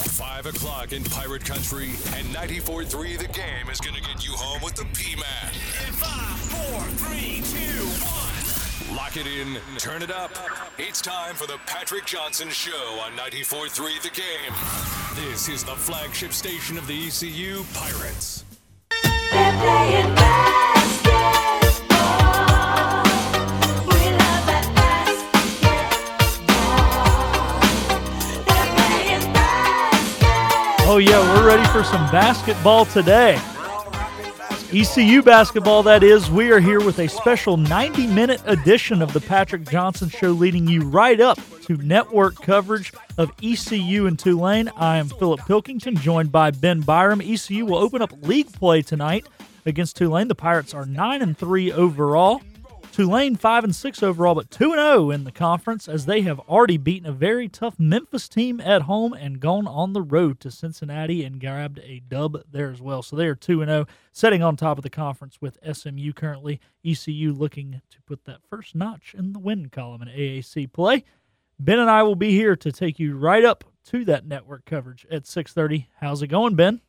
5 0.00 0.46
o'clock 0.46 0.92
in 0.92 1.04
Pirate 1.04 1.44
Country, 1.44 1.90
and 2.16 2.26
94.3 2.28 3.18
The 3.18 3.28
Game 3.28 3.68
is 3.70 3.80
going 3.80 3.94
to 3.94 4.02
get 4.02 4.26
you 4.26 4.32
home 4.32 4.62
with 4.62 4.74
the 4.74 4.84
P-Man. 4.94 5.52
In 5.86 5.92
five, 5.92 6.38
four, 6.38 6.80
three, 6.96 7.42
two, 7.42 7.84
one. 8.04 8.96
Lock 8.96 9.16
it 9.16 9.26
in, 9.26 9.58
turn 9.78 10.02
it 10.02 10.10
up. 10.10 10.30
It's 10.78 11.00
time 11.00 11.34
for 11.34 11.46
the 11.46 11.58
Patrick 11.66 12.06
Johnson 12.06 12.48
Show 12.48 13.00
on 13.04 13.12
94.3 13.12 14.02
The 14.02 14.10
Game. 14.10 15.26
This 15.30 15.48
is 15.48 15.64
the 15.64 15.76
flagship 15.76 16.32
station 16.32 16.78
of 16.78 16.86
the 16.86 17.06
ECU 17.06 17.64
Pirates. 17.74 18.44
They're 18.90 19.52
playing 19.60 20.14
basketball. 20.14 20.69
Oh, 30.92 30.96
yeah, 30.96 31.20
we're 31.32 31.46
ready 31.46 31.62
for 31.68 31.84
some 31.84 32.10
basketball 32.10 32.84
today. 32.84 33.40
ECU 34.72 35.22
basketball, 35.22 35.84
that 35.84 36.02
is. 36.02 36.28
We 36.28 36.50
are 36.50 36.58
here 36.58 36.84
with 36.84 36.98
a 36.98 37.08
special 37.08 37.56
90 37.56 38.08
minute 38.08 38.42
edition 38.44 39.00
of 39.00 39.12
the 39.12 39.20
Patrick 39.20 39.70
Johnson 39.70 40.08
Show, 40.08 40.32
leading 40.32 40.66
you 40.66 40.80
right 40.80 41.20
up 41.20 41.38
to 41.66 41.76
network 41.76 42.42
coverage 42.42 42.92
of 43.18 43.30
ECU 43.40 44.08
and 44.08 44.18
Tulane. 44.18 44.68
I 44.76 44.96
am 44.96 45.08
Philip 45.08 45.46
Pilkington, 45.46 45.94
joined 45.94 46.32
by 46.32 46.50
Ben 46.50 46.80
Byram. 46.80 47.20
ECU 47.20 47.66
will 47.66 47.78
open 47.78 48.02
up 48.02 48.10
league 48.22 48.52
play 48.52 48.82
tonight 48.82 49.28
against 49.66 49.96
Tulane. 49.96 50.26
The 50.26 50.34
Pirates 50.34 50.74
are 50.74 50.86
9 50.86 51.22
and 51.22 51.38
3 51.38 51.70
overall. 51.70 52.42
Tulane 52.92 53.36
5 53.36 53.64
and 53.64 53.74
6 53.74 54.02
overall, 54.02 54.34
but 54.34 54.50
2 54.50 54.72
and 54.72 54.80
0 54.80 55.10
in 55.10 55.24
the 55.24 55.32
conference 55.32 55.88
as 55.88 56.06
they 56.06 56.22
have 56.22 56.40
already 56.40 56.76
beaten 56.76 57.08
a 57.08 57.12
very 57.12 57.48
tough 57.48 57.78
Memphis 57.78 58.28
team 58.28 58.60
at 58.60 58.82
home 58.82 59.12
and 59.12 59.40
gone 59.40 59.66
on 59.66 59.92
the 59.92 60.02
road 60.02 60.40
to 60.40 60.50
Cincinnati 60.50 61.24
and 61.24 61.40
grabbed 61.40 61.78
a 61.78 62.00
dub 62.00 62.42
there 62.50 62.70
as 62.70 62.82
well. 62.82 63.02
So 63.02 63.14
they 63.14 63.26
are 63.26 63.36
2 63.36 63.62
and 63.62 63.70
0, 63.70 63.86
setting 64.12 64.42
on 64.42 64.56
top 64.56 64.76
of 64.76 64.82
the 64.82 64.90
conference 64.90 65.40
with 65.40 65.58
SMU 65.72 66.12
currently. 66.12 66.60
ECU 66.84 67.32
looking 67.32 67.80
to 67.90 68.02
put 68.02 68.24
that 68.24 68.42
first 68.48 68.74
notch 68.74 69.14
in 69.16 69.32
the 69.32 69.38
win 69.38 69.68
column 69.70 70.02
in 70.02 70.08
AAC 70.08 70.72
play. 70.72 71.04
Ben 71.58 71.78
and 71.78 71.90
I 71.90 72.02
will 72.02 72.16
be 72.16 72.32
here 72.32 72.56
to 72.56 72.72
take 72.72 72.98
you 72.98 73.16
right 73.16 73.44
up 73.44 73.64
to 73.86 74.04
that 74.06 74.26
network 74.26 74.64
coverage 74.64 75.06
at 75.10 75.26
6:30. 75.26 75.86
How's 76.00 76.22
it 76.22 76.28
going, 76.28 76.56
Ben? 76.56 76.80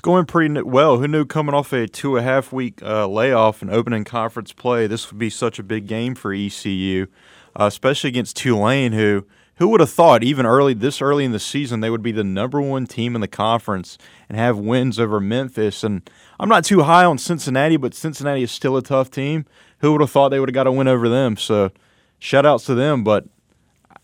It's 0.00 0.06
going 0.06 0.24
pretty 0.24 0.62
well. 0.62 0.96
Who 0.96 1.06
knew 1.06 1.26
coming 1.26 1.54
off 1.54 1.74
a 1.74 1.86
two 1.86 2.16
and 2.16 2.26
a 2.26 2.26
half 2.26 2.54
week 2.54 2.82
uh, 2.82 3.06
layoff 3.06 3.60
and 3.60 3.70
opening 3.70 4.04
conference 4.04 4.50
play, 4.50 4.86
this 4.86 5.10
would 5.12 5.18
be 5.18 5.28
such 5.28 5.58
a 5.58 5.62
big 5.62 5.86
game 5.86 6.14
for 6.14 6.32
ECU, 6.32 7.06
uh, 7.54 7.64
especially 7.66 8.08
against 8.08 8.34
Tulane, 8.34 8.92
who 8.92 9.26
who 9.56 9.68
would 9.68 9.80
have 9.80 9.90
thought 9.90 10.24
even 10.24 10.46
early 10.46 10.72
this 10.72 11.02
early 11.02 11.26
in 11.26 11.32
the 11.32 11.38
season 11.38 11.80
they 11.80 11.90
would 11.90 12.02
be 12.02 12.12
the 12.12 12.24
number 12.24 12.62
one 12.62 12.86
team 12.86 13.14
in 13.14 13.20
the 13.20 13.28
conference 13.28 13.98
and 14.26 14.38
have 14.38 14.56
wins 14.56 14.98
over 14.98 15.20
Memphis. 15.20 15.84
And 15.84 16.08
I'm 16.38 16.48
not 16.48 16.64
too 16.64 16.84
high 16.84 17.04
on 17.04 17.18
Cincinnati, 17.18 17.76
but 17.76 17.92
Cincinnati 17.92 18.42
is 18.42 18.50
still 18.50 18.78
a 18.78 18.82
tough 18.82 19.10
team. 19.10 19.44
Who 19.80 19.92
would 19.92 20.00
have 20.00 20.10
thought 20.10 20.30
they 20.30 20.40
would 20.40 20.48
have 20.48 20.54
got 20.54 20.66
a 20.66 20.72
win 20.72 20.88
over 20.88 21.10
them? 21.10 21.36
So 21.36 21.72
shout 22.18 22.46
outs 22.46 22.64
to 22.64 22.74
them, 22.74 23.04
but 23.04 23.26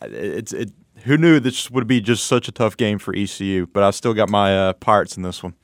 it's 0.03 0.53
it. 0.53 0.73
Who 1.05 1.17
knew 1.17 1.41
this 1.41 1.71
would 1.71 1.87
be 1.87 2.03
just 2.03 2.27
such 2.27 2.49
a 2.49 2.53
tough 2.53 2.77
game 2.77 2.99
for 2.99 3.15
ECU? 3.17 3.67
But 3.67 3.83
I 3.83 3.93
still 3.93 4.13
got 4.13 4.29
my 4.29 4.55
uh, 4.55 4.73
Pirates 4.75 5.17
in 5.17 5.23
this 5.23 5.43
one. 5.43 5.55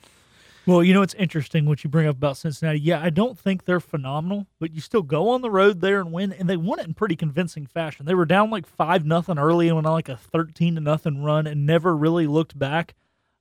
Well, 0.64 0.84
you 0.84 0.94
know 0.94 1.02
it's 1.02 1.14
interesting 1.14 1.66
what 1.66 1.82
you 1.82 1.91
bring 1.91 2.06
up 2.06 2.16
about 2.16 2.36
Cincinnati. 2.36 2.78
Yeah, 2.78 3.00
I 3.00 3.10
don't 3.10 3.36
think 3.36 3.64
they're 3.64 3.80
phenomenal, 3.80 4.46
but 4.60 4.72
you 4.72 4.80
still 4.80 5.02
go 5.02 5.30
on 5.30 5.42
the 5.42 5.50
road 5.50 5.80
there 5.80 5.98
and 5.98 6.12
win, 6.12 6.32
and 6.32 6.48
they 6.48 6.56
won 6.56 6.78
it 6.78 6.86
in 6.86 6.94
pretty 6.94 7.16
convincing 7.16 7.66
fashion. 7.66 8.06
They 8.06 8.14
were 8.14 8.27
down 8.27 8.50
like 8.50 8.66
five 8.66 9.05
nothing 9.05 9.38
early 9.38 9.66
and 9.66 9.77
went 9.77 9.88
on 9.88 9.92
like 9.92 10.08
a 10.08 10.16
thirteen 10.16 10.77
to 10.77 10.80
nothing 10.80 11.24
run, 11.24 11.48
and 11.48 11.66
never 11.66 11.96
really 11.96 12.28
looked 12.28 12.56
back. 12.56 12.94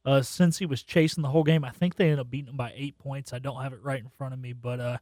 Uh, 0.04 0.20
Cincy 0.22 0.68
was 0.68 0.82
chasing 0.82 1.22
the 1.22 1.30
whole 1.30 1.44
game, 1.44 1.64
I 1.64 1.70
think 1.70 1.96
they 1.96 2.06
ended 2.06 2.20
up 2.20 2.30
beating 2.32 2.48
them 2.48 2.58
by 2.58 2.74
eight 2.76 2.98
points. 2.98 3.34
I 3.34 3.40
don't 3.40 3.62
have 3.62 3.74
it 3.74 3.84
right 3.84 4.00
in 4.00 4.10
front 4.10 4.34
of 4.34 4.40
me, 4.40 4.54
but 4.54 4.80
uh, 4.80 4.98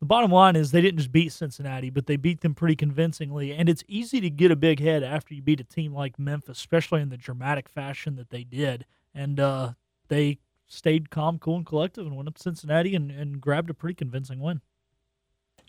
the 0.00 0.06
bottom 0.06 0.30
line 0.30 0.56
is 0.56 0.70
they 0.70 0.80
didn't 0.80 0.98
just 0.98 1.12
beat 1.12 1.32
Cincinnati, 1.32 1.90
but 1.90 2.06
they 2.06 2.16
beat 2.16 2.40
them 2.40 2.54
pretty 2.54 2.74
convincingly. 2.74 3.52
And 3.52 3.68
it's 3.68 3.84
easy 3.86 4.20
to 4.22 4.30
get 4.30 4.50
a 4.50 4.56
big 4.56 4.80
head 4.80 5.02
after 5.02 5.34
you 5.34 5.42
beat 5.42 5.60
a 5.60 5.64
team 5.64 5.92
like 5.92 6.18
Memphis, 6.18 6.56
especially 6.58 7.02
in 7.02 7.10
the 7.10 7.18
dramatic 7.18 7.68
fashion 7.68 8.16
that 8.16 8.30
they 8.30 8.42
did. 8.42 8.86
And 9.14 9.38
uh, 9.38 9.72
they 10.08 10.38
stayed 10.72 11.10
calm, 11.10 11.38
cool, 11.38 11.56
and 11.56 11.66
collective 11.66 12.06
and 12.06 12.16
went 12.16 12.28
up 12.28 12.34
to 12.36 12.42
Cincinnati 12.42 12.94
and, 12.94 13.10
and 13.10 13.40
grabbed 13.40 13.70
a 13.70 13.74
pretty 13.74 13.94
convincing 13.94 14.40
win. 14.40 14.62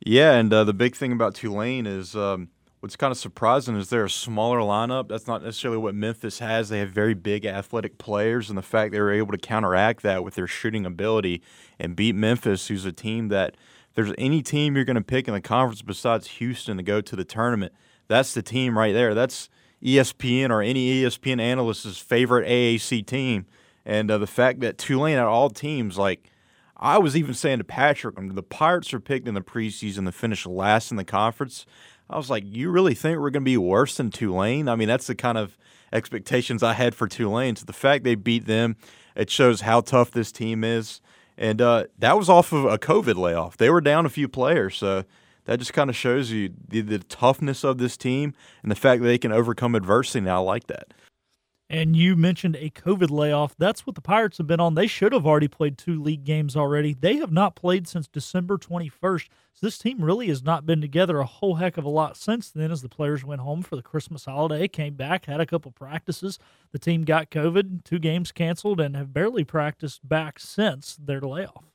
Yeah, 0.05 0.33
and 0.33 0.51
uh, 0.51 0.63
the 0.63 0.73
big 0.73 0.95
thing 0.95 1.11
about 1.11 1.35
Tulane 1.35 1.85
is 1.85 2.15
um, 2.15 2.49
what's 2.79 2.95
kind 2.95 3.11
of 3.11 3.17
surprising 3.17 3.75
is 3.75 3.89
they're 3.89 4.05
a 4.05 4.09
smaller 4.09 4.59
lineup. 4.59 5.09
That's 5.09 5.27
not 5.27 5.43
necessarily 5.43 5.77
what 5.77 5.93
Memphis 5.93 6.39
has. 6.39 6.69
They 6.69 6.79
have 6.79 6.89
very 6.89 7.13
big 7.13 7.45
athletic 7.45 7.97
players, 7.97 8.49
and 8.49 8.57
the 8.57 8.63
fact 8.63 8.93
they 8.93 9.01
were 9.01 9.11
able 9.11 9.33
to 9.33 9.37
counteract 9.37 10.03
that 10.03 10.23
with 10.23 10.35
their 10.35 10.47
shooting 10.47 10.85
ability 10.85 11.41
and 11.79 11.95
beat 11.95 12.15
Memphis, 12.15 12.67
who's 12.67 12.85
a 12.85 12.91
team 12.91 13.27
that 13.27 13.55
if 13.89 13.95
there's 13.95 14.13
any 14.17 14.41
team 14.41 14.75
you're 14.75 14.85
going 14.85 14.95
to 14.95 15.01
pick 15.01 15.27
in 15.27 15.33
the 15.33 15.41
conference 15.41 15.81
besides 15.81 16.27
Houston 16.27 16.77
to 16.77 16.83
go 16.83 17.01
to 17.01 17.15
the 17.15 17.25
tournament, 17.25 17.73
that's 18.07 18.33
the 18.33 18.41
team 18.41 18.77
right 18.77 18.93
there. 18.93 19.13
That's 19.13 19.49
ESPN 19.83 20.49
or 20.49 20.61
any 20.61 21.03
ESPN 21.03 21.41
analyst's 21.41 21.99
favorite 21.99 22.47
AAC 22.47 23.05
team. 23.05 23.45
And 23.85 24.09
uh, 24.09 24.17
the 24.17 24.27
fact 24.27 24.59
that 24.61 24.77
Tulane 24.77 25.17
out 25.17 25.27
of 25.27 25.33
all 25.33 25.49
teams, 25.49 25.97
like 25.97 26.29
I 26.77 26.97
was 26.97 27.15
even 27.15 27.33
saying 27.33 27.59
to 27.59 27.63
Patrick, 27.63 28.15
the 28.17 28.43
Pirates 28.43 28.93
are 28.93 28.99
picked 28.99 29.27
in 29.27 29.33
the 29.33 29.41
preseason 29.41 30.05
to 30.05 30.11
finish 30.11 30.45
last 30.45 30.91
in 30.91 30.97
the 30.97 31.05
conference, 31.05 31.65
I 32.09 32.17
was 32.17 32.29
like, 32.29 32.43
you 32.45 32.69
really 32.69 32.93
think 32.93 33.19
we're 33.19 33.29
going 33.29 33.43
to 33.43 33.45
be 33.45 33.57
worse 33.57 33.97
than 33.97 34.11
Tulane? 34.11 34.67
I 34.67 34.75
mean, 34.75 34.87
that's 34.87 35.07
the 35.07 35.15
kind 35.15 35.37
of 35.37 35.57
expectations 35.91 36.63
I 36.63 36.73
had 36.73 36.95
for 36.95 37.07
Tulane. 37.07 37.55
So 37.55 37.65
the 37.65 37.73
fact 37.73 38.03
they 38.03 38.15
beat 38.15 38.45
them, 38.45 38.75
it 39.15 39.29
shows 39.29 39.61
how 39.61 39.81
tough 39.81 40.11
this 40.11 40.31
team 40.31 40.63
is. 40.63 41.01
And 41.37 41.61
uh, 41.61 41.85
that 41.97 42.17
was 42.17 42.29
off 42.29 42.51
of 42.51 42.65
a 42.65 42.77
COVID 42.77 43.15
layoff. 43.15 43.57
They 43.57 43.69
were 43.69 43.81
down 43.81 44.05
a 44.05 44.09
few 44.09 44.27
players. 44.27 44.77
So 44.77 45.05
that 45.45 45.59
just 45.59 45.73
kind 45.73 45.89
of 45.89 45.95
shows 45.95 46.31
you 46.31 46.53
the, 46.67 46.81
the 46.81 46.99
toughness 46.99 47.63
of 47.63 47.77
this 47.77 47.97
team 47.97 48.33
and 48.61 48.71
the 48.71 48.75
fact 48.75 49.01
that 49.01 49.07
they 49.07 49.17
can 49.17 49.31
overcome 49.31 49.75
adversity. 49.75 50.21
Now, 50.21 50.37
I 50.37 50.45
like 50.45 50.67
that. 50.67 50.93
And 51.73 51.95
you 51.95 52.15
mentioned 52.15 52.55
a 52.57 52.69
COVID 52.69 53.09
layoff. 53.09 53.55
That's 53.57 53.87
what 53.87 53.95
the 53.95 54.01
Pirates 54.01 54.37
have 54.37 54.45
been 54.45 54.59
on. 54.59 54.75
They 54.75 54.85
should 54.85 55.11
have 55.11 55.25
already 55.25 55.47
played 55.47 55.75
two 55.75 55.99
league 55.99 56.23
games 56.23 56.55
already. 56.55 56.93
They 56.93 57.15
have 57.15 57.31
not 57.31 57.55
played 57.55 57.87
since 57.87 58.07
December 58.07 58.59
21st. 58.59 59.27
So 59.55 59.65
this 59.65 59.79
team 59.79 60.03
really 60.03 60.27
has 60.27 60.43
not 60.43 60.67
been 60.67 60.81
together 60.81 61.17
a 61.17 61.25
whole 61.25 61.55
heck 61.55 61.75
of 61.77 61.83
a 61.83 61.89
lot 61.89 62.15
since 62.15 62.51
then 62.51 62.71
as 62.71 62.83
the 62.83 62.89
players 62.89 63.25
went 63.25 63.41
home 63.41 63.63
for 63.63 63.75
the 63.75 63.81
Christmas 63.81 64.25
holiday, 64.25 64.67
came 64.67 64.93
back, 64.93 65.25
had 65.25 65.41
a 65.41 65.47
couple 65.47 65.71
practices. 65.71 66.37
The 66.73 66.77
team 66.77 67.05
got 67.05 67.31
COVID, 67.31 67.83
two 67.83 67.97
games 67.97 68.31
canceled, 68.31 68.79
and 68.79 68.95
have 68.95 69.11
barely 69.11 69.43
practiced 69.43 70.07
back 70.07 70.39
since 70.39 70.95
their 70.95 71.21
layoff. 71.21 71.72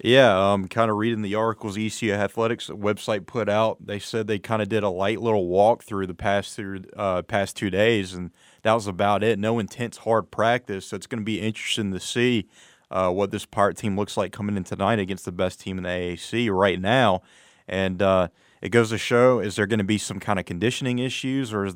Yeah, 0.00 0.52
um, 0.52 0.68
kind 0.68 0.92
of 0.92 0.96
reading 0.96 1.22
the 1.22 1.34
articles 1.34 1.76
ECU 1.76 2.12
Athletics 2.12 2.68
website 2.68 3.26
put 3.26 3.48
out. 3.48 3.84
They 3.84 3.98
said 3.98 4.28
they 4.28 4.38
kind 4.38 4.62
of 4.62 4.68
did 4.68 4.84
a 4.84 4.88
light 4.88 5.20
little 5.20 5.48
walk 5.48 5.82
through 5.82 6.06
the 6.06 6.14
past 6.14 6.54
through 6.54 6.84
uh, 6.96 7.22
past 7.22 7.56
two 7.56 7.68
days, 7.68 8.14
and 8.14 8.30
that 8.62 8.74
was 8.74 8.86
about 8.86 9.24
it. 9.24 9.40
No 9.40 9.58
intense 9.58 9.98
hard 9.98 10.30
practice. 10.30 10.86
So 10.86 10.96
it's 10.96 11.08
going 11.08 11.18
to 11.18 11.24
be 11.24 11.40
interesting 11.40 11.90
to 11.90 11.98
see 11.98 12.46
uh, 12.92 13.10
what 13.10 13.32
this 13.32 13.44
Pirate 13.44 13.76
team 13.76 13.96
looks 13.96 14.16
like 14.16 14.30
coming 14.30 14.56
in 14.56 14.62
tonight 14.62 15.00
against 15.00 15.24
the 15.24 15.32
best 15.32 15.60
team 15.60 15.78
in 15.78 15.82
the 15.82 15.90
AAC 15.90 16.48
right 16.54 16.80
now. 16.80 17.22
And 17.66 18.00
uh, 18.00 18.28
it 18.62 18.68
goes 18.68 18.90
to 18.90 18.98
show: 18.98 19.40
is 19.40 19.56
there 19.56 19.66
going 19.66 19.78
to 19.78 19.84
be 19.84 19.98
some 19.98 20.20
kind 20.20 20.38
of 20.38 20.44
conditioning 20.44 21.00
issues, 21.00 21.52
or 21.52 21.64
is 21.64 21.74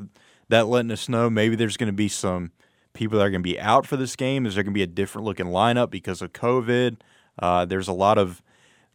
that 0.49 0.69
letting 0.69 0.93
us 0.93 1.09
know 1.09 1.29
maybe 1.29 1.57
there's 1.57 1.77
going 1.77 1.89
to 1.89 1.93
be 1.93 2.09
some 2.09 2.53
people 2.93 3.19
that 3.19 3.25
are 3.25 3.31
going 3.31 3.43
to 3.43 3.51
be 3.51 3.59
out 3.59 3.85
for 3.85 3.97
this 3.97 4.15
game? 4.15 4.47
Is 4.47 4.55
there 4.55 4.63
going 4.63 4.75
to 4.75 4.79
be 4.79 4.83
a 4.85 4.87
different 4.87 5.25
looking 5.25 5.47
lineup 5.47 5.91
because 5.91 6.23
of 6.23 6.33
COVID? 6.33 6.99
Uh, 7.43 7.65
there's 7.65 7.89
a 7.89 7.93
lot 7.93 8.17
of 8.19 8.43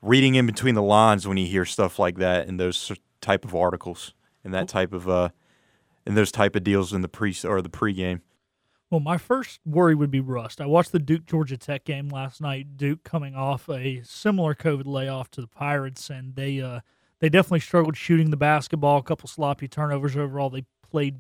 reading 0.02 0.36
in 0.36 0.46
between 0.46 0.74
the 0.74 0.82
lines 0.82 1.28
when 1.28 1.38
you 1.38 1.46
hear 1.46 1.66
stuff 1.66 2.00
like 2.00 2.18
that 2.18 2.48
in 2.48 2.58
those 2.58 2.92
type 3.22 3.44
of 3.46 3.54
articles 3.54 4.14
and 4.44 4.54
that 4.54 4.68
type 4.68 4.94
of 4.94 5.10
uh, 5.10 5.30
in 6.06 6.16
those 6.16 6.32
type 6.32 6.56
of 6.56 6.64
deals 6.64 6.94
in 6.94 7.02
the 7.02 7.10
pre 7.10 7.36
or 7.44 7.62
the 7.62 7.70
pregame. 7.70 8.22
Well, 8.90 9.02
my 9.02 9.18
first 9.18 9.60
worry 9.66 9.96
would 9.96 10.12
be 10.12 10.22
rust. 10.22 10.62
I 10.62 10.66
watched 10.66 10.94
the 10.94 11.00
Duke 11.00 11.26
Georgia 11.26 11.58
Tech 11.58 11.84
game 11.84 12.08
last 12.08 12.40
night. 12.40 12.78
Duke 12.78 13.04
coming 13.04 13.36
off 13.36 13.68
a 13.70 14.02
similar 14.06 14.56
COVID 14.56 14.86
layoff 14.86 15.30
to 15.32 15.42
the 15.42 15.48
Pirates, 15.48 16.10
and 16.10 16.36
they 16.36 16.62
uh, 16.62 16.80
they 17.20 17.28
definitely 17.28 17.60
struggled 17.60 17.98
shooting 17.98 18.30
the 18.32 18.38
basketball. 18.38 19.00
A 19.00 19.04
couple 19.04 19.28
sloppy 19.28 19.68
turnovers 19.68 20.16
overall. 20.16 20.50
They 20.50 20.64
played 20.90 21.18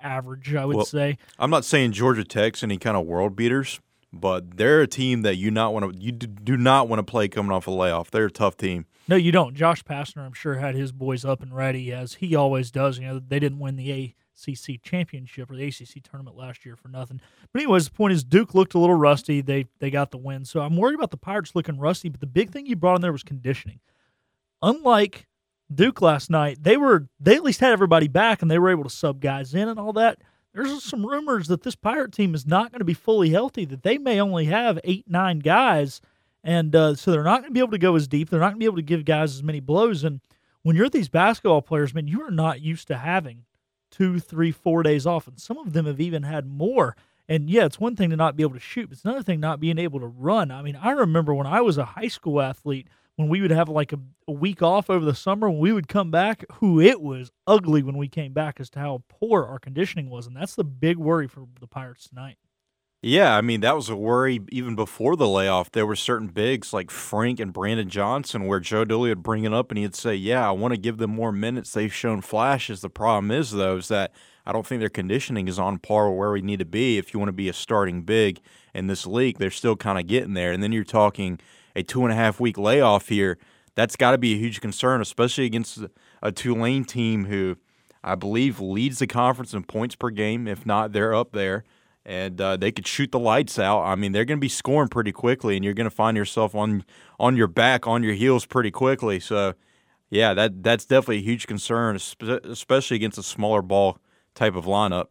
average, 0.00 0.54
I 0.54 0.64
would 0.64 0.76
Well, 0.76 0.86
say. 0.86 1.18
I'm 1.38 1.50
not 1.50 1.64
saying 1.64 1.92
Georgia 1.92 2.22
Tech's 2.24 2.62
any 2.62 2.78
kind 2.78 2.96
of 2.96 3.06
world 3.06 3.34
beaters, 3.34 3.80
but 4.12 4.56
they're 4.56 4.80
a 4.80 4.86
team 4.86 5.22
that 5.22 5.36
you 5.36 5.50
not 5.50 5.72
want 5.72 5.92
to 5.92 6.00
you 6.00 6.12
do 6.12 6.56
not 6.56 6.88
want 6.88 6.98
to 6.98 7.02
play 7.04 7.28
coming 7.28 7.52
off 7.52 7.66
a 7.66 7.70
layoff. 7.70 8.10
They're 8.10 8.26
a 8.26 8.30
tough 8.30 8.56
team. 8.56 8.86
No, 9.08 9.16
you 9.16 9.32
don't. 9.32 9.54
Josh 9.54 9.82
Pastner, 9.84 10.24
I'm 10.24 10.32
sure, 10.32 10.56
had 10.56 10.74
his 10.74 10.92
boys 10.92 11.24
up 11.24 11.42
and 11.42 11.54
ready 11.54 11.92
as 11.92 12.14
he 12.14 12.34
always 12.34 12.70
does. 12.70 12.98
You 12.98 13.06
know, 13.06 13.18
they 13.18 13.38
didn't 13.38 13.58
win 13.58 13.76
the 13.76 14.14
ACC 14.46 14.82
championship 14.82 15.50
or 15.50 15.56
the 15.56 15.66
ACC 15.66 16.02
tournament 16.02 16.36
last 16.36 16.64
year 16.64 16.76
for 16.76 16.88
nothing. 16.88 17.20
But 17.52 17.62
anyways, 17.62 17.86
the 17.86 17.94
point 17.94 18.12
is 18.12 18.24
Duke 18.24 18.54
looked 18.54 18.74
a 18.74 18.78
little 18.78 18.96
rusty. 18.96 19.40
They 19.40 19.66
they 19.78 19.90
got 19.90 20.10
the 20.10 20.18
win, 20.18 20.44
so 20.44 20.60
I'm 20.60 20.76
worried 20.76 20.94
about 20.94 21.10
the 21.10 21.16
Pirates 21.16 21.54
looking 21.54 21.78
rusty. 21.78 22.08
But 22.08 22.20
the 22.20 22.26
big 22.26 22.50
thing 22.50 22.66
you 22.66 22.76
brought 22.76 22.96
in 22.96 23.02
there 23.02 23.12
was 23.12 23.22
conditioning. 23.22 23.80
Unlike 24.62 25.26
Duke 25.72 26.02
last 26.02 26.30
night, 26.30 26.62
they 26.62 26.76
were 26.76 27.08
they 27.20 27.36
at 27.36 27.44
least 27.44 27.60
had 27.60 27.72
everybody 27.72 28.08
back 28.08 28.42
and 28.42 28.50
they 28.50 28.58
were 28.58 28.70
able 28.70 28.84
to 28.84 28.90
sub 28.90 29.20
guys 29.20 29.54
in 29.54 29.68
and 29.68 29.78
all 29.78 29.92
that. 29.94 30.20
There's 30.52 30.82
some 30.82 31.06
rumors 31.06 31.48
that 31.48 31.62
this 31.62 31.76
Pirate 31.76 32.12
team 32.12 32.34
is 32.34 32.46
not 32.46 32.72
going 32.72 32.80
to 32.80 32.84
be 32.84 32.94
fully 32.94 33.30
healthy, 33.30 33.64
that 33.66 33.82
they 33.82 33.98
may 33.98 34.20
only 34.20 34.46
have 34.46 34.78
eight, 34.84 35.04
nine 35.08 35.38
guys. 35.38 36.00
And 36.42 36.74
uh, 36.74 36.94
so 36.94 37.10
they're 37.10 37.22
not 37.22 37.40
going 37.40 37.50
to 37.50 37.54
be 37.54 37.60
able 37.60 37.72
to 37.72 37.78
go 37.78 37.94
as 37.94 38.08
deep. 38.08 38.30
They're 38.30 38.40
not 38.40 38.52
going 38.52 38.56
to 38.56 38.60
be 38.60 38.66
able 38.66 38.76
to 38.76 38.82
give 38.82 39.04
guys 39.04 39.34
as 39.34 39.42
many 39.42 39.60
blows. 39.60 40.04
And 40.04 40.20
when 40.62 40.76
you're 40.76 40.88
these 40.88 41.08
basketball 41.08 41.62
players, 41.62 41.94
man, 41.94 42.08
you 42.08 42.22
are 42.22 42.30
not 42.30 42.60
used 42.60 42.88
to 42.88 42.96
having 42.96 43.44
two, 43.90 44.18
three, 44.18 44.50
four 44.50 44.82
days 44.82 45.06
off. 45.06 45.28
And 45.28 45.38
some 45.38 45.58
of 45.58 45.72
them 45.72 45.86
have 45.86 46.00
even 46.00 46.22
had 46.22 46.46
more. 46.46 46.96
And 47.28 47.48
yeah, 47.48 47.64
it's 47.64 47.78
one 47.78 47.94
thing 47.94 48.10
to 48.10 48.16
not 48.16 48.36
be 48.36 48.42
able 48.42 48.54
to 48.54 48.60
shoot, 48.60 48.88
but 48.88 48.94
it's 48.94 49.04
another 49.04 49.22
thing 49.22 49.38
not 49.38 49.60
being 49.60 49.78
able 49.78 50.00
to 50.00 50.06
run. 50.06 50.50
I 50.50 50.62
mean, 50.62 50.76
I 50.76 50.90
remember 50.90 51.32
when 51.32 51.46
I 51.46 51.60
was 51.60 51.78
a 51.78 51.84
high 51.84 52.08
school 52.08 52.40
athlete, 52.40 52.88
when 53.20 53.28
we 53.28 53.42
would 53.42 53.50
have 53.50 53.68
like 53.68 53.92
a, 53.92 53.98
a 54.26 54.32
week 54.32 54.62
off 54.62 54.88
over 54.88 55.04
the 55.04 55.14
summer, 55.14 55.50
when 55.50 55.60
we 55.60 55.72
would 55.72 55.88
come 55.88 56.10
back, 56.10 56.44
who 56.54 56.80
it 56.80 57.00
was 57.00 57.30
ugly 57.46 57.82
when 57.82 57.96
we 57.96 58.08
came 58.08 58.32
back 58.32 58.58
as 58.58 58.70
to 58.70 58.78
how 58.78 59.02
poor 59.08 59.44
our 59.44 59.58
conditioning 59.58 60.08
was. 60.08 60.26
And 60.26 60.34
that's 60.34 60.54
the 60.54 60.64
big 60.64 60.96
worry 60.96 61.28
for 61.28 61.46
the 61.60 61.66
Pirates 61.66 62.08
tonight. 62.08 62.38
Yeah, 63.02 63.34
I 63.34 63.40
mean 63.40 63.62
that 63.62 63.76
was 63.76 63.88
a 63.88 63.96
worry 63.96 64.40
even 64.50 64.74
before 64.74 65.16
the 65.16 65.28
layoff. 65.28 65.72
There 65.72 65.86
were 65.86 65.96
certain 65.96 66.28
bigs 66.28 66.74
like 66.74 66.90
Frink 66.90 67.40
and 67.40 67.50
Brandon 67.50 67.88
Johnson 67.88 68.46
where 68.46 68.60
Joe 68.60 68.84
Dooley 68.84 69.08
would 69.08 69.22
bring 69.22 69.44
it 69.44 69.54
up 69.54 69.70
and 69.70 69.78
he'd 69.78 69.94
say, 69.94 70.14
"Yeah, 70.14 70.46
I 70.46 70.52
want 70.52 70.74
to 70.74 70.80
give 70.80 70.98
them 70.98 71.10
more 71.12 71.32
minutes. 71.32 71.72
They've 71.72 71.92
shown 71.92 72.20
flashes. 72.20 72.82
The 72.82 72.90
problem 72.90 73.30
is 73.30 73.52
though 73.52 73.78
is 73.78 73.88
that 73.88 74.12
I 74.44 74.52
don't 74.52 74.66
think 74.66 74.80
their 74.80 74.90
conditioning 74.90 75.48
is 75.48 75.58
on 75.58 75.78
par 75.78 76.10
with 76.10 76.18
where 76.18 76.32
we 76.32 76.42
need 76.42 76.58
to 76.58 76.66
be 76.66 76.98
if 76.98 77.14
you 77.14 77.20
want 77.20 77.28
to 77.28 77.32
be 77.32 77.48
a 77.48 77.54
starting 77.54 78.02
big 78.02 78.40
in 78.74 78.86
this 78.86 79.06
league. 79.06 79.38
They're 79.38 79.50
still 79.50 79.76
kind 79.76 79.98
of 79.98 80.06
getting 80.06 80.34
there. 80.34 80.52
And 80.52 80.62
then 80.62 80.72
you're 80.72 80.84
talking 80.84 81.38
a 81.74 81.82
two 81.82 82.04
and 82.04 82.12
a 82.12 82.16
half 82.16 82.40
week 82.40 82.58
layoff 82.58 83.08
here. 83.08 83.38
That's 83.74 83.96
got 83.96 84.12
to 84.12 84.18
be 84.18 84.34
a 84.34 84.38
huge 84.38 84.60
concern, 84.60 85.00
especially 85.00 85.46
against 85.46 85.78
a 86.22 86.32
Tulane 86.32 86.84
team 86.84 87.26
who 87.26 87.56
I 88.02 88.14
believe 88.14 88.60
leads 88.60 88.98
the 88.98 89.06
conference 89.06 89.54
in 89.54 89.64
points 89.64 89.94
per 89.94 90.10
game. 90.10 90.48
If 90.48 90.66
not, 90.66 90.92
they're 90.92 91.14
up 91.14 91.32
there 91.32 91.64
and 92.04 92.40
uh, 92.40 92.56
they 92.56 92.72
could 92.72 92.86
shoot 92.86 93.12
the 93.12 93.18
lights 93.18 93.58
out. 93.58 93.82
I 93.82 93.94
mean, 93.94 94.12
they're 94.12 94.24
going 94.24 94.38
to 94.38 94.40
be 94.40 94.48
scoring 94.48 94.88
pretty 94.88 95.12
quickly, 95.12 95.56
and 95.56 95.64
you're 95.64 95.74
going 95.74 95.88
to 95.88 95.94
find 95.94 96.16
yourself 96.16 96.54
on 96.54 96.84
on 97.18 97.36
your 97.36 97.46
back, 97.46 97.86
on 97.86 98.02
your 98.02 98.14
heels 98.14 98.46
pretty 98.46 98.70
quickly. 98.70 99.20
So, 99.20 99.54
yeah, 100.08 100.34
that 100.34 100.62
that's 100.62 100.84
definitely 100.84 101.18
a 101.18 101.22
huge 101.22 101.46
concern, 101.46 101.96
especially 101.96 102.96
against 102.96 103.18
a 103.18 103.22
smaller 103.22 103.62
ball 103.62 103.98
type 104.34 104.54
of 104.54 104.64
lineup. 104.64 105.06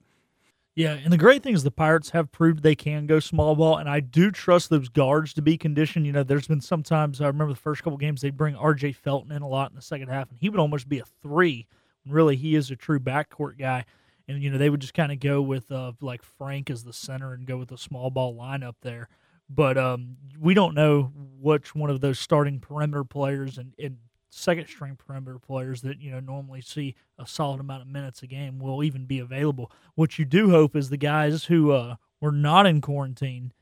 Yeah, 0.80 0.94
and 0.94 1.12
the 1.12 1.18
great 1.18 1.44
thing 1.44 1.54
is 1.54 1.64
the 1.64 1.72
Pirates 1.72 2.12
have 2.12 2.32
proved 2.32 2.64
they 2.64 2.74
can 2.74 3.06
go 3.06 3.20
small 3.20 3.54
ball, 3.54 3.76
and 3.76 3.90
I 3.90 4.00
do 4.00 4.32
trust 4.32 4.70
those 4.70 4.88
guards 4.88 5.34
to 5.34 5.42
be 5.42 5.58
conditioned. 5.58 6.06
You 6.06 6.14
know, 6.14 6.24
there's 6.24 6.48
been 6.48 6.62
sometimes 6.62 7.20
I 7.20 7.28
remember 7.28 7.52
the 7.52 7.60
first 7.60 7.84
couple 7.84 7.98
games 7.98 8.22
they 8.22 8.30
bring 8.30 8.56
R.J. 8.56 8.94
Felton 8.94 9.34
in 9.34 9.42
a 9.42 9.48
lot 9.50 9.72
in 9.72 9.76
the 9.76 9.82
second 9.82 10.08
half, 10.08 10.30
and 10.30 10.40
he 10.40 10.48
would 10.48 10.58
almost 10.58 10.88
be 10.88 11.00
a 11.00 11.04
three. 11.22 11.68
Really, 12.08 12.38
he 12.38 12.56
is 12.56 12.72
a 12.72 12.78
true 12.78 12.98
backcourt 12.98 13.60
guy, 13.60 13.84
and 14.30 14.42
you 14.42 14.50
know 14.50 14.58
they 14.58 14.70
would 14.70 14.80
just 14.80 14.94
kind 14.94 15.12
of 15.12 15.20
go 15.20 15.42
with 15.42 15.70
uh, 15.70 15.92
like 16.00 16.24
Frink 16.24 16.70
as 16.70 16.86
the 16.86 16.94
center 16.94 17.34
and 17.34 17.46
go 17.46 17.58
with 17.58 17.74
a 17.74 17.78
small 17.78 18.10
ball 18.10 18.34
lineup 18.34 18.76
there. 18.82 19.10
But 19.50 19.78
um, 19.78 20.16
we 20.40 20.54
don't 20.54 20.76
know 20.76 21.12
which 21.42 21.76
one 21.76 21.90
of 21.90 22.00
those 22.00 22.20
starting 22.20 22.62
perimeter 22.62 23.04
players 23.04 23.58
and, 23.58 23.74
and 23.78 23.98
second 24.30 24.68
string 24.68 24.96
perimeter 24.96 25.40
players 25.40 25.82
that 25.82 26.02
you 26.02 26.12
know 26.12 26.20
normally 26.20 26.62
see 26.62 26.96
a 27.18 27.28
solid 27.28 27.60
amount 27.60 27.82
of 27.82 27.88
minutes 27.88 28.22
a 28.24 28.28
game 28.28 28.60
will 28.60 28.84
even 28.84 29.06
be 29.06 29.20
available. 29.20 29.72
What 29.96 30.20
you 30.20 30.26
do 30.26 30.50
hope 30.52 30.76
is 30.76 30.90
the 30.90 30.98
guys 30.98 31.46
who 31.46 31.72
uh, 31.72 31.96
were 32.22 32.32
not 32.32 32.66
in 32.66 32.82
quarantine, 32.82 33.54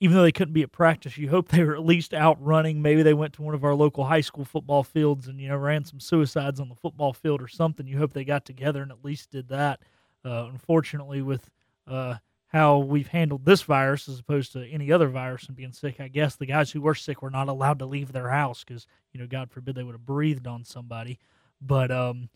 even 0.00 0.16
though 0.16 0.22
they 0.22 0.32
couldn't 0.32 0.54
be 0.54 0.62
at 0.62 0.72
practice, 0.72 1.18
you 1.18 1.30
hope 1.30 1.48
they 1.48 1.64
were 1.64 1.74
at 1.74 1.84
least 1.84 2.14
out 2.14 2.42
running. 2.42 2.82
Maybe 2.82 3.02
they 3.02 3.14
went 3.14 3.32
to 3.34 3.42
one 3.42 3.54
of 3.54 3.64
our 3.64 3.74
local 3.74 4.04
high 4.04 4.20
school 4.20 4.44
football 4.44 4.84
fields 4.84 5.28
and 5.28 5.40
you 5.40 5.48
know 5.48 5.56
ran 5.56 5.84
some 5.84 6.00
suicides 6.00 6.60
on 6.60 6.68
the 6.68 6.74
football 6.74 7.12
field 7.12 7.42
or 7.42 7.48
something. 7.48 7.86
You 7.86 7.98
hope 7.98 8.12
they 8.12 8.24
got 8.24 8.44
together 8.44 8.82
and 8.82 8.92
at 8.92 9.04
least 9.04 9.30
did 9.30 9.48
that. 9.48 9.80
Uh, 10.24 10.48
unfortunately, 10.50 11.22
with 11.22 11.50
uh, 11.88 12.14
how 12.52 12.78
we've 12.78 13.08
handled 13.08 13.44
this 13.44 13.62
virus 13.62 14.08
as 14.08 14.18
opposed 14.18 14.52
to 14.52 14.66
any 14.68 14.92
other 14.92 15.08
virus 15.08 15.46
and 15.46 15.56
being 15.56 15.72
sick. 15.72 16.00
I 16.00 16.08
guess 16.08 16.36
the 16.36 16.46
guys 16.46 16.70
who 16.70 16.82
were 16.82 16.94
sick 16.94 17.22
were 17.22 17.30
not 17.30 17.48
allowed 17.48 17.78
to 17.78 17.86
leave 17.86 18.12
their 18.12 18.28
house 18.28 18.62
because 18.62 18.86
you 19.12 19.20
know, 19.20 19.26
God 19.26 19.50
forbid 19.50 19.74
they 19.74 19.82
would 19.82 19.94
have 19.94 20.06
breathed 20.06 20.46
on 20.46 20.64
somebody. 20.64 21.18
But 21.60 21.90
um, 21.90 22.30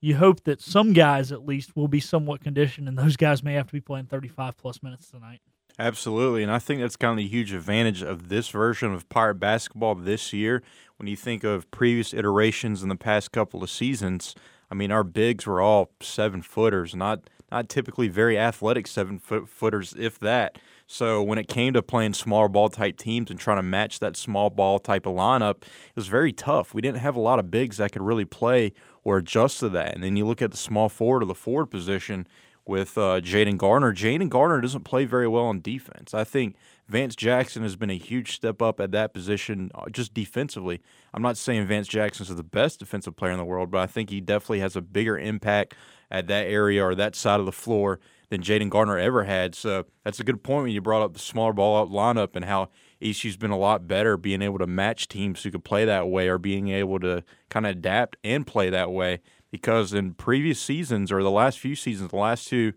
you 0.00 0.16
hope 0.16 0.44
that 0.44 0.60
some 0.60 0.92
guys 0.92 1.32
at 1.32 1.46
least 1.46 1.76
will 1.76 1.88
be 1.88 2.00
somewhat 2.00 2.42
conditioned, 2.42 2.88
and 2.88 2.98
those 2.98 3.16
guys 3.16 3.42
may 3.42 3.54
have 3.54 3.66
to 3.68 3.72
be 3.72 3.80
playing 3.80 4.06
35 4.06 4.56
plus 4.56 4.82
minutes 4.82 5.10
tonight. 5.10 5.40
Absolutely, 5.78 6.42
and 6.42 6.50
I 6.50 6.58
think 6.58 6.80
that's 6.80 6.96
kind 6.96 7.12
of 7.12 7.18
the 7.18 7.28
huge 7.28 7.52
advantage 7.52 8.02
of 8.02 8.28
this 8.28 8.48
version 8.48 8.94
of 8.94 9.08
Pirate 9.10 9.34
basketball 9.34 9.94
this 9.94 10.32
year. 10.32 10.62
When 10.96 11.06
you 11.06 11.16
think 11.16 11.44
of 11.44 11.70
previous 11.70 12.14
iterations 12.14 12.82
in 12.82 12.88
the 12.88 12.96
past 12.96 13.30
couple 13.30 13.62
of 13.62 13.68
seasons, 13.68 14.34
I 14.70 14.74
mean, 14.74 14.90
our 14.90 15.04
bigs 15.04 15.46
were 15.46 15.60
all 15.60 15.90
seven 16.00 16.40
footers, 16.40 16.94
not 16.94 17.28
not 17.50 17.68
typically 17.68 18.08
very 18.08 18.38
athletic 18.38 18.86
seven 18.86 19.18
foot 19.18 19.48
footers, 19.48 19.94
if 19.98 20.18
that. 20.18 20.58
So 20.86 21.22
when 21.22 21.38
it 21.38 21.48
came 21.48 21.72
to 21.72 21.82
playing 21.82 22.14
small 22.14 22.48
ball 22.48 22.68
type 22.68 22.96
teams 22.96 23.30
and 23.30 23.40
trying 23.40 23.58
to 23.58 23.62
match 23.62 23.98
that 23.98 24.16
small 24.16 24.50
ball 24.50 24.78
type 24.78 25.06
of 25.06 25.14
lineup, 25.14 25.62
it 25.62 25.96
was 25.96 26.06
very 26.06 26.32
tough. 26.32 26.74
We 26.74 26.80
didn't 26.80 26.98
have 26.98 27.16
a 27.16 27.20
lot 27.20 27.38
of 27.38 27.50
bigs 27.50 27.78
that 27.78 27.92
could 27.92 28.02
really 28.02 28.24
play 28.24 28.72
or 29.02 29.18
adjust 29.18 29.60
to 29.60 29.68
that. 29.70 29.94
And 29.94 30.04
then 30.04 30.16
you 30.16 30.26
look 30.26 30.42
at 30.42 30.52
the 30.52 30.56
small 30.56 30.88
forward 30.88 31.22
or 31.22 31.26
the 31.26 31.34
forward 31.34 31.66
position 31.66 32.26
with 32.66 32.98
uh, 32.98 33.20
Jayden 33.20 33.56
Gardner. 33.56 33.92
Jayden 33.94 34.28
Gardner 34.28 34.60
doesn't 34.60 34.84
play 34.84 35.04
very 35.04 35.28
well 35.28 35.44
on 35.44 35.60
defense. 35.60 36.12
I 36.12 36.24
think 36.24 36.56
Vance 36.88 37.14
Jackson 37.14 37.62
has 37.62 37.76
been 37.76 37.90
a 37.90 37.98
huge 37.98 38.34
step 38.34 38.60
up 38.60 38.80
at 38.80 38.90
that 38.92 39.14
position 39.14 39.70
uh, 39.74 39.88
just 39.90 40.12
defensively. 40.12 40.80
I'm 41.14 41.22
not 41.22 41.36
saying 41.36 41.66
Vance 41.66 41.88
Jackson 41.88 42.26
is 42.26 42.34
the 42.34 42.42
best 42.42 42.80
defensive 42.80 43.16
player 43.16 43.32
in 43.32 43.38
the 43.38 43.44
world, 43.44 43.70
but 43.70 43.78
I 43.78 43.86
think 43.86 44.10
he 44.10 44.20
definitely 44.20 44.60
has 44.60 44.76
a 44.76 44.80
bigger 44.82 45.18
impact 45.18 45.74
at 46.10 46.26
that 46.28 46.46
area 46.46 46.84
or 46.84 46.94
that 46.94 47.14
side 47.14 47.40
of 47.40 47.46
the 47.46 47.52
floor 47.52 48.00
than 48.28 48.42
Jayden 48.42 48.70
Gardner 48.70 48.98
ever 48.98 49.24
had. 49.24 49.54
So 49.54 49.86
that's 50.04 50.20
a 50.20 50.24
good 50.24 50.42
point 50.42 50.64
when 50.64 50.72
you 50.72 50.80
brought 50.80 51.02
up 51.02 51.12
the 51.12 51.18
smaller 51.18 51.52
ball 51.52 51.82
up 51.82 51.88
lineup 51.88 52.34
and 52.34 52.44
how 52.44 52.70
ECU's 53.00 53.36
been 53.36 53.50
a 53.50 53.58
lot 53.58 53.86
better 53.86 54.16
being 54.16 54.42
able 54.42 54.58
to 54.58 54.66
match 54.66 55.08
teams 55.08 55.42
who 55.42 55.50
could 55.50 55.64
play 55.64 55.84
that 55.84 56.08
way 56.08 56.28
or 56.28 56.38
being 56.38 56.68
able 56.68 56.98
to 57.00 57.22
kind 57.50 57.66
of 57.66 57.72
adapt 57.72 58.16
and 58.24 58.46
play 58.46 58.70
that 58.70 58.90
way. 58.90 59.20
Because 59.50 59.92
in 59.92 60.14
previous 60.14 60.60
seasons 60.60 61.12
or 61.12 61.22
the 61.22 61.30
last 61.30 61.58
few 61.58 61.76
seasons, 61.76 62.10
the 62.10 62.16
last 62.16 62.48
two, 62.48 62.72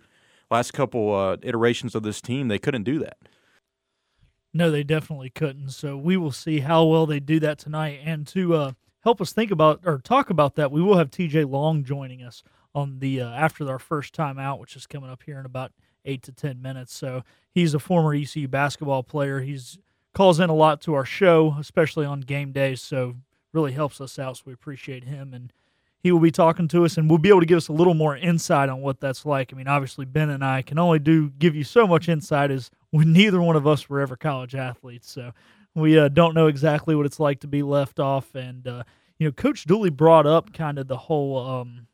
last 0.51 0.71
couple 0.71 1.13
uh, 1.13 1.37
iterations 1.41 1.95
of 1.95 2.03
this 2.03 2.21
team, 2.21 2.47
they 2.47 2.59
couldn't 2.59 2.83
do 2.83 2.99
that. 2.99 3.17
No, 4.53 4.71
they 4.71 4.83
definitely 4.83 5.29
couldn't. 5.29 5.71
So 5.71 5.97
we 5.97 6.17
will 6.17 6.31
see 6.31 6.59
how 6.59 6.85
well 6.85 7.05
they 7.05 7.19
do 7.19 7.39
that 7.39 7.59
tonight. 7.59 7.99
And 8.03 8.25
to 8.27 8.55
uh, 8.55 8.71
help 9.01 9.19
us 9.19 9.33
think 9.33 9.51
about 9.51 9.81
or 9.83 9.99
talk 9.99 10.29
about 10.29 10.55
that, 10.55 10.71
we 10.71 10.81
will 10.81 10.97
have 10.97 11.09
TJ 11.09 11.49
Long 11.49 11.83
joining 11.83 12.23
us 12.23 12.43
on 12.73 12.99
the 12.99 13.21
uh, 13.21 13.29
after 13.29 13.69
our 13.69 13.79
first 13.79 14.13
time 14.13 14.39
out, 14.39 14.59
which 14.59 14.75
is 14.75 14.87
coming 14.87 15.09
up 15.09 15.23
here 15.25 15.39
in 15.39 15.45
about 15.45 15.71
eight 16.05 16.21
to 16.23 16.31
ten 16.31 16.61
minutes. 16.61 16.95
So 16.95 17.23
he's 17.51 17.73
a 17.73 17.79
former 17.79 18.13
ECU 18.13 18.47
basketball 18.47 19.03
player. 19.03 19.41
He's 19.41 19.77
calls 20.13 20.39
in 20.39 20.49
a 20.49 20.55
lot 20.55 20.81
to 20.81 20.93
our 20.93 21.05
show, 21.05 21.55
especially 21.59 22.05
on 22.05 22.21
game 22.21 22.51
days. 22.51 22.81
So 22.81 23.15
really 23.53 23.71
helps 23.71 23.99
us 23.99 24.19
out. 24.19 24.37
So 24.37 24.43
we 24.47 24.53
appreciate 24.53 25.05
him 25.05 25.33
and. 25.33 25.53
He 26.01 26.13
will 26.13 26.21
be 26.21 26.31
talking 26.31 26.69
to 26.69 26.85
us, 26.85 26.95
and 26.95 27.09
we'll 27.09 27.19
be 27.19 27.27
able 27.27 27.41
to 27.41 27.45
give 27.45 27.57
us 27.57 27.67
a 27.67 27.73
little 27.73 27.93
more 27.93 28.15
insight 28.15 28.69
on 28.69 28.79
what 28.79 29.01
that's 29.01 29.25
like. 29.25 29.51
I 29.51 29.57
mean, 29.57 29.67
obviously, 29.67 30.05
Ben 30.05 30.29
and 30.29 30.45
I 30.45 30.61
can 30.61 30.79
only 30.79 30.97
do 30.97 31.29
give 31.31 31.55
you 31.55 31.65
so 31.65 31.85
much 31.85 32.07
insight 32.07 32.51
as 32.51 32.71
when 32.91 33.11
neither 33.13 33.41
one 33.41 33.57
of 33.57 33.67
us 33.67 33.89
were 33.89 33.99
ever 33.99 34.15
college 34.15 34.55
athletes, 34.55 35.11
so 35.11 35.33
we 35.75 35.99
uh, 35.99 36.07
don't 36.07 36.33
know 36.33 36.47
exactly 36.47 36.95
what 36.95 37.05
it's 37.05 37.19
like 37.19 37.41
to 37.41 37.47
be 37.47 37.63
left 37.63 37.99
off. 37.99 38.33
And 38.33 38.65
uh, 38.65 38.83
you 39.17 39.27
know, 39.27 39.31
Coach 39.31 39.65
Dooley 39.65 39.89
brought 39.89 40.25
up 40.25 40.53
kind 40.53 40.79
of 40.79 40.87
the 40.87 40.97
whole 40.97 41.37
um, 41.37 41.87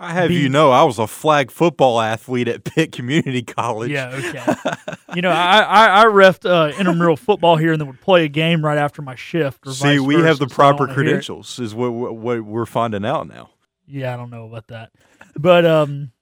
I 0.00 0.12
have 0.12 0.28
Be- 0.28 0.36
you 0.36 0.48
know, 0.48 0.70
I 0.70 0.84
was 0.84 0.98
a 0.98 1.06
flag 1.06 1.50
football 1.50 2.00
athlete 2.00 2.46
at 2.46 2.64
Pitt 2.64 2.92
Community 2.92 3.42
College. 3.46 3.90
Yeah, 3.90 4.10
okay. 4.14 4.94
you 5.14 5.22
know, 5.22 5.30
I 5.30 5.58
I, 5.60 6.02
I 6.02 6.04
refed 6.04 6.48
uh, 6.48 6.72
intramural 6.78 7.16
football 7.16 7.56
here, 7.56 7.72
and 7.72 7.80
then 7.80 7.88
would 7.88 8.00
play 8.00 8.24
a 8.24 8.28
game 8.28 8.64
right 8.64 8.78
after 8.78 9.02
my 9.02 9.16
shift. 9.16 9.68
See, 9.68 9.98
we 9.98 10.14
have 10.22 10.38
the 10.38 10.46
proper 10.46 10.84
wanna 10.84 10.94
hear 10.94 11.02
it. 11.02 11.04
credentials, 11.06 11.58
is 11.58 11.74
what, 11.74 11.90
what 11.90 12.42
we're 12.42 12.66
finding 12.66 13.04
out 13.04 13.28
now. 13.28 13.50
Yeah, 13.86 14.14
I 14.14 14.16
don't 14.16 14.30
know 14.30 14.46
about 14.46 14.68
that, 14.68 14.92
but 15.36 15.64
um, 15.64 16.12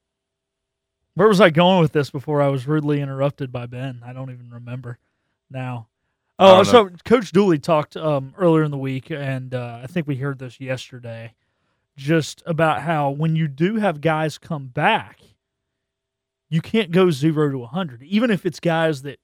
where 1.14 1.28
was 1.28 1.40
I 1.40 1.50
going 1.50 1.80
with 1.80 1.92
this 1.92 2.10
before 2.10 2.40
I 2.40 2.48
was 2.48 2.66
rudely 2.66 3.00
interrupted 3.00 3.50
by 3.50 3.66
Ben? 3.66 4.02
I 4.04 4.12
don't 4.12 4.30
even 4.30 4.50
remember 4.50 4.98
now. 5.50 5.88
Oh, 6.38 6.62
so 6.62 6.90
Coach 7.04 7.32
Dooley 7.32 7.58
talked 7.58 7.96
um, 7.96 8.34
earlier 8.36 8.62
in 8.62 8.70
the 8.70 8.78
week, 8.78 9.10
and 9.10 9.54
uh, 9.54 9.80
I 9.82 9.86
think 9.86 10.06
we 10.06 10.16
heard 10.16 10.38
this 10.38 10.60
yesterday, 10.60 11.32
just 11.96 12.42
about 12.46 12.82
how 12.82 13.10
when 13.10 13.36
you 13.36 13.48
do 13.48 13.76
have 13.76 14.00
guys 14.00 14.38
come 14.38 14.68
back, 14.68 15.20
you 16.48 16.60
can't 16.60 16.90
go 16.90 17.10
zero 17.10 17.50
to 17.50 17.58
100, 17.58 18.02
even 18.02 18.30
if 18.30 18.46
it's 18.46 18.60
guys 18.60 19.02
that 19.02 19.18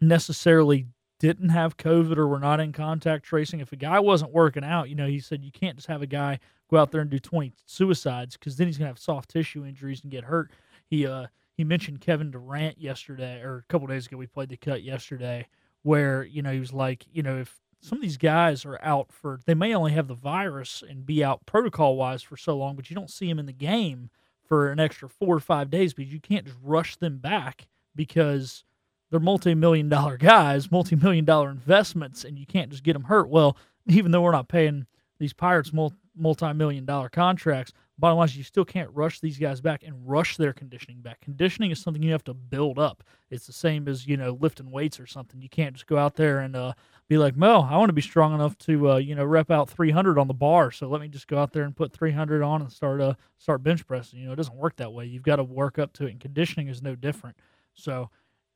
necessarily 0.00 0.86
didn't 1.20 1.50
have 1.50 1.76
COVID 1.76 2.16
or 2.16 2.26
were 2.26 2.40
not 2.40 2.58
in 2.58 2.72
contact 2.72 3.24
tracing. 3.24 3.60
If 3.60 3.72
a 3.72 3.76
guy 3.76 4.00
wasn't 4.00 4.32
working 4.32 4.64
out, 4.64 4.88
you 4.88 4.96
know, 4.96 5.06
he 5.06 5.20
said 5.20 5.44
you 5.44 5.52
can't 5.52 5.76
just 5.76 5.86
have 5.86 6.02
a 6.02 6.06
guy 6.06 6.40
go 6.68 6.78
out 6.78 6.90
there 6.90 7.00
and 7.00 7.10
do 7.10 7.20
20 7.20 7.52
suicides 7.66 8.36
because 8.36 8.56
then 8.56 8.66
he's 8.66 8.78
going 8.78 8.86
to 8.86 8.90
have 8.90 8.98
soft 8.98 9.30
tissue 9.30 9.64
injuries 9.64 10.00
and 10.02 10.10
get 10.10 10.24
hurt. 10.24 10.50
He, 10.88 11.06
uh, 11.06 11.26
he 11.56 11.64
mentioned 11.64 12.00
Kevin 12.00 12.30
Durant 12.30 12.80
yesterday, 12.80 13.40
or 13.40 13.58
a 13.58 13.72
couple 13.72 13.86
days 13.86 14.06
ago. 14.06 14.16
We 14.16 14.26
played 14.26 14.48
the 14.48 14.56
cut 14.56 14.82
yesterday, 14.82 15.46
where 15.82 16.24
you 16.24 16.42
know 16.42 16.50
he 16.50 16.60
was 16.60 16.72
like, 16.72 17.06
you 17.12 17.22
know, 17.22 17.38
if 17.38 17.60
some 17.82 17.98
of 17.98 18.02
these 18.02 18.16
guys 18.16 18.64
are 18.64 18.78
out 18.80 19.12
for, 19.12 19.40
they 19.44 19.54
may 19.54 19.74
only 19.74 19.92
have 19.92 20.06
the 20.06 20.14
virus 20.14 20.84
and 20.88 21.04
be 21.04 21.22
out 21.22 21.44
protocol 21.46 21.96
wise 21.96 22.22
for 22.22 22.36
so 22.36 22.56
long, 22.56 22.76
but 22.76 22.88
you 22.88 22.94
don't 22.94 23.10
see 23.10 23.26
them 23.28 23.40
in 23.40 23.46
the 23.46 23.52
game 23.52 24.08
for 24.46 24.70
an 24.70 24.78
extra 24.78 25.08
four 25.08 25.34
or 25.34 25.40
five 25.40 25.68
days 25.68 25.92
because 25.92 26.12
you 26.12 26.20
can't 26.20 26.46
just 26.46 26.58
rush 26.62 26.94
them 26.96 27.18
back 27.18 27.66
because 27.96 28.62
they're 29.10 29.18
multi-million 29.18 29.88
dollar 29.88 30.16
guys, 30.16 30.70
multi-million 30.70 31.24
dollar 31.24 31.50
investments, 31.50 32.24
and 32.24 32.38
you 32.38 32.46
can't 32.46 32.70
just 32.70 32.84
get 32.84 32.92
them 32.92 33.04
hurt. 33.04 33.28
Well, 33.28 33.56
even 33.86 34.12
though 34.12 34.22
we're 34.22 34.30
not 34.30 34.48
paying 34.48 34.86
these 35.18 35.32
Pirates 35.32 35.72
multi-million 36.16 36.84
dollar 36.84 37.08
contracts, 37.08 37.72
bottom 38.02 38.18
line 38.18 38.26
is 38.26 38.36
you 38.36 38.42
still 38.42 38.64
can't 38.64 38.90
rush 38.92 39.20
these 39.20 39.38
guys 39.38 39.60
back 39.60 39.84
and 39.84 39.94
rush 40.04 40.36
their 40.36 40.52
conditioning 40.52 41.00
back. 41.00 41.20
Conditioning 41.20 41.70
is 41.70 41.80
something 41.80 42.02
you 42.02 42.10
have 42.10 42.24
to 42.24 42.34
build 42.34 42.76
up. 42.76 43.04
It's 43.30 43.46
the 43.46 43.52
same 43.52 43.86
as 43.86 44.08
you 44.08 44.16
know 44.16 44.36
lifting 44.40 44.72
weights 44.72 44.98
or 44.98 45.06
something. 45.06 45.40
You 45.40 45.48
can't 45.48 45.74
just 45.74 45.86
go 45.86 45.96
out 45.96 46.16
there 46.16 46.40
and 46.40 46.56
uh, 46.56 46.72
be 47.08 47.16
like, 47.16 47.36
Mo, 47.36 47.60
I 47.62 47.76
want 47.76 47.90
to 47.90 47.94
be 47.94 48.02
strong 48.02 48.34
enough 48.34 48.58
to 48.58 48.90
uh, 48.90 48.96
you 48.96 49.14
know 49.14 49.24
rep 49.24 49.52
out 49.52 49.70
300 49.70 50.18
on 50.18 50.26
the 50.26 50.34
bar, 50.34 50.72
so 50.72 50.88
let 50.88 51.00
me 51.00 51.06
just 51.06 51.28
go 51.28 51.38
out 51.38 51.52
there 51.52 51.62
and 51.62 51.76
put 51.76 51.92
300 51.92 52.42
on 52.42 52.60
and 52.60 52.72
start 52.72 53.00
uh 53.00 53.14
start 53.38 53.62
bench 53.62 53.86
pressing. 53.86 54.18
You 54.18 54.26
know, 54.26 54.32
it 54.32 54.36
doesn't 54.36 54.56
work 54.56 54.74
that 54.76 54.92
way. 54.92 55.06
You've 55.06 55.22
got 55.22 55.36
to 55.36 55.44
work 55.44 55.78
up 55.78 55.92
to 55.94 56.06
it, 56.06 56.10
and 56.10 56.20
conditioning 56.20 56.68
is 56.68 56.82
no 56.82 56.94
different. 56.94 57.36
So. 57.74 58.10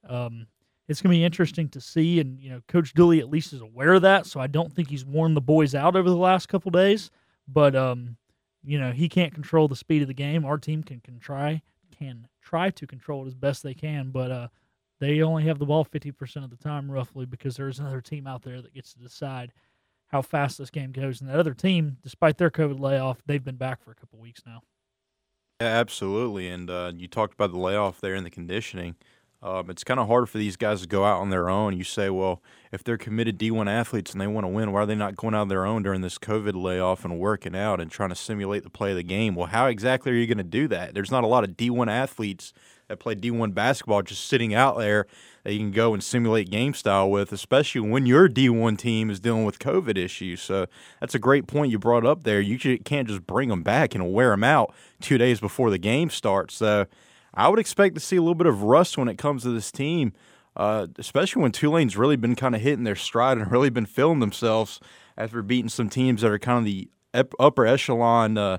Um, 0.09 0.47
it's 0.88 1.03
going 1.03 1.11
to 1.11 1.19
be 1.19 1.25
interesting 1.25 1.69
to 1.71 1.81
see. 1.81 2.21
And, 2.21 2.38
you 2.38 2.49
know, 2.49 2.61
Coach 2.69 2.95
Dooley 2.95 3.19
at 3.19 3.29
least 3.29 3.53
is 3.53 3.61
aware 3.61 3.95
of 3.95 4.03
that. 4.03 4.25
So 4.25 4.38
I 4.38 4.47
don't 4.47 4.73
think 4.73 4.88
he's 4.88 5.05
worn 5.05 5.35
the 5.35 5.41
boys 5.41 5.75
out 5.75 5.97
over 5.97 6.09
the 6.09 6.17
last 6.17 6.49
couple 6.49 6.71
days. 6.71 7.11
But, 7.49 7.75
um, 7.75 8.17
you 8.63 8.79
know, 8.79 8.93
he 8.93 9.09
can't 9.09 9.35
control 9.35 9.69
the 9.69 9.77
speed 9.77 10.03
of 10.03 10.09
the 10.09 10.15
game. 10.15 10.45
Our 10.45 10.59
team 10.59 10.83
can, 10.83 11.01
can 11.01 11.19
try 11.19 11.63
can 11.97 12.29
try 12.43 12.71
to 12.71 12.87
control 12.87 13.25
it 13.25 13.29
as 13.29 13.35
best 13.35 13.63
they 13.63 13.75
can, 13.75 14.11
but 14.11 14.31
uh, 14.31 14.49
they 15.01 15.23
only 15.23 15.45
have 15.45 15.59
the 15.59 15.67
ball 15.67 15.85
50% 15.85 16.45
of 16.45 16.51
the 16.51 16.57
time, 16.57 16.91
roughly, 16.91 17.27
because 17.27 17.57
there's 17.57 17.79
another 17.79 18.01
team 18.01 18.27
out 18.27 18.43
there 18.43 18.61
that 18.63 18.75
gets 18.75 18.93
to 18.95 18.99
decide 18.99 19.53
how 20.09 20.23
fast 20.23 20.59
this 20.59 20.71
game 20.71 20.93
goes. 20.93 21.21
And 21.21 21.29
that 21.29 21.39
other 21.39 21.55
team, 21.55 21.99
despite 22.03 22.39
their 22.39 22.51
COVID 22.51 22.79
layoff, 22.79 23.23
they've 23.27 23.43
been 23.43 23.57
back 23.57 23.83
for 23.83 23.91
a 23.91 23.95
couple 23.95 24.19
weeks 24.19 24.43
now. 24.47 24.63
Yeah, 25.61 25.69
absolutely. 25.69 26.49
And 26.49 26.71
uh, 26.71 26.93
you 26.95 27.09
talked 27.09 27.35
about 27.35 27.51
the 27.51 27.59
layoff 27.59 28.01
there 28.01 28.15
and 28.15 28.25
the 28.25 28.31
conditioning. 28.31 28.97
Um, 29.47 29.71
it's 29.71 29.85
kind 29.85 30.00
of 30.00 30.09
hard 30.09 30.29
for 30.29 30.38
these 30.38 30.57
guys 30.57 30.81
to 30.81 30.88
go 30.88 31.05
out 31.05 31.21
on 31.21 31.31
their 31.31 31.49
own. 31.49 31.79
You 31.79 31.85
say, 31.85 32.11
well, 32.11 32.43
if 32.73 32.83
they're 32.83 32.99
committed 32.99 33.38
D1 33.38 33.71
athletes 33.71 34.11
and 34.11 34.21
they 34.21 34.26
want 34.26 34.43
to 34.43 34.49
win, 34.49 34.73
why 34.73 34.81
are 34.81 34.87
they 34.87 34.97
not 34.97 35.15
going 35.15 35.37
out 35.37 35.43
on 35.43 35.49
their 35.49 35.65
own 35.65 35.85
during 35.85 36.00
this 36.00 36.19
COVID 36.19 36.61
layoff 36.61 37.05
and 37.05 37.21
working 37.21 37.55
out 37.55 37.81
and 37.81 37.88
trying 37.88 38.09
to 38.09 38.17
simulate 38.17 38.65
the 38.65 38.71
play 38.71 38.91
of 38.91 38.97
the 38.97 39.05
game? 39.05 39.37
Well, 39.37 39.47
how 39.47 39.67
exactly 39.67 40.11
are 40.11 40.17
you 40.17 40.26
going 40.26 40.38
to 40.38 40.43
do 40.43 40.67
that? 40.69 40.95
There's 40.95 41.12
not 41.12 41.23
a 41.23 41.29
lot 41.29 41.45
of 41.45 41.50
D1 41.50 41.87
athletes 41.87 42.53
that 42.88 42.99
play 42.99 43.15
D1 43.15 43.55
basketball 43.55 44.03
just 44.03 44.26
sitting 44.26 44.53
out 44.53 44.79
there 44.79 45.07
that 45.45 45.53
you 45.53 45.61
can 45.61 45.71
go 45.71 45.95
and 45.95 46.03
simulate 46.03 46.50
game 46.50 46.75
style 46.75 47.09
with, 47.09 47.31
especially 47.31 47.83
when 47.83 48.05
your 48.05 48.29
D1 48.29 48.76
team 48.76 49.11
is 49.11 49.21
dealing 49.21 49.45
with 49.45 49.61
COVID 49.61 49.97
issues. 49.97 50.43
So 50.43 50.67
that's 50.99 51.15
a 51.15 51.21
great 51.21 51.47
point 51.47 51.71
you 51.71 51.79
brought 51.79 52.05
up 52.05 52.25
there. 52.25 52.41
You 52.41 52.59
can't 52.81 53.07
just 53.07 53.29
bring 53.29 53.50
them 53.50 53.62
back 53.62 53.95
and 53.95 54.12
wear 54.12 54.31
them 54.31 54.43
out 54.43 54.75
two 55.00 55.19
days 55.19 55.38
before 55.38 55.71
the 55.71 55.79
game 55.79 56.11
starts. 56.11 56.55
So 56.57 56.87
I 57.37 57.49
would 57.49 57.59
expect 57.59 57.95
to 57.95 58.00
see 58.00 58.16
a 58.16 58.23
little 58.23 58.35
bit 58.35 58.47
of 58.47 58.62
rust 58.62 58.97
when 58.97 59.09
it 59.09 59.19
comes 59.19 59.43
to 59.43 59.50
this 59.50 59.71
team, 59.71 60.14
uh, 60.57 60.87
especially 60.99 61.43
when 61.43 61.52
Tulane's 61.52 61.97
really 61.97 62.16
been 62.16 62.35
kind 62.35 62.55
of 62.55 62.62
hitting 62.62 62.85
their 62.85 62.97
stride 62.97 63.37
and 63.38 63.50
really 63.52 63.71
been 63.71 63.87
feeling 63.87 64.21
themselves 64.21 64.81
after 65.19 65.43
beating 65.43 65.69
some 65.69 65.88
teams 65.90 66.23
that 66.23 66.31
are 66.31 66.38
kind 66.38 66.59
of 66.59 66.64
the 66.64 66.88
upper 67.38 67.66
echelon 67.66 68.37
uh, 68.38 68.59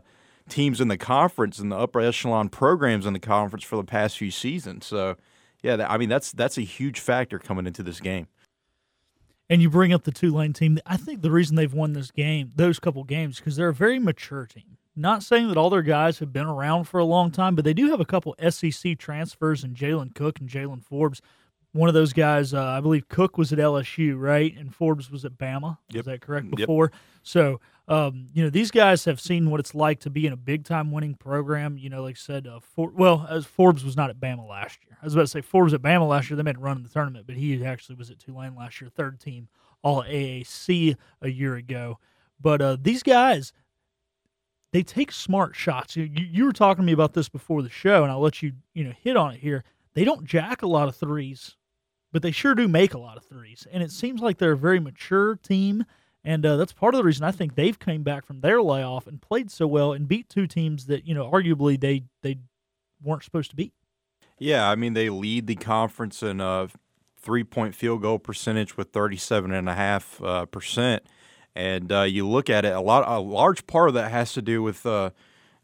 teams 0.50 0.80
in 0.80 0.88
the 0.88 0.98
conference 0.98 1.60
and 1.60 1.72
the 1.72 1.76
upper 1.76 2.00
echelon 2.00 2.50
programs 2.50 3.06
in 3.06 3.14
the 3.14 3.20
conference 3.20 3.64
for 3.64 3.76
the 3.76 3.84
past 3.84 4.18
few 4.18 4.32
seasons. 4.32 4.86
So, 4.86 5.16
yeah, 5.64 5.86
I 5.90 5.98
mean 5.98 6.10
that's 6.10 6.32
that's 6.32 6.58
a 6.58 6.62
huge 6.62 7.00
factor 7.00 7.40
coming 7.40 7.68
into 7.68 7.84
this 7.84 8.00
game. 8.00 8.28
And 9.50 9.62
you 9.62 9.70
bring 9.70 9.94
up 9.94 10.04
the 10.04 10.12
Tulane 10.12 10.54
team. 10.54 10.78
I 10.86 10.98
think 10.98 11.22
the 11.22 11.32
reason 11.32 11.56
they've 11.56 11.74
won 11.74 11.94
this 11.94 12.12
game, 12.12 12.52
those 12.56 12.80
couple 12.80 13.04
games, 13.06 13.38
because 13.38 13.56
they're 13.56 13.70
a 13.70 13.74
very 13.74 13.98
mature 13.98 14.46
team. 14.46 14.78
Not 14.98 15.22
saying 15.22 15.50
that 15.50 15.58
all 15.58 15.70
their 15.70 15.84
guys 15.84 16.18
have 16.20 16.34
been 16.34 16.48
around 16.48 16.86
for 16.86 17.00
a 17.00 17.06
long 17.06 17.30
time, 17.30 17.56
but 17.56 17.64
they 17.64 17.74
do 17.74 17.90
have 17.92 18.00
a 18.00 18.06
couple 18.06 18.36
SEC 18.50 18.98
transfers 18.98 19.64
in 19.64 19.76
Jalen 19.76 20.16
Cook 20.16 20.40
and 20.40 20.50
Jaylen 20.50 20.84
Forbes. 20.84 21.22
One 21.74 21.88
of 21.88 21.94
those 21.94 22.14
guys, 22.14 22.54
uh, 22.54 22.64
I 22.64 22.82
believe 22.82 23.08
Cook 23.08 23.38
was 23.38 23.54
at 23.54 23.60
LSU, 23.60 24.20
right? 24.20 24.58
And 24.58 24.74
Forbes 24.74 25.12
was 25.12 25.24
at 25.24 25.38
Bama. 25.38 25.78
Yep. 25.92 26.00
Is 26.00 26.06
that 26.08 26.22
correct? 26.22 26.48
Yep. 26.48 26.56
Before. 26.58 26.92
So, 27.22 27.60
um, 27.88 28.26
you 28.34 28.44
know, 28.44 28.50
these 28.50 28.72
guys 28.72 29.06
have 29.06 29.22
seen 29.22 29.52
what 29.52 29.60
it's 29.60 29.76
like 29.76 30.00
to 30.00 30.10
be 30.10 30.26
in 30.26 30.34
a 30.34 30.38
big 30.38 30.64
time 30.66 30.92
winning 30.92 31.14
program. 31.14 31.78
You 31.78 31.90
know, 31.92 32.02
like 32.02 32.16
I 32.16 32.20
said, 32.20 32.48
uh, 32.48 32.60
For- 32.60 32.90
well, 32.90 33.28
as 33.30 33.46
Forbes 33.46 33.84
was 33.84 33.96
not 33.96 34.10
at 34.10 34.20
Bama 34.20 34.48
last 34.48 34.80
year. 34.84 34.98
I 35.00 35.06
was 35.06 35.14
about 35.14 35.24
to 35.24 35.28
say 35.28 35.42
Forbes 35.42 35.74
at 35.76 35.84
Bama 35.84 36.08
last 36.08 36.30
year. 36.30 36.38
They 36.38 36.44
made 36.44 36.58
a 36.58 36.60
run 36.60 36.78
in 36.78 36.84
the 36.84 36.90
tournament, 36.90 37.28
but 37.28 37.36
he 37.36 37.64
actually 37.64 37.96
was 37.96 38.10
at 38.10 38.18
Tulane 38.18 38.56
last 38.56 38.82
year, 38.82 38.90
third 38.90 39.20
team 39.20 39.48
All 39.84 40.04
AAC 40.04 40.96
a 41.22 41.30
year 41.30 41.56
ago. 41.56 42.00
But 42.42 42.62
uh, 42.62 42.78
these 42.82 43.04
guys, 43.04 43.54
they 44.78 44.84
take 44.84 45.12
smart 45.12 45.56
shots. 45.56 45.96
You, 45.96 46.08
you, 46.14 46.46
were 46.46 46.54
talking 46.54 46.84
to 46.84 46.86
me 46.86 46.92
about 46.92 47.14
this 47.14 47.30
before 47.30 47.64
the 47.64 47.70
show, 47.70 48.04
and 48.04 48.12
I'll 48.12 48.20
let 48.20 48.44
you 48.44 48.52
you 48.76 48.84
know 48.84 48.92
hit 48.92 49.18
on 49.18 49.34
it 49.34 49.40
here. 49.40 49.64
They 49.96 50.04
don't 50.04 50.24
jack 50.24 50.62
a 50.62 50.68
lot 50.68 50.88
of 50.88 50.96
threes, 50.96 51.56
but 52.12 52.22
they 52.22 52.30
sure 52.30 52.54
do 52.54 52.68
make 52.68 52.94
a 52.94 53.00
lot 53.00 53.18
of 53.18 53.26
threes, 53.26 53.66
and 53.72 53.82
it 53.82 53.90
seems 53.90 54.22
like 54.22 54.38
they're 54.38 54.52
a 54.52 54.58
very 54.58 54.80
mature 54.80 55.36
team. 55.38 55.84
And 56.24 56.46
uh, 56.46 56.58
that's 56.58 56.74
part 56.74 56.94
of 56.94 57.00
the 57.00 57.04
reason 57.04 57.24
I 57.24 57.32
think 57.32 57.56
they've 57.56 57.80
came 57.80 58.04
back 58.04 58.24
from 58.24 58.42
their 58.42 58.62
layoff 58.62 59.08
and 59.08 59.20
played 59.20 59.50
so 59.50 59.66
well 59.66 59.94
and 59.94 60.08
beat 60.08 60.30
two 60.30 60.46
teams 60.46 60.86
that 60.86 61.08
you 61.08 61.16
know 61.16 61.26
arguably 61.32 61.80
they 61.80 62.04
they 62.22 62.38
weren't 63.02 63.24
supposed 63.24 63.50
to 63.50 63.56
beat. 63.56 63.74
Yeah, 64.38 64.70
I 64.70 64.76
mean 64.76 64.94
they 64.94 65.10
lead 65.10 65.48
the 65.48 65.56
conference 65.56 66.22
in 66.22 66.40
uh, 66.40 66.68
three 67.20 67.44
point 67.44 67.74
field 67.74 68.04
goal 68.04 68.20
percentage 68.20 68.78
with 68.78 68.90
thirty 68.90 69.18
seven 69.18 69.52
and 69.54 69.68
a 69.68 69.74
half 69.74 70.22
uh, 70.22 70.46
percent, 70.46 71.02
and 71.58 71.92
uh, 71.92 72.04
you 72.04 72.28
look 72.28 72.52
at 72.52 72.66
it 72.66 72.74
a 72.74 72.80
lot. 72.80 73.04
A 73.08 73.20
large 73.20 73.66
part 73.66 73.90
of 73.90 73.96
that 73.96 74.12
has 74.12 74.32
to 74.34 74.44
do 74.44 74.62
with 74.62 74.86
uh, 74.86 75.10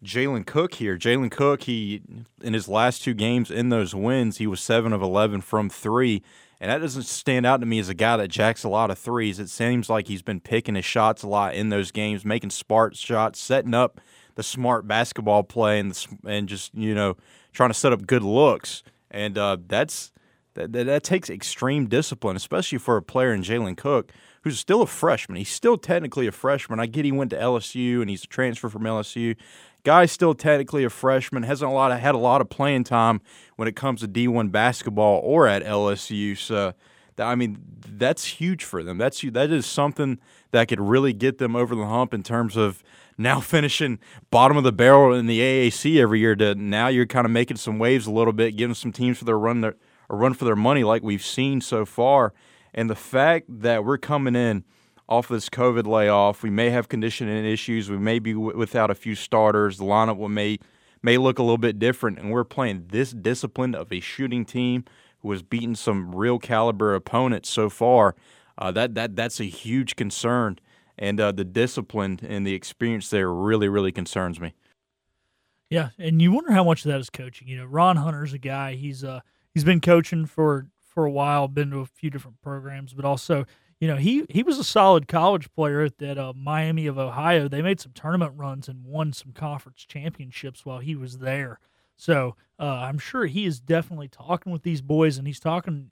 Jalen 0.04 0.48
Cook 0.48 0.74
here. 0.74 0.98
Jalen 0.98 1.30
Cook, 1.30 1.64
he 1.64 2.02
in 2.42 2.56
his 2.56 2.68
last 2.68 3.04
two 3.04 3.14
games 3.14 3.52
in 3.52 3.70
those 3.70 3.94
wins, 3.94 4.40
he 4.40 4.48
was 4.48 4.60
seven 4.60 4.92
of 4.92 5.04
eleven 5.04 5.40
from 5.40 5.70
three. 5.70 6.24
And 6.60 6.72
that 6.72 6.80
doesn't 6.80 7.04
stand 7.04 7.46
out 7.46 7.60
to 7.60 7.68
me 7.68 7.78
as 7.78 7.90
a 7.90 7.94
guy 7.94 8.18
that 8.18 8.30
jacks 8.30 8.64
a 8.64 8.70
lot 8.70 8.90
of 8.90 8.98
threes. 8.98 9.38
It 9.38 9.50
seems 9.50 9.90
like 9.90 10.08
he's 10.08 10.22
been 10.22 10.40
picking 10.40 10.76
his 10.76 10.86
shots 10.86 11.22
a 11.22 11.28
lot 11.28 11.54
in 11.54 11.70
those 11.70 11.92
games, 11.92 12.26
making 12.26 12.52
smart 12.52 12.96
shots, 12.96 13.40
setting 13.40 13.74
up 13.74 14.02
the 14.36 14.44
smart 14.44 14.88
basketball 14.88 15.44
play, 15.44 15.80
and 15.80 15.92
the, 15.92 16.18
and 16.26 16.50
just 16.50 16.74
you 16.74 16.96
know 16.96 17.18
trying 17.52 17.70
to 17.70 17.76
set 17.76 17.94
up 17.94 18.08
good 18.08 18.24
looks. 18.24 18.82
And 19.12 19.38
uh, 19.38 19.58
that's 19.68 20.12
that, 20.56 20.74
that 20.74 20.86
that 20.86 21.04
takes 21.04 21.30
extreme 21.30 21.86
discipline, 21.86 22.36
especially 22.36 22.80
for 22.80 22.98
a 22.98 23.04
player 23.04 23.32
in 23.32 23.44
Jalen 23.44 23.78
Cook, 23.78 24.12
who's 24.44 24.60
still 24.60 24.82
a 24.82 24.88
freshman. 24.88 25.38
He's 25.38 25.50
still 25.50 25.78
technically 25.78 26.28
a 26.28 26.32
freshman. 26.32 26.80
I 26.80 26.86
get 26.86 27.06
he 27.06 27.12
went 27.12 27.32
to 27.32 27.38
LSU 27.38 28.02
and 28.02 28.10
he's 28.10 28.24
a 28.24 28.28
transfer 28.28 28.70
from 28.70 28.84
LSU. 28.84 29.36
Guy's 29.84 30.12
still 30.12 30.34
technically 30.34 30.84
a 30.84 30.90
freshman, 30.90 31.44
hasn't 31.44 31.70
a 31.70 31.74
lot 31.74 31.92
of, 31.92 32.00
had 32.00 32.16
a 32.16 32.20
lot 32.20 32.42
of 32.42 32.50
playing 32.50 32.86
time 32.86 33.22
when 33.56 33.68
it 33.68 33.76
comes 33.76 34.02
to 34.02 34.08
D1 34.08 34.52
basketball 34.52 35.22
or 35.24 35.48
at 35.48 35.64
LSU. 35.64 36.38
So, 36.38 36.74
I 37.18 37.36
mean, 37.36 37.58
that's 37.86 38.26
huge 38.26 38.64
for 38.64 38.84
them. 38.84 38.98
That's 38.98 39.22
that 39.22 39.52
is 39.52 39.66
something 39.66 40.20
that 40.52 40.68
could 40.68 40.80
really 40.80 41.14
get 41.14 41.38
them 41.38 41.56
over 41.56 41.76
the 41.76 41.86
hump 41.86 42.14
in 42.14 42.24
terms 42.24 42.56
of 42.56 42.84
now 43.18 43.40
finishing 43.42 44.00
bottom 44.30 44.58
of 44.58 44.64
the 44.64 44.72
barrel 44.72 45.14
in 45.14 45.28
the 45.28 45.40
AAC 45.40 46.02
every 46.02 46.20
year. 46.20 46.36
To 46.36 46.56
now 46.56 46.88
you're 46.88 47.06
kind 47.06 47.26
of 47.26 47.32
making 47.32 47.58
some 47.58 47.80
waves 47.80 48.08
a 48.08 48.12
little 48.12 48.34
bit, 48.34 48.56
giving 48.56 48.76
some 48.76 48.92
teams 48.92 49.18
for 49.18 49.26
their 49.26 49.40
run 49.40 49.62
their 49.62 49.76
a 50.10 50.16
run 50.16 50.34
for 50.34 50.46
their 50.46 50.56
money 50.56 50.84
like 50.84 51.04
we've 51.04 51.26
seen 51.26 51.62
so 51.62 51.86
far. 51.86 52.34
And 52.74 52.89
the 52.89 52.96
fact 52.96 53.46
that 53.50 53.86
we're 53.86 53.98
coming 53.98 54.36
in 54.36 54.63
off 55.08 55.30
of 55.30 55.36
this 55.36 55.50
COVID 55.50 55.86
layoff, 55.86 56.44
we 56.44 56.50
may 56.50 56.70
have 56.70 56.89
conditioning 56.89 57.46
issues. 57.46 57.89
We 57.89 57.98
may 57.98 58.20
be 58.20 58.34
w- 58.34 58.58
without 58.58 58.89
a 58.89 58.96
few 58.96 59.15
starters. 59.15 59.77
The 59.77 59.84
lineup 59.84 60.30
may 60.30 60.58
may 61.01 61.18
look 61.18 61.38
a 61.38 61.44
little 61.44 61.58
bit 61.58 61.80
different, 61.80 62.18
and 62.18 62.32
we're 62.32 62.46
playing 62.46 62.86
this 62.89 63.12
discipline 63.12 63.75
of 63.75 63.92
a 63.92 64.00
shooting 64.00 64.46
team 64.46 64.86
who 65.20 65.32
has 65.32 65.44
beaten 65.44 65.75
some 65.75 66.15
real 66.15 66.39
caliber 66.39 66.96
opponents 66.96 67.50
so 67.50 67.70
far. 67.70 68.15
Uh, 68.58 68.72
that 68.72 68.96
that 68.96 69.15
that's 69.15 69.39
a 69.39 69.46
huge 69.46 69.96
concern, 69.96 70.58
and 70.98 71.20
uh, 71.20 71.32
the 71.32 71.44
discipline 71.44 72.20
and 72.24 72.48
the 72.48 72.53
experience 72.53 73.10
there 73.10 73.32
really 73.32 73.68
really 73.68 73.92
concerns 73.92 74.39
me. 74.39 74.53
Yeah, 75.70 75.89
and 75.98 76.22
you 76.22 76.32
wonder 76.32 76.51
how 76.51 76.63
much 76.63 76.86
of 76.86 76.92
that 76.92 77.00
is 77.00 77.10
coaching. 77.10 77.48
You 77.48 77.58
know, 77.58 77.65
Ron 77.65 77.98
Hunter's 77.98 78.34
a 78.34 78.38
guy. 78.38 78.75
He's 78.75 79.03
uh 79.03 79.22
he's 79.53 79.63
been 79.63 79.82
coaching 79.82 80.25
for 80.25 80.68
for 80.94 81.06
a 81.06 81.12
while, 81.12 81.48
been 81.48 81.72
to 81.72 81.80
a 81.80 81.86
few 81.86 82.10
different 82.10 82.42
programs, 82.42 82.94
but 82.94 83.06
also 83.06 83.46
you 83.80 83.88
know 83.88 83.98
he 83.98 84.26
he 84.30 84.44
was 84.44 84.60
a 84.60 84.64
solid 84.64 85.08
college 85.08 85.52
player 85.54 85.82
at 85.82 85.98
that 85.98 86.18
uh, 86.18 86.34
Miami 86.36 86.88
of 86.88 86.98
Ohio. 86.98 87.48
They 87.48 87.62
made 87.62 87.80
some 87.80 87.92
tournament 87.94 88.34
runs 88.36 88.68
and 88.68 88.86
won 88.86 89.14
some 89.14 89.32
conference 89.32 89.86
championships 89.86 90.66
while 90.66 90.80
he 90.80 90.96
was 90.96 91.20
there. 91.20 91.60
So 91.96 92.36
uh, 92.60 92.64
I'm 92.64 92.98
sure 92.98 93.26
he 93.26 93.46
is 93.46 93.60
definitely 93.60 94.08
talking 94.08 94.52
with 94.52 94.64
these 94.64 94.82
boys, 94.82 95.18
and 95.18 95.28
he's 95.28 95.40
talking 95.40 95.92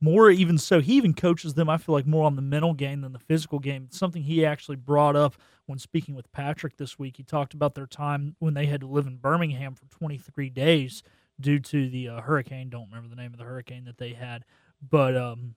more 0.00 0.30
even 0.30 0.56
so 0.56 0.80
he 0.80 0.94
even 0.94 1.12
coaches 1.12 1.54
them 1.54 1.68
i 1.68 1.76
feel 1.76 1.94
like 1.94 2.06
more 2.06 2.24
on 2.24 2.36
the 2.36 2.42
mental 2.42 2.72
game 2.72 3.02
than 3.02 3.12
the 3.12 3.18
physical 3.18 3.58
game 3.58 3.84
it's 3.86 3.98
something 3.98 4.22
he 4.22 4.44
actually 4.44 4.76
brought 4.76 5.14
up 5.14 5.36
when 5.66 5.78
speaking 5.78 6.14
with 6.14 6.32
patrick 6.32 6.76
this 6.76 6.98
week 6.98 7.16
he 7.18 7.22
talked 7.22 7.52
about 7.52 7.74
their 7.74 7.86
time 7.86 8.34
when 8.38 8.54
they 8.54 8.66
had 8.66 8.80
to 8.80 8.86
live 8.86 9.06
in 9.06 9.16
birmingham 9.16 9.74
for 9.74 9.84
23 9.90 10.48
days 10.48 11.02
due 11.40 11.58
to 11.58 11.88
the 11.88 12.08
uh, 12.08 12.20
hurricane 12.20 12.68
don't 12.68 12.88
remember 12.90 13.08
the 13.08 13.20
name 13.20 13.32
of 13.32 13.38
the 13.38 13.44
hurricane 13.44 13.84
that 13.84 13.98
they 13.98 14.12
had 14.12 14.44
but 14.90 15.16
um, 15.16 15.54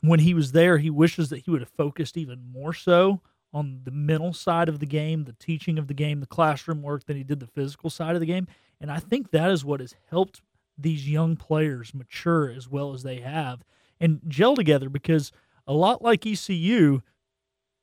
when 0.00 0.20
he 0.20 0.34
was 0.34 0.52
there 0.52 0.78
he 0.78 0.90
wishes 0.90 1.28
that 1.30 1.38
he 1.38 1.50
would 1.50 1.60
have 1.60 1.70
focused 1.70 2.16
even 2.16 2.42
more 2.52 2.72
so 2.72 3.20
on 3.54 3.82
the 3.84 3.90
mental 3.90 4.32
side 4.32 4.68
of 4.68 4.78
the 4.78 4.86
game, 4.86 5.24
the 5.24 5.34
teaching 5.34 5.78
of 5.78 5.86
the 5.86 5.94
game, 5.94 6.20
the 6.20 6.26
classroom 6.26 6.82
work 6.82 7.04
than 7.04 7.16
he 7.16 7.22
did 7.22 7.40
the 7.40 7.46
physical 7.46 7.90
side 7.90 8.14
of 8.14 8.20
the 8.20 8.26
game. 8.26 8.46
And 8.80 8.90
I 8.90 8.98
think 8.98 9.30
that 9.30 9.50
is 9.50 9.64
what 9.64 9.80
has 9.80 9.94
helped 10.10 10.40
these 10.78 11.08
young 11.08 11.36
players 11.36 11.94
mature 11.94 12.50
as 12.50 12.68
well 12.68 12.94
as 12.94 13.02
they 13.02 13.20
have 13.20 13.62
and 14.00 14.20
gel 14.26 14.56
together 14.56 14.88
because 14.88 15.30
a 15.66 15.72
lot 15.72 16.02
like 16.02 16.26
ECU, 16.26 17.02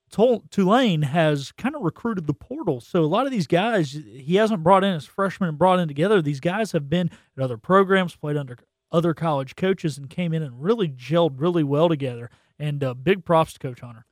Tulane 0.09 1.03
has 1.03 1.51
kind 1.53 1.75
of 1.75 1.81
recruited 1.81 2.27
the 2.27 2.33
portal. 2.33 2.81
So 2.81 3.03
a 3.03 3.05
lot 3.05 3.25
of 3.25 3.31
these 3.31 3.47
guys 3.47 3.91
he 3.91 4.35
hasn't 4.35 4.63
brought 4.63 4.83
in 4.83 4.93
as 4.93 5.05
freshmen 5.05 5.49
and 5.49 5.57
brought 5.57 5.79
in 5.79 5.87
together. 5.87 6.21
These 6.21 6.39
guys 6.39 6.71
have 6.71 6.89
been 6.89 7.09
at 7.37 7.43
other 7.43 7.57
programs, 7.57 8.15
played 8.15 8.37
under 8.37 8.57
other 8.91 9.13
college 9.13 9.55
coaches, 9.55 9.97
and 9.97 10.09
came 10.09 10.33
in 10.33 10.41
and 10.41 10.61
really 10.61 10.89
gelled 10.89 11.35
really 11.37 11.63
well 11.63 11.89
together. 11.89 12.29
And 12.57 12.83
uh, 12.83 12.93
big 12.93 13.23
props 13.23 13.53
to 13.53 13.59
Coach 13.59 13.79
Hunter. 13.81 14.05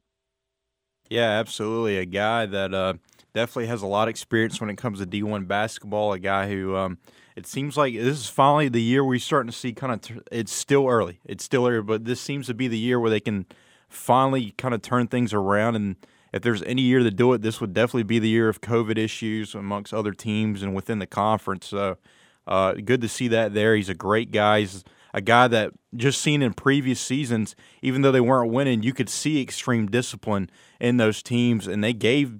Yeah, 1.09 1.29
absolutely. 1.29 1.97
A 1.97 2.05
guy 2.05 2.45
that 2.45 2.73
uh, 2.73 2.93
definitely 3.33 3.67
has 3.67 3.81
a 3.81 3.87
lot 3.87 4.07
of 4.07 4.09
experience 4.09 4.59
when 4.59 4.69
it 4.69 4.77
comes 4.77 4.99
to 4.99 5.05
D1 5.05 5.47
basketball. 5.47 6.13
A 6.13 6.19
guy 6.19 6.49
who 6.49 6.75
um, 6.75 6.97
it 7.35 7.45
seems 7.47 7.77
like 7.77 7.93
this 7.93 8.19
is 8.19 8.27
finally 8.27 8.69
the 8.69 8.81
year 8.81 9.03
we're 9.03 9.19
starting 9.19 9.51
to 9.51 9.57
see 9.57 9.73
kind 9.73 9.93
of. 9.93 10.23
It's 10.31 10.51
still 10.51 10.87
early. 10.87 11.19
It's 11.25 11.43
still 11.43 11.67
early, 11.67 11.83
but 11.83 12.05
this 12.05 12.19
seems 12.21 12.47
to 12.47 12.53
be 12.53 12.67
the 12.67 12.77
year 12.77 12.99
where 12.99 13.09
they 13.09 13.19
can 13.19 13.45
finally 13.89 14.51
kind 14.57 14.73
of 14.73 14.81
turn 14.81 15.07
things 15.07 15.33
around. 15.33 15.75
And 15.75 15.95
if 16.33 16.41
there's 16.41 16.63
any 16.63 16.81
year 16.81 16.99
to 16.99 17.11
do 17.11 17.33
it, 17.33 17.41
this 17.41 17.61
would 17.61 17.73
definitely 17.73 18.03
be 18.03 18.19
the 18.19 18.29
year 18.29 18.49
of 18.49 18.61
COVID 18.61 18.97
issues 18.97 19.55
amongst 19.55 19.93
other 19.93 20.11
teams 20.11 20.61
and 20.61 20.75
within 20.75 20.99
the 20.99 21.07
conference. 21.07 21.67
So 21.67 21.97
uh, 22.45 22.73
good 22.73 23.01
to 23.01 23.07
see 23.07 23.27
that 23.29 23.53
there. 23.53 23.75
He's 23.75 23.89
a 23.89 23.95
great 23.95 24.31
guy. 24.31 24.61
He's 24.61 24.83
a 25.13 25.21
guy 25.21 25.47
that 25.47 25.71
just 25.95 26.21
seen 26.21 26.41
in 26.41 26.53
previous 26.53 26.99
seasons, 26.99 27.55
even 27.81 28.01
though 28.01 28.11
they 28.11 28.21
weren't 28.21 28.51
winning, 28.51 28.83
you 28.83 28.93
could 28.93 29.09
see 29.09 29.41
extreme 29.41 29.87
discipline 29.87 30.49
in 30.79 30.97
those 30.97 31.23
teams, 31.23 31.65
and 31.65 31.83
they 31.83 31.93
gave 31.93 32.39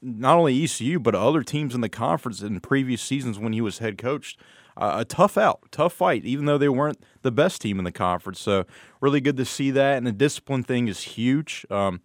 not 0.00 0.36
only 0.36 0.62
ECU 0.62 0.98
but 0.98 1.14
other 1.14 1.42
teams 1.42 1.74
in 1.74 1.80
the 1.80 1.88
conference 1.88 2.42
in 2.42 2.60
previous 2.60 3.00
seasons 3.00 3.38
when 3.38 3.52
he 3.52 3.60
was 3.60 3.78
head 3.78 3.96
coach 3.96 4.36
a 4.76 5.04
tough 5.04 5.36
out, 5.36 5.60
tough 5.70 5.92
fight, 5.92 6.24
even 6.24 6.46
though 6.46 6.58
they 6.58 6.68
weren't 6.68 7.02
the 7.22 7.30
best 7.30 7.60
team 7.60 7.78
in 7.78 7.84
the 7.84 7.92
conference. 7.92 8.40
So 8.40 8.64
really 9.00 9.20
good 9.20 9.36
to 9.36 9.44
see 9.44 9.70
that, 9.70 9.98
and 9.98 10.06
the 10.06 10.12
discipline 10.12 10.62
thing 10.62 10.88
is 10.88 11.02
huge. 11.02 11.66
Um, 11.70 12.00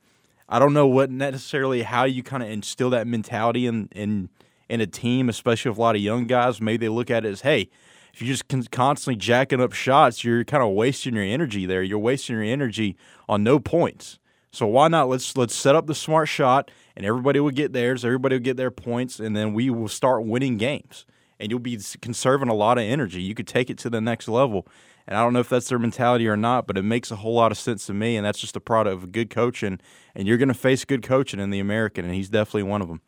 I 0.50 0.60
don't 0.60 0.74
know 0.74 0.88
what 0.88 1.12
necessarily 1.12 1.84
how 1.84 2.06
you 2.06 2.24
kind 2.24 2.44
of 2.44 2.50
instill 2.50 2.90
that 2.92 3.08
mentality 3.08 3.66
in 3.68 3.90
in 3.92 4.30
in 4.70 4.82
a 4.82 4.88
team, 4.88 5.30
especially 5.30 5.70
with 5.70 5.78
a 5.78 5.82
lot 5.82 5.96
of 5.96 6.02
young 6.02 6.28
guys. 6.28 6.62
Maybe 6.62 6.86
they 6.86 6.90
look 6.90 7.10
at 7.10 7.26
it 7.26 7.30
as, 7.30 7.42
hey, 7.42 7.70
if 8.14 8.22
you're 8.22 8.34
just 8.34 8.48
con- 8.48 8.64
constantly 8.72 9.16
jacking 9.16 9.62
up 9.62 9.74
shots, 9.74 10.24
you're 10.24 10.44
kind 10.44 10.64
of 10.64 10.72
wasting 10.72 11.16
your 11.16 11.24
energy 11.24 11.66
there. 11.66 11.84
You're 11.84 12.00
wasting 12.00 12.36
your 12.36 12.44
energy 12.44 12.98
on 13.30 13.44
no 13.44 13.60
points. 13.60 14.20
So 14.52 14.66
why 14.66 14.88
not 14.88 15.10
let's 15.10 15.38
let's 15.38 15.54
set 15.54 15.76
up 15.76 15.88
the 15.88 15.96
smart 15.96 16.28
shot, 16.28 16.72
and 16.96 17.06
everybody 17.06 17.40
will 17.40 17.52
get 17.52 17.74
theirs. 17.74 18.04
Everybody 18.04 18.36
will 18.36 18.44
get 18.44 18.58
their 18.58 18.72
points, 18.72 19.20
and 19.20 19.36
then 19.36 19.54
we 19.54 19.70
will 19.70 19.88
start 19.88 20.26
winning 20.26 20.58
games. 20.58 21.06
And 21.39 21.51
you'll 21.51 21.60
be 21.60 21.79
conserving 22.01 22.50
a 22.50 22.53
lot 22.53 22.77
of 22.77 22.84
energy. 22.84 23.22
You 23.22 23.36
could 23.36 23.48
take 23.48 23.70
it 23.70 23.77
to 23.79 23.89
the 23.89 24.01
next 24.01 24.27
level. 24.27 24.67
And 25.08 25.15
I 25.15 25.24
don't 25.24 25.34
know 25.34 25.39
if 25.39 25.50
that's 25.50 25.70
their 25.70 25.79
mentality 25.79 26.27
or 26.27 26.36
not, 26.36 26.67
but 26.67 26.77
it 26.77 26.82
makes 26.82 27.12
a 27.12 27.15
whole 27.17 27.36
lot 27.36 27.51
of 27.51 27.58
sense 27.58 27.86
to 27.86 27.94
me. 27.94 28.17
And 28.17 28.25
that's 28.25 28.39
just 28.39 28.56
a 28.56 28.60
product 28.60 29.03
of 29.03 29.12
good 29.12 29.29
coaching. 29.29 29.79
And 30.15 30.27
you're 30.27 30.38
going 30.38 30.48
to 30.48 30.53
face 30.53 30.84
good 30.84 31.03
coaching 31.03 31.39
in 31.39 31.50
the 31.50 31.60
American, 31.60 32.06
and 32.06 32.13
he's 32.13 32.29
definitely 32.29 32.63
one 32.63 32.82
of 32.82 32.88
them. 32.88 33.01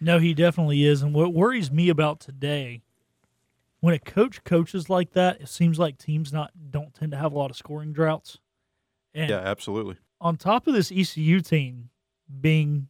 No, 0.00 0.18
he 0.18 0.32
definitely 0.32 0.84
is. 0.84 1.02
And 1.02 1.14
what 1.14 1.34
worries 1.34 1.70
me 1.70 1.88
about 1.88 2.20
today, 2.20 2.82
when 3.80 3.94
a 3.94 3.98
coach 3.98 4.44
coaches 4.44 4.88
like 4.88 5.12
that, 5.12 5.40
it 5.40 5.48
seems 5.48 5.78
like 5.78 5.98
teams 5.98 6.32
not 6.32 6.52
don't 6.70 6.94
tend 6.94 7.12
to 7.12 7.18
have 7.18 7.32
a 7.32 7.38
lot 7.38 7.50
of 7.50 7.56
scoring 7.56 7.92
droughts. 7.92 8.38
And 9.12 9.28
Yeah, 9.30 9.38
absolutely. 9.38 9.96
on 10.20 10.36
top 10.36 10.66
of 10.66 10.74
this 10.74 10.90
ECU 10.90 11.40
team 11.40 11.90
being 12.40 12.88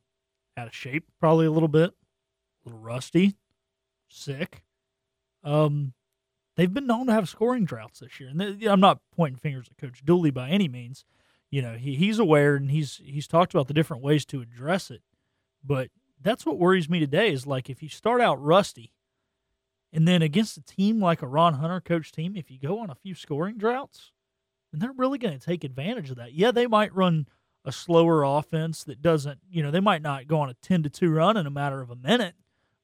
out 0.56 0.68
of 0.68 0.74
shape, 0.74 1.04
probably 1.18 1.46
a 1.46 1.50
little 1.50 1.68
bit, 1.68 1.90
a 1.90 2.68
little 2.68 2.80
rusty, 2.80 3.34
sick, 4.14 4.64
um, 5.42 5.92
they've 6.56 6.72
been 6.72 6.86
known 6.86 7.06
to 7.06 7.12
have 7.12 7.28
scoring 7.28 7.64
droughts 7.64 8.00
this 8.00 8.18
year. 8.20 8.30
And 8.30 8.40
th- 8.40 8.70
I'm 8.70 8.80
not 8.80 9.00
pointing 9.14 9.38
fingers 9.38 9.68
at 9.70 9.78
Coach 9.78 10.04
Dooley 10.04 10.30
by 10.30 10.48
any 10.48 10.68
means. 10.68 11.04
You 11.50 11.62
know, 11.62 11.74
he, 11.74 11.94
he's 11.94 12.18
aware 12.18 12.56
and 12.56 12.70
he's 12.70 13.00
he's 13.04 13.28
talked 13.28 13.54
about 13.54 13.68
the 13.68 13.74
different 13.74 14.02
ways 14.02 14.24
to 14.26 14.40
address 14.40 14.90
it. 14.90 15.02
But 15.62 15.90
that's 16.20 16.44
what 16.44 16.58
worries 16.58 16.88
me 16.88 17.00
today 17.00 17.30
is 17.30 17.46
like 17.46 17.70
if 17.70 17.82
you 17.82 17.88
start 17.88 18.20
out 18.20 18.42
rusty 18.42 18.92
and 19.92 20.08
then 20.08 20.22
against 20.22 20.56
a 20.56 20.62
team 20.62 21.00
like 21.00 21.22
a 21.22 21.26
Ron 21.26 21.54
Hunter 21.54 21.80
coach 21.80 22.10
team, 22.10 22.34
if 22.36 22.50
you 22.50 22.58
go 22.58 22.80
on 22.80 22.90
a 22.90 22.96
few 22.96 23.14
scoring 23.14 23.56
droughts, 23.56 24.10
then 24.72 24.80
they're 24.80 24.92
really 24.92 25.18
going 25.18 25.38
to 25.38 25.44
take 25.44 25.62
advantage 25.62 26.10
of 26.10 26.16
that. 26.16 26.32
Yeah, 26.32 26.50
they 26.50 26.66
might 26.66 26.94
run 26.94 27.28
a 27.64 27.70
slower 27.70 28.24
offense 28.24 28.82
that 28.84 29.00
doesn't, 29.00 29.38
you 29.48 29.62
know, 29.62 29.70
they 29.70 29.80
might 29.80 30.02
not 30.02 30.26
go 30.26 30.40
on 30.40 30.50
a 30.50 30.54
10 30.54 30.82
to 30.82 30.90
2 30.90 31.10
run 31.10 31.36
in 31.36 31.46
a 31.46 31.50
matter 31.50 31.80
of 31.80 31.90
a 31.90 31.96
minute, 31.96 32.34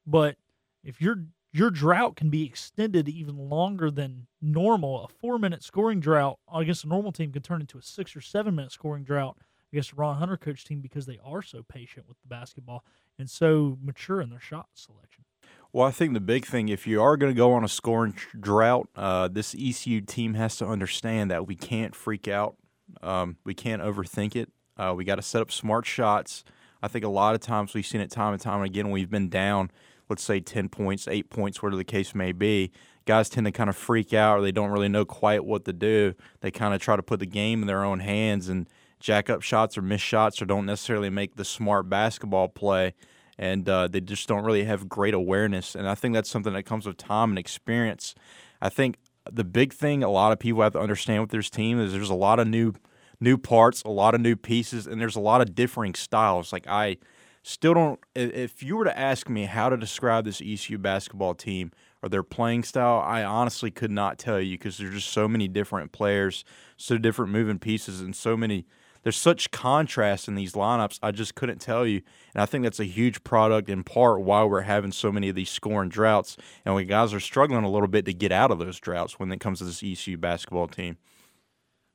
but 0.07 0.37
if 0.85 1.01
your 1.01 1.25
your 1.53 1.71
drought 1.71 2.14
can 2.14 2.31
be 2.31 2.45
extended 2.45 3.09
even 3.09 3.37
longer 3.37 3.90
than 3.90 4.29
normal, 4.40 5.05
a 5.05 5.27
4-minute 5.27 5.64
scoring 5.64 5.99
drought 5.99 6.38
against 6.55 6.85
a 6.85 6.88
normal 6.88 7.11
team 7.11 7.33
can 7.33 7.43
turn 7.43 7.61
into 7.61 7.77
a 7.77 7.83
6 7.83 8.14
or 8.14 8.21
7-minute 8.21 8.71
scoring 8.71 9.03
drought 9.03 9.37
against 9.73 9.93
a 9.93 9.97
Ron 9.97 10.19
Hunter 10.19 10.37
coach 10.37 10.64
team 10.64 10.81
because 10.81 11.07
they 11.07 11.19
are 11.25 11.43
so 11.43 11.64
patient 11.64 12.07
with 12.09 12.21
the 12.23 12.29
basketball 12.29 12.85
and 13.19 13.29
so 13.29 13.79
mature 13.83 14.21
in 14.21 14.31
their 14.31 14.40
shot 14.40 14.69
selection. 14.75 15.25
Well, 15.73 15.87
I 15.87 15.90
think 15.90 16.14
the 16.14 16.21
big 16.21 16.47
thing, 16.47 16.69
if 16.69 16.87
you 16.87 17.01
are 17.01 17.16
going 17.16 17.33
to 17.33 17.37
go 17.37 17.53
on 17.53 17.64
a 17.64 17.69
scoring 17.69 18.14
drought, 18.38 18.88
uh, 18.97 19.29
this 19.29 19.55
ECU 19.55 20.01
team 20.01 20.35
has 20.35 20.57
to 20.57 20.66
understand 20.66 21.31
that 21.31 21.47
we 21.47 21.55
can't 21.55 21.95
freak 21.95 22.27
out. 22.27 22.57
Um, 23.03 23.37
we 23.45 23.55
can't 23.55 23.81
overthink 23.81 24.35
it. 24.35 24.51
Uh, 24.77 24.95
we 24.97 25.05
got 25.05 25.16
to 25.16 25.23
set 25.23 25.43
up 25.43 25.53
smart 25.53 25.87
shots. 25.87 26.43
I 26.83 26.88
think 26.88 27.05
a 27.05 27.09
lot 27.09 27.35
of 27.35 27.40
times 27.40 27.75
we've 27.75 27.87
seen 27.87 28.01
it 28.01 28.11
time 28.11 28.33
and 28.33 28.43
time 28.43 28.62
again 28.62 28.87
when 28.87 28.95
we've 28.95 29.11
been 29.11 29.29
down, 29.29 29.71
let's 30.11 30.23
say 30.23 30.40
10 30.40 30.68
points, 30.68 31.09
8 31.09 31.31
points, 31.31 31.62
whatever 31.62 31.77
the 31.77 31.85
case 31.85 32.14
may 32.14 32.33
be. 32.33 32.73
Guys 33.07 33.29
tend 33.29 33.46
to 33.46 33.53
kind 33.53 33.70
of 33.70 33.77
freak 33.77 34.12
out 34.12 34.38
or 34.38 34.42
they 34.42 34.53
don't 34.53 34.70
really 34.70 34.88
know 34.88 35.05
quite 35.05 35.44
what 35.44 35.64
to 35.64 35.73
do. 35.73 36.14
They 36.40 36.51
kind 36.51 36.75
of 36.75 36.81
try 36.81 36.96
to 36.96 37.03
put 37.03 37.20
the 37.20 37.27
game 37.27 37.62
in 37.62 37.66
their 37.66 37.85
own 37.85 38.01
hands 38.01 38.49
and 38.49 38.68
jack 38.99 39.31
up 39.31 39.40
shots 39.40 39.79
or 39.79 39.83
miss 39.83 40.03
shots 40.03 40.42
or 40.42 40.44
don't 40.44 40.66
necessarily 40.66 41.09
make 41.09 41.37
the 41.37 41.44
smart 41.44 41.88
basketball 41.88 42.49
play 42.49 42.94
and 43.40 43.66
uh, 43.70 43.88
they 43.88 44.03
just 44.03 44.29
don't 44.29 44.44
really 44.44 44.64
have 44.64 44.87
great 44.87 45.14
awareness. 45.14 45.75
And 45.75 45.88
I 45.88 45.94
think 45.94 46.12
that's 46.12 46.29
something 46.29 46.53
that 46.53 46.64
comes 46.64 46.87
with 46.87 46.99
time 46.99 47.31
and 47.31 47.38
experience. 47.38 48.14
I 48.61 48.68
think 48.68 48.99
the 49.33 49.44
big 49.44 49.73
thing 49.73 50.05
a 50.05 50.11
lot 50.11 50.31
of 50.31 50.38
people 50.38 50.61
have 50.61 50.75
to 50.75 50.79
understand 50.79 51.23
with 51.23 51.31
this 51.31 51.49
team 51.49 51.81
is 51.81 51.92
there's 51.92 52.11
a 52.11 52.14
lot 52.14 52.38
of 52.38 52.46
new 52.46 52.75
new 53.18 53.38
parts, 53.38 53.83
a 53.83 53.90
lot 53.90 54.14
of 54.14 54.20
new 54.20 54.37
pieces, 54.37 54.87
and 54.87 55.01
there's 55.01 55.16
a 55.16 55.20
lot 55.20 55.40
of 55.40 55.55
differing 55.55 55.94
styles. 55.94 56.53
Like 56.53 56.66
I 56.66 56.99
still 57.42 57.74
don't. 57.74 58.00
If 58.14 58.62
you 58.62 58.76
were 58.76 58.85
to 58.85 58.98
ask 58.98 59.29
me 59.29 59.44
how 59.44 59.68
to 59.68 59.76
describe 59.76 60.24
this 60.24 60.40
ECU 60.40 60.79
basketball 60.79 61.35
team 61.35 61.72
or 62.03 62.09
their 62.09 62.22
playing 62.22 62.64
style, 62.64 63.03
I 63.05 63.24
honestly 63.24 63.70
could 63.70 63.90
not 63.90 64.18
tell 64.18 64.40
you 64.40 64.57
because 64.57 64.79
there's 64.79 64.94
just 64.94 65.09
so 65.09 65.29
many 65.29 65.48
different 65.48 65.92
players, 65.92 66.44
so 66.76 66.98
different 66.98 67.33
moving 67.33 67.59
pieces, 67.59 68.00
and 68.00 68.14
so 68.14 68.37
many. 68.37 68.66
There's 69.03 69.16
such 69.16 69.50
contrast 69.50 70.29
in 70.29 70.35
these 70.35 70.53
lineups. 70.53 70.98
I 71.03 71.11
just 71.11 71.35
couldn't 71.35 71.59
tell 71.59 71.87
you, 71.87 72.03
and 72.35 72.42
I 72.42 72.46
think 72.46 72.64
that's 72.64 72.81
a 72.81 72.85
huge 72.85 73.24
product 73.24 73.70
in 73.70 73.83
part 73.83 74.20
why 74.20 74.44
we're 74.44 74.61
having 74.61 74.92
so 74.92 75.11
many 75.11 75.31
of 75.31 75.35
these 75.35 75.48
scoring 75.48 75.88
droughts, 75.88 76.37
and 76.66 76.74
we 76.74 76.85
guys 76.85 77.14
are 77.14 77.20
struggling 77.20 77.64
a 77.64 77.70
little 77.70 77.88
bit 77.88 78.05
to 78.05 78.12
get 78.12 78.31
out 78.31 78.50
of 78.50 78.59
those 78.59 78.79
droughts 78.79 79.18
when 79.18 79.33
it 79.33 79.40
comes 79.40 79.61
to 79.61 79.64
this 79.64 79.83
ECU 79.83 80.18
basketball 80.18 80.68
team. 80.68 80.98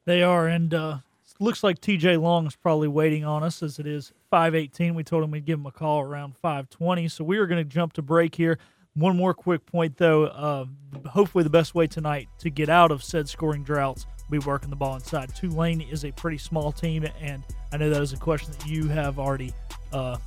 They 0.06 0.24
are, 0.24 0.48
and 0.48 0.74
uh, 0.74 0.98
looks 1.40 1.64
like 1.64 1.80
TJ 1.80 2.22
Long 2.22 2.48
is 2.48 2.56
probably 2.56 2.88
waiting 2.88 3.26
on 3.26 3.44
us 3.44 3.62
as 3.62 3.80
it 3.80 3.88
is 3.88 4.14
518. 4.30 4.96
We 4.96 5.04
told 5.04 5.24
him 5.24 5.32
we'd 5.32 5.46
give 5.46 5.60
him 5.60 5.66
a 5.66 5.72
call 5.72 6.02
around 6.02 6.36
520. 6.38 7.08
So 7.10 7.24
we 7.24 7.38
are 7.38 7.48
going 7.48 7.64
to 7.64 7.70
jump 7.70 7.94
to 7.94 8.02
break 8.02 8.36
here. 8.36 8.58
One 8.94 9.18
more 9.18 9.34
quick 9.34 9.66
point, 9.66 9.98
though. 9.98 10.26
Uh, 10.26 10.66
hopefully, 11.10 11.44
the 11.44 11.50
best 11.50 11.76
way 11.76 11.86
tonight 11.88 12.30
to 12.40 12.50
get 12.50 12.70
out 12.70 12.92
of 12.92 13.04
said 13.04 13.28
scoring 13.28 13.64
droughts 13.64 14.06
be 14.30 14.40
working 14.40 14.70
the 14.70 14.76
ball 14.76 14.96
inside. 14.96 15.36
Tulane 15.36 15.82
is 15.82 16.06
a 16.06 16.12
pretty 16.12 16.38
small 16.38 16.72
team, 16.72 17.06
and 17.22 17.44
I 17.72 17.78
know 17.78 17.90
that 17.90 18.02
is 18.02 18.14
a 18.14 18.18
question 18.18 18.54
that 18.54 18.66
you 18.66 18.88
have 18.88 19.20
already 19.20 19.54
uh, 19.92 20.18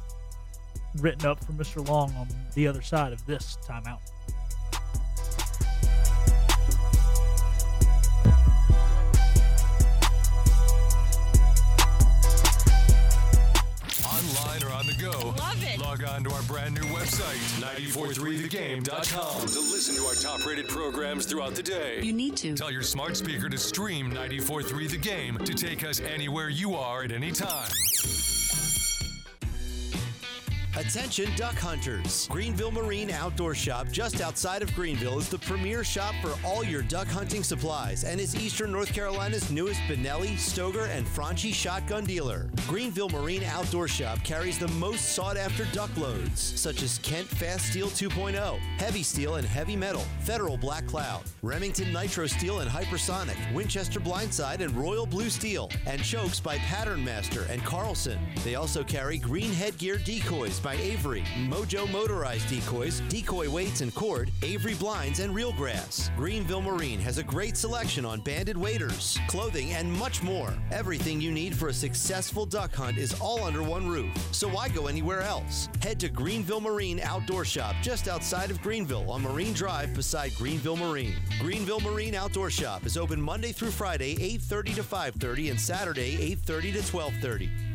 written 1.01 1.27
up 1.27 1.43
for 1.43 1.53
Mr. 1.53 1.87
Long 1.89 2.15
on 2.17 2.29
the 2.55 2.67
other 2.69 2.83
side 2.83 3.13
of 3.13 3.25
this 3.27 3.57
timeout. 3.67 4.01
Website, 17.09 17.61
943thegame.com, 17.79 19.41
to 19.41 19.61
listen 19.61 19.95
to 19.97 20.03
our 20.03 20.15
top 20.15 20.45
rated 20.47 20.69
programs 20.69 21.25
throughout 21.25 21.55
the 21.55 21.63
day. 21.63 22.01
You 22.03 22.13
need 22.13 22.37
to. 22.39 22.55
Tell 22.55 22.71
your 22.71 22.83
smart 22.83 23.17
speaker 23.17 23.49
to 23.49 23.57
stream 23.57 24.09
943 24.09 24.87
The 24.89 24.99
Game 24.99 25.39
to 25.39 25.55
take 25.55 25.85
us 25.85 26.01
anywhere 26.01 26.51
you 26.51 26.75
are 26.75 27.05
at 27.05 27.13
any 27.13 27.33
time. 27.33 27.71
Attention 30.89 31.29
duck 31.37 31.55
hunters! 31.57 32.27
Greenville 32.29 32.71
Marine 32.71 33.11
Outdoor 33.11 33.55
Shop 33.55 33.89
just 33.93 34.23
outside 34.23 34.63
of 34.63 34.75
Greenville 34.75 35.19
is 35.19 35.29
the 35.29 35.39
premier 35.39 35.85
shop 35.85 36.15
for 36.23 36.35
all 36.43 36.65
your 36.65 36.81
duck 36.81 37.07
hunting 37.09 37.43
supplies 37.43 38.05
and 38.05 38.19
is 38.19 38.35
Eastern 38.35 38.73
North 38.73 38.95
Carolina's 38.95 39.51
newest 39.51 39.81
Benelli, 39.83 40.37
Stoeger, 40.37 40.89
and 40.89 41.07
Franchi 41.07 41.53
shotgun 41.53 42.07
dealer. 42.07 42.49
Greenville 42.67 43.11
Marine 43.11 43.43
Outdoor 43.45 43.87
Shop 43.87 44.19
carries 44.25 44.59
the 44.59 44.69
most 44.69 45.13
sought 45.15 45.37
after 45.37 45.67
duck 45.75 45.95
loads, 45.99 46.41
such 46.41 46.83
as 46.83 46.97
Kent 47.01 47.29
Fast 47.29 47.67
Steel 47.67 47.89
2.0, 47.89 48.59
Heavy 48.79 49.03
Steel 49.03 49.35
and 49.35 49.47
Heavy 49.47 49.77
Metal, 49.77 50.07
Federal 50.21 50.57
Black 50.57 50.87
Cloud, 50.87 51.23
Remington 51.43 51.93
Nitro 51.93 52.27
Steel 52.27 52.61
and 52.61 52.71
Hypersonic, 52.71 53.37
Winchester 53.53 54.01
Blindside 54.01 54.61
and 54.61 54.75
Royal 54.75 55.05
Blue 55.05 55.29
Steel, 55.29 55.71
and 55.87 56.03
chokes 56.03 56.41
by 56.41 56.57
Pattern 56.57 57.05
Master 57.05 57.45
and 57.51 57.63
Carlson. 57.63 58.19
They 58.43 58.55
also 58.55 58.83
carry 58.83 59.19
Greenhead 59.19 59.77
Gear 59.77 59.99
decoys 59.99 60.59
by 60.59 60.78
Avery, 60.79 61.25
Mojo 61.37 61.91
motorized 61.91 62.49
decoys, 62.49 63.01
decoy 63.09 63.51
weights 63.51 63.81
and 63.81 63.95
cord, 63.95 64.31
Avery 64.43 64.75
blinds, 64.75 65.21
and 65.21 65.35
real 65.35 65.53
grass. 65.53 66.11
Greenville 66.17 66.63
Marine 66.63 67.01
has 67.01 67.19
a 67.19 67.23
great 67.23 67.57
selection 67.57 68.05
on 68.05 68.21
banded 68.21 68.57
waders, 68.57 69.19
clothing, 69.29 69.73
and 69.73 69.93
much 69.93 70.23
more. 70.23 70.55
Everything 70.71 71.21
you 71.21 71.31
need 71.31 71.57
for 71.57 71.69
a 71.69 71.73
successful 71.73 72.47
duck 72.47 72.75
hunt 72.75 72.99
is 72.99 73.19
all 73.21 73.45
under 73.45 73.63
one 73.63 73.89
roof, 73.89 74.13
so 74.33 74.49
why 74.49 74.69
go 74.69 74.87
anywhere 74.87 75.23
else? 75.23 75.69
Head 75.83 76.01
to 76.01 76.09
Greenville 76.09 76.61
Marine 76.61 77.01
Outdoor 77.01 77.45
Shop 77.45 77.75
just 77.83 78.09
outside 78.09 78.51
of 78.51 78.63
Greenville 78.63 79.11
on 79.11 79.23
Marine 79.23 79.53
Drive 79.53 79.95
beside 79.95 80.35
Greenville 80.35 80.77
Marine. 80.77 81.17
Greenville 81.41 81.81
Marine 81.81 82.15
Outdoor 82.15 82.51
Shop 82.51 82.87
is 82.87 82.97
open 82.97 83.21
Monday 83.21 83.53
through 83.53 83.71
Friday, 83.71 84.17
8:30 84.21 84.75
to 84.75 84.83
5:30 84.83 85.51
and 85.51 85.61
Saturday, 85.61 86.17
8:30 86.21 86.73
to 86.73 86.83
12:30. 86.83 87.68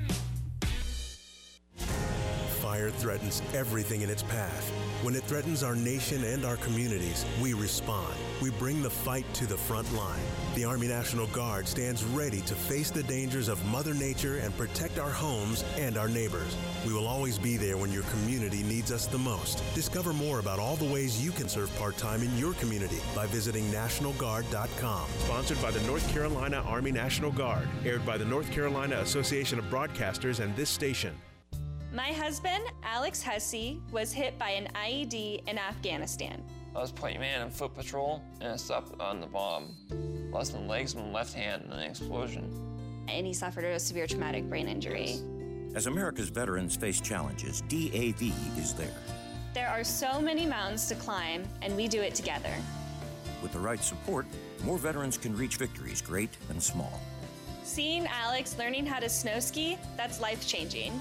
Fire 2.74 2.90
threatens 2.90 3.44
everything 3.54 4.02
in 4.02 4.10
its 4.10 4.24
path. 4.24 4.68
When 5.04 5.14
it 5.14 5.24
threatens 5.26 5.62
our 5.62 5.76
nation 5.76 6.24
and 6.24 6.44
our 6.44 6.58
communities, 6.58 7.24
we 7.40 7.54
respond. 7.54 8.16
We 8.42 8.50
bring 8.50 8.82
the 8.82 8.90
fight 8.90 9.32
to 9.36 9.46
the 9.46 9.56
front 9.56 9.94
line. 9.94 10.26
The 10.56 10.66
Army 10.66 10.88
National 10.88 11.28
Guard 11.28 11.68
stands 11.68 12.04
ready 12.04 12.42
to 12.42 12.56
face 12.56 12.90
the 12.90 13.04
dangers 13.04 13.48
of 13.48 13.64
Mother 13.68 13.94
Nature 13.94 14.40
and 14.40 14.58
protect 14.58 14.98
our 14.98 15.12
homes 15.12 15.64
and 15.78 16.00
our 16.00 16.08
neighbors. 16.08 16.58
We 16.84 16.94
will 16.94 17.06
always 17.06 17.38
be 17.38 17.58
there 17.58 17.78
when 17.78 17.92
your 17.92 18.02
community 18.06 18.64
needs 18.64 18.92
us 18.92 19.06
the 19.06 19.20
most. 19.20 19.62
Discover 19.76 20.14
more 20.14 20.40
about 20.40 20.58
all 20.58 20.76
the 20.76 20.92
ways 20.92 21.24
you 21.24 21.30
can 21.30 21.48
serve 21.48 21.70
part 21.78 21.96
time 21.96 22.24
in 22.24 22.36
your 22.40 22.54
community 22.54 23.02
by 23.16 23.28
visiting 23.28 23.66
NationalGuard.com. 23.66 25.10
Sponsored 25.20 25.62
by 25.62 25.70
the 25.70 25.82
North 25.82 26.12
Carolina 26.12 26.64
Army 26.66 26.92
National 26.92 27.32
Guard. 27.32 27.68
Aired 27.86 28.04
by 28.04 28.18
the 28.18 28.26
North 28.26 28.50
Carolina 28.52 28.96
Association 28.96 29.60
of 29.60 29.66
Broadcasters 29.66 30.40
and 30.40 30.56
this 30.56 30.72
station. 30.72 31.16
My 31.93 32.12
husband, 32.12 32.63
Alex 32.82 33.21
Hussey, 33.21 33.79
was 33.91 34.12
hit 34.12 34.39
by 34.39 34.49
an 34.49 34.67
IED 34.73 35.47
in 35.47 35.60
Afghanistan. 35.60 36.43
I 36.75 36.79
was 36.79 36.91
point 36.91 37.19
man 37.19 37.43
in 37.43 37.51
foot 37.51 37.75
patrol 37.75 38.23
and 38.41 38.51
I 38.51 38.56
stopped 38.56 38.99
on 38.99 39.21
the 39.21 39.27
bomb. 39.27 39.75
Lost 40.32 40.56
my 40.56 40.65
legs 40.65 40.95
and 40.95 41.06
my 41.06 41.19
left 41.19 41.36
hand 41.36 41.65
in 41.65 41.71
an 41.71 41.82
explosion. 41.82 42.49
And 43.08 43.27
he 43.27 43.34
suffered 43.34 43.63
a 43.63 43.79
severe 43.79 44.08
traumatic 44.08 44.49
brain 44.49 44.67
injury. 44.67 45.19
As 45.75 45.86
America's 45.86 46.29
veterans 46.29 46.75
face 46.75 46.99
challenges, 46.99 47.62
DAV 47.69 48.23
is 48.58 48.73
there. 48.73 48.97
There 49.53 49.69
are 49.69 49.84
so 49.84 50.19
many 50.19 50.47
mountains 50.47 50.88
to 50.88 50.95
climb, 50.95 51.43
and 51.62 51.77
we 51.77 51.88
do 51.88 52.01
it 52.01 52.15
together. 52.15 52.56
With 53.43 53.53
the 53.53 53.60
right 53.60 53.84
support, 53.84 54.25
more 54.63 54.79
veterans 54.79 55.15
can 55.15 55.38
reach 55.38 55.58
victories, 55.58 56.01
great 56.01 56.32
and 56.49 56.62
small. 56.62 56.99
Seeing 57.63 58.08
Alex 58.08 58.58
learning 58.58 58.88
how 58.88 58.99
to 58.99 59.10
snow 59.10 59.39
ski, 59.39 59.77
that's 59.95 60.19
life 60.19 60.47
changing. 60.47 60.99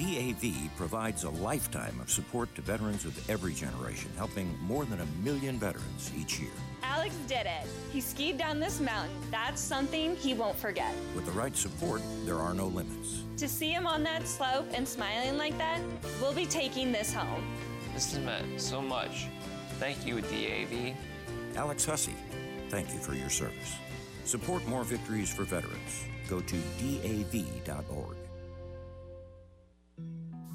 DAV 0.00 0.54
provides 0.78 1.24
a 1.24 1.30
lifetime 1.30 2.00
of 2.00 2.10
support 2.10 2.54
to 2.54 2.62
veterans 2.62 3.04
of 3.04 3.28
every 3.28 3.52
generation, 3.52 4.10
helping 4.16 4.58
more 4.62 4.86
than 4.86 4.98
a 5.02 5.06
million 5.22 5.58
veterans 5.58 6.10
each 6.18 6.40
year. 6.40 6.50
Alex 6.82 7.14
did 7.28 7.44
it. 7.44 7.66
He 7.92 8.00
skied 8.00 8.38
down 8.38 8.60
this 8.60 8.80
mountain. 8.80 9.14
That's 9.30 9.60
something 9.60 10.16
he 10.16 10.32
won't 10.32 10.56
forget. 10.56 10.94
With 11.14 11.26
the 11.26 11.32
right 11.32 11.54
support, 11.54 12.00
there 12.24 12.38
are 12.38 12.54
no 12.54 12.68
limits. 12.68 13.24
To 13.36 13.46
see 13.46 13.72
him 13.72 13.86
on 13.86 14.02
that 14.04 14.26
slope 14.26 14.66
and 14.72 14.88
smiling 14.88 15.36
like 15.36 15.58
that, 15.58 15.82
we'll 16.18 16.32
be 16.32 16.46
taking 16.46 16.92
this 16.92 17.12
home. 17.12 17.44
This 17.92 18.14
has 18.14 18.24
meant 18.24 18.58
so 18.58 18.80
much. 18.80 19.26
Thank 19.78 20.06
you, 20.06 20.22
DAV. 20.22 20.96
Alex 21.56 21.84
Hussey, 21.84 22.16
thank 22.70 22.90
you 22.94 23.00
for 23.00 23.12
your 23.12 23.28
service. 23.28 23.74
Support 24.24 24.66
more 24.66 24.82
victories 24.82 25.30
for 25.30 25.44
veterans. 25.44 26.04
Go 26.26 26.40
to 26.40 26.56
DAV.org. 26.78 28.16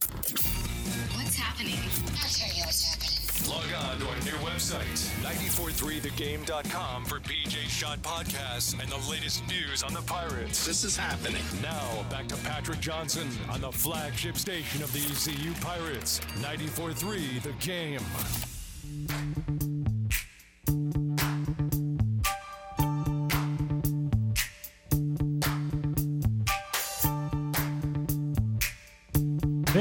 What's 0.00 1.36
happening? 1.36 1.74
I'll 2.22 2.28
tell 2.28 2.54
you 2.56 2.62
what's 2.62 2.84
happening. 2.84 3.18
Log 3.48 3.72
on 3.84 3.98
to 3.98 4.06
our 4.08 4.16
new 4.24 4.46
website, 4.46 5.08
943thegame.com 5.22 7.04
for 7.04 7.18
PJ 7.20 7.68
Shot 7.68 8.00
podcasts 8.02 8.80
and 8.80 8.90
the 8.90 9.10
latest 9.10 9.46
news 9.48 9.82
on 9.82 9.94
the 9.94 10.02
Pirates. 10.02 10.66
This 10.66 10.84
is 10.84 10.96
happening. 10.96 11.42
Now, 11.62 12.04
back 12.10 12.28
to 12.28 12.36
Patrick 12.36 12.80
Johnson 12.80 13.28
on 13.50 13.60
the 13.60 13.72
flagship 13.72 14.36
station 14.36 14.82
of 14.82 14.92
the 14.92 15.00
ECU 15.00 15.52
Pirates, 15.60 16.20
943 16.36 17.40
The 17.40 17.52
Game. 17.64 18.00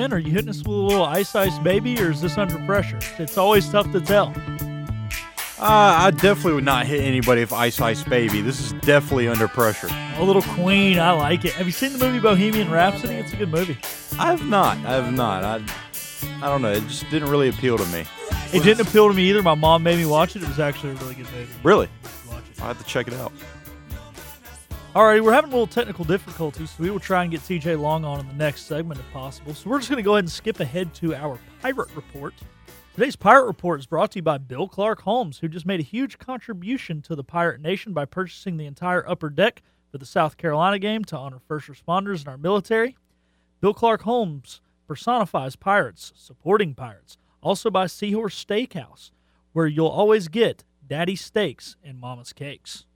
Ben, 0.07 0.17
are 0.17 0.19
you 0.19 0.31
hitting 0.31 0.49
us 0.49 0.59
with 0.59 0.67
a 0.67 0.71
little 0.71 1.03
ice 1.03 1.35
ice 1.35 1.59
baby, 1.59 1.99
or 2.01 2.11
is 2.11 2.21
this 2.21 2.37
under 2.37 2.57
pressure? 2.65 2.97
It's 3.19 3.37
always 3.37 3.67
tough 3.67 3.91
to 3.91 3.99
tell. 3.99 4.33
Uh, 5.59 6.05
I 6.05 6.11
definitely 6.11 6.53
would 6.53 6.63
not 6.63 6.85
hit 6.85 7.01
anybody 7.01 7.41
with 7.41 7.51
Ice 7.51 7.81
Ice 7.81 8.03
Baby. 8.03 8.41
This 8.41 8.59
is 8.59 8.73
definitely 8.85 9.27
under 9.27 9.47
pressure. 9.47 9.89
A 10.17 10.23
little 10.23 10.43
Queen, 10.43 10.99
I 10.99 11.11
like 11.11 11.45
it. 11.45 11.53
Have 11.53 11.65
you 11.65 11.71
seen 11.71 11.91
the 11.93 11.97
movie 11.97 12.19
Bohemian 12.19 12.69
Rhapsody? 12.69 13.15
It's 13.15 13.33
a 13.33 13.35
good 13.35 13.49
movie. 13.49 13.77
I 14.19 14.27
have 14.27 14.45
not. 14.45 14.77
I 14.85 14.93
have 14.93 15.11
not. 15.11 15.43
I, 15.43 15.61
I 16.41 16.49
don't 16.49 16.61
know. 16.61 16.71
It 16.71 16.87
just 16.87 17.09
didn't 17.09 17.29
really 17.29 17.49
appeal 17.49 17.77
to 17.77 17.85
me. 17.87 18.05
It 18.53 18.63
didn't 18.63 18.87
appeal 18.87 19.07
to 19.09 19.13
me 19.13 19.29
either. 19.29 19.41
My 19.41 19.55
mom 19.55 19.83
made 19.83 19.97
me 19.97 20.05
watch 20.05 20.35
it. 20.35 20.43
It 20.43 20.47
was 20.47 20.59
actually 20.59 20.91
a 20.91 20.95
really 20.95 21.15
good 21.15 21.29
movie. 21.33 21.51
Really? 21.63 21.89
I'll 22.59 22.67
have 22.67 22.77
to 22.77 22.85
check 22.85 23.07
it 23.07 23.13
out. 23.15 23.33
All 24.97 25.05
right, 25.05 25.23
we're 25.23 25.31
having 25.31 25.51
a 25.51 25.53
little 25.53 25.67
technical 25.67 26.05
difficulties, 26.05 26.71
so 26.71 26.81
we 26.81 26.89
will 26.89 26.99
try 26.99 27.21
and 27.21 27.29
get 27.29 27.41
TJ 27.41 27.79
Long 27.79 28.03
on 28.03 28.19
in 28.19 28.27
the 28.27 28.33
next 28.33 28.63
segment 28.63 28.99
if 28.99 29.07
possible. 29.11 29.53
So 29.53 29.69
we're 29.69 29.77
just 29.77 29.91
going 29.91 29.97
to 29.97 30.03
go 30.03 30.15
ahead 30.15 30.23
and 30.23 30.31
skip 30.31 30.59
ahead 30.59 30.91
to 30.95 31.13
our 31.13 31.37
Pirate 31.61 31.95
Report. 31.95 32.33
Today's 32.95 33.15
Pirate 33.15 33.45
Report 33.45 33.79
is 33.79 33.85
brought 33.85 34.13
to 34.13 34.17
you 34.17 34.23
by 34.23 34.39
Bill 34.39 34.67
Clark 34.67 35.03
Homes, 35.03 35.37
who 35.37 35.49
just 35.49 35.67
made 35.67 35.79
a 35.79 35.83
huge 35.83 36.17
contribution 36.17 37.03
to 37.03 37.15
the 37.15 37.23
Pirate 37.23 37.61
Nation 37.61 37.93
by 37.93 38.05
purchasing 38.05 38.57
the 38.57 38.65
entire 38.65 39.07
upper 39.07 39.29
deck 39.29 39.61
for 39.91 39.99
the 39.99 40.05
South 40.07 40.35
Carolina 40.35 40.79
game 40.79 41.03
to 41.03 41.15
honor 41.15 41.37
first 41.47 41.67
responders 41.67 42.21
and 42.21 42.29
our 42.29 42.37
military. 42.39 42.97
Bill 43.61 43.75
Clark 43.75 44.01
Homes 44.01 44.61
personifies 44.87 45.55
pirates, 45.55 46.11
supporting 46.15 46.73
pirates. 46.73 47.19
Also 47.43 47.69
by 47.69 47.85
Seahorse 47.85 48.43
Steakhouse, 48.43 49.11
where 49.53 49.67
you'll 49.67 49.85
always 49.85 50.27
get 50.27 50.63
daddy 50.87 51.15
steaks 51.15 51.75
and 51.83 51.99
mama's 51.99 52.33
cakes. 52.33 52.86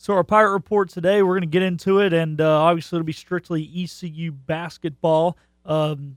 So 0.00 0.14
our 0.14 0.24
pirate 0.24 0.52
report 0.52 0.88
today, 0.88 1.22
we're 1.22 1.34
going 1.34 1.42
to 1.42 1.46
get 1.46 1.60
into 1.60 2.00
it, 2.00 2.14
and 2.14 2.40
uh, 2.40 2.62
obviously 2.62 2.96
it'll 2.96 3.04
be 3.04 3.12
strictly 3.12 3.70
ECU 3.76 4.32
basketball. 4.32 5.36
Um, 5.66 6.16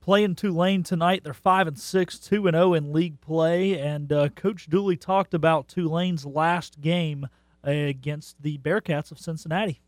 playing 0.00 0.36
Tulane 0.36 0.84
tonight, 0.84 1.24
they're 1.24 1.34
five 1.34 1.66
and 1.66 1.76
six, 1.76 2.16
two 2.20 2.46
and 2.46 2.54
zero 2.54 2.74
in 2.74 2.92
league 2.92 3.20
play, 3.20 3.76
and 3.76 4.12
uh, 4.12 4.28
Coach 4.28 4.68
Dooley 4.68 4.96
talked 4.96 5.34
about 5.34 5.66
Tulane's 5.66 6.24
last 6.24 6.80
game 6.80 7.26
uh, 7.66 7.72
against 7.72 8.40
the 8.40 8.56
Bearcats 8.58 9.10
of 9.10 9.18
Cincinnati. 9.18 9.80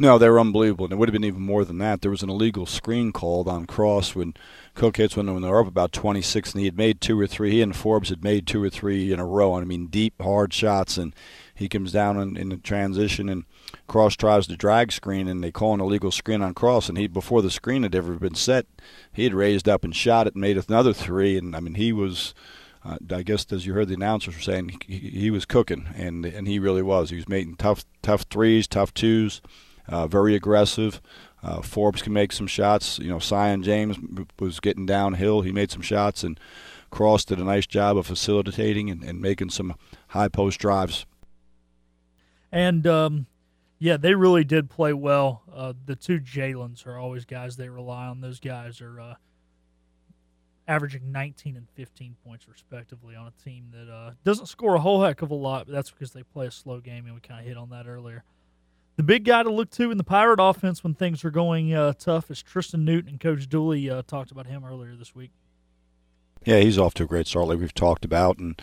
No, 0.00 0.16
they 0.16 0.30
were 0.30 0.40
unbelievable, 0.40 0.86
and 0.86 0.94
it 0.94 0.96
would 0.96 1.10
have 1.10 1.14
been 1.14 1.24
even 1.24 1.42
more 1.42 1.62
than 1.62 1.76
that. 1.76 2.00
There 2.00 2.10
was 2.10 2.22
an 2.22 2.30
illegal 2.30 2.64
screen 2.64 3.12
called 3.12 3.48
on 3.48 3.66
Cross 3.66 4.14
when 4.14 4.32
Cook 4.74 4.96
hits 4.96 5.14
when 5.14 5.30
when 5.30 5.42
they 5.42 5.48
were 5.50 5.60
up 5.60 5.66
about 5.66 5.92
26, 5.92 6.52
and 6.52 6.60
he 6.60 6.64
had 6.64 6.76
made 6.76 7.02
two 7.02 7.20
or 7.20 7.26
three. 7.26 7.50
He 7.50 7.62
and 7.62 7.76
Forbes 7.76 8.08
had 8.08 8.24
made 8.24 8.46
two 8.46 8.62
or 8.62 8.70
three 8.70 9.12
in 9.12 9.20
a 9.20 9.26
row. 9.26 9.54
And 9.54 9.62
I 9.62 9.66
mean, 9.66 9.88
deep, 9.88 10.14
hard 10.18 10.54
shots, 10.54 10.96
and 10.96 11.14
he 11.60 11.68
comes 11.68 11.92
down 11.92 12.16
in, 12.18 12.38
in 12.38 12.48
the 12.48 12.56
transition, 12.56 13.28
and 13.28 13.44
Cross 13.86 14.16
tries 14.16 14.46
to 14.46 14.56
drag 14.56 14.90
screen, 14.92 15.28
and 15.28 15.44
they 15.44 15.52
call 15.52 15.74
an 15.74 15.80
illegal 15.80 16.10
screen 16.10 16.40
on 16.40 16.54
Cross. 16.54 16.88
And 16.88 16.96
he, 16.96 17.06
before 17.06 17.42
the 17.42 17.50
screen 17.50 17.82
had 17.82 17.94
ever 17.94 18.14
been 18.14 18.34
set, 18.34 18.64
he 19.12 19.24
had 19.24 19.34
raised 19.34 19.68
up 19.68 19.84
and 19.84 19.94
shot 19.94 20.26
it 20.26 20.34
and 20.34 20.40
made 20.40 20.56
another 20.56 20.94
three. 20.94 21.36
And 21.36 21.54
I 21.54 21.60
mean, 21.60 21.74
he 21.74 21.92
was. 21.92 22.34
Uh, 22.82 22.96
I 23.14 23.20
guess 23.20 23.44
as 23.52 23.66
you 23.66 23.74
heard 23.74 23.88
the 23.88 23.94
announcers 23.94 24.36
were 24.36 24.40
saying, 24.40 24.80
he, 24.86 24.96
he 24.96 25.30
was 25.30 25.44
cooking, 25.44 25.86
and 25.94 26.24
and 26.24 26.48
he 26.48 26.58
really 26.58 26.80
was. 26.80 27.10
He 27.10 27.16
was 27.16 27.28
making 27.28 27.56
tough 27.56 27.84
tough 28.00 28.22
threes, 28.30 28.66
tough 28.66 28.94
twos, 28.94 29.42
uh, 29.86 30.06
very 30.06 30.34
aggressive. 30.34 31.02
Uh, 31.42 31.60
Forbes 31.60 32.00
can 32.00 32.14
make 32.14 32.32
some 32.32 32.46
shots. 32.46 32.98
You 32.98 33.10
know, 33.10 33.18
Sion 33.18 33.62
James 33.62 33.98
was 34.38 34.60
getting 34.60 34.86
downhill. 34.86 35.42
He 35.42 35.52
made 35.52 35.70
some 35.70 35.82
shots, 35.82 36.24
and 36.24 36.40
Cross 36.90 37.26
did 37.26 37.38
a 37.38 37.44
nice 37.44 37.66
job 37.66 37.98
of 37.98 38.06
facilitating 38.06 38.88
and, 38.88 39.04
and 39.04 39.20
making 39.20 39.50
some 39.50 39.74
high 40.08 40.28
post 40.28 40.58
drives. 40.58 41.04
And 42.52 42.86
um, 42.86 43.26
yeah, 43.78 43.96
they 43.96 44.14
really 44.14 44.44
did 44.44 44.70
play 44.70 44.92
well. 44.92 45.42
Uh, 45.52 45.72
the 45.86 45.96
two 45.96 46.20
Jalen's 46.20 46.84
are 46.86 46.98
always 46.98 47.24
guys 47.24 47.56
they 47.56 47.68
rely 47.68 48.06
on. 48.06 48.20
Those 48.20 48.40
guys 48.40 48.80
are 48.80 49.00
uh, 49.00 49.14
averaging 50.68 51.10
19 51.10 51.56
and 51.56 51.68
15 51.74 52.16
points 52.24 52.46
respectively 52.48 53.16
on 53.16 53.26
a 53.26 53.44
team 53.44 53.66
that 53.72 53.92
uh, 53.92 54.12
doesn't 54.24 54.46
score 54.46 54.74
a 54.74 54.80
whole 54.80 55.02
heck 55.02 55.22
of 55.22 55.30
a 55.30 55.34
lot, 55.34 55.66
but 55.66 55.72
that's 55.72 55.90
because 55.90 56.12
they 56.12 56.22
play 56.22 56.46
a 56.46 56.50
slow 56.50 56.80
game, 56.80 57.06
and 57.06 57.14
we 57.14 57.20
kind 57.20 57.40
of 57.40 57.46
hit 57.46 57.56
on 57.56 57.70
that 57.70 57.86
earlier. 57.86 58.22
The 58.96 59.02
big 59.02 59.24
guy 59.24 59.42
to 59.42 59.50
look 59.50 59.70
to 59.70 59.90
in 59.90 59.98
the 59.98 60.04
Pirate 60.04 60.40
offense 60.40 60.84
when 60.84 60.94
things 60.94 61.24
are 61.24 61.30
going 61.30 61.72
uh, 61.72 61.94
tough 61.94 62.30
is 62.30 62.42
Tristan 62.42 62.84
Newton, 62.84 63.10
and 63.10 63.20
Coach 63.20 63.48
Dooley 63.48 63.88
uh, 63.88 64.02
talked 64.06 64.30
about 64.30 64.46
him 64.46 64.64
earlier 64.64 64.94
this 64.94 65.14
week. 65.14 65.30
Yeah, 66.44 66.60
he's 66.60 66.78
off 66.78 66.94
to 66.94 67.04
a 67.04 67.06
great 67.06 67.26
start, 67.26 67.48
like 67.48 67.58
we've 67.58 67.74
talked 67.74 68.04
about, 68.04 68.38
and 68.38 68.60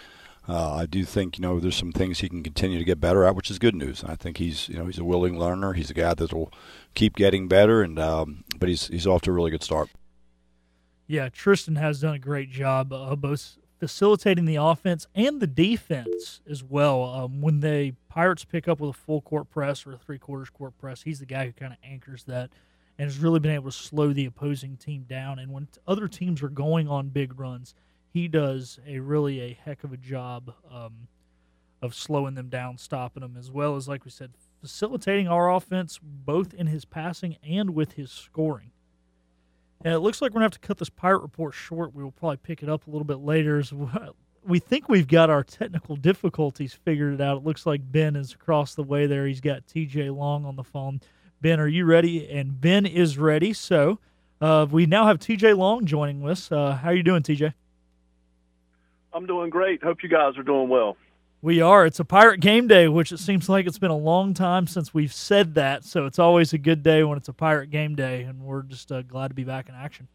uh, 0.47 0.75
I 0.75 0.85
do 0.85 1.03
think 1.03 1.37
you 1.37 1.41
know 1.41 1.59
there's 1.59 1.75
some 1.75 1.91
things 1.91 2.19
he 2.19 2.29
can 2.29 2.43
continue 2.43 2.77
to 2.79 2.85
get 2.85 2.99
better 2.99 3.23
at, 3.25 3.35
which 3.35 3.51
is 3.51 3.59
good 3.59 3.75
news. 3.75 4.03
I 4.05 4.15
think 4.15 4.37
he's 4.37 4.69
you 4.69 4.77
know 4.77 4.85
he's 4.85 4.97
a 4.97 5.03
willing 5.03 5.37
learner. 5.37 5.73
He's 5.73 5.89
a 5.89 5.93
guy 5.93 6.13
that 6.13 6.33
will 6.33 6.51
keep 6.93 7.15
getting 7.15 7.47
better, 7.47 7.81
and 7.81 7.99
um, 7.99 8.43
but 8.57 8.69
he's 8.69 8.87
he's 8.87 9.07
off 9.07 9.21
to 9.23 9.31
a 9.31 9.33
really 9.33 9.51
good 9.51 9.63
start. 9.63 9.89
Yeah, 11.05 11.29
Tristan 11.29 11.75
has 11.77 12.01
done 12.01 12.15
a 12.15 12.19
great 12.19 12.49
job 12.49 12.91
uh, 12.91 13.15
both 13.15 13.57
facilitating 13.79 14.45
the 14.45 14.55
offense 14.55 15.07
and 15.15 15.39
the 15.39 15.47
defense 15.47 16.41
as 16.49 16.63
well. 16.63 17.03
Um, 17.03 17.41
when 17.41 17.59
the 17.59 17.93
Pirates 18.09 18.43
pick 18.43 18.67
up 18.67 18.79
with 18.79 18.89
a 18.89 18.93
full 18.93 19.21
court 19.21 19.49
press 19.49 19.85
or 19.85 19.93
a 19.93 19.97
three 19.97 20.17
quarters 20.17 20.49
court 20.49 20.77
press, 20.77 21.03
he's 21.03 21.19
the 21.19 21.25
guy 21.25 21.45
who 21.45 21.51
kind 21.51 21.73
of 21.73 21.79
anchors 21.83 22.23
that 22.23 22.49
and 22.97 23.05
has 23.05 23.19
really 23.19 23.39
been 23.39 23.51
able 23.51 23.69
to 23.69 23.77
slow 23.77 24.11
the 24.11 24.25
opposing 24.25 24.75
team 24.75 25.05
down. 25.07 25.39
And 25.39 25.51
when 25.51 25.67
other 25.87 26.07
teams 26.07 26.41
are 26.41 26.49
going 26.49 26.87
on 26.87 27.09
big 27.09 27.39
runs, 27.39 27.75
he 28.17 28.27
does 28.27 28.79
a 28.87 28.97
really 28.99 29.39
a 29.41 29.57
heck 29.63 29.83
of 29.83 29.93
a 29.93 29.97
job 29.97 30.51
um, 30.71 31.07
of 31.83 31.93
slowing 31.93 32.33
them 32.33 32.49
down, 32.49 32.77
stopping 32.79 33.21
them, 33.21 33.35
as 33.37 33.51
well 33.51 33.75
as, 33.75 33.87
like 33.87 34.05
we 34.05 34.09
said, 34.09 34.31
facilitating 34.59 35.27
our 35.27 35.53
offense 35.53 35.99
both 36.01 36.51
in 36.55 36.65
his 36.65 36.83
passing 36.83 37.37
and 37.47 37.75
with 37.75 37.91
his 37.91 38.09
scoring. 38.11 38.71
And 39.85 39.93
it 39.93 39.99
looks 39.99 40.19
like 40.19 40.33
we're 40.33 40.39
to 40.39 40.45
have 40.45 40.51
to 40.53 40.59
cut 40.59 40.79
this 40.79 40.89
Pirate 40.89 41.21
Report 41.21 41.53
short. 41.53 41.93
We 41.93 42.03
will 42.03 42.11
probably 42.11 42.37
pick 42.37 42.63
it 42.63 42.69
up 42.69 42.87
a 42.87 42.89
little 42.89 43.05
bit 43.05 43.19
later. 43.19 43.59
As. 43.59 43.71
We 44.45 44.59
think 44.59 44.87
we've 44.87 45.09
got 45.09 45.29
our 45.29 45.43
technical 45.43 45.97
difficulties 45.97 46.73
figured 46.73 47.19
out. 47.19 47.35
It 47.35 47.43
looks 47.43 47.65
like 47.65 47.81
Ben 47.91 48.15
is 48.15 48.31
across 48.31 48.75
the 48.75 48.83
way 48.83 49.05
there. 49.05 49.27
He's 49.27 49.41
got 49.41 49.67
TJ 49.67 50.15
Long 50.15 50.45
on 50.45 50.55
the 50.55 50.63
phone. 50.63 51.01
Ben, 51.41 51.59
are 51.59 51.67
you 51.67 51.83
ready? 51.83 52.29
And 52.29 52.61
Ben 52.61 52.85
is 52.85 53.17
ready. 53.17 53.51
So 53.51 53.99
uh, 54.39 54.65
we 54.71 54.85
now 54.85 55.05
have 55.05 55.19
TJ 55.19 55.57
Long 55.57 55.85
joining 55.85 56.25
us. 56.25 56.49
Uh, 56.49 56.79
how 56.81 56.91
are 56.91 56.95
you 56.95 57.03
doing, 57.03 57.23
TJ? 57.23 57.53
I'm 59.13 59.25
doing 59.25 59.49
great. 59.49 59.83
Hope 59.83 60.03
you 60.03 60.09
guys 60.09 60.37
are 60.37 60.43
doing 60.43 60.69
well. 60.69 60.97
We 61.41 61.61
are. 61.61 61.85
It's 61.85 61.99
a 61.99 62.05
Pirate 62.05 62.39
Game 62.39 62.67
Day, 62.67 62.87
which 62.87 63.11
it 63.11 63.19
seems 63.19 63.47
like 63.47 63.67
it's 63.67 63.77
been 63.77 63.91
a 63.91 63.97
long 63.97 64.33
time 64.33 64.65
since 64.65 64.93
we've 64.93 65.13
said 65.13 65.53
that. 65.55 65.83
So 65.85 66.05
it's 66.05 66.17
always 66.17 66.51
a 66.51 66.57
good 66.57 66.81
day 66.81 67.03
when 67.03 67.17
it's 67.17 67.27
a 67.27 67.33
Pirate 67.33 67.69
Game 67.69 67.95
Day, 67.95 68.23
and 68.23 68.41
we're 68.41 68.63
just 68.63 68.91
uh, 68.91 69.03
glad 69.03 69.27
to 69.29 69.33
be 69.35 69.43
back 69.43 69.69
in 69.69 69.75
action. 69.75 70.07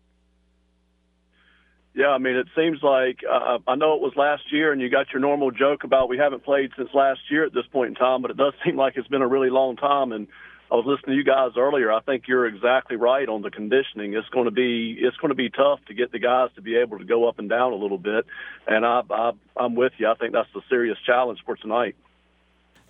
Yeah, 1.95 2.09
I 2.09 2.19
mean, 2.19 2.37
it 2.37 2.49
seems 2.57 2.83
like 2.83 3.19
uh, 3.31 3.59
I 3.69 3.75
know 3.77 3.95
it 3.95 4.01
was 4.01 4.15
last 4.17 4.51
year, 4.51 4.73
and 4.73 4.81
you 4.81 4.89
got 4.89 5.13
your 5.13 5.21
normal 5.21 5.51
joke 5.51 5.85
about 5.85 6.09
we 6.09 6.17
haven't 6.17 6.43
played 6.43 6.71
since 6.77 6.89
last 6.95 7.21
year 7.31 7.45
at 7.45 7.53
this 7.53 7.67
point 7.71 7.89
in 7.89 7.95
time, 7.95 8.23
but 8.23 8.31
it 8.31 8.37
does 8.37 8.55
seem 8.65 8.77
like 8.77 8.97
it's 8.97 9.09
been 9.09 9.23
a 9.23 9.29
really 9.29 9.51
long 9.51 9.77
time. 9.77 10.11
And 10.13 10.27
I 10.73 10.77
was 10.77 10.87
listening 10.87 11.13
to 11.13 11.17
you 11.17 11.25
guys 11.25 11.51
earlier. 11.59 11.93
I 11.93 12.01
think 12.01 12.25
you're 12.27 12.47
exactly 12.47 12.97
right 12.97 13.29
on 13.29 13.43
the 13.43 13.51
conditioning. 13.51 14.15
It's 14.15 14.29
going 14.31 14.47
to 14.47 14.51
be 14.51 14.97
it's 14.99 15.19
going 15.19 15.29
to 15.29 15.35
be 15.35 15.51
tough 15.51 15.81
to 15.89 15.93
get 15.93 16.13
the 16.13 16.19
guys 16.19 16.49
to 16.55 16.63
be 16.63 16.77
able 16.77 16.99
to 16.99 17.05
go 17.05 17.29
up 17.29 17.39
and 17.39 17.47
down 17.47 17.75
a 17.75 17.77
little 17.77 17.99
bit. 17.99 18.25
And 18.67 18.87
I, 18.87 19.03
I 19.11 19.33
I'm 19.55 19.75
with 19.75 19.93
you. 19.99 20.09
I 20.09 20.15
think 20.15 20.33
that's 20.33 20.49
the 20.55 20.63
serious 20.71 20.97
challenge 21.05 21.41
for 21.45 21.57
tonight. 21.57 21.95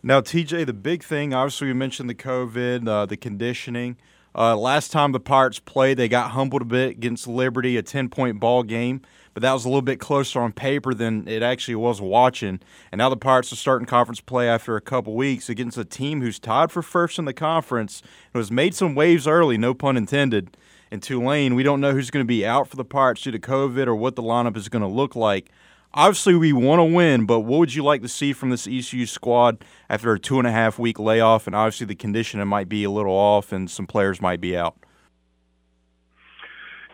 Now, 0.01 0.21
TJ, 0.21 0.65
the 0.67 0.73
big 0.73 1.03
thing, 1.03 1.35
obviously, 1.35 1.69
we 1.69 1.73
mentioned 1.73 2.09
the 2.09 2.15
COVID, 2.15 2.87
uh, 2.87 3.07
the 3.07 3.17
conditioning. 3.17 3.97
Uh, 4.33 4.57
last 4.57 4.93
time 4.93 5.11
the 5.11 5.21
Pirates 5.21 5.59
played, 5.59 5.97
they 5.97 6.09
got 6.09 6.31
humbled 6.31 6.63
a 6.63 6.67
bit 6.67 6.91
against 6.91 7.27
Liberty, 7.27 7.77
a 7.77 7.83
10 7.83 8.09
point 8.11 8.39
ball 8.39 8.63
game, 8.63 9.03
but 9.35 9.43
that 9.43 9.53
was 9.53 9.65
a 9.65 9.69
little 9.69 9.83
bit 9.83 9.99
closer 9.99 10.41
on 10.41 10.53
paper 10.53 10.95
than 10.95 11.27
it 11.27 11.43
actually 11.43 11.75
was 11.75 12.01
watching. 12.01 12.61
And 12.91 12.99
now 12.99 13.09
the 13.09 13.17
Pirates 13.17 13.53
are 13.53 13.57
starting 13.57 13.87
conference 13.87 14.21
play 14.21 14.49
after 14.49 14.77
a 14.77 14.81
couple 14.81 15.15
weeks 15.15 15.49
against 15.49 15.79
a 15.79 15.85
team 15.85 16.21
who's 16.21 16.39
tied 16.39 16.71
for 16.71 16.83
first 16.83 17.19
in 17.19 17.25
the 17.25 17.33
conference 17.33 18.03
and 18.33 18.41
has 18.41 18.51
made 18.51 18.75
some 18.75 18.95
waves 18.95 19.27
early, 19.27 19.57
no 19.57 19.75
pun 19.75 19.97
intended. 19.97 20.57
In 20.91 21.01
Tulane, 21.01 21.55
we 21.55 21.63
don't 21.63 21.81
know 21.81 21.93
who's 21.93 22.11
going 22.11 22.25
to 22.25 22.29
be 22.29 22.45
out 22.45 22.69
for 22.69 22.77
the 22.77 22.85
Pirates 22.85 23.23
due 23.23 23.31
to 23.31 23.39
COVID 23.39 23.87
or 23.87 23.95
what 23.95 24.15
the 24.15 24.23
lineup 24.23 24.57
is 24.57 24.69
going 24.69 24.83
to 24.83 24.89
look 24.89 25.17
like. 25.17 25.51
Obviously, 25.95 26.35
we 26.35 26.53
want 26.53 26.81
to 26.81 26.85
win, 26.85 27.27
but 27.27 27.41
what 27.41 27.59
would 27.59 27.75
you 27.75 27.83
like 27.83 28.01
to 28.01 28.09
see 28.09 28.33
from 28.33 28.49
this 28.51 28.67
ECU 28.67 29.05
squad 29.05 29.63
after 29.91 30.13
a 30.13 30.19
two 30.19 30.39
and 30.39 30.47
a 30.47 30.51
half 30.51 30.79
week 30.79 30.99
layoff? 30.99 31.47
And 31.47 31.55
obviously, 31.57 31.87
the 31.87 31.95
conditioning 31.95 32.47
might 32.49 32.69
be 32.69 32.85
a 32.85 32.91
little 32.91 33.13
off, 33.13 33.53
and 33.53 33.71
some 33.71 33.87
players 33.87 34.21
might 34.21 34.41
be 34.41 34.57
out. 34.57 34.77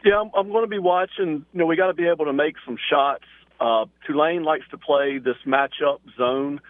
Yeah, 0.09 0.23
I'm, 0.23 0.31
I'm 0.35 0.49
going 0.51 0.65
to 0.65 0.71
be 0.71 0.79
watching. 0.79 1.45
You 1.53 1.59
know, 1.59 1.67
we 1.67 1.77
got 1.77 1.89
to 1.89 1.95
be 1.95 2.09
able 2.09 2.25
to 2.25 2.33
make 2.33 2.55
some 2.65 2.79
shots. 2.91 3.25
Uh, 3.61 3.85
Tulane 4.07 4.43
likes 4.43 4.65
to 4.71 4.79
play 4.79 5.19
this 5.19 5.37
matchup 5.47 5.99
zone, 6.17 6.63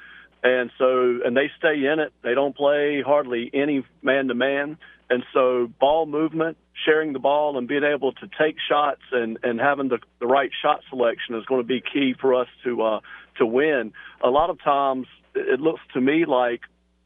and 0.42 0.72
so 0.76 1.20
and 1.24 1.36
they 1.36 1.48
stay 1.56 1.74
in 1.86 2.00
it. 2.00 2.12
They 2.24 2.34
don't 2.34 2.56
play 2.56 3.00
hardly 3.00 3.48
any 3.54 3.84
man 4.02 4.26
to 4.26 4.34
man, 4.34 4.76
and 5.08 5.22
so 5.32 5.70
ball 5.78 6.06
movement, 6.06 6.56
sharing 6.84 7.12
the 7.12 7.20
ball, 7.20 7.56
and 7.56 7.68
being 7.68 7.84
able 7.84 8.10
to 8.10 8.28
take 8.42 8.56
shots 8.68 9.02
and 9.12 9.38
and 9.44 9.60
having 9.60 9.86
the 9.86 9.98
the 10.18 10.26
right 10.26 10.50
shot 10.60 10.80
selection 10.90 11.36
is 11.36 11.44
going 11.44 11.62
to 11.62 11.68
be 11.68 11.80
key 11.80 12.16
for 12.20 12.34
us 12.34 12.48
to 12.64 12.82
uh, 12.82 13.00
to 13.36 13.46
win. 13.46 13.92
A 14.20 14.30
lot 14.30 14.50
of 14.50 14.60
times, 14.64 15.06
it 15.36 15.60
looks 15.60 15.82
to 15.94 16.00
me 16.00 16.24
like 16.24 16.62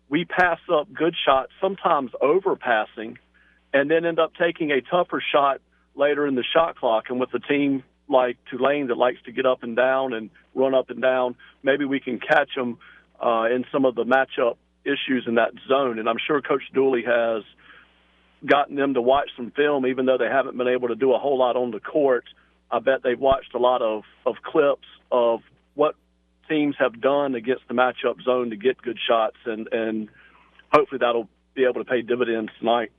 we 0.08 0.24
pass 0.24 0.60
up 0.72 0.90
good 0.94 1.14
shots, 1.26 1.52
sometimes 1.60 2.10
overpassing, 2.22 3.18
and 3.74 3.90
then 3.90 4.06
end 4.06 4.18
up 4.18 4.32
taking 4.40 4.70
a 4.70 4.80
tougher 4.80 5.22
shot 5.30 5.60
later 5.94 6.26
in 6.26 6.34
the 6.34 6.44
shot 6.54 6.76
clock. 6.76 7.04
And 7.08 7.20
with 7.20 7.32
a 7.34 7.38
team 7.38 7.82
like 8.08 8.36
Tulane 8.50 8.88
that 8.88 8.96
likes 8.96 9.18
to 9.24 9.32
get 9.32 9.46
up 9.46 9.62
and 9.62 9.76
down 9.76 10.12
and 10.12 10.30
run 10.54 10.74
up 10.74 10.90
and 10.90 11.00
down, 11.00 11.36
maybe 11.62 11.84
we 11.84 12.00
can 12.00 12.18
catch 12.18 12.50
them 12.54 12.78
uh, 13.24 13.44
in 13.44 13.64
some 13.72 13.84
of 13.84 13.94
the 13.94 14.04
matchup 14.04 14.56
issues 14.84 15.24
in 15.26 15.36
that 15.36 15.52
zone. 15.68 15.98
And 15.98 16.08
I'm 16.08 16.18
sure 16.26 16.40
Coach 16.40 16.62
Dooley 16.74 17.04
has 17.06 17.42
gotten 18.44 18.76
them 18.76 18.94
to 18.94 19.00
watch 19.00 19.30
some 19.36 19.52
film, 19.54 19.86
even 19.86 20.06
though 20.06 20.18
they 20.18 20.26
haven't 20.26 20.56
been 20.56 20.68
able 20.68 20.88
to 20.88 20.96
do 20.96 21.12
a 21.12 21.18
whole 21.18 21.38
lot 21.38 21.56
on 21.56 21.70
the 21.70 21.80
court. 21.80 22.24
I 22.70 22.78
bet 22.80 23.02
they've 23.02 23.18
watched 23.18 23.54
a 23.54 23.58
lot 23.58 23.82
of, 23.82 24.02
of 24.26 24.36
clips 24.42 24.86
of 25.10 25.40
what 25.74 25.94
teams 26.48 26.74
have 26.78 27.00
done 27.00 27.34
against 27.34 27.62
the 27.68 27.74
matchup 27.74 28.22
zone 28.24 28.50
to 28.50 28.56
get 28.56 28.80
good 28.80 28.98
shots, 29.08 29.36
and, 29.44 29.68
and 29.70 30.08
hopefully 30.72 30.98
that'll 30.98 31.28
be 31.54 31.64
able 31.64 31.84
to 31.84 31.88
pay 31.88 32.02
dividends 32.02 32.50
tonight. 32.58 32.90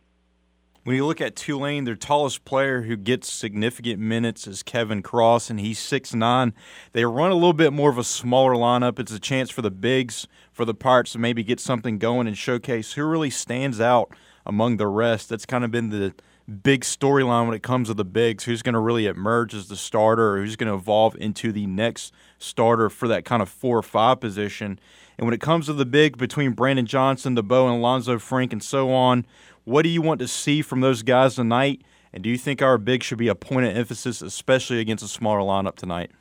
When 0.84 0.98
you 0.98 1.06
look 1.06 1.22
at 1.22 1.38
Tulane, 1.38 1.86
their 1.86 1.96
tallest 1.96 2.44
player 2.44 2.82
who 2.82 2.98
gets 2.98 3.32
significant 3.32 4.02
minutes 4.02 4.48
is 4.48 4.64
Kevin 4.64 5.02
Cross, 5.02 5.50
and 5.50 5.58
he's 5.58 5.80
6'9. 5.80 6.52
They 6.92 7.06
run 7.06 7.32
a 7.32 7.36
little 7.36 7.54
bit 7.54 7.72
more 7.72 7.90
of 7.90 7.98
a 7.98 8.04
smaller 8.04 8.52
lineup. 8.52 9.00
It's 9.00 9.14
a 9.14 9.20
chance 9.20 9.50
for 9.50 9.62
the 9.62 9.72
bigs, 9.72 10.28
for 10.52 10.66
the 10.66 10.74
Pirates 10.74 11.14
to 11.14 11.20
maybe 11.20 11.42
get 11.42 11.62
something 11.62 12.00
going 12.00 12.28
and 12.28 12.38
showcase 12.38 12.92
who 12.94 13.06
really 13.06 13.30
stands 13.30 13.80
out 13.80 14.14
among 14.46 14.76
the 14.76 14.88
rest. 14.88 15.30
That's 15.30 15.46
kind 15.46 15.64
of 15.64 15.72
been 15.72 15.90
the 15.90 16.14
big 16.62 16.82
storyline 16.82 17.46
when 17.46 17.56
it 17.56 17.64
comes 17.64 17.88
to 17.88 17.94
the 17.94 18.04
bigs. 18.04 18.44
Who's 18.44 18.62
going 18.62 18.74
to 18.74 18.80
really 18.82 19.06
emerge 19.06 19.54
as 19.54 19.70
the 19.70 19.78
starter, 19.78 20.36
or 20.36 20.42
who's 20.42 20.58
going 20.58 20.68
to 20.68 20.76
evolve 20.76 21.16
into 21.16 21.54
the 21.54 21.66
next 21.66 22.12
starter 22.40 22.90
for 22.90 23.08
that 23.08 23.24
kind 23.24 23.42
of 23.42 23.48
four 23.48 23.78
or 23.78 23.84
five 23.84 24.20
position. 24.20 24.78
And 25.18 25.26
when 25.26 25.34
it 25.34 25.40
comes 25.40 25.68
to 25.68 25.74
the 25.74 25.86
big 25.86 26.18
between 26.18 26.52
Brandon 26.52 26.86
Johnson, 26.86 27.36
Debaut, 27.36 27.72
and 27.72 27.82
Alanzo 27.82 28.20
Frink, 28.20 28.52
and 28.52 28.62
so 28.62 28.92
on, 28.92 29.26
what 29.66 29.84
do 29.84 29.90
you 29.90 30.02
want 30.02 30.20
to 30.20 30.28
see 30.28 30.62
from 30.62 30.82
those 30.82 31.04
guys 31.04 31.36
tonight? 31.36 31.82
And 32.12 32.24
do 32.24 32.30
you 32.30 32.38
think 32.38 32.62
our 32.62 32.78
big 32.78 33.04
should 33.04 33.18
be 33.18 33.28
a 33.28 33.36
point 33.36 33.66
of 33.66 33.76
emphasis, 33.76 34.22
especially 34.22 34.80
against 34.80 35.04
a 35.04 35.08
smaller 35.08 35.40
lineup 35.40 35.76
tonight? 35.76 36.12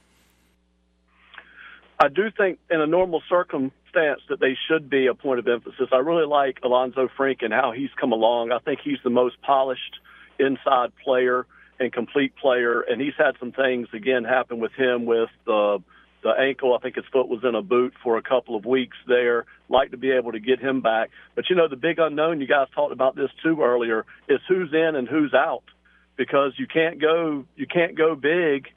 I 2.01 2.09
do 2.09 2.31
think 2.37 2.59
in 2.71 2.81
a 2.81 2.87
normal 2.87 3.23
circumstance 3.29 4.23
that 4.29 4.41
they 4.41 4.57
should 4.69 4.89
be 4.89 5.07
a 5.07 5.15
point 5.15 5.39
of 5.39 5.47
emphasis. 5.47 5.89
I 5.93 5.99
really 5.99 6.27
like 6.27 6.61
Alanzo 6.63 7.09
Frink 7.17 7.43
and 7.43 7.53
how 7.53 7.73
he's 7.73 7.91
come 8.01 8.13
along. 8.13 8.51
I 8.51 8.59
think 8.59 8.81
he's 8.83 8.99
the 9.05 9.11
most 9.11 9.41
polished 9.43 10.01
inside 10.39 10.93
player 11.05 11.47
and 11.79 11.93
complete 11.93 12.35
player, 12.37 12.81
and 12.81 13.01
he's 13.01 13.15
had 13.19 13.37
some 13.39 13.53
things 13.53 13.89
again 13.93 14.25
happen 14.25 14.59
with 14.59 14.73
him 14.73 15.05
with 15.05 15.31
the 15.47 15.79
the 16.23 16.31
ankle. 16.31 16.75
I 16.75 16.79
think 16.79 16.97
his 16.97 17.05
foot 17.13 17.29
was 17.29 17.41
in 17.45 17.55
a 17.55 17.63
boot 17.63 17.95
for 18.03 18.17
a 18.17 18.23
couple 18.23 18.57
of 18.57 18.65
weeks 18.65 18.97
there. 19.07 19.47
Like 19.69 19.91
to 19.91 19.97
be 19.97 20.13
able 20.13 20.33
to 20.33 20.41
get 20.41 20.61
him 20.61 20.81
back, 20.81 21.11
but 21.35 21.51
you 21.51 21.57
know 21.57 21.69
the 21.69 21.77
big 21.77 21.99
unknown. 21.99 22.41
You 22.41 22.47
guys 22.47 22.69
talked 22.75 22.93
about 22.93 23.17
this 23.17 23.31
too 23.43 23.63
earlier. 23.63 24.07
Is 24.29 24.41
who's 24.49 24.73
in 24.73 24.97
and 24.97 25.09
who's 25.09 25.35
out 25.35 25.65
because 26.17 26.53
you 26.57 26.67
can't 26.67 27.01
go 27.01 27.45
you 27.57 27.67
can't 27.67 27.97
go 27.97 28.15
big 28.15 28.69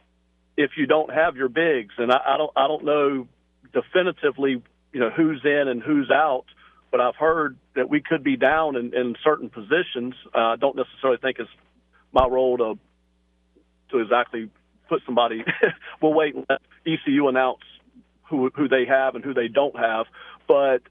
if 0.58 0.72
you 0.78 0.86
don't 0.86 1.14
have 1.14 1.36
your 1.36 1.50
bigs, 1.50 1.94
and 1.98 2.12
I, 2.12 2.20
I 2.26 2.38
don't 2.38 2.52
I 2.56 2.68
don't 2.68 2.86
know 2.86 3.28
definitively 3.74 4.64
you 4.94 5.00
know 5.00 5.10
who's 5.10 5.42
in 5.44 5.68
and 5.68 5.82
who's 5.84 6.10
out. 6.10 6.46
But 6.92 7.02
I've 7.02 7.16
heard 7.16 7.58
that 7.76 7.90
we 7.90 8.00
could 8.00 8.24
be 8.24 8.38
down 8.38 8.78
in, 8.78 8.94
in 8.94 9.16
certain 9.22 9.50
positions. 9.50 10.16
Uh, 10.34 10.40
I 10.40 10.56
don't 10.56 10.78
necessarily 10.78 11.18
think 11.18 11.40
it's 11.40 11.50
my 12.14 12.26
role 12.26 12.58
to 12.58 12.80
to 13.92 14.00
exactly 14.00 14.50
put 14.88 15.02
somebody. 15.06 15.44
we'll 16.02 16.14
wait 16.14 16.36
and 16.36 16.46
let 16.50 16.62
ECU 16.86 17.28
announce 17.28 17.64
who 18.30 18.50
who 18.56 18.68
they 18.68 18.86
have 18.88 19.16
and 19.16 19.24
who 19.24 19.34
they 19.34 19.48
don't 19.48 19.78
have. 19.78 20.06
But 20.48 20.82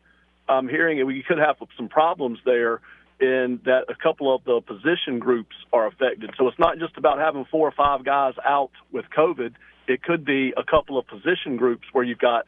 I'm 0.48 0.68
hearing 0.68 0.98
it. 0.98 1.04
We 1.04 1.24
could 1.26 1.38
have 1.38 1.56
some 1.76 1.88
problems 1.88 2.38
there 2.44 2.80
in 3.20 3.60
that 3.64 3.84
a 3.88 3.94
couple 3.94 4.34
of 4.34 4.44
the 4.44 4.60
position 4.60 5.18
groups 5.18 5.54
are 5.72 5.86
affected. 5.86 6.30
So 6.36 6.48
it's 6.48 6.58
not 6.58 6.78
just 6.78 6.96
about 6.96 7.18
having 7.18 7.44
four 7.50 7.66
or 7.68 7.72
five 7.72 8.04
guys 8.04 8.34
out 8.44 8.70
with 8.92 9.04
COVID. 9.16 9.54
It 9.86 10.02
could 10.02 10.24
be 10.24 10.52
a 10.56 10.64
couple 10.64 10.98
of 10.98 11.06
position 11.06 11.56
groups 11.56 11.84
where 11.92 12.04
you've 12.04 12.18
got 12.18 12.46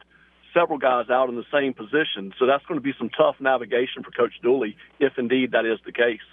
several 0.53 0.77
guys 0.77 1.09
out 1.09 1.29
in 1.29 1.35
the 1.35 1.45
same 1.51 1.73
position. 1.73 2.33
So 2.39 2.45
that's 2.45 2.65
going 2.65 2.79
to 2.79 2.83
be 2.83 2.93
some 2.97 3.09
tough 3.09 3.35
navigation 3.39 4.03
for 4.03 4.11
Coach 4.11 4.33
Dooley 4.41 4.75
if 4.99 5.13
indeed 5.17 5.51
that 5.51 5.65
is 5.65 5.79
the 5.85 5.91
case. 5.91 6.25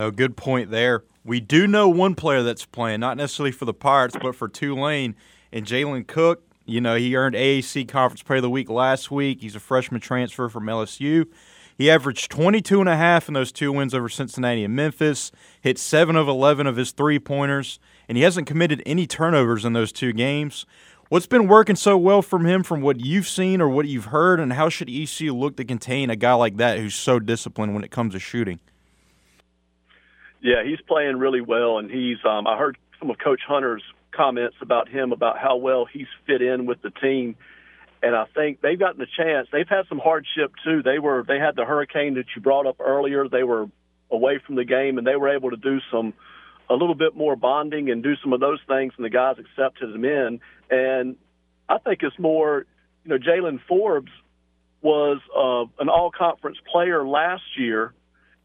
Oh, 0.00 0.12
good 0.12 0.36
point 0.36 0.70
there. 0.70 1.02
We 1.24 1.40
do 1.40 1.66
know 1.66 1.88
one 1.88 2.14
player 2.14 2.44
that's 2.44 2.64
playing, 2.64 3.00
not 3.00 3.16
necessarily 3.16 3.50
for 3.50 3.64
the 3.64 3.74
Pirates, 3.74 4.16
but 4.20 4.36
for 4.36 4.46
Tulane, 4.46 5.16
and 5.52 5.66
Jalen 5.66 6.06
Cook. 6.06 6.44
You 6.66 6.80
know, 6.80 6.94
he 6.94 7.16
earned 7.16 7.34
AAC 7.34 7.88
Conference 7.88 8.22
Player 8.22 8.36
of 8.36 8.42
the 8.42 8.50
Week 8.50 8.70
last 8.70 9.10
week. 9.10 9.40
He's 9.40 9.56
a 9.56 9.60
freshman 9.60 10.00
transfer 10.00 10.48
from 10.48 10.66
LSU. 10.66 11.26
He 11.76 11.90
averaged 11.90 12.30
22 12.30 12.78
and 12.78 12.88
a 12.88 12.96
half 12.96 13.26
in 13.26 13.34
those 13.34 13.50
two 13.50 13.72
wins 13.72 13.92
over 13.92 14.08
Cincinnati 14.08 14.62
and 14.62 14.76
Memphis, 14.76 15.32
hit 15.60 15.78
7 15.78 16.14
of 16.14 16.28
11 16.28 16.68
of 16.68 16.76
his 16.76 16.92
three-pointers, 16.92 17.80
and 18.08 18.16
he 18.16 18.22
hasn't 18.22 18.46
committed 18.46 18.80
any 18.86 19.04
turnovers 19.04 19.64
in 19.64 19.72
those 19.72 19.90
two 19.90 20.12
games. 20.12 20.64
What's 21.08 21.26
been 21.26 21.48
working 21.48 21.76
so 21.76 21.98
well 21.98 22.22
from 22.22 22.46
him 22.46 22.62
from 22.62 22.82
what 22.82 23.00
you've 23.00 23.26
seen 23.26 23.60
or 23.60 23.68
what 23.68 23.88
you've 23.88 24.06
heard, 24.06 24.38
and 24.38 24.52
how 24.52 24.68
should 24.68 24.90
ECU 24.90 25.34
look 25.34 25.56
to 25.56 25.64
contain 25.64 26.08
a 26.08 26.16
guy 26.16 26.34
like 26.34 26.56
that 26.58 26.78
who's 26.78 26.94
so 26.94 27.18
disciplined 27.18 27.74
when 27.74 27.82
it 27.82 27.90
comes 27.90 28.12
to 28.12 28.20
shooting? 28.20 28.60
Yeah, 30.40 30.62
he's 30.64 30.80
playing 30.86 31.16
really 31.18 31.40
well, 31.40 31.78
and 31.78 31.90
he's. 31.90 32.18
Um, 32.24 32.46
I 32.46 32.56
heard 32.56 32.78
some 32.98 33.10
of 33.10 33.18
Coach 33.18 33.40
Hunter's 33.46 33.82
comments 34.12 34.56
about 34.60 34.88
him 34.88 35.12
about 35.12 35.38
how 35.38 35.56
well 35.56 35.84
he's 35.84 36.06
fit 36.26 36.42
in 36.42 36.66
with 36.66 36.80
the 36.82 36.90
team, 36.90 37.36
and 38.02 38.14
I 38.14 38.24
think 38.34 38.60
they've 38.60 38.78
gotten 38.78 39.00
a 39.00 39.06
chance. 39.06 39.48
They've 39.52 39.68
had 39.68 39.86
some 39.88 39.98
hardship 39.98 40.52
too. 40.64 40.82
They 40.82 40.98
were 40.98 41.24
they 41.26 41.38
had 41.38 41.56
the 41.56 41.64
hurricane 41.64 42.14
that 42.14 42.26
you 42.34 42.42
brought 42.42 42.66
up 42.66 42.80
earlier. 42.80 43.28
They 43.28 43.42
were 43.42 43.66
away 44.10 44.40
from 44.44 44.54
the 44.54 44.64
game, 44.64 44.98
and 44.98 45.06
they 45.06 45.16
were 45.16 45.28
able 45.28 45.50
to 45.50 45.56
do 45.56 45.78
some 45.90 46.14
a 46.70 46.74
little 46.74 46.94
bit 46.94 47.16
more 47.16 47.34
bonding 47.34 47.90
and 47.90 48.02
do 48.02 48.14
some 48.22 48.32
of 48.32 48.40
those 48.40 48.60
things, 48.68 48.92
and 48.96 49.04
the 49.04 49.10
guys 49.10 49.36
accepted 49.38 49.92
them 49.92 50.04
in. 50.04 50.40
And 50.70 51.16
I 51.68 51.78
think 51.78 52.02
it's 52.02 52.18
more, 52.18 52.66
you 53.04 53.10
know, 53.10 53.18
Jaylen 53.18 53.58
Forbes 53.66 54.12
was 54.82 55.18
uh, 55.36 55.82
an 55.82 55.88
all-conference 55.88 56.58
player 56.70 57.06
last 57.06 57.42
year 57.56 57.94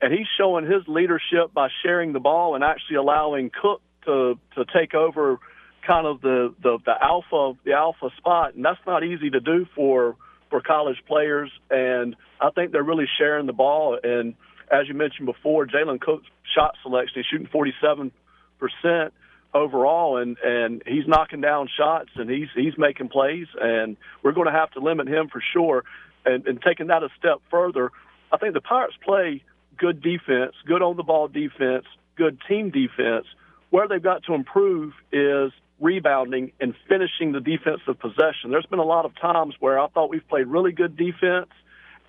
and 0.04 0.14
he's 0.14 0.28
showing 0.38 0.66
his 0.66 0.86
leadership 0.86 1.54
by 1.54 1.70
sharing 1.82 2.12
the 2.12 2.20
ball 2.20 2.56
and 2.56 2.64
actually 2.64 2.98
allowing 2.98 3.50
Cook 3.50 3.82
to 4.04 4.38
to 4.56 4.66
take 4.76 4.94
over 4.94 5.40
kind 5.88 6.06
of 6.06 6.20
the 6.20 6.54
the, 6.62 6.78
the 6.86 6.94
alpha 7.02 7.58
the 7.64 7.72
alpha 7.72 8.10
spot, 8.18 8.54
and 8.54 8.66
that's 8.66 8.82
not 8.86 9.06
easy 9.06 9.30
to 9.30 9.40
do 9.40 9.66
for 9.74 10.18
for 10.50 10.60
college 10.60 11.02
players. 11.08 11.50
And 11.72 12.18
I 12.42 12.50
think 12.50 12.74
they're 12.74 12.84
really 12.84 13.08
sharing 13.18 13.46
the 13.46 13.54
ball. 13.54 13.98
And 14.04 14.36
as 14.70 14.90
you 14.90 14.94
mentioned 14.94 15.26
before, 15.26 15.66
Jalen 15.66 16.02
Cook's 16.02 16.28
shot 16.54 16.76
selection, 16.84 17.14
he's 17.16 17.26
shooting 17.32 17.48
47 17.48 18.12
percent 18.60 19.14
overall, 19.54 20.18
and 20.18 20.36
and 20.44 20.84
he's 20.86 21.08
knocking 21.08 21.40
down 21.40 21.70
shots 21.78 22.10
and 22.16 22.30
he's 22.30 22.50
he's 22.54 22.78
making 22.78 23.08
plays, 23.08 23.48
and 23.58 23.96
we're 24.22 24.34
going 24.34 24.48
to 24.48 24.54
have 24.54 24.72
to 24.72 24.82
limit 24.82 25.08
him 25.08 25.30
for 25.30 25.42
sure. 25.54 25.86
And, 26.26 26.46
and 26.46 26.62
taking 26.62 26.88
that 26.88 27.04
a 27.04 27.10
step 27.18 27.40
further, 27.50 27.92
I 28.32 28.38
think 28.38 28.54
the 28.54 28.62
Pirates 28.62 28.96
play 29.04 29.44
good 29.78 30.02
defense, 30.02 30.54
good 30.66 30.82
on 30.82 30.98
the 30.98 31.04
ball 31.04 31.28
defense, 31.28 31.86
good 32.16 32.40
team 32.48 32.70
defense. 32.70 33.26
Where 33.70 33.88
they've 33.88 34.04
got 34.04 34.24
to 34.26 34.34
improve 34.34 34.94
is 35.12 35.52
rebounding 35.80 36.52
and 36.60 36.74
finishing 36.88 37.32
the 37.32 37.40
defensive 37.40 38.00
possession. 38.00 38.52
There's 38.52 38.66
been 38.66 38.80
a 38.80 38.86
lot 38.86 39.06
of 39.06 39.20
times 39.20 39.56
where 39.60 39.80
I 39.80 39.88
thought 39.88 40.10
we've 40.10 40.28
played 40.28 40.48
really 40.48 40.72
good 40.72 40.96
defense 40.96 41.50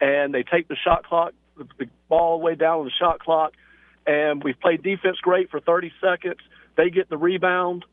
and 0.01 0.35
they 0.35 0.43
take 0.43 0.69
the 0.69 0.77
shot 0.77 1.05
clock, 1.05 1.33
the 1.57 1.87
ball 2.09 2.41
way 2.41 2.55
down 2.55 2.81
on 2.81 2.85
the 2.85 2.91
shot 2.91 3.21
clock, 3.21 3.53
and 4.07 4.43
we've 4.43 4.59
played 4.61 4.83
defense 4.83 5.17
great 5.23 5.51
for 5.51 5.61
30 5.61 5.93
seconds. 6.01 6.41
They 6.77 6.91
get 6.91 7.09
the 7.09 7.17
rebound. 7.17 7.85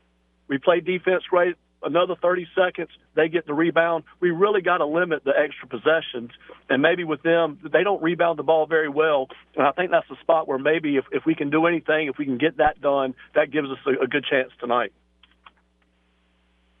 We 0.48 0.58
play 0.58 0.80
defense 0.80 1.22
great 1.30 1.56
another 1.84 2.14
30 2.20 2.46
seconds, 2.54 2.90
they 3.14 3.28
get 3.28 3.46
the 3.46 3.54
rebound. 3.54 4.04
We 4.20 4.30
really 4.30 4.60
got 4.62 4.78
to 4.78 4.86
limit 4.86 5.24
the 5.24 5.32
extra 5.36 5.68
possessions. 5.68 6.30
And 6.68 6.82
maybe 6.82 7.04
with 7.04 7.22
them, 7.22 7.58
they 7.72 7.82
don't 7.82 8.02
rebound 8.02 8.38
the 8.38 8.42
ball 8.42 8.66
very 8.66 8.88
well. 8.88 9.28
And 9.56 9.66
I 9.66 9.72
think 9.72 9.90
that's 9.90 10.08
the 10.08 10.16
spot 10.20 10.48
where 10.48 10.58
maybe 10.58 10.96
if, 10.96 11.04
if 11.12 11.24
we 11.26 11.34
can 11.34 11.50
do 11.50 11.66
anything, 11.66 12.08
if 12.08 12.18
we 12.18 12.24
can 12.24 12.38
get 12.38 12.58
that 12.58 12.80
done, 12.80 13.14
that 13.34 13.50
gives 13.50 13.68
us 13.70 13.78
a, 13.86 14.04
a 14.04 14.06
good 14.06 14.24
chance 14.28 14.50
tonight. 14.60 14.92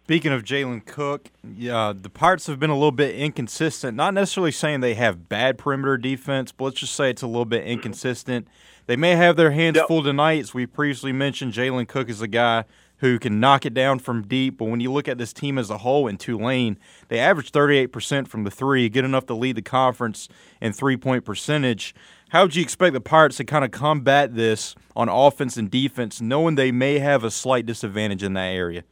Speaking 0.04 0.32
of 0.32 0.42
Jalen 0.42 0.84
Cook, 0.84 1.30
yeah, 1.56 1.92
the 1.96 2.10
Pirates 2.10 2.48
have 2.48 2.58
been 2.58 2.70
a 2.70 2.74
little 2.74 2.90
bit 2.90 3.14
inconsistent. 3.14 3.96
Not 3.96 4.14
necessarily 4.14 4.50
saying 4.50 4.80
they 4.80 4.94
have 4.94 5.28
bad 5.28 5.58
perimeter 5.58 5.96
defense, 5.96 6.50
but 6.50 6.64
let's 6.64 6.80
just 6.80 6.94
say 6.94 7.08
it's 7.08 7.22
a 7.22 7.26
little 7.26 7.44
bit 7.44 7.64
inconsistent. 7.64 8.48
They 8.86 8.96
may 8.96 9.14
have 9.14 9.36
their 9.36 9.52
hands 9.52 9.76
Yep. 9.76 9.86
full 9.86 10.02
tonight. 10.02 10.40
As 10.40 10.52
we 10.52 10.66
previously 10.66 11.12
mentioned, 11.12 11.52
Jalen 11.52 11.86
Cook 11.86 12.08
is 12.08 12.20
a 12.20 12.26
guy 12.26 12.64
who 13.02 13.18
can 13.18 13.40
knock 13.40 13.66
it 13.66 13.74
down 13.74 13.98
from 13.98 14.22
deep. 14.22 14.58
But 14.58 14.66
when 14.66 14.78
you 14.78 14.92
look 14.92 15.08
at 15.08 15.18
this 15.18 15.32
team 15.32 15.58
as 15.58 15.70
a 15.70 15.78
whole 15.78 16.06
in 16.06 16.18
Tulane, 16.18 16.78
they 17.08 17.18
average 17.18 17.50
38% 17.50 18.28
from 18.28 18.44
the 18.44 18.50
three, 18.50 18.88
good 18.88 19.04
enough 19.04 19.26
to 19.26 19.34
lead 19.34 19.56
the 19.56 19.62
conference 19.62 20.28
in 20.60 20.72
three 20.72 20.96
point 20.96 21.24
percentage. 21.24 21.96
How 22.28 22.44
would 22.44 22.54
you 22.54 22.62
expect 22.62 22.94
the 22.94 23.00
Pirates 23.00 23.38
to 23.38 23.44
kind 23.44 23.64
of 23.64 23.72
combat 23.72 24.36
this 24.36 24.76
on 24.94 25.08
offense 25.08 25.56
and 25.56 25.68
defense, 25.68 26.20
knowing 26.20 26.54
they 26.54 26.70
may 26.70 27.00
have 27.00 27.24
a 27.24 27.30
slight 27.32 27.66
disadvantage 27.66 28.22
in 28.22 28.34
that 28.34 28.54
area? 28.54 28.84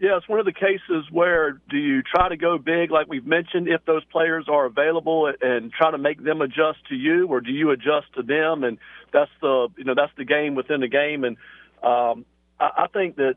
Yeah, 0.00 0.16
it's 0.16 0.28
one 0.28 0.40
of 0.40 0.46
the 0.46 0.52
cases 0.52 1.04
where 1.12 1.60
do 1.70 1.76
you 1.76 2.02
try 2.02 2.30
to 2.30 2.36
go 2.36 2.58
big, 2.58 2.90
like 2.90 3.06
we've 3.06 3.26
mentioned, 3.26 3.68
if 3.68 3.84
those 3.84 4.02
players 4.06 4.46
are 4.48 4.64
available, 4.64 5.32
and 5.40 5.70
try 5.70 5.92
to 5.92 5.98
make 5.98 6.24
them 6.24 6.40
adjust 6.40 6.78
to 6.88 6.96
you, 6.96 7.28
or 7.28 7.40
do 7.40 7.52
you 7.52 7.70
adjust 7.70 8.12
to 8.16 8.22
them? 8.22 8.64
And 8.64 8.78
that's 9.12 9.30
the 9.40 9.68
you 9.76 9.84
know 9.84 9.94
that's 9.94 10.12
the 10.16 10.24
game 10.24 10.56
within 10.56 10.80
the 10.80 10.88
game. 10.88 11.22
And 11.22 11.36
um, 11.82 12.24
I, 12.60 12.84
I 12.84 12.86
think 12.88 13.16
that 13.16 13.34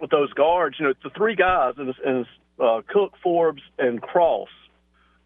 with 0.00 0.10
those 0.10 0.32
guards, 0.32 0.76
you 0.78 0.86
know, 0.86 0.94
the 1.02 1.10
three 1.10 1.34
guys, 1.34 1.74
and 1.76 1.92
and 2.04 2.26
uh, 2.60 2.82
Cook, 2.88 3.14
Forbes, 3.22 3.62
and 3.78 4.00
Cross. 4.00 4.48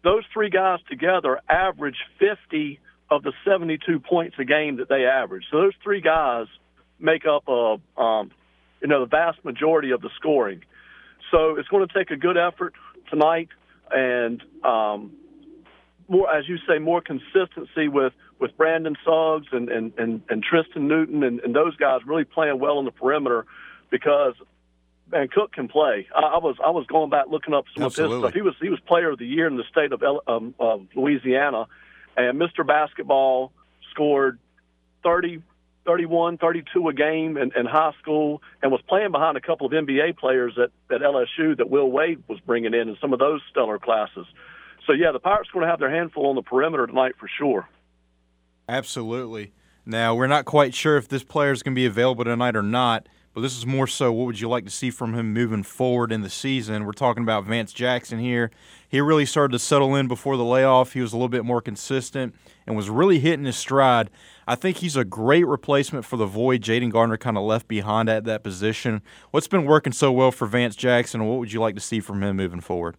Those 0.03 0.23
three 0.33 0.49
guys 0.49 0.79
together 0.89 1.39
average 1.47 1.97
50 2.19 2.79
of 3.11 3.23
the 3.23 3.33
72 3.45 3.99
points 3.99 4.35
a 4.39 4.45
game 4.45 4.77
that 4.77 4.89
they 4.89 5.05
average. 5.05 5.43
So 5.51 5.57
those 5.61 5.73
three 5.83 6.01
guys 6.01 6.47
make 6.99 7.23
up 7.25 7.43
a 7.47 8.01
um, 8.01 8.31
you 8.81 8.87
know 8.87 9.01
the 9.01 9.09
vast 9.09 9.43
majority 9.45 9.91
of 9.91 10.01
the 10.01 10.09
scoring. 10.15 10.63
So 11.29 11.55
it's 11.57 11.67
going 11.67 11.87
to 11.87 11.93
take 11.93 12.11
a 12.11 12.17
good 12.17 12.37
effort 12.37 12.73
tonight, 13.09 13.49
and 13.91 14.41
um, 14.63 15.11
more 16.07 16.33
as 16.33 16.47
you 16.47 16.57
say, 16.67 16.79
more 16.79 17.01
consistency 17.01 17.87
with 17.87 18.13
with 18.41 18.57
Brandon 18.57 18.97
Suggs 19.05 19.47
and 19.53 19.69
and 19.69 19.93
and, 19.97 20.21
and 20.29 20.43
Tristan 20.43 20.89
Newton 20.89 21.23
and, 21.23 21.39
and 21.39 21.55
those 21.55 21.77
guys 21.77 22.01
really 22.05 22.25
playing 22.25 22.59
well 22.59 22.77
on 22.77 22.85
the 22.85 22.91
perimeter 22.91 23.45
because. 23.89 24.33
Man, 25.11 25.27
Cook 25.27 25.51
can 25.51 25.67
play. 25.67 26.07
I, 26.15 26.21
I 26.21 26.37
was 26.37 26.55
I 26.65 26.69
was 26.69 26.87
going 26.87 27.09
back 27.09 27.25
looking 27.29 27.53
up 27.53 27.65
some 27.75 27.83
of 27.83 27.93
his 27.93 28.19
stuff. 28.19 28.33
He 28.33 28.41
was 28.41 28.55
he 28.61 28.69
was 28.69 28.79
Player 28.79 29.09
of 29.09 29.19
the 29.19 29.25
Year 29.25 29.45
in 29.45 29.57
the 29.57 29.65
state 29.69 29.91
of 29.91 30.01
um, 30.25 30.55
of 30.57 30.87
Louisiana, 30.95 31.67
and 32.15 32.39
Mr. 32.39 32.65
Basketball 32.65 33.51
scored 33.91 34.39
30, 35.03 35.41
31, 35.85 36.37
32 36.37 36.87
a 36.87 36.93
game 36.93 37.37
in, 37.37 37.51
in 37.55 37.65
high 37.65 37.91
school 38.01 38.41
and 38.61 38.71
was 38.71 38.81
playing 38.87 39.11
behind 39.11 39.37
a 39.37 39.41
couple 39.41 39.67
of 39.67 39.73
NBA 39.73 40.17
players 40.17 40.57
at, 40.57 40.71
at 40.93 41.01
LSU 41.01 41.57
that 41.57 41.69
Will 41.69 41.89
Wade 41.89 42.23
was 42.27 42.39
bringing 42.39 42.73
in 42.73 42.89
in 42.89 42.97
some 43.01 43.13
of 43.13 43.19
those 43.19 43.41
stellar 43.49 43.79
classes. 43.79 44.25
So, 44.87 44.93
yeah, 44.93 45.11
the 45.11 45.19
Pirates 45.19 45.49
are 45.49 45.53
going 45.53 45.65
to 45.65 45.69
have 45.69 45.79
their 45.79 45.91
handful 45.91 46.27
on 46.27 46.35
the 46.35 46.41
perimeter 46.41 46.87
tonight 46.87 47.13
for 47.19 47.29
sure. 47.37 47.67
Absolutely. 48.69 49.53
Now, 49.85 50.13
we're 50.15 50.27
not 50.27 50.45
quite 50.45 50.73
sure 50.73 50.97
if 50.97 51.07
this 51.07 51.23
player 51.23 51.51
is 51.51 51.63
going 51.63 51.73
to 51.73 51.79
be 51.79 51.85
available 51.85 52.23
tonight 52.23 52.55
or 52.55 52.61
not, 52.61 53.07
but 53.33 53.41
this 53.41 53.57
is 53.57 53.65
more 53.65 53.87
so 53.87 54.11
what 54.11 54.25
would 54.25 54.39
you 54.39 54.49
like 54.49 54.65
to 54.65 54.69
see 54.69 54.91
from 54.91 55.13
him 55.13 55.33
moving 55.33 55.63
forward 55.63 56.11
in 56.11 56.21
the 56.21 56.29
season? 56.29 56.85
We're 56.85 56.91
talking 56.91 57.23
about 57.23 57.45
Vance 57.45 57.73
Jackson 57.73 58.19
here. 58.19 58.51
He 58.87 59.01
really 59.01 59.25
started 59.25 59.53
to 59.53 59.59
settle 59.59 59.95
in 59.95 60.07
before 60.07 60.37
the 60.37 60.43
layoff. 60.43 60.93
He 60.93 61.01
was 61.01 61.13
a 61.13 61.15
little 61.15 61.29
bit 61.29 61.45
more 61.45 61.61
consistent 61.61 62.35
and 62.67 62.75
was 62.75 62.89
really 62.89 63.19
hitting 63.19 63.45
his 63.45 63.57
stride. 63.57 64.09
I 64.47 64.55
think 64.55 64.77
he's 64.77 64.97
a 64.97 65.05
great 65.05 65.47
replacement 65.47 66.05
for 66.05 66.17
the 66.17 66.25
void 66.25 66.61
Jayden 66.61 66.91
Gardner 66.91 67.17
kind 67.17 67.37
of 67.37 67.43
left 67.43 67.67
behind 67.67 68.09
at 68.09 68.25
that 68.25 68.43
position. 68.43 69.01
What's 69.31 69.47
been 69.47 69.65
working 69.65 69.93
so 69.93 70.11
well 70.11 70.31
for 70.31 70.45
Vance 70.45 70.75
Jackson, 70.75 71.21
and 71.21 71.29
what 71.29 71.39
would 71.39 71.53
you 71.53 71.61
like 71.61 71.75
to 71.75 71.81
see 71.81 72.01
from 72.01 72.21
him 72.21 72.35
moving 72.35 72.61
forward? 72.61 72.97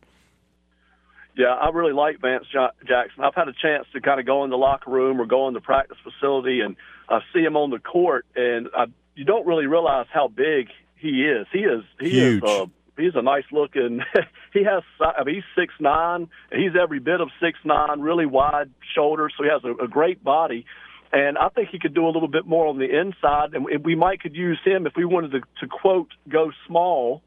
Yeah, 1.36 1.46
I 1.46 1.70
really 1.70 1.92
like 1.94 2.20
Vance 2.20 2.44
Jackson. 2.52 3.24
I've 3.24 3.34
had 3.34 3.48
a 3.48 3.54
chance 3.54 3.86
to 3.94 4.00
kind 4.00 4.20
of 4.20 4.26
go 4.26 4.44
in 4.44 4.50
the 4.50 4.58
locker 4.58 4.90
room 4.90 5.20
or 5.20 5.24
go 5.26 5.48
in 5.48 5.54
the 5.54 5.60
practice 5.60 5.96
facility 6.04 6.60
and 6.60 6.76
uh, 7.08 7.20
see 7.32 7.40
him 7.40 7.56
on 7.56 7.70
the 7.70 7.78
court, 7.78 8.26
and 8.36 8.68
I, 8.76 8.86
you 9.14 9.24
don't 9.24 9.46
really 9.46 9.66
realize 9.66 10.06
how 10.12 10.28
big 10.28 10.68
he 10.96 11.24
is. 11.24 11.46
He 11.52 11.60
is 11.60 11.84
he 11.98 12.10
Huge. 12.10 12.42
is 12.42 12.48
uh, 12.48 12.66
he's 12.96 13.14
a 13.14 13.22
nice 13.22 13.44
looking. 13.50 14.00
he 14.52 14.64
has 14.64 14.82
I 15.00 15.24
mean 15.24 15.36
he's 15.36 15.44
six 15.56 15.72
nine. 15.80 16.28
He's 16.52 16.72
every 16.80 17.00
bit 17.00 17.20
of 17.20 17.30
six 17.40 17.58
nine. 17.64 18.00
Really 18.00 18.26
wide 18.26 18.70
shoulders, 18.94 19.32
so 19.36 19.44
he 19.44 19.50
has 19.50 19.64
a, 19.64 19.84
a 19.84 19.88
great 19.88 20.22
body. 20.22 20.66
And 21.14 21.36
I 21.36 21.50
think 21.50 21.68
he 21.68 21.78
could 21.78 21.92
do 21.94 22.06
a 22.06 22.08
little 22.10 22.28
bit 22.28 22.46
more 22.46 22.66
on 22.66 22.78
the 22.78 22.88
inside, 22.88 23.52
and 23.52 23.66
we 23.84 23.94
might 23.94 24.22
could 24.22 24.34
use 24.34 24.58
him 24.64 24.86
if 24.86 24.94
we 24.96 25.04
wanted 25.04 25.32
to, 25.32 25.40
to 25.60 25.66
quote 25.66 26.08
go 26.26 26.52
small 26.66 27.22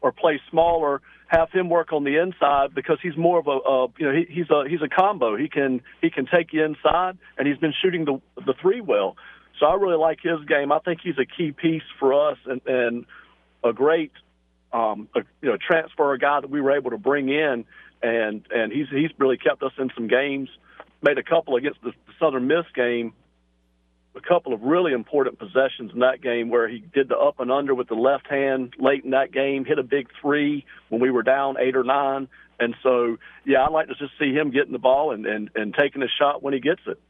or 0.00 0.12
play 0.12 0.40
smaller, 0.50 1.00
have 1.26 1.50
him 1.50 1.68
work 1.68 1.92
on 1.92 2.04
the 2.04 2.20
inside 2.20 2.74
because 2.74 2.98
he's 3.02 3.16
more 3.16 3.38
of 3.38 3.46
a, 3.46 3.50
a 3.50 3.86
you 3.98 4.06
know 4.06 4.12
he, 4.12 4.26
he's 4.28 4.50
a 4.50 4.64
he's 4.68 4.82
a 4.82 4.88
combo. 4.88 5.36
He 5.36 5.48
can 5.48 5.80
he 6.00 6.10
can 6.10 6.26
take 6.26 6.52
you 6.52 6.64
inside, 6.64 7.18
and 7.38 7.48
he's 7.48 7.58
been 7.58 7.74
shooting 7.82 8.04
the 8.04 8.20
the 8.44 8.54
three 8.60 8.80
well. 8.80 9.16
So 9.58 9.66
I 9.66 9.74
really 9.74 9.96
like 9.96 10.18
his 10.22 10.44
game. 10.46 10.72
I 10.72 10.80
think 10.80 11.00
he's 11.02 11.18
a 11.18 11.26
key 11.26 11.52
piece 11.52 11.82
for 11.98 12.30
us 12.30 12.38
and 12.46 12.60
and 12.66 13.06
a 13.62 13.72
great 13.72 14.12
um, 14.72 15.08
a, 15.14 15.20
you 15.40 15.50
know 15.50 15.56
transfer 15.56 16.12
a 16.12 16.18
guy 16.18 16.40
that 16.40 16.50
we 16.50 16.60
were 16.60 16.76
able 16.76 16.90
to 16.90 16.98
bring 16.98 17.28
in, 17.28 17.64
and 18.02 18.46
and 18.50 18.72
he's 18.72 18.88
he's 18.90 19.10
really 19.18 19.38
kept 19.38 19.62
us 19.62 19.72
in 19.78 19.90
some 19.94 20.08
games. 20.08 20.48
Made 21.02 21.18
a 21.18 21.22
couple 21.22 21.56
against 21.56 21.82
the, 21.82 21.90
the 22.06 22.12
Southern 22.18 22.46
Miss 22.46 22.64
game 22.74 23.12
a 24.16 24.20
couple 24.20 24.52
of 24.52 24.62
really 24.62 24.92
important 24.92 25.38
possessions 25.38 25.92
in 25.92 26.00
that 26.00 26.22
game 26.22 26.48
where 26.48 26.68
he 26.68 26.78
did 26.78 27.08
the 27.08 27.16
up 27.16 27.40
and 27.40 27.50
under 27.50 27.74
with 27.74 27.88
the 27.88 27.94
left 27.94 28.28
hand 28.28 28.74
late 28.78 29.04
in 29.04 29.10
that 29.10 29.32
game, 29.32 29.64
hit 29.64 29.78
a 29.78 29.82
big 29.82 30.08
three 30.20 30.64
when 30.88 31.00
we 31.00 31.10
were 31.10 31.22
down 31.22 31.56
eight 31.58 31.76
or 31.76 31.84
nine. 31.84 32.28
And 32.60 32.76
so, 32.82 33.16
yeah, 33.44 33.64
I'd 33.64 33.72
like 33.72 33.88
to 33.88 33.94
just 33.94 34.12
see 34.18 34.32
him 34.32 34.50
getting 34.50 34.72
the 34.72 34.78
ball 34.78 35.12
and, 35.12 35.26
and, 35.26 35.50
and 35.54 35.74
taking 35.74 36.02
a 36.02 36.08
shot 36.08 36.42
when 36.42 36.54
he 36.54 36.60
gets 36.60 36.82
it. 36.86 37.00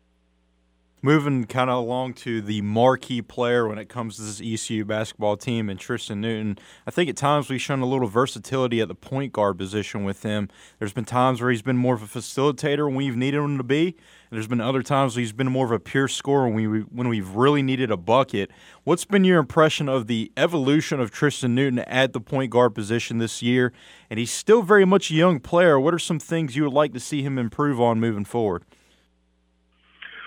Moving 1.05 1.45
kind 1.45 1.69
of 1.69 1.77
along 1.77 2.15
to 2.15 2.41
the 2.41 2.63
marquee 2.63 3.21
player 3.21 3.69
when 3.69 3.77
it 3.77 3.91
comes 3.91 4.17
to 4.17 4.23
this 4.23 4.41
ECU 4.41 4.87
basketball 4.87 5.37
team 5.37 5.69
and 5.69 5.79
Tristan 5.79 6.23
Newton. 6.23 6.57
I 6.87 6.91
think 6.91 7.11
at 7.11 7.17
times 7.19 7.51
we've 7.51 7.61
shown 7.61 7.83
a 7.83 7.87
little 7.87 8.09
versatility 8.09 8.81
at 8.81 8.89
the 8.89 8.95
point 8.95 9.35
guard 9.35 9.59
position 9.59 10.05
with 10.05 10.23
him. 10.23 10.49
There's 10.79 10.95
been 10.95 11.05
times 11.05 11.43
where 11.43 11.51
he's 11.51 11.61
been 11.61 11.77
more 11.77 11.95
of 11.95 12.03
a 12.03 12.07
facilitator 12.07 12.87
when 12.87 12.95
we've 12.95 13.19
needed 13.19 13.37
him 13.37 13.59
to 13.59 13.63
be, 13.63 13.89
and 13.89 13.95
there's 14.31 14.47
been 14.47 14.63
other 14.63 14.83
times 14.83 15.15
where 15.15 15.21
he's 15.21 15.35
been 15.35 15.53
more 15.53 15.67
of 15.67 15.73
a 15.73 15.79
pure 15.79 16.09
scorer 16.09 16.49
when 16.49 16.71
we 16.71 16.81
when 16.81 17.11
we've 17.11 17.29
really 17.29 17.63
needed 17.63 17.91
a 17.91 17.99
bucket. 17.99 18.51
What's 18.85 19.05
been 19.05 19.25
your 19.25 19.41
impression 19.41 19.91
of 19.91 20.07
the 20.07 20.33
evolution 20.39 21.01
of 21.01 21.11
Tristan 21.11 21.55
Newton 21.55 21.81
at 21.81 22.15
the 22.15 22.21
point 22.23 22.51
guard 22.51 22.75
position 22.75 23.19
this 23.19 23.43
year? 23.43 23.75
And 24.09 24.19
he's 24.19 24.33
still 24.33 24.63
very 24.63 24.87
much 24.87 25.11
a 25.11 25.15
young 25.15 25.39
player. 25.39 25.79
What 25.79 25.93
are 25.93 25.99
some 25.99 26.19
things 26.19 26.57
you 26.57 26.63
would 26.63 26.73
like 26.73 26.95
to 26.95 27.01
see 27.01 27.21
him 27.21 27.37
improve 27.37 27.79
on 27.79 28.01
moving 28.01 28.25
forward? 28.25 28.65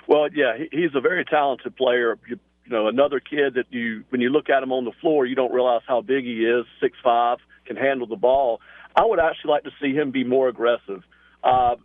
Well, 0.07 0.29
yeah, 0.33 0.57
he's 0.71 0.95
a 0.95 1.01
very 1.01 1.25
talented 1.25 1.75
player. 1.75 2.17
You, 2.27 2.39
you 2.65 2.71
know, 2.71 2.87
another 2.87 3.19
kid 3.19 3.55
that 3.55 3.65
you, 3.69 4.03
when 4.09 4.21
you 4.21 4.29
look 4.29 4.49
at 4.49 4.63
him 4.63 4.71
on 4.71 4.85
the 4.85 4.91
floor, 5.01 5.25
you 5.25 5.35
don't 5.35 5.53
realize 5.53 5.81
how 5.87 6.01
big 6.01 6.23
he 6.23 6.45
is. 6.45 6.65
Six 6.81 6.97
five, 7.03 7.39
can 7.65 7.75
handle 7.75 8.07
the 8.07 8.15
ball. 8.15 8.61
I 8.95 9.05
would 9.05 9.19
actually 9.19 9.51
like 9.51 9.63
to 9.63 9.71
see 9.81 9.93
him 9.93 10.11
be 10.11 10.23
more 10.23 10.47
aggressive. 10.47 11.03
Uh, 11.43 11.75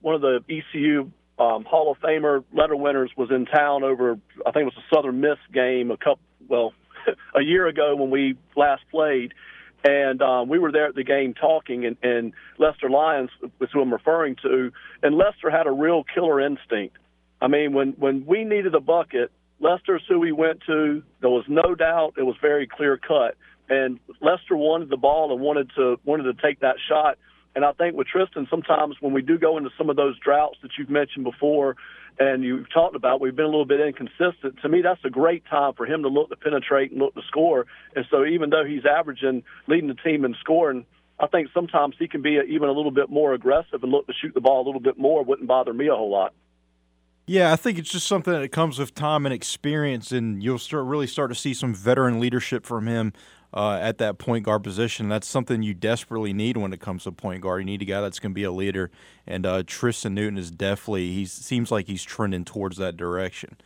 one 0.00 0.14
of 0.14 0.20
the 0.20 0.40
ECU 0.48 1.10
um, 1.38 1.64
Hall 1.64 1.90
of 1.90 1.98
Famer 1.98 2.44
letter 2.52 2.76
winners 2.76 3.10
was 3.16 3.30
in 3.30 3.46
town 3.46 3.84
over, 3.84 4.18
I 4.46 4.52
think 4.52 4.62
it 4.62 4.74
was 4.74 4.76
a 4.78 4.94
Southern 4.94 5.20
Miss 5.20 5.38
game 5.52 5.90
a 5.90 5.96
couple, 5.96 6.20
well, 6.48 6.72
a 7.34 7.42
year 7.42 7.66
ago 7.66 7.96
when 7.96 8.10
we 8.10 8.36
last 8.54 8.82
played. 8.90 9.34
And 9.84 10.22
um, 10.22 10.48
we 10.48 10.58
were 10.58 10.72
there 10.72 10.86
at 10.86 10.94
the 10.94 11.04
game 11.04 11.34
talking, 11.34 11.84
and, 11.84 11.96
and 12.02 12.32
Lester 12.58 12.90
Lyons 12.90 13.30
was 13.60 13.68
who 13.72 13.80
I'm 13.80 13.92
referring 13.92 14.36
to. 14.42 14.72
And 15.02 15.16
Lester 15.16 15.50
had 15.50 15.66
a 15.66 15.70
real 15.70 16.02
killer 16.12 16.40
instinct. 16.40 16.96
I 17.40 17.48
mean, 17.48 17.72
when 17.72 17.92
when 17.92 18.24
we 18.26 18.44
needed 18.44 18.74
a 18.74 18.80
bucket, 18.80 19.30
Lester's 19.60 20.02
who 20.08 20.18
we 20.18 20.32
went 20.32 20.60
to. 20.66 21.02
There 21.20 21.30
was 21.30 21.44
no 21.48 21.74
doubt. 21.74 22.14
It 22.16 22.22
was 22.22 22.36
very 22.40 22.66
clear 22.66 22.96
cut. 22.98 23.36
And 23.68 23.98
Lester 24.20 24.56
wanted 24.56 24.90
the 24.90 24.96
ball 24.96 25.32
and 25.32 25.40
wanted 25.40 25.70
to 25.76 25.98
wanted 26.04 26.24
to 26.24 26.42
take 26.42 26.60
that 26.60 26.76
shot. 26.88 27.18
And 27.54 27.64
I 27.64 27.72
think 27.72 27.96
with 27.96 28.06
Tristan, 28.06 28.46
sometimes 28.50 28.96
when 29.00 29.14
we 29.14 29.22
do 29.22 29.38
go 29.38 29.56
into 29.56 29.70
some 29.78 29.88
of 29.88 29.96
those 29.96 30.18
droughts 30.18 30.58
that 30.62 30.72
you've 30.78 30.90
mentioned 30.90 31.24
before, 31.24 31.76
and 32.18 32.44
you've 32.44 32.70
talked 32.72 32.96
about, 32.96 33.20
we've 33.20 33.34
been 33.34 33.46
a 33.46 33.48
little 33.48 33.66
bit 33.66 33.80
inconsistent. 33.80 34.60
To 34.62 34.68
me, 34.68 34.82
that's 34.82 35.00
a 35.04 35.10
great 35.10 35.44
time 35.46 35.72
for 35.74 35.86
him 35.86 36.02
to 36.02 36.08
look 36.08 36.28
to 36.30 36.36
penetrate 36.36 36.90
and 36.90 37.00
look 37.00 37.14
to 37.14 37.22
score. 37.28 37.66
And 37.94 38.04
so, 38.10 38.24
even 38.24 38.50
though 38.50 38.64
he's 38.64 38.84
averaging, 38.84 39.42
leading 39.66 39.88
the 39.88 39.94
team 39.94 40.24
in 40.24 40.34
scoring, 40.40 40.86
I 41.18 41.26
think 41.28 41.48
sometimes 41.54 41.94
he 41.98 42.08
can 42.08 42.22
be 42.22 42.38
even 42.48 42.68
a 42.68 42.72
little 42.72 42.90
bit 42.90 43.08
more 43.10 43.32
aggressive 43.32 43.82
and 43.82 43.90
look 43.90 44.06
to 44.06 44.12
shoot 44.20 44.34
the 44.34 44.40
ball 44.40 44.62
a 44.62 44.66
little 44.66 44.80
bit 44.80 44.98
more. 44.98 45.24
Wouldn't 45.24 45.48
bother 45.48 45.72
me 45.72 45.88
a 45.88 45.94
whole 45.94 46.10
lot. 46.10 46.34
Yeah, 47.26 47.52
I 47.52 47.56
think 47.56 47.78
it's 47.78 47.90
just 47.90 48.06
something 48.06 48.32
that 48.32 48.52
comes 48.52 48.78
with 48.78 48.94
time 48.94 49.26
and 49.26 49.32
experience, 49.32 50.12
and 50.12 50.42
you'll 50.42 50.58
start 50.58 50.84
really 50.84 51.08
start 51.08 51.30
to 51.30 51.34
see 51.34 51.54
some 51.54 51.74
veteran 51.74 52.20
leadership 52.20 52.64
from 52.64 52.86
him 52.86 53.12
uh, 53.52 53.78
at 53.82 53.98
that 53.98 54.18
point 54.18 54.44
guard 54.44 54.62
position. 54.62 55.08
That's 55.08 55.26
something 55.26 55.60
you 55.62 55.74
desperately 55.74 56.32
need 56.32 56.56
when 56.56 56.72
it 56.72 56.80
comes 56.80 57.02
to 57.02 57.10
point 57.12 57.42
guard. 57.42 57.62
You 57.62 57.66
need 57.66 57.82
a 57.82 57.84
guy 57.84 58.00
that's 58.00 58.20
going 58.20 58.30
to 58.30 58.34
be 58.34 58.44
a 58.44 58.52
leader, 58.52 58.92
and 59.26 59.44
uh, 59.44 59.64
Tristan 59.66 60.14
Newton 60.14 60.38
is 60.38 60.52
definitely. 60.52 61.12
He 61.12 61.26
seems 61.26 61.72
like 61.72 61.88
he's 61.88 62.04
trending 62.04 62.44
towards 62.44 62.76
that 62.76 62.96
direction. 62.96 63.56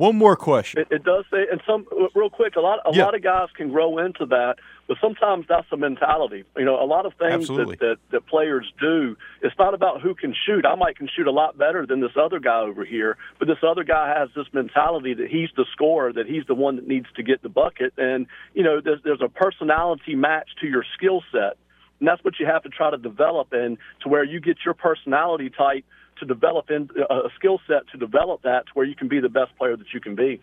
One 0.00 0.16
more 0.16 0.34
question. 0.34 0.80
It, 0.80 0.88
it 0.90 1.04
does 1.04 1.26
say, 1.30 1.44
and 1.52 1.60
some 1.66 1.86
uh, 1.92 2.06
real 2.14 2.30
quick, 2.30 2.56
a 2.56 2.60
lot 2.60 2.78
a 2.86 2.90
Yeah. 2.96 3.04
lot 3.04 3.14
of 3.14 3.22
guys 3.22 3.48
can 3.54 3.68
grow 3.70 3.98
into 3.98 4.24
that, 4.24 4.54
but 4.88 4.96
sometimes 4.98 5.44
that's 5.46 5.68
the 5.68 5.76
mentality. 5.76 6.42
You 6.56 6.64
know, 6.64 6.82
a 6.82 6.88
lot 6.88 7.04
of 7.04 7.12
things 7.18 7.48
that, 7.48 7.78
that 7.80 7.96
that 8.10 8.26
players 8.26 8.72
do. 8.80 9.14
It's 9.42 9.54
not 9.58 9.74
about 9.74 10.00
who 10.00 10.14
can 10.14 10.34
shoot. 10.46 10.64
I 10.64 10.74
might 10.74 10.96
can 10.96 11.06
shoot 11.14 11.26
a 11.26 11.30
lot 11.30 11.58
better 11.58 11.84
than 11.84 12.00
this 12.00 12.16
other 12.18 12.40
guy 12.40 12.60
over 12.60 12.82
here, 12.82 13.18
but 13.38 13.46
this 13.46 13.58
other 13.62 13.84
guy 13.84 14.18
has 14.18 14.30
this 14.34 14.46
mentality 14.54 15.12
that 15.12 15.28
he's 15.28 15.50
the 15.54 15.66
scorer, 15.70 16.14
that 16.14 16.26
he's 16.26 16.46
the 16.46 16.54
one 16.54 16.76
that 16.76 16.88
needs 16.88 17.08
to 17.16 17.22
get 17.22 17.42
the 17.42 17.50
bucket, 17.50 17.92
and 17.98 18.26
you 18.54 18.62
know, 18.62 18.80
there's 18.82 19.00
there's 19.04 19.20
a 19.20 19.28
personality 19.28 20.14
match 20.14 20.48
to 20.62 20.66
your 20.66 20.84
skill 20.96 21.22
set. 21.30 21.58
And 21.98 22.08
that's 22.08 22.24
what 22.24 22.40
you 22.40 22.46
have 22.46 22.62
to 22.62 22.70
try 22.70 22.90
to 22.90 22.96
develop, 22.96 23.52
and 23.52 23.76
to 24.02 24.08
where 24.08 24.24
you 24.24 24.40
get 24.40 24.56
your 24.64 24.72
personality 24.72 25.50
type 25.50 25.84
to 26.20 26.26
develop 26.26 26.70
in 26.70 26.88
uh, 26.98 27.14
a 27.14 27.28
skill 27.36 27.60
set 27.66 27.88
to 27.92 27.98
develop 27.98 28.42
that 28.42 28.66
to 28.66 28.72
where 28.74 28.86
you 28.86 28.94
can 28.94 29.08
be 29.08 29.20
the 29.20 29.28
best 29.28 29.56
player 29.58 29.76
that 29.76 29.92
you 29.92 30.00
can 30.00 30.14
be. 30.14 30.40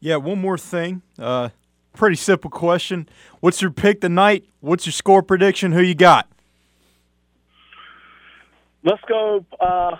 Yeah, 0.00 0.16
one 0.16 0.40
more 0.40 0.58
thing. 0.58 1.02
Uh, 1.18 1.50
pretty 1.92 2.16
simple 2.16 2.50
question. 2.50 3.08
What's 3.40 3.62
your 3.62 3.70
pick 3.70 4.00
tonight? 4.00 4.44
What's 4.60 4.86
your 4.86 4.92
score 4.92 5.22
prediction? 5.22 5.72
Who 5.72 5.82
you 5.82 5.94
got? 5.94 6.28
Let's 8.84 9.02
go, 9.08 9.44
uh, 9.60 9.96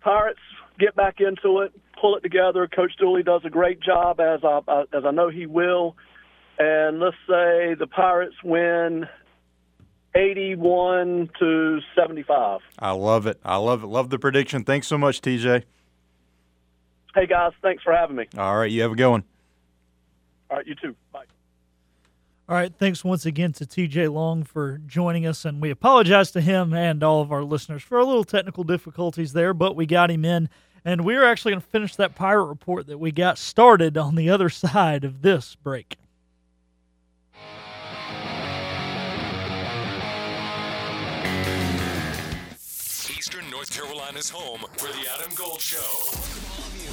Pirates. 0.00 0.38
Get 0.78 0.94
back 0.94 1.16
into 1.20 1.60
it, 1.60 1.72
pull 2.00 2.16
it 2.16 2.20
together. 2.20 2.66
Coach 2.66 2.92
Dooley 2.98 3.22
does 3.22 3.42
a 3.44 3.50
great 3.50 3.80
job, 3.80 4.18
as 4.20 4.40
I 4.42 4.60
uh, 4.66 4.84
as 4.94 5.04
I 5.04 5.10
know 5.10 5.28
he 5.28 5.46
will. 5.46 5.96
And 6.58 7.00
let's 7.00 7.16
say 7.28 7.74
the 7.74 7.86
Pirates 7.86 8.36
win 8.44 9.06
eighty-one 10.14 11.30
to 11.38 11.80
seventy-five. 11.94 12.60
I 12.78 12.90
love 12.92 13.26
it. 13.26 13.40
I 13.44 13.56
love 13.56 13.82
it. 13.84 13.86
Love 13.86 14.10
the 14.10 14.18
prediction. 14.18 14.64
Thanks 14.64 14.86
so 14.86 14.98
much, 14.98 15.20
TJ. 15.20 15.64
Hey 17.14 17.26
guys, 17.26 17.52
thanks 17.62 17.82
for 17.82 17.92
having 17.92 18.16
me. 18.16 18.26
All 18.38 18.56
right, 18.56 18.70
you 18.70 18.82
have 18.82 18.92
a 18.92 18.96
good 18.96 19.10
one. 19.10 19.24
All 20.50 20.56
right, 20.58 20.66
you 20.66 20.74
too. 20.74 20.94
Bye. 21.12 21.24
All 22.48 22.56
right, 22.56 22.72
thanks 22.76 23.04
once 23.04 23.26
again 23.26 23.52
to 23.54 23.64
TJ 23.66 24.12
Long 24.12 24.42
for 24.42 24.78
joining 24.86 25.26
us, 25.26 25.44
and 25.44 25.60
we 25.60 25.70
apologize 25.70 26.30
to 26.32 26.40
him 26.40 26.72
and 26.74 27.02
all 27.02 27.20
of 27.20 27.30
our 27.30 27.44
listeners 27.44 27.82
for 27.82 27.98
a 27.98 28.04
little 28.04 28.24
technical 28.24 28.64
difficulties 28.64 29.32
there, 29.32 29.54
but 29.54 29.76
we 29.76 29.86
got 29.86 30.10
him 30.10 30.24
in, 30.24 30.48
and 30.84 31.04
we're 31.04 31.24
actually 31.24 31.52
going 31.52 31.60
to 31.62 31.66
finish 31.68 31.94
that 31.96 32.16
pirate 32.16 32.46
report 32.46 32.86
that 32.88 32.98
we 32.98 33.12
got 33.12 33.38
started 33.38 33.96
on 33.96 34.16
the 34.16 34.30
other 34.30 34.48
side 34.48 35.04
of 35.04 35.22
this 35.22 35.54
break. 35.56 35.96
North 43.60 43.74
Carolina's 43.74 44.30
home 44.30 44.64
for 44.78 44.86
the 44.86 45.06
Adam 45.18 45.34
Gold 45.34 45.60
Show. 45.60 46.16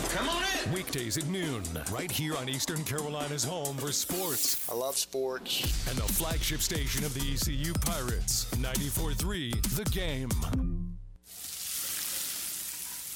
Come 0.09 0.27
on 0.27 0.43
in. 0.65 0.73
Weekdays 0.73 1.17
at 1.17 1.25
noon, 1.27 1.63
right 1.89 2.11
here 2.11 2.35
on 2.35 2.49
Eastern 2.49 2.83
Carolina's 2.83 3.45
home 3.45 3.77
for 3.77 3.93
sports. 3.93 4.69
I 4.69 4.75
love 4.75 4.97
sports. 4.97 5.61
And 5.87 5.97
the 5.97 6.03
flagship 6.03 6.59
station 6.59 7.05
of 7.05 7.13
the 7.13 7.21
ECU 7.21 7.71
Pirates, 7.75 8.47
94.3 8.55 9.61
The 9.77 9.85
Game. 9.91 10.29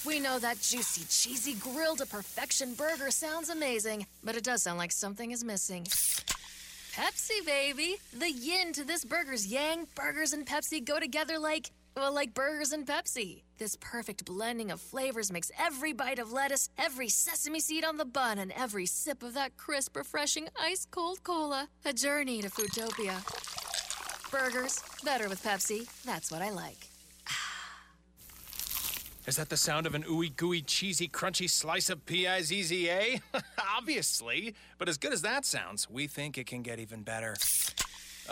We 0.06 0.22
know 0.22 0.40
that 0.40 0.62
juicy, 0.62 1.04
cheesy, 1.10 1.56
grilled 1.56 1.98
to 1.98 2.06
perfection 2.06 2.74
burger 2.74 3.12
sounds 3.12 3.50
amazing, 3.50 4.08
but 4.24 4.38
it 4.38 4.46
does 4.46 4.64
sound 4.64 4.78
like 4.78 4.94
something 4.94 5.32
is 5.32 5.44
missing. 5.44 5.84
Pepsi, 6.94 7.46
baby. 7.46 7.98
The 8.18 8.32
yin 8.32 8.72
to 8.74 8.86
this 8.86 9.04
burger's 9.04 9.46
yang. 9.46 9.88
Burgers 9.96 10.32
and 10.32 10.48
Pepsi 10.48 10.84
go 10.84 11.02
together 11.02 11.38
like, 11.38 11.72
well, 12.02 12.16
like 12.16 12.34
burgers 12.34 12.72
and 12.72 12.88
Pepsi. 12.88 13.44
This 13.60 13.78
perfect 13.80 14.26
blending 14.26 14.72
of 14.72 14.82
flavors 14.82 15.32
makes 15.32 15.52
every 15.60 15.94
bite 15.94 16.18
of 16.18 16.34
lettuce, 16.34 16.68
every 16.76 17.10
sesame 17.10 17.60
seed 17.60 17.86
on 17.86 17.98
the 17.98 18.06
bun, 18.06 18.40
and 18.40 18.52
every 18.54 18.88
sip 18.88 19.22
of 19.22 19.36
that 19.36 19.56
crisp, 19.56 19.96
refreshing, 19.96 20.48
ice 20.60 20.88
cold 20.90 21.24
cola 21.24 21.68
a 21.86 21.94
journey 21.94 22.42
to 22.42 22.50
Foodtopia. 22.50 23.22
Burgers, 24.32 24.82
better 25.04 25.30
with 25.30 25.44
Pepsi. 25.44 25.88
That's 26.04 26.32
what 26.32 26.42
I 26.42 26.50
like. 26.50 26.88
Is 29.28 29.36
that 29.36 29.50
the 29.50 29.58
sound 29.58 29.86
of 29.86 29.94
an 29.94 30.02
ooey 30.06 30.36
gooey 30.36 30.64
cheesy 30.64 31.08
crunchy 31.08 31.48
slice 31.48 31.92
of 31.92 32.04
P-I-Z-Z-A? 32.08 33.22
Obviously. 33.78 34.56
But 34.80 34.90
as 34.90 34.98
good 34.98 35.14
as 35.14 35.22
that 35.22 35.46
sounds, 35.46 35.88
we 35.88 36.08
think 36.08 36.40
it 36.40 36.48
can 36.48 36.64
get 36.64 36.80
even 36.80 37.04
better. 37.04 37.36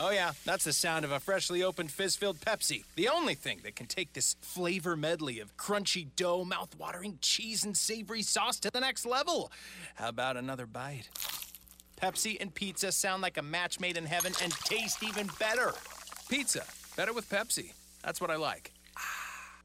Oh 0.01 0.11
yeah, 0.11 0.31
that's 0.45 0.63
the 0.63 0.71
sound 0.71 1.03
of 1.03 1.11
a 1.11 1.19
freshly 1.19 1.61
opened 1.61 1.91
fizz-filled 1.91 2.39
Pepsi. 2.39 2.85
The 2.95 3.09
only 3.09 3.35
thing 3.35 3.59
that 3.63 3.75
can 3.75 3.85
take 3.85 4.13
this 4.13 4.37
flavor 4.39 4.95
medley 4.95 5.41
of 5.41 5.57
crunchy 5.57 6.07
dough, 6.15 6.45
mouth-watering 6.45 7.19
cheese, 7.21 7.65
and 7.65 7.75
savory 7.75 8.21
sauce 8.21 8.61
to 8.61 8.71
the 8.71 8.79
next 8.79 9.05
level. 9.05 9.51
How 9.95 10.07
about 10.07 10.37
another 10.37 10.65
bite? 10.65 11.09
Pepsi 12.01 12.37
and 12.39 12.55
pizza 12.55 12.93
sound 12.93 13.21
like 13.21 13.37
a 13.37 13.41
match 13.41 13.81
made 13.81 13.97
in 13.97 14.05
heaven 14.05 14.31
and 14.41 14.53
taste 14.53 15.03
even 15.03 15.29
better. 15.37 15.73
Pizza, 16.29 16.63
better 16.95 17.11
with 17.11 17.29
Pepsi. 17.29 17.73
That's 18.01 18.21
what 18.21 18.31
I 18.31 18.37
like. 18.37 18.71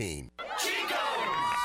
team. 0.00 0.30
Chico! 0.56 1.19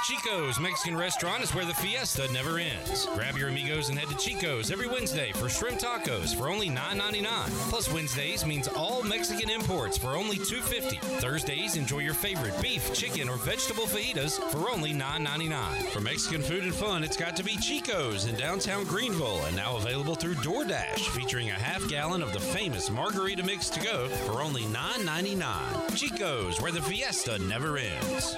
Chico's 0.07 0.59
Mexican 0.59 0.95
restaurant 0.95 1.41
is 1.41 1.55
where 1.55 1.65
the 1.65 1.73
fiesta 1.73 2.31
never 2.31 2.59
ends. 2.59 3.07
Grab 3.15 3.35
your 3.37 3.49
amigos 3.49 3.89
and 3.89 3.97
head 3.97 4.07
to 4.07 4.15
Chico's 4.15 4.69
every 4.69 4.87
Wednesday 4.87 5.31
for 5.31 5.49
shrimp 5.49 5.79
tacos 5.79 6.35
for 6.35 6.47
only 6.47 6.69
$9.99. 6.69 7.25
Plus 7.71 7.91
Wednesdays 7.91 8.45
means 8.45 8.67
all 8.67 9.01
Mexican 9.01 9.49
imports 9.49 9.97
for 9.97 10.15
only 10.15 10.37
$2.50. 10.37 10.99
Thursdays 11.21 11.75
enjoy 11.75 11.99
your 11.99 12.13
favorite 12.13 12.53
beef, 12.61 12.93
chicken, 12.93 13.27
or 13.27 13.37
vegetable 13.37 13.85
fajitas 13.87 14.39
for 14.51 14.69
only 14.69 14.93
$9.99. 14.93 15.87
For 15.87 16.01
Mexican 16.01 16.43
food 16.43 16.65
and 16.65 16.75
fun, 16.75 17.03
it's 17.03 17.17
got 17.17 17.35
to 17.37 17.43
be 17.43 17.57
Chico's 17.57 18.27
in 18.27 18.35
downtown 18.35 18.83
Greenville 18.83 19.43
and 19.45 19.55
now 19.55 19.75
available 19.75 20.13
through 20.13 20.35
DoorDash, 20.35 20.99
featuring 21.15 21.49
a 21.49 21.53
half 21.53 21.87
gallon 21.89 22.21
of 22.21 22.31
the 22.31 22.39
famous 22.39 22.91
margarita 22.91 23.41
mix 23.41 23.71
to 23.71 23.79
go 23.79 24.07
for 24.27 24.43
only 24.43 24.65
$9.99. 24.65 25.95
Chico's, 25.95 26.61
where 26.61 26.71
the 26.71 26.81
fiesta 26.83 27.39
never 27.39 27.79
ends. 27.79 28.35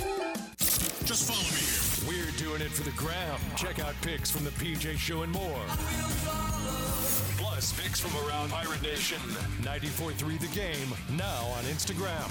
Just 1.07 1.31
follow 1.31 1.39
me 1.39 1.55
here. 1.55 2.25
We're 2.25 2.31
doing 2.37 2.61
it 2.61 2.69
for 2.69 2.83
the 2.83 2.91
gram. 2.91 3.39
Check 3.55 3.79
out 3.79 3.95
pics 4.01 4.29
from 4.29 4.43
the 4.43 4.49
PJ 4.49 4.97
Show 4.97 5.21
and 5.21 5.31
more. 5.31 5.61
Plus, 7.37 7.71
pics 7.81 8.01
from 8.01 8.13
around 8.27 8.49
Pirate 8.49 8.81
Nation. 8.81 9.17
94.3 9.61 10.37
The 10.37 10.47
Game, 10.47 10.93
now 11.17 11.45
on 11.45 11.63
Instagram. 11.63 12.27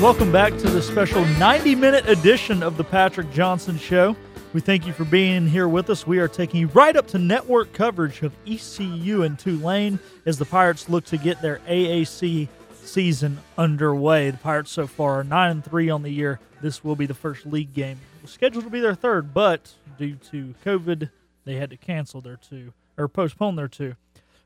Welcome 0.00 0.30
back 0.30 0.56
to 0.58 0.70
the 0.70 0.80
special 0.80 1.24
90 1.24 1.74
minute 1.74 2.08
edition 2.08 2.62
of 2.62 2.76
the 2.76 2.84
Patrick 2.84 3.32
Johnson 3.32 3.78
Show. 3.78 4.14
We 4.52 4.60
thank 4.60 4.86
you 4.86 4.92
for 4.92 5.06
being 5.06 5.46
here 5.46 5.66
with 5.66 5.88
us. 5.88 6.06
We 6.06 6.18
are 6.18 6.28
taking 6.28 6.60
you 6.60 6.66
right 6.68 6.94
up 6.94 7.06
to 7.08 7.18
network 7.18 7.72
coverage 7.72 8.20
of 8.20 8.34
ECU 8.46 9.22
and 9.22 9.38
Tulane 9.38 9.98
as 10.26 10.36
the 10.36 10.44
Pirates 10.44 10.90
look 10.90 11.06
to 11.06 11.16
get 11.16 11.40
their 11.40 11.60
AAC 11.60 12.48
season 12.84 13.38
underway. 13.56 14.30
The 14.30 14.36
Pirates 14.36 14.70
so 14.70 14.86
far 14.86 15.20
are 15.20 15.24
9 15.24 15.50
and 15.50 15.64
3 15.64 15.88
on 15.88 16.02
the 16.02 16.10
year. 16.10 16.38
This 16.60 16.84
will 16.84 16.96
be 16.96 17.06
the 17.06 17.14
first 17.14 17.46
league 17.46 17.72
game. 17.72 17.98
Scheduled 18.26 18.64
to 18.64 18.70
be 18.70 18.80
their 18.80 18.94
third, 18.94 19.32
but 19.32 19.72
due 19.96 20.16
to 20.30 20.54
COVID, 20.66 21.08
they 21.46 21.54
had 21.54 21.70
to 21.70 21.78
cancel 21.78 22.20
their 22.20 22.36
two 22.36 22.74
or 22.98 23.08
postpone 23.08 23.56
their 23.56 23.68
two 23.68 23.96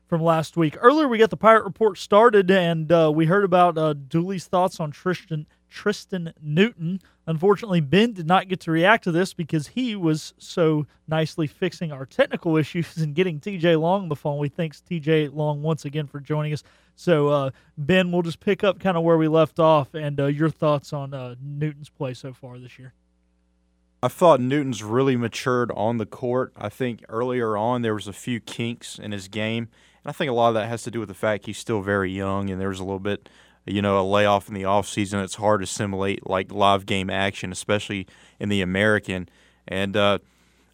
from 0.07 0.23
last 0.23 0.55
week. 0.55 0.77
Earlier, 0.79 1.09
we 1.09 1.17
got 1.17 1.31
the 1.31 1.35
Pirate 1.37 1.65
Report 1.65 1.97
started, 1.97 2.49
and 2.49 2.89
uh, 2.93 3.11
we 3.13 3.25
heard 3.25 3.43
about 3.43 3.77
uh, 3.77 3.91
Dooley's 3.91 4.45
thoughts 4.45 4.79
on 4.79 4.91
Tristan 4.91 5.47
Tristan 5.69 6.33
Newton. 6.41 7.01
Unfortunately, 7.25 7.81
Ben 7.81 8.13
did 8.13 8.27
not 8.27 8.47
get 8.47 8.59
to 8.61 8.71
react 8.71 9.03
to 9.05 9.11
this 9.11 9.33
because 9.33 9.67
he 9.67 9.95
was 9.95 10.33
so 10.37 10.85
nicely 11.07 11.47
fixing 11.47 11.91
our 11.91 12.05
technical 12.05 12.57
issues 12.57 12.97
and 12.97 13.15
getting 13.15 13.39
TJ 13.39 13.79
Long 13.79 14.03
on 14.03 14.09
the 14.09 14.15
phone. 14.15 14.37
We 14.37 14.49
thanks 14.49 14.81
TJ 14.89 15.33
Long 15.33 15.61
once 15.61 15.85
again 15.85 16.07
for 16.07 16.19
joining 16.19 16.53
us. 16.53 16.63
So, 16.95 17.27
uh, 17.27 17.51
Ben, 17.77 18.11
we'll 18.11 18.23
just 18.23 18.39
pick 18.39 18.63
up 18.63 18.79
kind 18.79 18.97
of 18.97 19.03
where 19.03 19.17
we 19.17 19.27
left 19.27 19.59
off 19.59 19.93
and 19.93 20.19
uh, 20.19 20.25
your 20.25 20.49
thoughts 20.49 20.93
on 20.93 21.13
uh, 21.13 21.35
Newton's 21.39 21.89
play 21.89 22.13
so 22.15 22.33
far 22.33 22.57
this 22.57 22.79
year. 22.79 22.93
I 24.01 24.09
thought 24.09 24.39
Newton's 24.39 24.83
really 24.83 25.15
matured 25.15 25.71
on 25.75 25.97
the 25.97 26.05
court. 26.05 26.53
I 26.55 26.69
think 26.69 27.03
earlier 27.09 27.57
on 27.57 27.81
there 27.81 27.95
was 27.95 28.07
a 28.07 28.13
few 28.13 28.39
kinks 28.39 28.99
in 28.99 29.11
his 29.11 29.27
game, 29.27 29.69
and 30.03 30.09
I 30.09 30.11
think 30.11 30.29
a 30.29 30.33
lot 30.33 30.49
of 30.49 30.53
that 30.53 30.69
has 30.69 30.83
to 30.83 30.91
do 30.91 30.99
with 30.99 31.09
the 31.09 31.15
fact 31.15 31.47
he's 31.47 31.57
still 31.57 31.81
very 31.81 32.11
young 32.11 32.49
and 32.49 32.61
there 32.61 32.69
was 32.69 32.79
a 32.79 32.83
little 32.83 32.99
bit, 32.99 33.27
you 33.67 33.81
know, 33.81 33.99
a 33.99 34.05
layoff 34.05 34.47
in 34.47 34.53
the 34.53 34.63
offseason. 34.63 35.23
It's 35.23 35.35
hard 35.35 35.61
to 35.61 35.67
simulate 35.67 36.27
like 36.27 36.51
live 36.51 36.85
game 36.85 37.09
action, 37.09 37.51
especially 37.51 38.07
in 38.39 38.49
the 38.49 38.61
American. 38.61 39.29
And 39.67 39.95
uh, 39.95 40.19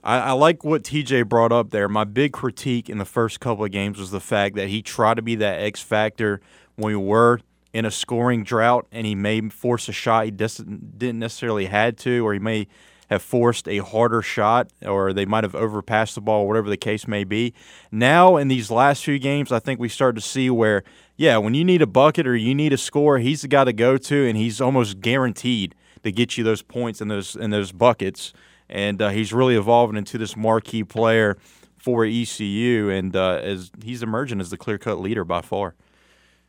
I, 0.03 0.19
I 0.19 0.31
like 0.33 0.63
what 0.63 0.83
TJ 0.83 1.27
brought 1.27 1.51
up 1.51 1.71
there. 1.71 1.87
My 1.87 2.03
big 2.03 2.33
critique 2.33 2.89
in 2.89 2.97
the 2.97 3.05
first 3.05 3.39
couple 3.39 3.65
of 3.65 3.71
games 3.71 3.99
was 3.99 4.11
the 4.11 4.19
fact 4.19 4.55
that 4.55 4.69
he 4.69 4.81
tried 4.81 5.15
to 5.15 5.21
be 5.21 5.35
that 5.35 5.59
X 5.61 5.81
factor 5.81 6.41
when 6.75 6.87
we 6.87 6.95
were 6.95 7.39
in 7.73 7.85
a 7.85 7.91
scoring 7.91 8.43
drought, 8.43 8.85
and 8.91 9.05
he 9.05 9.15
may 9.15 9.41
force 9.49 9.89
a 9.89 9.91
shot 9.91 10.25
he 10.25 10.31
didn't 10.31 11.19
necessarily 11.19 11.65
had 11.65 11.97
to, 11.97 12.25
or 12.25 12.33
he 12.33 12.39
may 12.39 12.67
have 13.09 13.21
forced 13.21 13.67
a 13.67 13.77
harder 13.79 14.21
shot 14.21 14.69
or 14.85 15.13
they 15.13 15.25
might 15.25 15.43
have 15.43 15.55
overpassed 15.55 16.15
the 16.15 16.21
ball, 16.21 16.47
whatever 16.47 16.69
the 16.69 16.77
case 16.77 17.07
may 17.07 17.23
be. 17.23 17.53
Now, 17.91 18.37
in 18.37 18.47
these 18.47 18.71
last 18.71 19.03
few 19.03 19.19
games, 19.19 19.51
I 19.51 19.59
think 19.59 19.79
we 19.79 19.89
start 19.89 20.15
to 20.15 20.21
see 20.21 20.49
where, 20.49 20.83
yeah, 21.16 21.38
when 21.38 21.53
you 21.53 21.64
need 21.64 21.82
a 21.82 21.88
bucket 21.88 22.28
or 22.28 22.36
you 22.36 22.55
need 22.55 22.74
a 22.74 22.78
score, 22.78 23.20
he's 23.20 23.41
the 23.41 23.47
guy 23.47 23.64
to 23.64 23.74
go 23.74 23.97
to, 23.97 24.28
and 24.28 24.38
he's 24.38 24.59
almost 24.59 24.99
guaranteed 24.99 25.76
to 26.03 26.11
get 26.11 26.38
you 26.38 26.43
those 26.43 26.61
points 26.61 27.01
and 27.01 27.09
those 27.09 27.36
and 27.36 27.53
those 27.53 27.72
buckets. 27.72 28.34
And 28.70 29.01
uh, 29.01 29.09
he's 29.09 29.34
really 29.34 29.55
evolving 29.55 29.97
into 29.97 30.18
this 30.18 30.36
marquee 30.36 30.84
player 30.84 31.38
for 31.78 32.05
ECU, 32.05 32.89
and 32.89 33.16
uh, 33.16 33.39
as 33.43 33.72
he's 33.84 34.01
emerging 34.01 34.39
as 34.39 34.49
the 34.49 34.57
clear 34.57 34.78
cut 34.78 34.99
leader 34.99 35.24
by 35.24 35.41
far. 35.41 35.76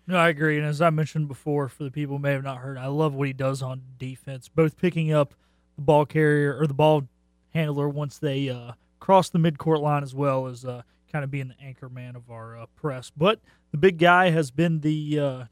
No, 0.06 0.16
I 0.16 0.28
agree. 0.28 0.58
And 0.58 0.66
as 0.66 0.80
I 0.80 0.90
mentioned 0.90 1.28
before, 1.28 1.68
for 1.68 1.82
the 1.82 1.90
people 1.90 2.16
who 2.16 2.22
may 2.22 2.32
have 2.32 2.44
not 2.44 2.58
heard, 2.58 2.76
I 2.78 2.86
love 2.86 3.14
what 3.14 3.26
he 3.26 3.32
does 3.32 3.62
on 3.62 3.82
defense, 3.98 4.48
both 4.48 4.76
picking 4.76 5.12
up 5.12 5.34
the 5.76 5.82
ball 5.82 6.06
carrier 6.06 6.56
or 6.58 6.66
the 6.66 6.74
ball 6.74 7.08
handler 7.54 7.88
once 7.88 8.18
they 8.18 8.48
uh, 8.48 8.72
cross 9.00 9.30
the 9.30 9.38
midcourt 9.38 9.80
line, 9.80 10.02
as 10.02 10.14
well 10.14 10.46
as 10.46 10.64
uh, 10.64 10.82
kind 11.14 11.22
of 11.22 11.30
being 11.30 11.46
the 11.46 11.64
anchor 11.64 11.88
man 11.88 12.16
of 12.16 12.28
our 12.28 12.58
uh, 12.58 12.66
press. 12.74 13.12
But 13.16 13.38
the 13.70 13.78
big 13.78 13.98
guy 13.98 14.30
has 14.30 14.50
been 14.50 14.80
the 14.80 15.20
uh, 15.20 15.44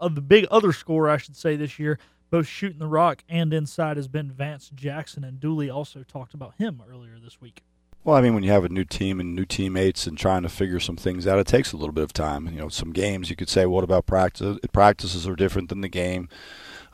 of 0.00 0.14
the 0.14 0.22
big 0.22 0.46
other 0.50 0.72
scorer, 0.72 1.10
I 1.10 1.18
should 1.18 1.36
say, 1.36 1.56
this 1.56 1.78
year, 1.78 1.98
both 2.30 2.46
shooting 2.46 2.78
the 2.78 2.86
rock 2.86 3.22
and 3.28 3.52
inside, 3.52 3.98
has 3.98 4.08
been 4.08 4.32
Vance 4.32 4.70
Jackson. 4.74 5.24
And 5.24 5.38
Dooley 5.38 5.68
also 5.68 6.04
talked 6.04 6.32
about 6.32 6.54
him 6.56 6.82
earlier 6.90 7.18
this 7.22 7.38
week. 7.38 7.64
Well, 8.02 8.16
I 8.16 8.22
mean, 8.22 8.32
when 8.32 8.42
you 8.42 8.50
have 8.50 8.64
a 8.64 8.70
new 8.70 8.84
team 8.84 9.20
and 9.20 9.34
new 9.34 9.44
teammates 9.44 10.06
and 10.06 10.16
trying 10.16 10.42
to 10.42 10.48
figure 10.48 10.80
some 10.80 10.96
things 10.96 11.26
out, 11.26 11.38
it 11.38 11.46
takes 11.46 11.74
a 11.74 11.76
little 11.76 11.92
bit 11.92 12.04
of 12.04 12.14
time. 12.14 12.46
You 12.46 12.60
know, 12.60 12.68
some 12.70 12.92
games 12.94 13.28
you 13.28 13.36
could 13.36 13.50
say, 13.50 13.66
"What 13.66 13.84
about 13.84 14.06
practice? 14.06 14.58
Practices 14.72 15.28
are 15.28 15.36
different 15.36 15.68
than 15.68 15.82
the 15.82 15.88
game." 15.90 16.30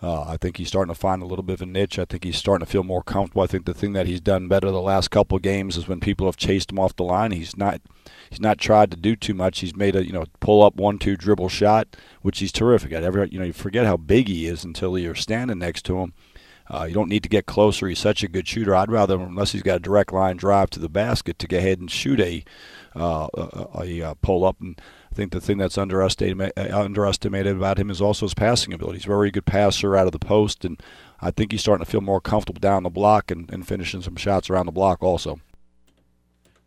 Uh, 0.02 0.22
I 0.22 0.38
think 0.38 0.56
he's 0.56 0.68
starting 0.68 0.92
to 0.92 0.98
find 0.98 1.22
a 1.22 1.26
little 1.26 1.42
bit 1.42 1.54
of 1.54 1.62
a 1.62 1.66
niche. 1.66 1.98
I 1.98 2.06
think 2.06 2.24
he's 2.24 2.38
starting 2.38 2.64
to 2.64 2.70
feel 2.70 2.82
more 2.82 3.02
comfortable. 3.02 3.42
I 3.42 3.46
think 3.46 3.66
the 3.66 3.74
thing 3.74 3.92
that 3.92 4.06
he's 4.06 4.20
done 4.20 4.48
better 4.48 4.70
the 4.70 4.80
last 4.80 5.10
couple 5.10 5.36
of 5.36 5.42
games 5.42 5.76
is 5.76 5.88
when 5.88 6.00
people 6.00 6.26
have 6.26 6.38
chased 6.38 6.72
him 6.72 6.78
off 6.78 6.96
the 6.96 7.04
line. 7.04 7.32
He's 7.32 7.56
not 7.56 7.82
he's 8.30 8.40
not 8.40 8.58
tried 8.58 8.90
to 8.92 8.96
do 8.96 9.14
too 9.14 9.34
much. 9.34 9.60
He's 9.60 9.76
made 9.76 9.94
a 9.94 10.04
you 10.04 10.12
know 10.12 10.24
pull 10.40 10.62
up 10.62 10.76
one 10.76 10.98
two 10.98 11.16
dribble 11.16 11.50
shot, 11.50 11.96
which 12.22 12.38
he's 12.38 12.52
terrific 12.52 12.92
at. 12.92 13.04
Every 13.04 13.28
you 13.30 13.38
know 13.38 13.44
you 13.44 13.52
forget 13.52 13.84
how 13.84 13.98
big 13.98 14.28
he 14.28 14.46
is 14.46 14.64
until 14.64 14.98
you're 14.98 15.14
standing 15.14 15.58
next 15.58 15.84
to 15.86 15.98
him. 15.98 16.14
Uh, 16.72 16.84
you 16.84 16.94
don't 16.94 17.08
need 17.08 17.24
to 17.24 17.28
get 17.28 17.46
closer. 17.46 17.88
He's 17.88 17.98
such 17.98 18.22
a 18.22 18.28
good 18.28 18.46
shooter. 18.46 18.76
I'd 18.76 18.92
rather, 18.92 19.16
unless 19.20 19.50
he's 19.50 19.62
got 19.62 19.76
a 19.76 19.80
direct 19.80 20.12
line 20.12 20.36
drive 20.36 20.70
to 20.70 20.80
the 20.80 20.88
basket, 20.88 21.36
to 21.40 21.48
go 21.48 21.58
ahead 21.58 21.80
and 21.80 21.90
shoot 21.90 22.20
a 22.20 22.44
uh, 22.94 23.26
a, 23.34 24.02
a, 24.02 24.14
pull 24.16 24.44
up. 24.44 24.60
And 24.60 24.80
I 25.10 25.14
think 25.14 25.32
the 25.32 25.40
thing 25.40 25.58
that's 25.58 25.76
underestimated 25.76 26.52
uh, 26.56 26.78
underestimated 26.78 27.56
about 27.56 27.78
him 27.78 27.90
is 27.90 28.00
also 28.00 28.26
his 28.26 28.34
passing 28.34 28.72
ability. 28.72 28.98
He's 28.98 29.06
a 29.06 29.08
very 29.08 29.30
good 29.30 29.44
passer 29.44 29.96
out 29.96 30.06
of 30.06 30.12
the 30.12 30.20
post, 30.20 30.64
and 30.64 30.80
I 31.20 31.30
think 31.30 31.52
he's 31.52 31.60
starting 31.60 31.84
to 31.84 31.90
feel 31.90 32.00
more 32.00 32.20
comfortable 32.20 32.60
down 32.60 32.84
the 32.84 32.90
block 32.90 33.30
and, 33.30 33.50
and 33.52 33.66
finishing 33.66 34.02
some 34.02 34.16
shots 34.16 34.48
around 34.48 34.66
the 34.66 34.72
block 34.72 35.02
also. 35.02 35.40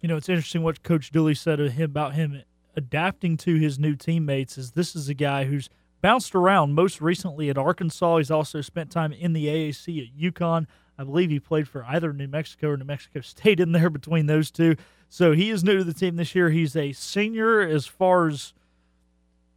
You 0.02 0.10
know, 0.10 0.18
it's 0.18 0.28
interesting 0.28 0.64
what 0.64 0.84
Coach 0.84 1.12
Dooley 1.12 1.36
said 1.36 1.60
him 1.60 1.86
about 1.86 2.16
him 2.16 2.44
adapting 2.76 3.38
to 3.38 3.56
his 3.56 3.80
new 3.80 3.96
teammates. 3.96 4.58
Is 4.58 4.72
this 4.72 4.96
is 4.96 5.08
a 5.08 5.14
guy 5.14 5.46
who's 5.46 5.70
bounced 6.02 6.36
around 6.36 6.74
most 6.74 7.00
recently 7.00 7.50
at 7.50 7.58
Arkansas. 7.58 8.18
He's 8.18 8.30
also 8.30 8.60
spent 8.60 8.92
time 8.92 9.14
in 9.14 9.32
the 9.32 9.48
AAC 9.48 10.06
at 10.06 10.22
UConn. 10.22 10.68
I 10.98 11.06
believe 11.06 11.30
he 11.30 11.40
played 11.40 11.68
for 11.68 11.86
either 11.86 12.14
New 12.14 12.28
Mexico 12.28 12.70
or 12.70 12.78
New 12.78 12.86
Mexico 12.86 13.22
State 13.22 13.60
in 13.60 13.72
there 13.72 13.90
between 13.90 14.28
those 14.28 14.52
two. 14.52 14.76
So 15.14 15.34
he 15.34 15.52
is 15.52 15.64
new 15.64 15.78
to 15.78 15.84
the 15.84 15.94
team 15.94 16.16
this 16.16 16.34
year. 16.34 16.50
He's 16.50 16.76
a 16.76 16.92
senior 16.92 17.62
as 17.62 17.86
far 17.86 18.30
as 18.30 18.52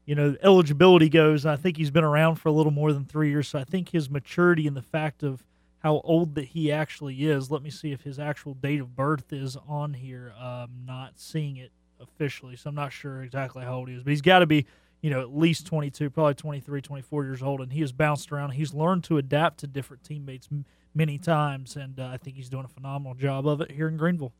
you 0.04 0.14
know 0.14 0.36
eligibility 0.42 1.08
goes. 1.08 1.46
I 1.46 1.56
think 1.56 1.78
he's 1.78 1.90
been 1.90 2.04
around 2.04 2.34
for 2.34 2.50
a 2.50 2.52
little 2.52 2.72
more 2.72 2.92
than 2.92 3.06
three 3.06 3.30
years. 3.30 3.48
So 3.48 3.58
I 3.58 3.64
think 3.64 3.88
his 3.88 4.10
maturity 4.10 4.66
and 4.66 4.76
the 4.76 4.82
fact 4.82 5.22
of 5.22 5.42
how 5.78 6.02
old 6.04 6.34
that 6.34 6.48
he 6.48 6.70
actually 6.70 7.24
is. 7.24 7.50
Let 7.50 7.62
me 7.62 7.70
see 7.70 7.90
if 7.90 8.02
his 8.02 8.18
actual 8.18 8.52
date 8.52 8.82
of 8.82 8.94
birth 8.94 9.32
is 9.32 9.56
on 9.66 9.94
here. 9.94 10.34
I'm 10.38 10.84
not 10.84 11.12
seeing 11.16 11.56
it 11.56 11.72
officially, 12.00 12.56
so 12.56 12.68
I'm 12.68 12.76
not 12.76 12.92
sure 12.92 13.22
exactly 13.22 13.64
how 13.64 13.76
old 13.76 13.88
he 13.88 13.94
is. 13.94 14.02
But 14.02 14.10
he's 14.10 14.20
got 14.20 14.40
to 14.40 14.46
be, 14.46 14.66
you 15.00 15.08
know, 15.08 15.22
at 15.22 15.34
least 15.34 15.64
22, 15.64 16.10
probably 16.10 16.34
23, 16.34 16.82
24 16.82 17.24
years 17.24 17.42
old, 17.42 17.62
and 17.62 17.72
he 17.72 17.80
has 17.80 17.92
bounced 17.92 18.30
around. 18.30 18.50
He's 18.50 18.74
learned 18.74 19.04
to 19.04 19.16
adapt 19.16 19.60
to 19.60 19.66
different 19.66 20.04
teammates 20.04 20.50
many 20.94 21.16
times, 21.16 21.76
and 21.76 21.98
uh, 21.98 22.08
I 22.08 22.18
think 22.18 22.36
he's 22.36 22.50
doing 22.50 22.66
a 22.66 22.68
phenomenal 22.68 23.14
job 23.14 23.48
of 23.48 23.62
it 23.62 23.70
here 23.70 23.88
in 23.88 23.96
Greenville. 23.96 24.34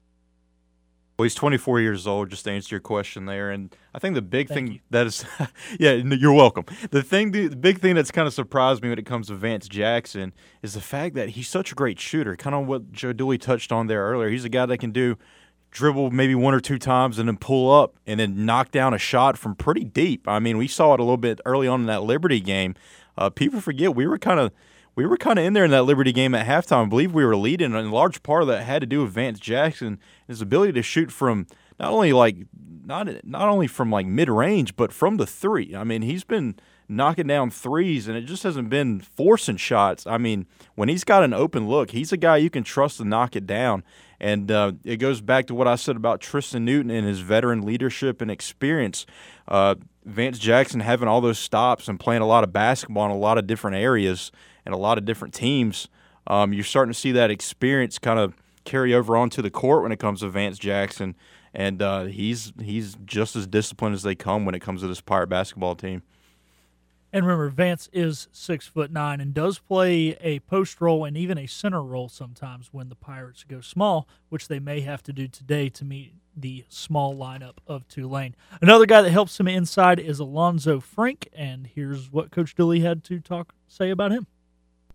Well, 1.19 1.25
he's 1.25 1.35
24 1.35 1.81
years 1.81 2.07
old. 2.07 2.29
Just 2.29 2.45
to 2.45 2.51
answer 2.51 2.75
your 2.75 2.81
question 2.81 3.25
there, 3.25 3.51
and 3.51 3.75
I 3.95 3.99
think 3.99 4.15
the 4.15 4.23
big 4.23 4.49
thing 4.49 4.81
that 4.91 5.07
is, 5.07 5.25
yeah, 5.81 5.93
you're 5.93 6.33
welcome. 6.33 6.65
The 6.91 7.03
thing, 7.03 7.31
the, 7.31 7.49
the 7.49 7.57
big 7.57 7.81
thing 7.81 7.95
that's 7.95 8.11
kind 8.11 8.27
of 8.27 8.35
surprised 8.35 8.83
me 8.83 8.91
when 8.91 8.99
it 8.99 9.07
comes 9.07 9.29
to 9.29 9.35
Vance 9.35 9.67
Jackson 9.67 10.35
is 10.63 10.75
the 10.75 10.81
fact 10.83 11.15
that 11.15 11.31
he's 11.31 11.49
such 11.49 11.73
a 11.73 11.75
great 11.75 11.99
shooter. 11.99 12.37
Kind 12.37 12.55
of 12.55 12.67
what 12.67 12.93
Joe 12.93 13.15
Dooley 13.15 13.39
touched 13.39 13.73
on 13.73 13.87
there 13.87 14.07
earlier. 14.07 14.29
He's 14.29 14.45
a 14.45 14.51
guy 14.51 14.67
that 14.67 14.79
can 14.79 14.91
do 14.91 15.17
dribble 15.71 16.11
maybe 16.11 16.35
one 16.35 16.55
or 16.55 16.61
two 16.61 16.79
times 16.79 17.19
and 17.19 17.29
then 17.29 17.37
pull 17.37 17.71
up 17.71 17.97
and 18.07 18.21
then 18.21 18.45
knock 18.45 18.71
down 18.71 18.95
a 18.95 18.99
shot 18.99 19.39
from 19.39 19.55
pretty 19.55 19.85
deep. 19.85 20.27
I 20.29 20.39
mean, 20.39 20.59
we 20.59 20.69
saw 20.69 20.95
it 20.95 21.01
a 21.01 21.03
little 21.03 21.17
bit 21.17 21.41
early 21.45 21.67
on 21.67 21.81
in 21.81 21.87
that 21.87 22.03
Liberty 22.03 22.41
game. 22.41 22.75
Uh, 23.17 23.31
people 23.31 23.61
forget 23.61 23.95
we 23.95 24.07
were 24.07 24.19
kind 24.19 24.41
of 24.41 24.53
we 24.97 25.07
were 25.07 25.19
kind 25.19 25.39
of 25.39 25.45
in 25.45 25.53
there 25.53 25.65
in 25.65 25.71
that 25.71 25.85
Liberty 25.85 26.13
game 26.13 26.35
at 26.35 26.47
halftime. 26.47 26.87
I 26.87 26.89
believe 26.89 27.13
we 27.13 27.25
were 27.25 27.37
leading, 27.37 27.75
and 27.75 27.87
a 27.87 27.95
large 27.95 28.23
part 28.23 28.43
of 28.43 28.49
that 28.49 28.65
had 28.65 28.81
to 28.81 28.87
do 28.87 29.03
with 29.03 29.13
Vance 29.13 29.39
Jackson, 29.39 29.87
and 29.87 29.99
his 30.27 30.41
ability 30.41 30.73
to 30.73 30.83
shoot 30.83 31.13
from 31.13 31.47
not 31.79 31.93
only 31.93 32.13
like 32.13 32.37
not 32.85 33.09
not 33.25 33.49
only 33.49 33.67
from 33.67 33.91
like 33.91 34.07
mid 34.07 34.31
range, 34.31 34.75
but 34.75 34.93
from 34.93 35.19
the 35.19 35.27
three. 35.27 35.77
I 35.77 35.85
mean, 35.85 36.03
he's 36.03 36.25
been 36.25 36.57
knocking 36.89 37.27
down 37.27 37.51
threes, 37.51 38.09
and 38.09 38.17
it 38.17 38.23
just 38.23 38.43
hasn't 38.43 38.71
been 38.71 39.01
forcing 39.01 39.59
shots. 39.59 40.07
I 40.07 40.17
mean, 40.17 40.47
when 40.77 40.89
he's 40.89 41.05
got 41.05 41.23
an 41.23 41.35
open 41.35 41.69
look, 41.69 41.91
he's 41.91 42.13
a 42.13 42.17
guy 42.17 42.39
you 42.39 42.51
can 42.51 42.65
trust 42.65 42.97
to 42.97 43.05
knock 43.05 43.37
it 43.37 43.47
down. 43.47 43.83
And 44.19 44.51
uh, 44.51 44.73
it 44.83 44.97
goes 44.97 45.21
back 45.21 45.47
to 45.47 45.55
what 45.55 45.69
I 45.69 45.77
said 45.77 45.97
about 45.97 46.23
Tristan 46.23 46.65
Newton 46.65 46.91
and 46.91 47.07
his 47.07 47.21
veteran 47.21 47.67
leadership 47.67 48.23
and 48.23 48.31
experience. 48.31 49.05
Uh, 49.47 49.75
Vance 50.07 50.39
Jackson 50.39 50.81
having 50.81 51.09
all 51.09 51.21
those 51.21 51.39
stops 51.39 51.87
and 51.87 52.01
playing 52.01 52.23
a 52.23 52.27
lot 52.27 52.45
of 52.45 52.53
basketball 52.53 53.05
in 53.05 53.11
a 53.11 53.19
lot 53.19 53.37
of 53.37 53.47
different 53.47 53.77
areas 53.77 54.31
and 54.67 54.75
a 54.75 54.79
lot 54.79 54.99
of 54.99 55.07
different 55.07 55.33
teams. 55.33 55.89
Um, 56.27 56.53
you're 56.53 56.65
starting 56.65 56.93
to 56.93 56.99
see 56.99 57.13
that 57.13 57.31
experience 57.31 57.99
kind 57.99 58.19
of 58.19 58.35
carry 58.65 58.93
over 58.93 59.17
onto 59.17 59.41
the 59.41 59.51
court 59.51 59.83
when 59.83 59.93
it 59.93 59.99
comes 59.99 60.21
to 60.21 60.29
Vance 60.29 60.59
Jackson, 60.59 61.17
and 61.55 61.81
uh, 61.81 62.05
he's 62.05 62.53
he's 62.61 62.97
just 63.07 63.37
as 63.37 63.47
disciplined 63.47 63.95
as 63.95 64.03
they 64.03 64.15
come 64.15 64.45
when 64.45 64.55
it 64.55 64.61
comes 64.61 64.83
to 64.83 64.89
this 64.89 65.01
Pirate 65.01 65.29
basketball 65.29 65.75
team. 65.75 66.03
And 67.13 67.25
remember, 67.25 67.49
Vance 67.49 67.89
is 67.93 68.29
six 68.33 68.67
foot 68.67 68.91
nine 68.91 69.21
and 69.21 69.33
does 69.33 69.59
play 69.59 70.17
a 70.21 70.41
post 70.41 70.81
role 70.81 71.05
and 71.05 71.17
even 71.17 71.39
a 71.39 71.47
center 71.47 71.83
role 71.83 72.11
sometimes 72.11 72.69
when 72.73 72.91
the 72.91 72.97
Pirates 72.97 73.45
go 73.45 73.61
small, 73.61 74.07
which 74.29 74.49
they 74.49 74.59
may 74.59 74.81
have 74.81 75.03
to 75.05 75.13
do 75.13 75.29
today 75.29 75.69
to 75.71 75.85
meet 75.85 76.15
the 76.37 76.65
small 76.69 77.15
lineup 77.15 77.57
of 77.67 77.89
Tulane. 77.89 78.35
Another 78.61 78.85
guy 78.85 79.01
that 79.01 79.11
helps 79.11 79.41
him 79.41 79.49
inside 79.49 79.99
is 79.99 80.21
Alanzo 80.21 80.83
Frink, 80.83 81.29
and 81.33 81.67
here's 81.67 82.13
what 82.13 82.31
Coach 82.31 82.55
Dooley 82.55 82.81
had 82.81 83.03
to 83.05 83.21
talk 83.21 83.55
say 83.67 83.89
about 83.89 84.13
him. 84.13 84.27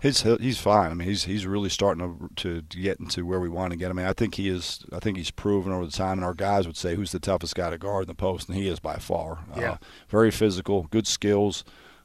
He's 0.01 0.21
he's 0.21 0.57
fine. 0.59 0.89
I 0.89 0.93
mean, 0.95 1.07
he's 1.07 1.25
he's 1.25 1.45
really 1.45 1.69
starting 1.69 2.29
to 2.37 2.61
to 2.61 2.79
get 2.81 2.99
into 2.99 3.23
where 3.23 3.39
we 3.39 3.49
want 3.49 3.71
to 3.71 3.77
get. 3.77 3.91
I 3.91 3.93
mean, 3.93 4.07
I 4.07 4.13
think 4.13 4.33
he 4.35 4.49
is. 4.49 4.83
I 4.91 4.99
think 4.99 5.15
he's 5.15 5.29
proven 5.29 5.71
over 5.71 5.85
the 5.85 5.91
time, 5.91 6.17
and 6.17 6.25
our 6.25 6.33
guys 6.33 6.65
would 6.65 6.75
say 6.75 6.95
who's 6.95 7.11
the 7.11 7.19
toughest 7.19 7.53
guy 7.53 7.69
to 7.69 7.77
guard 7.77 8.05
in 8.05 8.07
the 8.07 8.15
post, 8.15 8.49
and 8.49 8.57
he 8.57 8.67
is 8.67 8.79
by 8.79 8.95
far. 8.95 9.45
Yeah. 9.55 9.73
Uh, 9.73 9.77
very 10.09 10.31
physical, 10.31 10.87
good 10.89 11.05
skills. 11.05 11.63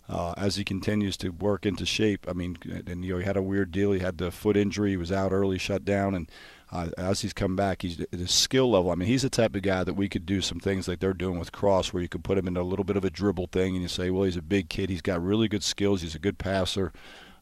Uh, 0.09 0.35
as 0.37 0.55
he 0.55 0.63
continues 0.63 1.17
to 1.17 1.31
work 1.31 1.67
into 1.67 1.85
shape, 1.85 2.27
I 2.29 2.33
mean, 2.33 2.57
and 2.87 3.05
you 3.05 3.15
know, 3.15 3.19
he 3.19 3.25
had 3.25 3.37
a 3.37 3.43
weird 3.43 3.73
deal. 3.73 3.91
He 3.91 3.99
had 3.99 4.19
the 4.19 4.31
foot 4.31 4.57
injury. 4.57 4.91
He 4.91 4.97
was 4.97 5.11
out 5.11 5.33
early, 5.33 5.59
shut 5.59 5.85
down, 5.85 6.15
and 6.15 6.31
uh, 6.71 6.91
as 6.99 7.23
he's 7.23 7.33
come 7.33 7.57
back, 7.57 7.83
he's 7.83 8.01
at 8.01 8.13
his 8.13 8.31
skill 8.31 8.71
level. 8.71 8.91
I 8.91 8.95
mean, 8.95 9.09
he's 9.09 9.23
the 9.23 9.31
type 9.31 9.57
of 9.57 9.63
guy 9.63 9.85
that 9.85 9.95
we 9.95 10.09
could 10.09 10.27
do 10.27 10.41
some 10.43 10.61
things 10.61 10.87
like 10.87 11.01
they're 11.01 11.13
doing 11.13 11.39
with 11.39 11.51
Cross, 11.51 11.93
where 11.93 12.03
you 12.03 12.09
could 12.09 12.23
put 12.23 12.39
him 12.39 12.47
in 12.47 12.57
a 12.57 12.63
little 12.63 12.85
bit 12.85 12.97
of 12.97 13.05
a 13.05 13.11
dribble 13.11 13.49
thing, 13.49 13.75
and 13.75 13.83
you 13.83 13.89
say, 13.89 14.11
well, 14.11 14.25
he's 14.25 14.37
a 14.37 14.43
big 14.43 14.69
kid. 14.69 14.91
He's 14.91 15.03
got 15.03 15.25
really 15.25 15.49
good 15.49 15.65
skills. 15.65 16.03
He's 16.03 16.15
a 16.15 16.21
good 16.21 16.39
passer. 16.39 16.93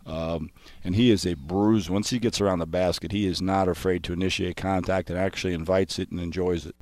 Um, 0.07 0.51
and 0.83 0.95
he 0.95 1.11
is 1.11 1.25
a 1.27 1.35
bruise. 1.35 1.89
Once 1.89 2.11
he 2.11 2.19
gets 2.19 2.41
around 2.41 2.59
the 2.59 2.67
basket, 2.67 3.13
he 3.13 3.27
is 3.27 3.41
not 3.41 3.69
afraid 3.69 4.05
to 4.05 4.13
initiate 4.13 4.57
contact 4.57 5.11
and 5.11 5.19
actually 5.19 5.55
invites 5.55 5.99
it 5.99 6.11
and 6.11 6.21
enjoys 6.21 6.67
it. 6.67 6.77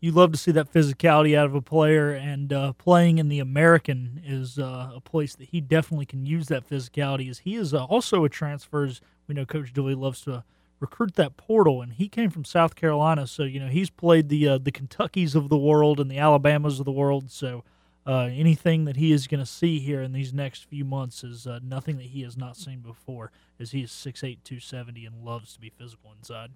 You 0.00 0.12
love 0.12 0.32
to 0.32 0.38
see 0.38 0.50
that 0.52 0.72
physicality 0.72 1.36
out 1.36 1.44
of 1.44 1.54
a 1.54 1.60
player, 1.60 2.10
and 2.12 2.52
uh, 2.54 2.72
playing 2.72 3.18
in 3.18 3.28
the 3.28 3.38
American 3.38 4.22
is 4.24 4.58
uh, 4.58 4.92
a 4.94 5.00
place 5.00 5.34
that 5.34 5.48
he 5.50 5.60
definitely 5.60 6.06
can 6.06 6.24
use 6.24 6.48
that 6.48 6.68
physicality. 6.68 7.28
As 7.28 7.40
he 7.40 7.54
is 7.54 7.74
uh, 7.74 7.84
also 7.84 8.24
a 8.24 8.30
transfer, 8.30 8.84
as 8.84 9.02
we 9.26 9.34
know, 9.34 9.44
Coach 9.44 9.74
Dooley 9.74 9.94
loves 9.94 10.22
to 10.22 10.42
recruit 10.80 11.16
that 11.16 11.36
portal, 11.36 11.82
and 11.82 11.92
he 11.92 12.08
came 12.08 12.30
from 12.30 12.46
South 12.46 12.74
Carolina, 12.74 13.26
so 13.26 13.42
you 13.42 13.60
know 13.60 13.68
he's 13.68 13.90
played 13.90 14.30
the 14.30 14.48
uh, 14.48 14.58
the 14.58 14.72
Kentuckys 14.72 15.34
of 15.34 15.50
the 15.50 15.58
world 15.58 16.00
and 16.00 16.10
the 16.10 16.18
Alabamas 16.18 16.78
of 16.78 16.86
the 16.86 16.92
world. 16.92 17.30
So 17.30 17.62
uh, 18.10 18.24
anything 18.24 18.86
that 18.86 18.96
he 18.96 19.12
is 19.12 19.28
going 19.28 19.38
to 19.38 19.46
see 19.46 19.78
here 19.78 20.02
in 20.02 20.12
these 20.12 20.34
next 20.34 20.64
few 20.64 20.84
months 20.84 21.22
is 21.22 21.46
uh, 21.46 21.60
nothing 21.62 21.96
that 21.96 22.06
he 22.06 22.22
has 22.22 22.36
not 22.36 22.56
seen 22.56 22.80
before, 22.80 23.30
as 23.60 23.70
he 23.70 23.82
is 23.82 23.90
6'8", 23.92 24.38
270 24.42 25.06
and 25.06 25.24
loves 25.24 25.54
to 25.54 25.60
be 25.60 25.70
physical 25.70 26.12
inside. 26.18 26.50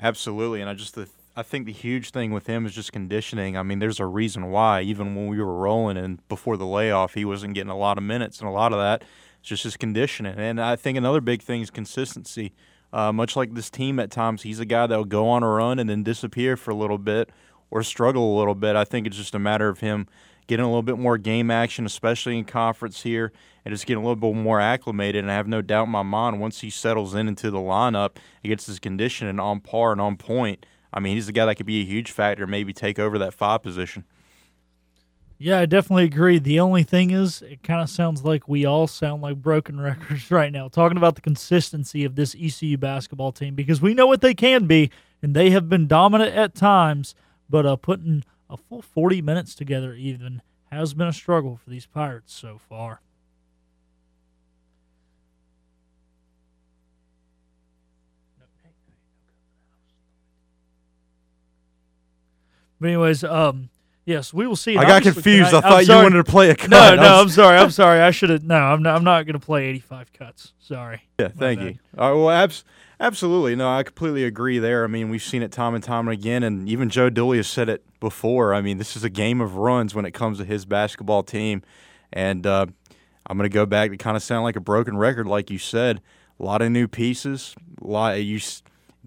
Absolutely, 0.00 0.60
and 0.60 0.70
I 0.70 0.74
just 0.74 0.94
the, 0.94 1.08
I 1.34 1.42
think 1.42 1.66
the 1.66 1.72
huge 1.72 2.10
thing 2.10 2.30
with 2.30 2.46
him 2.46 2.66
is 2.66 2.72
just 2.72 2.92
conditioning. 2.92 3.56
I 3.56 3.64
mean, 3.64 3.80
there's 3.80 3.98
a 3.98 4.06
reason 4.06 4.52
why 4.52 4.82
even 4.82 5.16
when 5.16 5.26
we 5.26 5.40
were 5.40 5.56
rolling 5.56 5.96
and 5.96 6.26
before 6.28 6.56
the 6.56 6.66
layoff, 6.66 7.14
he 7.14 7.24
wasn't 7.24 7.54
getting 7.54 7.70
a 7.70 7.76
lot 7.76 7.98
of 7.98 8.04
minutes, 8.04 8.38
and 8.38 8.48
a 8.48 8.52
lot 8.52 8.72
of 8.72 8.78
that 8.78 9.02
is 9.42 9.48
just 9.48 9.64
his 9.64 9.76
conditioning. 9.76 10.38
And 10.38 10.60
I 10.60 10.76
think 10.76 10.96
another 10.96 11.20
big 11.20 11.42
thing 11.42 11.62
is 11.62 11.70
consistency. 11.70 12.52
Uh, 12.92 13.12
much 13.12 13.34
like 13.34 13.54
this 13.54 13.70
team 13.70 13.98
at 13.98 14.12
times, 14.12 14.42
he's 14.42 14.60
a 14.60 14.64
guy 14.64 14.86
that 14.86 14.96
will 14.96 15.04
go 15.04 15.28
on 15.28 15.42
a 15.42 15.48
run 15.48 15.80
and 15.80 15.90
then 15.90 16.04
disappear 16.04 16.56
for 16.56 16.70
a 16.70 16.76
little 16.76 16.98
bit 16.98 17.30
or 17.72 17.82
struggle 17.82 18.36
a 18.36 18.38
little 18.38 18.54
bit. 18.54 18.76
I 18.76 18.84
think 18.84 19.04
it's 19.04 19.16
just 19.16 19.34
a 19.34 19.40
matter 19.40 19.68
of 19.68 19.80
him 19.80 20.06
getting 20.46 20.64
a 20.64 20.68
little 20.68 20.82
bit 20.82 20.98
more 20.98 21.18
game 21.18 21.50
action, 21.50 21.86
especially 21.86 22.38
in 22.38 22.44
conference 22.44 23.02
here, 23.02 23.32
and 23.64 23.72
just 23.72 23.86
getting 23.86 24.02
a 24.02 24.06
little 24.06 24.32
bit 24.32 24.34
more 24.34 24.60
acclimated. 24.60 25.24
And 25.24 25.30
I 25.30 25.34
have 25.34 25.48
no 25.48 25.62
doubt 25.62 25.84
in 25.84 25.90
my 25.90 26.02
mind 26.02 26.40
once 26.40 26.60
he 26.60 26.70
settles 26.70 27.14
in 27.14 27.28
into 27.28 27.50
the 27.50 27.58
lineup, 27.58 28.16
he 28.42 28.48
gets 28.48 28.66
his 28.66 28.78
conditioning 28.78 29.40
on 29.40 29.60
par 29.60 29.92
and 29.92 30.00
on 30.00 30.16
point. 30.16 30.66
I 30.92 31.00
mean, 31.00 31.16
he's 31.16 31.26
the 31.26 31.32
guy 31.32 31.46
that 31.46 31.56
could 31.56 31.66
be 31.66 31.80
a 31.80 31.84
huge 31.84 32.10
factor, 32.10 32.46
maybe 32.46 32.72
take 32.72 32.98
over 32.98 33.18
that 33.18 33.34
five 33.34 33.62
position. 33.62 34.04
Yeah, 35.38 35.58
I 35.58 35.66
definitely 35.66 36.04
agree. 36.04 36.38
The 36.38 36.60
only 36.60 36.84
thing 36.84 37.10
is, 37.10 37.42
it 37.42 37.62
kind 37.62 37.82
of 37.82 37.90
sounds 37.90 38.24
like 38.24 38.46
we 38.46 38.64
all 38.64 38.86
sound 38.86 39.20
like 39.22 39.36
broken 39.36 39.80
records 39.80 40.30
right 40.30 40.52
now, 40.52 40.68
talking 40.68 40.96
about 40.96 41.16
the 41.16 41.20
consistency 41.20 42.04
of 42.04 42.14
this 42.14 42.36
ECU 42.38 42.76
basketball 42.78 43.32
team 43.32 43.54
because 43.54 43.82
we 43.82 43.94
know 43.94 44.06
what 44.06 44.20
they 44.20 44.34
can 44.34 44.66
be, 44.66 44.90
and 45.22 45.34
they 45.34 45.50
have 45.50 45.68
been 45.68 45.88
dominant 45.88 46.34
at 46.34 46.54
times, 46.54 47.14
but 47.50 47.66
uh, 47.66 47.76
putting 47.76 48.24
a 48.54 48.56
full 48.56 48.82
40 48.82 49.20
minutes 49.22 49.54
together 49.54 49.94
even 49.94 50.40
has 50.70 50.94
been 50.94 51.06
a 51.08 51.12
struggle 51.12 51.56
for 51.62 51.70
these 51.70 51.86
Pirates 51.86 52.32
so 52.32 52.58
far. 52.58 53.00
But 62.80 62.88
anyways, 62.88 63.24
um, 63.24 63.68
Yes, 64.06 64.34
we 64.34 64.46
will 64.46 64.54
see. 64.54 64.76
I 64.76 64.82
got 64.82 64.96
obviously 64.96 65.12
confused. 65.22 65.48
tonight- 65.48 65.64
I 65.64 65.70
thought 65.70 65.86
you 65.86 65.94
wanted 65.94 66.16
to 66.18 66.24
play 66.24 66.50
a 66.50 66.54
cut. 66.54 66.68
No, 66.68 66.94
no, 66.94 67.20
I'm 67.22 67.30
sorry. 67.30 67.56
I'm 67.56 67.70
sorry. 67.70 68.02
I 68.02 68.10
should 68.10 68.28
have. 68.28 68.44
No, 68.44 68.54
I'm 68.56 68.82
not. 68.82 68.96
I'm 68.96 69.02
not 69.04 69.24
going 69.24 69.32
to 69.32 69.38
play 69.38 69.64
85 69.64 70.12
cuts. 70.12 70.52
Sorry. 70.58 71.00
Yeah, 71.18 71.28
thank 71.28 71.62
you. 71.62 71.78
All 71.96 72.10
right, 72.12 72.18
well, 72.18 72.28
abs- 72.30 72.64
absolutely. 73.00 73.56
No, 73.56 73.70
I 73.70 73.82
completely 73.82 74.24
agree 74.24 74.58
there. 74.58 74.84
I 74.84 74.86
mean, 74.86 75.10
we've 75.10 75.22
seen 75.22 75.42
it 75.42 75.52
time 75.52 75.74
and 75.74 75.82
time 75.82 76.08
again, 76.08 76.42
and 76.42 76.68
even 76.68 76.88
Joe 76.88 77.10
Dooley 77.10 77.38
has 77.38 77.48
said 77.48 77.68
it 77.68 77.84
before. 78.00 78.54
I 78.54 78.60
mean, 78.60 78.78
this 78.78 78.96
is 78.96 79.04
a 79.04 79.10
game 79.10 79.40
of 79.40 79.56
runs 79.56 79.94
when 79.94 80.04
it 80.04 80.12
comes 80.12 80.38
to 80.38 80.44
his 80.44 80.64
basketball 80.64 81.22
team, 81.22 81.62
and 82.12 82.46
uh, 82.46 82.66
I'm 83.26 83.36
going 83.36 83.48
to 83.48 83.54
go 83.54 83.66
back 83.66 83.90
to 83.90 83.96
kind 83.96 84.16
of 84.16 84.22
sound 84.22 84.44
like 84.44 84.56
a 84.56 84.60
broken 84.60 84.96
record, 84.96 85.26
like 85.26 85.50
you 85.50 85.58
said. 85.58 86.00
A 86.38 86.42
lot 86.42 86.62
of 86.62 86.70
new 86.70 86.88
pieces. 86.88 87.54
A 87.80 87.86
lot. 87.86 88.22
You 88.22 88.40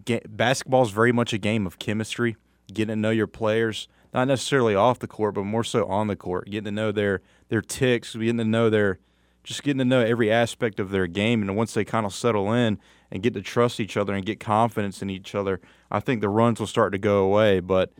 get, 0.05 0.35
basketball 0.35 0.83
is 0.83 0.91
very 0.91 1.11
much 1.11 1.33
a 1.33 1.37
game 1.37 1.67
of 1.67 1.79
chemistry, 1.79 2.35
getting 2.73 2.95
to 2.95 2.95
know 2.95 3.09
your 3.09 3.27
players, 3.27 3.87
not 4.13 4.27
necessarily 4.27 4.75
off 4.75 4.99
the 4.99 5.07
court, 5.07 5.35
but 5.35 5.43
more 5.43 5.63
so 5.63 5.85
on 5.87 6.07
the 6.07 6.15
court, 6.15 6.49
getting 6.49 6.65
to 6.65 6.71
know 6.71 6.91
their 6.91 7.21
their 7.49 7.61
ticks, 7.61 8.15
getting 8.15 8.37
to 8.37 8.45
know 8.45 8.69
their 8.69 8.99
just 9.47 9.63
getting 9.63 9.79
to 9.79 9.85
know 9.85 10.01
every 10.01 10.29
aspect 10.29 10.77
of 10.77 10.89
their 10.89 11.07
game. 11.07 11.41
And 11.41 11.55
once 11.55 11.73
they 11.73 11.85
kind 11.85 12.05
of 12.05 12.13
settle 12.13 12.51
in 12.51 12.79
and 13.09 13.23
get 13.23 13.33
to 13.33 13.41
trust 13.41 13.79
each 13.79 13.95
other 13.95 14.13
and 14.13 14.25
get 14.25 14.41
confidence 14.41 15.01
in 15.01 15.09
each 15.09 15.33
other, 15.33 15.61
I 15.89 16.01
think 16.01 16.19
the 16.19 16.27
runs 16.27 16.59
will 16.59 16.67
start 16.67 16.91
to 16.91 16.97
go 16.97 17.23
away. 17.23 17.61
But 17.61 17.93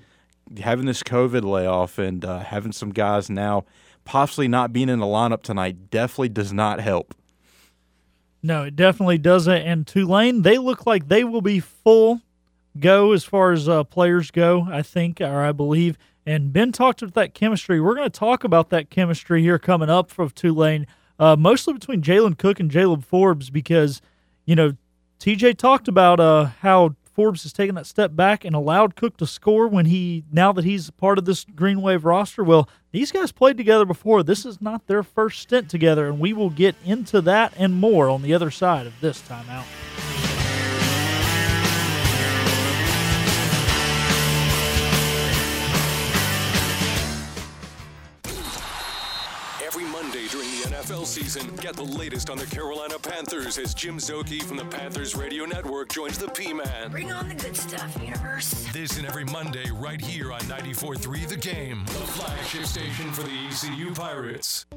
having 0.59 0.85
this 0.85 1.03
COVID 1.03 1.43
layoff 1.43 1.97
and 1.97 2.25
uh, 2.25 2.39
having 2.39 2.73
some 2.73 2.91
guys 2.91 3.29
now 3.29 3.63
possibly 4.03 4.49
not 4.49 4.73
being 4.73 4.89
in 4.89 4.99
the 4.99 5.05
lineup 5.05 5.41
tonight 5.41 5.89
definitely 5.89 6.29
does 6.29 6.51
not 6.51 6.81
help. 6.81 7.15
No, 8.43 8.63
it 8.63 8.75
definitely 8.75 9.17
doesn't. 9.17 9.61
And 9.61 9.87
Tulane, 9.87 10.41
they 10.41 10.57
look 10.57 10.85
like 10.85 11.07
they 11.07 11.23
will 11.23 11.41
be 11.41 11.61
full 11.61 12.21
go 12.77 13.13
as 13.13 13.23
far 13.23 13.53
as 13.53 13.69
uh, 13.69 13.85
players 13.85 14.31
go, 14.31 14.67
I 14.69 14.81
think, 14.81 15.21
or 15.21 15.41
I 15.41 15.53
believe. 15.53 15.97
And 16.25 16.51
Ben 16.51 16.73
talked 16.73 17.01
about 17.01 17.13
that 17.13 17.33
chemistry. 17.33 17.79
We're 17.79 17.95
going 17.95 18.09
to 18.09 18.19
talk 18.19 18.43
about 18.43 18.69
that 18.69 18.89
chemistry 18.89 19.41
here 19.41 19.57
coming 19.57 19.89
up 19.89 20.11
from 20.11 20.29
Tulane, 20.29 20.87
uh, 21.19 21.35
mostly 21.37 21.73
between 21.73 22.01
Jalen 22.01 22.37
Cook 22.37 22.59
and 22.59 22.71
Jaylen 22.71 23.03
Forbes, 23.03 23.49
because, 23.49 24.01
you 24.45 24.55
know, 24.55 24.73
TJ 25.19 25.57
talked 25.57 25.87
about 25.87 26.19
uh, 26.19 26.45
how 26.61 26.95
Forbes 27.03 27.41
has 27.41 27.51
taken 27.51 27.73
that 27.73 27.87
step 27.87 28.15
back 28.15 28.45
and 28.45 28.55
allowed 28.55 28.95
Cook 28.95 29.17
to 29.17 29.25
score 29.25 29.67
when 29.67 29.87
he, 29.87 30.23
now 30.31 30.51
that 30.53 30.63
he's 30.63 30.91
part 30.91 31.17
of 31.17 31.25
this 31.25 31.45
Green 31.45 31.81
Wave 31.81 32.05
roster. 32.05 32.43
Well, 32.43 32.69
these 32.91 33.11
guys 33.11 33.31
played 33.31 33.57
together 33.57 33.85
before. 33.85 34.21
This 34.21 34.45
is 34.45 34.61
not 34.61 34.85
their 34.85 35.01
first 35.01 35.41
stint 35.41 35.69
together, 35.69 36.07
and 36.07 36.19
we 36.19 36.31
will 36.33 36.51
get 36.51 36.75
into 36.85 37.19
that 37.21 37.53
and 37.57 37.73
more 37.73 38.07
on 38.07 38.21
the 38.21 38.35
other 38.35 38.51
side 38.51 38.85
of 38.85 38.93
this 39.01 39.19
timeout. 39.23 39.65
Season, 51.17 51.47
get 51.55 51.75
the 51.75 51.81
latest 51.81 52.29
on 52.29 52.37
the 52.37 52.45
Carolina 52.45 52.99
Panthers 52.99 53.57
as 53.57 53.73
Jim 53.73 53.97
Szoke 53.97 54.43
from 54.43 54.55
the 54.55 54.65
Panthers 54.65 55.15
Radio 55.15 55.45
Network 55.45 55.89
joins 55.89 56.19
the 56.19 56.27
P-Man. 56.27 56.91
Bring 56.91 57.11
on 57.11 57.27
the 57.27 57.33
good 57.33 57.57
stuff, 57.57 57.97
universe. 57.99 58.67
This 58.71 58.99
and 58.99 59.07
every 59.07 59.25
Monday 59.25 59.71
right 59.71 59.99
here 59.99 60.31
on 60.31 60.41
94.3 60.41 61.27
The 61.27 61.35
Game, 61.35 61.85
the 61.85 61.91
flagship 61.93 62.65
station 62.65 63.11
for 63.13 63.23
the 63.23 63.47
ECU 63.47 63.95
Pirates. 63.95 64.67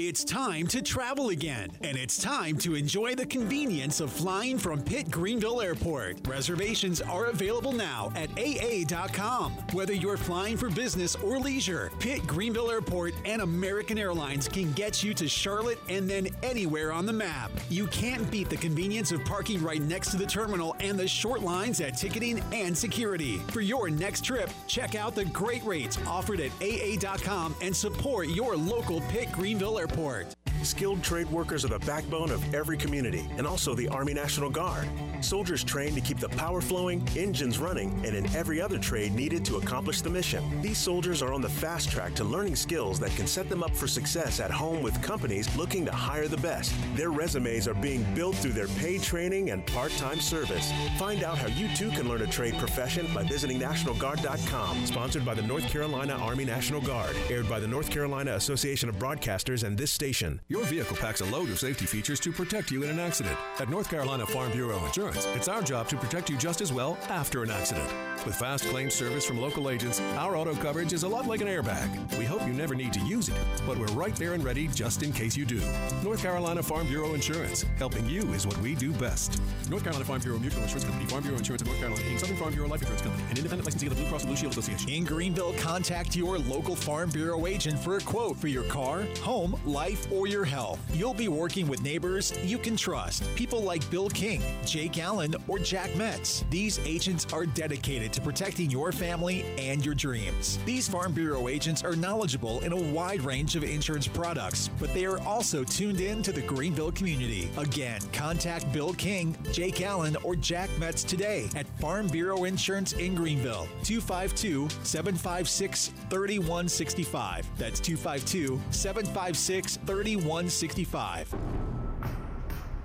It's 0.00 0.24
time 0.24 0.66
to 0.68 0.82
travel 0.82 1.28
again, 1.28 1.70
and 1.82 1.96
it's 1.96 2.18
time 2.20 2.58
to 2.58 2.74
enjoy 2.74 3.14
the 3.14 3.26
convenience 3.26 4.00
of 4.00 4.10
flying 4.10 4.58
from 4.58 4.82
Pitt 4.82 5.08
Greenville 5.08 5.60
Airport. 5.60 6.26
Reservations 6.26 7.00
are 7.00 7.26
available 7.26 7.72
now 7.72 8.12
at 8.16 8.28
AA.com. 8.36 9.52
Whether 9.72 9.92
you're 9.92 10.16
flying 10.16 10.56
for 10.56 10.68
business 10.68 11.14
or 11.14 11.38
leisure, 11.38 11.92
Pitt 12.00 12.26
Greenville 12.26 12.72
Airport 12.72 13.14
and 13.24 13.42
American 13.42 13.96
Airlines 13.96 14.48
can 14.48 14.72
get 14.72 15.04
you 15.04 15.14
to 15.14 15.28
Charlotte 15.28 15.78
and 15.88 16.08
then 16.08 16.28
anywhere 16.42 16.92
on 16.92 17.06
the 17.06 17.12
map. 17.12 17.50
You 17.68 17.86
can't 17.88 18.30
beat 18.30 18.50
the 18.50 18.56
convenience 18.56 19.12
of 19.12 19.24
parking 19.24 19.62
right 19.62 19.80
next 19.80 20.10
to 20.10 20.16
the 20.16 20.26
terminal 20.26 20.76
and 20.80 20.98
the 20.98 21.08
short 21.08 21.42
lines 21.42 21.80
at 21.80 21.96
ticketing 21.96 22.42
and 22.52 22.76
security. 22.76 23.38
For 23.48 23.60
your 23.60 23.90
next 23.90 24.24
trip, 24.24 24.50
check 24.66 24.94
out 24.94 25.14
the 25.14 25.24
great 25.26 25.64
rates 25.64 25.98
offered 26.06 26.40
at 26.40 26.50
AA.com 26.62 27.54
and 27.60 27.74
support 27.74 28.28
your 28.28 28.56
local 28.56 29.00
Pitt 29.02 29.32
Greenville 29.32 29.78
Airport. 29.78 30.34
Skilled 30.64 31.02
trade 31.02 31.30
workers 31.30 31.62
are 31.64 31.68
the 31.68 31.78
backbone 31.80 32.30
of 32.30 32.54
every 32.54 32.78
community 32.78 33.28
and 33.36 33.46
also 33.46 33.74
the 33.74 33.86
Army 33.88 34.14
National 34.14 34.48
Guard. 34.48 34.88
Soldiers 35.20 35.62
trained 35.62 35.94
to 35.94 36.00
keep 36.00 36.18
the 36.18 36.28
power 36.30 36.62
flowing, 36.62 37.06
engines 37.16 37.58
running, 37.58 37.90
and 38.04 38.16
in 38.16 38.24
every 38.34 38.62
other 38.62 38.78
trade 38.78 39.14
needed 39.14 39.44
to 39.44 39.56
accomplish 39.56 40.00
the 40.00 40.08
mission. 40.08 40.62
These 40.62 40.78
soldiers 40.78 41.20
are 41.20 41.34
on 41.34 41.42
the 41.42 41.48
fast 41.50 41.90
track 41.90 42.14
to 42.14 42.24
learning 42.24 42.56
skills 42.56 42.98
that 43.00 43.14
can 43.14 43.26
set 43.26 43.50
them 43.50 43.62
up 43.62 43.76
for 43.76 43.86
success 43.86 44.40
at 44.40 44.50
home 44.50 44.82
with 44.82 45.00
companies 45.02 45.54
looking 45.54 45.73
to 45.82 45.90
hire 45.90 46.28
the 46.28 46.36
best. 46.36 46.72
Their 46.94 47.10
resumes 47.10 47.66
are 47.66 47.74
being 47.74 48.04
built 48.14 48.36
through 48.36 48.52
their 48.52 48.68
paid 48.68 49.02
training 49.02 49.50
and 49.50 49.66
part 49.66 49.90
time 49.92 50.20
service. 50.20 50.72
Find 50.98 51.24
out 51.24 51.38
how 51.38 51.48
you 51.48 51.66
too 51.74 51.90
can 51.90 52.08
learn 52.08 52.22
a 52.22 52.26
trade 52.26 52.56
profession 52.58 53.06
by 53.12 53.24
visiting 53.24 53.58
NationalGuard.com. 53.58 54.86
Sponsored 54.86 55.24
by 55.24 55.34
the 55.34 55.42
North 55.42 55.68
Carolina 55.68 56.12
Army 56.14 56.44
National 56.44 56.80
Guard. 56.80 57.16
Aired 57.28 57.48
by 57.48 57.58
the 57.58 57.66
North 57.66 57.90
Carolina 57.90 58.34
Association 58.34 58.88
of 58.88 58.94
Broadcasters 58.96 59.64
and 59.64 59.76
this 59.76 59.90
station. 59.90 60.40
Your 60.48 60.64
vehicle 60.64 60.96
packs 60.96 61.22
a 61.22 61.24
load 61.24 61.50
of 61.50 61.58
safety 61.58 61.86
features 61.86 62.20
to 62.20 62.30
protect 62.30 62.70
you 62.70 62.84
in 62.84 62.90
an 62.90 63.00
accident. 63.00 63.36
At 63.58 63.68
North 63.68 63.90
Carolina 63.90 64.26
Farm 64.26 64.52
Bureau 64.52 64.84
Insurance, 64.84 65.26
it's 65.34 65.48
our 65.48 65.62
job 65.62 65.88
to 65.88 65.96
protect 65.96 66.30
you 66.30 66.36
just 66.36 66.60
as 66.60 66.72
well 66.72 66.96
after 67.08 67.42
an 67.42 67.50
accident. 67.50 67.90
With 68.24 68.36
fast 68.36 68.64
claim 68.66 68.90
service 68.90 69.24
from 69.24 69.40
local 69.40 69.70
agents, 69.70 70.00
our 70.16 70.36
auto 70.36 70.54
coverage 70.54 70.92
is 70.92 71.02
a 71.02 71.08
lot 71.08 71.26
like 71.26 71.40
an 71.40 71.48
airbag. 71.48 72.18
We 72.18 72.24
hope 72.24 72.46
you 72.46 72.52
never 72.52 72.74
need 72.74 72.92
to 72.92 73.00
use 73.00 73.28
it, 73.28 73.36
but 73.66 73.78
we're 73.78 73.86
right 73.88 74.14
there 74.16 74.34
and 74.34 74.44
ready 74.44 74.68
just 74.68 75.02
in 75.02 75.12
case 75.12 75.36
you 75.36 75.44
do. 75.44 75.53
North 76.02 76.22
Carolina 76.22 76.62
Farm 76.62 76.86
Bureau 76.86 77.14
Insurance, 77.14 77.64
helping 77.76 78.08
you 78.08 78.22
is 78.32 78.46
what 78.46 78.56
we 78.58 78.74
do 78.74 78.92
best. 78.92 79.40
North 79.68 79.82
Carolina 79.82 80.04
Farm 80.04 80.20
Bureau 80.20 80.38
Mutual 80.38 80.62
Insurance 80.62 80.84
Company, 80.84 81.06
Farm 81.08 81.22
Bureau 81.22 81.38
Insurance 81.38 81.62
of 81.62 81.68
North 81.68 81.80
Carolina, 81.80 82.04
Inc., 82.04 82.20
Southern 82.20 82.36
Farm 82.36 82.52
Bureau 82.52 82.68
Life 82.68 82.80
Insurance 82.82 83.02
Company, 83.02 83.22
an 83.24 83.36
independent 83.36 83.64
licensee 83.64 83.86
of 83.86 83.94
the 83.94 84.00
Blue 84.00 84.08
Cross 84.08 84.24
Blue 84.24 84.36
Shield 84.36 84.52
Association. 84.52 84.90
In 84.90 85.04
Greenville, 85.04 85.54
contact 85.54 86.16
your 86.16 86.38
local 86.38 86.76
Farm 86.76 87.10
Bureau 87.10 87.46
agent 87.46 87.78
for 87.78 87.96
a 87.96 88.00
quote 88.00 88.36
for 88.36 88.48
your 88.48 88.64
car, 88.64 89.02
home, 89.20 89.58
life, 89.64 90.10
or 90.10 90.26
your 90.26 90.44
health. 90.44 90.78
You'll 90.92 91.14
be 91.14 91.28
working 91.28 91.68
with 91.68 91.82
neighbors 91.82 92.32
you 92.44 92.58
can 92.58 92.76
trust. 92.76 93.22
People 93.34 93.62
like 93.62 93.88
Bill 93.90 94.08
King, 94.08 94.42
Jake 94.64 94.98
Allen, 94.98 95.34
or 95.48 95.58
Jack 95.58 95.94
Metz. 95.96 96.44
These 96.50 96.78
agents 96.80 97.26
are 97.32 97.46
dedicated 97.46 98.12
to 98.14 98.20
protecting 98.20 98.70
your 98.70 98.92
family 98.92 99.44
and 99.58 99.84
your 99.84 99.94
dreams. 99.94 100.58
These 100.64 100.88
Farm 100.88 101.12
Bureau 101.12 101.48
agents 101.48 101.82
are 101.82 101.96
knowledgeable 101.96 102.60
in 102.60 102.72
a 102.72 102.92
wide 102.92 103.22
range 103.22 103.56
of 103.56 103.64
insurance 103.64 104.06
products, 104.06 104.70
but 104.78 104.92
they 104.94 105.04
are 105.04 105.18
also 105.20 105.43
tuned 105.64 106.00
in 106.00 106.22
to 106.22 106.32
the 106.32 106.40
Greenville 106.40 106.92
community. 106.92 107.50
Again, 107.56 108.00
contact 108.12 108.72
Bill 108.72 108.94
King, 108.94 109.36
Jake 109.52 109.82
Allen, 109.82 110.16
or 110.22 110.34
Jack 110.34 110.70
Metz 110.78 111.04
today 111.04 111.48
at 111.54 111.66
Farm 111.78 112.06
Bureau 112.08 112.44
Insurance 112.44 112.94
in 112.94 113.14
Greenville. 113.14 113.68
252 113.82 114.68
756 114.82 115.88
3165. 116.08 117.46
That's 117.58 117.80
252 117.80 118.60
756 118.70 119.76
3165. 119.86 121.34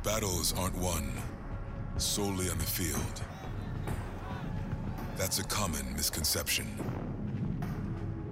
Battles 0.03 0.53
aren't 0.57 0.77
won 0.77 1.11
solely 1.97 2.49
on 2.49 2.57
the 2.57 2.65
field. 2.65 3.21
That's 5.17 5.39
a 5.39 5.43
common 5.43 5.93
misconception. 5.93 6.67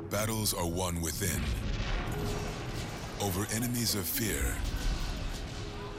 Battles 0.09 0.53
are 0.53 0.65
won 0.65 1.01
within, 1.01 1.41
over 3.21 3.47
enemies 3.53 3.95
of 3.95 4.05
fear, 4.05 4.55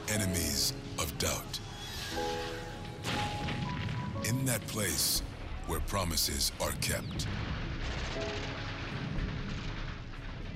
enemies 0.09 0.73
of 0.97 1.15
doubt. 1.17 1.59
In 4.27 4.45
that 4.45 4.65
place 4.67 5.21
where 5.67 5.79
promises 5.81 6.51
are 6.61 6.71
kept. 6.81 7.27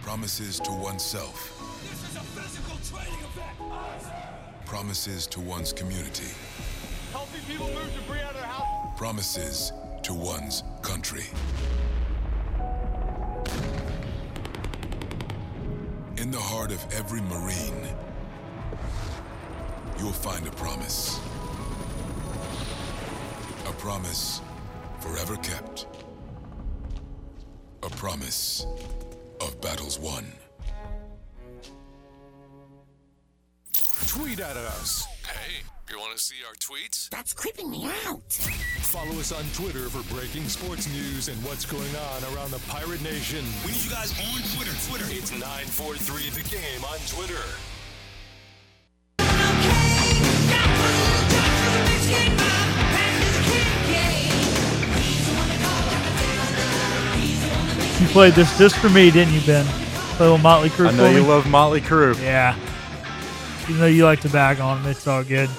Promises 0.02 0.60
to 0.62 0.72
oneself. 0.72 1.60
Promises 4.66 5.28
to 5.28 5.40
one's 5.40 5.74
community. 5.74 6.32
Helping 7.12 7.42
people 7.42 7.68
move 7.68 7.94
debris 7.96 8.22
out 8.22 8.32
of 8.32 8.36
their 8.36 8.44
house. 8.44 8.98
Promises 8.98 9.72
to 10.04 10.14
one's 10.14 10.64
country. 10.82 11.26
In 16.24 16.32
the 16.32 16.40
heart 16.40 16.72
of 16.72 16.82
every 16.94 17.20
Marine, 17.20 17.86
you'll 20.00 20.14
find 20.14 20.48
a 20.48 20.52
promise. 20.52 21.20
A 23.68 23.74
promise 23.74 24.40
forever 25.02 25.36
kept. 25.36 25.86
A 27.84 27.90
promise 27.90 28.66
of 29.42 29.60
battles 29.60 30.00
won. 30.00 30.32
Tweet 34.08 34.40
at 34.40 34.56
us. 34.56 35.06
Hey, 35.28 35.64
You 35.94 36.00
want 36.00 36.18
to 36.18 36.24
see 36.24 36.38
our 36.48 36.56
tweets? 36.56 37.08
That's 37.10 37.34
creeping 37.34 37.70
me 37.70 37.86
out. 38.08 38.34
Follow 38.82 39.12
us 39.20 39.32
on 39.32 39.44
Twitter 39.54 39.90
for 39.90 40.02
breaking 40.12 40.48
sports 40.50 40.92
news 40.92 41.28
and 41.28 41.38
what's 41.44 41.66
going 41.66 41.96
on 41.96 42.34
around 42.34 42.50
the 42.50 42.58
Pirate 42.68 43.04
Nation. 43.04 43.46
We 43.64 43.74
need 43.74 43.84
you 43.84 43.92
guys 43.92 44.10
on 44.20 44.42
Twitter. 44.58 44.74
Twitter. 44.90 45.06
It's 45.12 45.30
943 45.32 46.32
The 46.32 46.50
Game 46.50 46.84
on 46.84 46.98
Twitter. 47.06 47.46
You 58.02 58.08
played 58.10 58.34
this 58.34 58.58
just 58.58 58.78
for 58.78 58.90
me, 58.90 59.12
didn't 59.12 59.36
you, 59.36 59.42
Ben? 59.46 59.66
Play 60.18 60.26
a 60.26 60.32
little 60.32 60.38
Motley 60.40 60.70
Crue 60.70 60.88
I 60.88 60.92
know 60.92 61.06
for 61.06 61.12
you 61.14 61.22
me? 61.22 61.28
love 61.30 61.48
Motley 61.48 61.82
Crue. 61.82 62.20
Yeah. 62.20 62.58
Even 63.66 63.78
though 63.80 63.86
you 63.86 64.06
like 64.06 64.22
to 64.22 64.30
bag 64.30 64.60
on 64.60 64.82
them, 64.82 64.92
it's 64.92 65.06
all 65.06 65.24
good. 65.24 65.52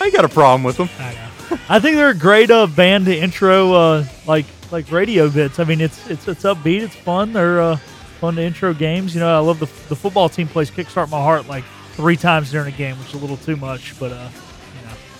I 0.00 0.04
ain't 0.06 0.14
got 0.14 0.24
a 0.24 0.28
problem 0.28 0.62
with 0.62 0.76
them. 0.78 0.88
I 0.98 1.14
know. 1.14 1.58
I 1.68 1.80
think 1.80 1.96
they're 1.96 2.10
a 2.10 2.14
great 2.14 2.50
uh, 2.50 2.66
band 2.66 3.06
to 3.06 3.16
intro 3.16 3.72
uh, 3.72 4.04
like 4.26 4.46
like 4.70 4.90
radio 4.90 5.28
bits. 5.28 5.58
I 5.58 5.64
mean, 5.64 5.80
it's 5.80 6.08
it's 6.08 6.26
it's 6.28 6.44
upbeat, 6.44 6.80
it's 6.82 6.94
fun. 6.94 7.32
They're 7.32 7.60
uh, 7.60 7.76
fun 8.20 8.36
to 8.36 8.42
intro 8.42 8.72
games. 8.72 9.14
You 9.14 9.20
know, 9.20 9.36
I 9.36 9.40
love 9.40 9.58
the 9.58 9.66
the 9.88 9.96
football 9.96 10.28
team 10.28 10.48
plays 10.48 10.70
"Kickstart 10.70 11.10
My 11.10 11.20
Heart" 11.20 11.48
like 11.48 11.64
three 11.92 12.16
times 12.16 12.50
during 12.50 12.72
a 12.72 12.76
game, 12.76 12.98
which 12.98 13.08
is 13.08 13.14
a 13.14 13.18
little 13.18 13.36
too 13.36 13.56
much, 13.56 13.98
but 13.98 14.12
uh, 14.12 14.28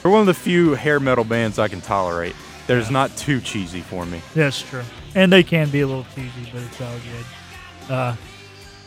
They're 0.02 0.10
one 0.10 0.20
of 0.20 0.26
the 0.26 0.34
few 0.34 0.74
hair 0.74 0.98
metal 0.98 1.24
bands 1.24 1.58
I 1.58 1.68
can 1.68 1.80
tolerate. 1.80 2.34
There's 2.66 2.90
not 2.90 3.14
too 3.16 3.40
cheesy 3.40 3.80
for 3.80 4.06
me. 4.06 4.22
That's 4.34 4.62
true. 4.62 4.84
And 5.14 5.32
they 5.32 5.42
can 5.42 5.68
be 5.70 5.80
a 5.80 5.86
little 5.86 6.06
cheesy, 6.14 6.48
but 6.52 6.62
it's 6.62 6.80
all 6.80 6.94
good. 6.94 7.92
Uh, 7.92 8.16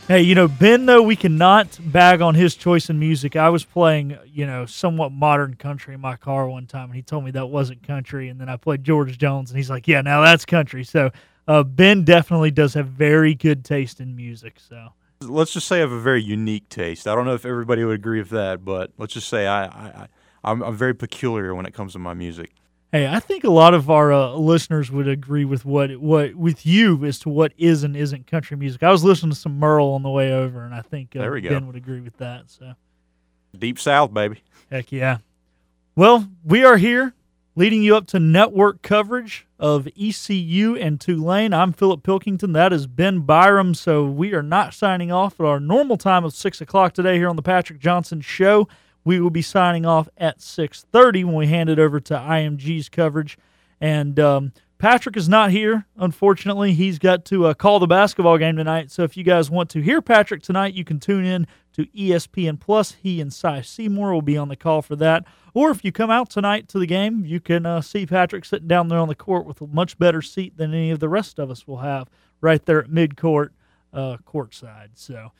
hey, 0.08 0.22
you 0.22 0.36
know, 0.36 0.48
Ben, 0.48 0.86
though, 0.86 1.02
we 1.02 1.16
cannot 1.16 1.80
bag 1.92 2.22
on 2.22 2.36
his 2.36 2.56
choice 2.56 2.90
in 2.90 3.00
music. 3.00 3.36
I 3.36 3.50
was 3.50 3.64
playing, 3.64 4.18
you 4.26 4.46
know, 4.46 4.66
somewhat 4.66 5.12
modern 5.12 5.56
country 5.56 5.94
in 5.94 6.02
my 6.02 6.16
car 6.16 6.48
one 6.48 6.68
time, 6.68 6.86
and 6.86 6.96
he 6.96 7.02
told 7.02 7.24
me 7.24 7.32
that 7.32 7.48
wasn't 7.48 7.86
country. 7.86 8.30
And 8.30 8.40
then 8.40 8.50
I 8.50 8.58
played 8.58 8.84
George 8.84 9.18
Jones, 9.18 9.50
and 9.50 9.58
he's 9.58 9.70
like, 9.70 9.88
yeah, 9.88 10.02
now 10.02 10.22
that's 10.22 10.46
country. 10.46 10.84
So 10.84 11.12
uh, 11.48 11.64
Ben 11.64 12.04
definitely 12.04 12.52
does 12.52 12.74
have 12.74 12.88
very 12.88 13.34
good 13.36 13.64
taste 13.64 14.00
in 14.00 14.16
music. 14.16 14.60
So 14.60 14.90
Let's 15.22 15.54
just 15.54 15.68
say 15.68 15.78
I 15.78 15.80
have 15.80 15.92
a 15.92 16.00
very 16.02 16.22
unique 16.22 16.68
taste. 16.70 17.08
I 17.08 17.16
don't 17.16 17.26
know 17.26 17.34
if 17.34 17.46
everybody 17.46 17.84
would 17.84 17.96
agree 17.96 18.20
with 18.20 18.32
that, 18.32 18.66
but 18.66 18.92
let's 18.98 19.14
just 19.14 19.30
say 19.30 19.48
I, 19.48 19.66
I, 19.66 19.68
I 19.68 20.08
I'm, 20.44 20.62
I'm 20.62 20.76
very 20.76 20.94
peculiar 20.94 21.56
when 21.56 21.66
it 21.66 21.74
comes 21.74 21.94
to 21.94 22.00
my 22.00 22.14
music. 22.14 22.52
Hey, 22.94 23.08
I 23.08 23.20
think 23.20 23.44
a 23.44 23.50
lot 23.50 23.74
of 23.74 23.90
our 23.90 24.14
uh, 24.14 24.34
listeners 24.34 24.92
would 24.92 25.08
agree 25.08 25.46
with 25.46 25.66
what 25.66 25.98
what 25.98 26.36
with 26.36 26.64
you 26.64 27.04
as 27.06 27.18
to 27.20 27.30
what 27.30 27.52
is 27.58 27.84
and 27.84 27.98
isn't 27.98 28.28
country 28.28 28.56
music. 28.56 28.84
I 28.84 28.92
was 28.92 29.04
listening 29.04 29.32
to 29.32 29.36
some 29.36 29.58
Merle 29.58 29.94
on 29.94 30.04
the 30.04 30.12
way 30.12 30.32
over, 30.32 30.64
and 30.64 30.76
I 30.76 30.82
think 30.82 31.16
uh, 31.16 31.22
There 31.22 31.32
we 31.32 31.42
go. 31.42 31.50
Ben 31.50 31.66
would 31.66 31.76
agree 31.76 32.02
with 32.02 32.18
that. 32.18 32.52
So 32.52 32.76
Deep 33.58 33.80
South, 33.80 34.14
baby. 34.14 34.44
heck 34.70 34.92
yeah. 34.92 35.18
Well, 35.96 36.28
we 36.46 36.64
are 36.64 36.78
here 36.78 37.16
leading 37.56 37.82
you 37.82 37.96
up 37.96 38.06
to 38.08 38.20
network 38.20 38.84
coverage 38.84 39.48
of 39.58 39.88
ECU 40.00 40.76
and 40.76 41.02
Tulane. 41.02 41.52
I'm 41.52 41.74
Philip 41.74 42.04
Pilkington. 42.04 42.54
That 42.54 42.72
is 42.72 42.86
Ben 42.86 43.22
Byram. 43.22 43.74
So 43.74 44.06
we 44.06 44.36
are 44.36 44.44
not 44.44 44.76
signing 44.76 45.12
off 45.12 45.40
at 45.40 45.48
our 45.48 45.60
normal 45.60 45.98
time 45.98 46.24
of 46.24 46.36
six 46.36 46.62
o'clock 46.62 46.94
today 46.94 47.18
here 47.18 47.28
on 47.30 47.38
the 47.38 47.42
Patrick 47.42 47.80
Johnson 47.80 48.22
Show. 48.22 48.68
We 49.04 49.20
will 49.20 49.30
be 49.30 49.42
signing 49.42 49.86
off 49.86 50.10
at 50.18 50.42
six 50.42 50.86
thirty 50.92 51.24
when 51.24 51.36
we 51.36 51.48
hand 51.48 51.70
it 51.70 51.80
over 51.80 52.00
to 52.00 52.14
IMG's 52.14 52.90
coverage. 52.90 53.38
And 53.82 54.20
um, 54.20 54.54
Patrick 54.78 55.16
is 55.16 55.30
not 55.30 55.52
here, 55.52 55.86
unfortunately. 55.98 56.74
He's 56.74 57.00
got 57.00 57.24
to 57.26 57.48
uh, 57.48 57.54
call 57.54 57.80
the 57.80 57.88
basketball 57.88 58.38
game 58.38 58.58
tonight. 58.58 58.92
So 58.92 59.04
if 59.04 59.16
you 59.16 59.24
guys 59.24 59.50
want 59.50 59.70
to 59.72 59.82
hear 59.82 60.02
Patrick 60.02 60.44
tonight, 60.44 60.74
you 60.74 60.84
can 60.84 61.00
tune 61.00 61.24
in 61.24 61.48
to 61.74 61.86
ESPN 61.88 62.60
Plus. 62.60 62.94
He 63.02 63.22
and 63.22 63.32
Cy 63.32 63.62
Seymour 63.62 64.14
will 64.14 64.22
be 64.22 64.38
on 64.38 64.50
the 64.50 64.56
call 64.56 64.82
for 64.82 64.96
that. 64.98 65.26
Or 65.54 65.70
if 65.70 65.86
you 65.86 65.92
come 65.92 66.12
out 66.12 66.30
tonight 66.30 66.68
to 66.70 66.80
the 66.80 66.86
game, 66.86 67.24
you 67.26 67.40
can 67.40 67.66
uh, 67.66 67.80
see 67.80 68.06
Patrick 68.06 68.44
sitting 68.44 68.68
down 68.68 68.90
there 68.90 69.00
on 69.00 69.08
the 69.08 69.16
court 69.16 69.46
with 69.46 69.62
a 69.62 69.68
much 69.68 69.98
better 69.98 70.22
seat 70.22 70.58
than 70.58 70.74
any 70.74 70.92
of 70.92 71.00
the 71.00 71.10
rest 71.10 71.40
of 71.40 71.50
us 71.50 71.68
will 71.68 71.78
have 71.78 72.10
right 72.42 72.66
there 72.66 72.84
at 72.84 72.90
midcourt, 72.90 73.50
uh, 73.94 74.18
courtside. 74.28 74.90
So 74.96 75.32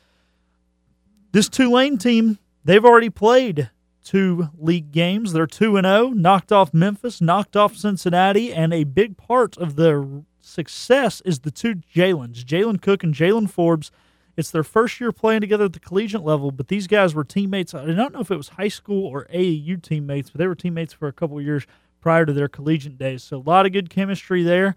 this 1.32 1.50
Tulane 1.50 1.98
team, 1.98 2.38
they've 2.64 2.84
already 2.84 3.10
played 3.10 3.70
two 4.04 4.50
league 4.58 4.92
games. 4.92 5.32
They're 5.32 5.46
2 5.46 5.76
and 5.76 5.86
0, 5.86 6.08
knocked 6.10 6.52
off 6.52 6.74
Memphis, 6.74 7.20
knocked 7.20 7.56
off 7.56 7.76
Cincinnati, 7.76 8.52
and 8.52 8.72
a 8.72 8.84
big 8.84 9.16
part 9.16 9.56
of 9.56 9.76
their 9.76 10.04
success 10.40 11.22
is 11.24 11.40
the 11.40 11.50
two 11.50 11.76
Jalen's, 11.76 12.44
Jalen 12.44 12.80
Cook 12.80 13.02
and 13.02 13.14
Jaylen 13.14 13.48
Forbes. 13.48 13.90
It's 14.36 14.50
their 14.50 14.64
first 14.64 15.00
year 15.00 15.12
playing 15.12 15.40
together 15.40 15.64
at 15.64 15.72
the 15.72 15.80
collegiate 15.80 16.24
level, 16.24 16.50
but 16.50 16.68
these 16.68 16.86
guys 16.86 17.14
were 17.14 17.24
teammates. 17.24 17.72
I 17.72 17.86
don't 17.86 18.12
know 18.12 18.20
if 18.20 18.30
it 18.30 18.36
was 18.36 18.48
high 18.50 18.68
school 18.68 19.06
or 19.06 19.26
AAU 19.32 19.80
teammates, 19.80 20.30
but 20.30 20.38
they 20.38 20.46
were 20.46 20.56
teammates 20.56 20.92
for 20.92 21.06
a 21.06 21.12
couple 21.12 21.40
years 21.40 21.66
prior 22.00 22.26
to 22.26 22.32
their 22.32 22.48
collegiate 22.48 22.98
days. 22.98 23.22
So 23.22 23.38
a 23.38 23.38
lot 23.38 23.64
of 23.64 23.72
good 23.72 23.90
chemistry 23.90 24.42
there, 24.42 24.74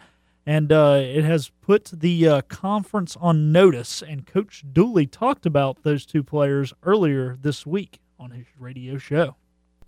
and 0.47 0.71
uh, 0.71 1.01
it 1.03 1.25
has 1.25 1.49
put 1.49 1.91
the 1.93 2.25
uh, 2.25 2.41
conference 2.43 3.17
on 3.19 3.51
notice. 3.51 4.01
And 4.01 4.25
Coach 4.25 4.63
Dooley 4.71 5.05
talked 5.05 5.45
about 5.45 5.83
those 5.83 6.05
two 6.05 6.23
players 6.23 6.73
earlier 6.83 7.35
this 7.35 7.67
week 7.67 7.99
on 8.17 8.31
his 8.31 8.45
radio 8.57 8.97
show. 8.97 9.35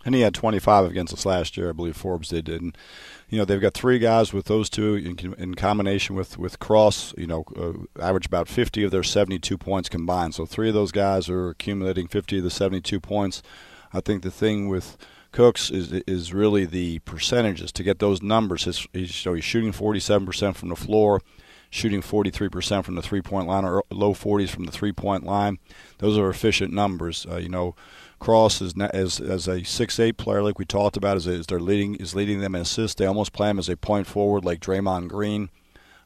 And 0.04 0.14
he 0.14 0.20
had 0.20 0.34
25 0.34 0.84
against 0.84 1.14
us 1.14 1.24
last 1.24 1.56
year, 1.56 1.70
I 1.70 1.72
believe 1.72 1.96
Forbes 1.96 2.28
did. 2.28 2.48
And 2.50 2.76
you 3.30 3.38
know 3.38 3.46
they've 3.46 3.60
got 3.60 3.72
three 3.72 3.98
guys 3.98 4.34
with 4.34 4.46
those 4.46 4.68
two 4.68 4.94
in, 4.94 5.34
in 5.38 5.54
combination 5.54 6.14
with 6.14 6.38
with 6.38 6.58
Cross. 6.58 7.14
You 7.16 7.26
know, 7.26 7.44
uh, 7.56 8.02
average 8.02 8.26
about 8.26 8.48
50 8.48 8.84
of 8.84 8.90
their 8.90 9.02
72 9.02 9.56
points 9.56 9.88
combined. 9.88 10.34
So 10.34 10.44
three 10.44 10.68
of 10.68 10.74
those 10.74 10.92
guys 10.92 11.30
are 11.30 11.50
accumulating 11.50 12.06
50 12.06 12.38
of 12.38 12.44
the 12.44 12.50
72 12.50 13.00
points. 13.00 13.42
I 13.92 14.00
think 14.00 14.22
the 14.22 14.30
thing 14.30 14.68
with 14.68 14.98
Cooks 15.32 15.70
is 15.70 15.92
is 15.92 16.34
really 16.34 16.64
the 16.64 16.98
percentages 17.00 17.72
to 17.72 17.82
get 17.82 17.98
those 17.98 18.22
numbers. 18.22 18.64
His, 18.64 18.86
he's, 18.92 19.14
so 19.14 19.34
he's 19.34 19.44
shooting 19.44 19.72
47% 19.72 20.56
from 20.56 20.70
the 20.70 20.76
floor, 20.76 21.20
shooting 21.70 22.02
43% 22.02 22.84
from 22.84 22.96
the 22.96 23.02
three 23.02 23.22
point 23.22 23.46
line, 23.46 23.64
or 23.64 23.84
low 23.90 24.12
40s 24.12 24.48
from 24.48 24.64
the 24.64 24.72
three 24.72 24.92
point 24.92 25.24
line. 25.24 25.58
Those 25.98 26.18
are 26.18 26.28
efficient 26.28 26.72
numbers. 26.72 27.26
Uh, 27.30 27.36
you 27.36 27.48
know. 27.48 27.74
Cross 28.18 28.60
is 28.60 28.74
as 28.78 29.18
as 29.18 29.48
a 29.48 29.64
six 29.64 29.98
eight 29.98 30.18
player 30.18 30.42
like 30.42 30.58
we 30.58 30.66
talked 30.66 30.98
about 30.98 31.16
is 31.16 31.26
is 31.26 31.46
they're 31.46 31.58
leading 31.58 31.94
is 31.94 32.14
leading 32.14 32.40
them 32.40 32.54
in 32.54 32.60
assists. 32.60 32.94
They 32.94 33.06
almost 33.06 33.32
play 33.32 33.48
him 33.48 33.58
as 33.58 33.70
a 33.70 33.78
point 33.78 34.06
forward 34.06 34.44
like 34.44 34.60
Draymond 34.60 35.08
Green, 35.08 35.48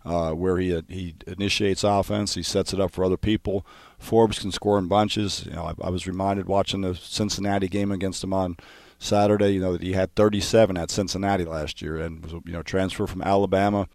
uh, 0.05 0.31
where 0.31 0.59
he 0.59 0.81
he 0.89 1.17
initiates 1.27 1.83
offense, 1.83 2.35
he 2.35 2.43
sets 2.45 2.73
it 2.73 2.81
up 2.81 2.93
for 2.93 3.05
other 3.05 3.17
people. 3.17 3.67
Forbes 3.99 4.39
can 4.39 4.53
score 4.53 4.79
in 4.79 4.87
bunches. 4.87 5.45
You 5.47 5.55
know, 5.55 5.65
I, 5.65 5.87
I 5.87 5.91
was 5.91 6.07
reminded 6.07 6.47
watching 6.47 6.83
the 6.83 6.95
Cincinnati 6.95 7.69
game 7.69 7.91
against 7.91 8.23
him 8.23 8.33
on 8.33 8.59
Saturday. 9.05 9.51
You 9.51 9.61
know 9.61 9.73
that 9.73 9.83
he 9.83 9.93
had 9.93 10.15
37 10.15 10.77
at 10.77 10.91
Cincinnati 10.91 11.45
last 11.45 11.83
year 11.83 11.99
and 11.99 12.23
was 12.23 12.33
you 12.33 12.53
know 12.53 12.63
transfer 12.63 13.07
from 13.07 13.23
Alabama. 13.23 13.89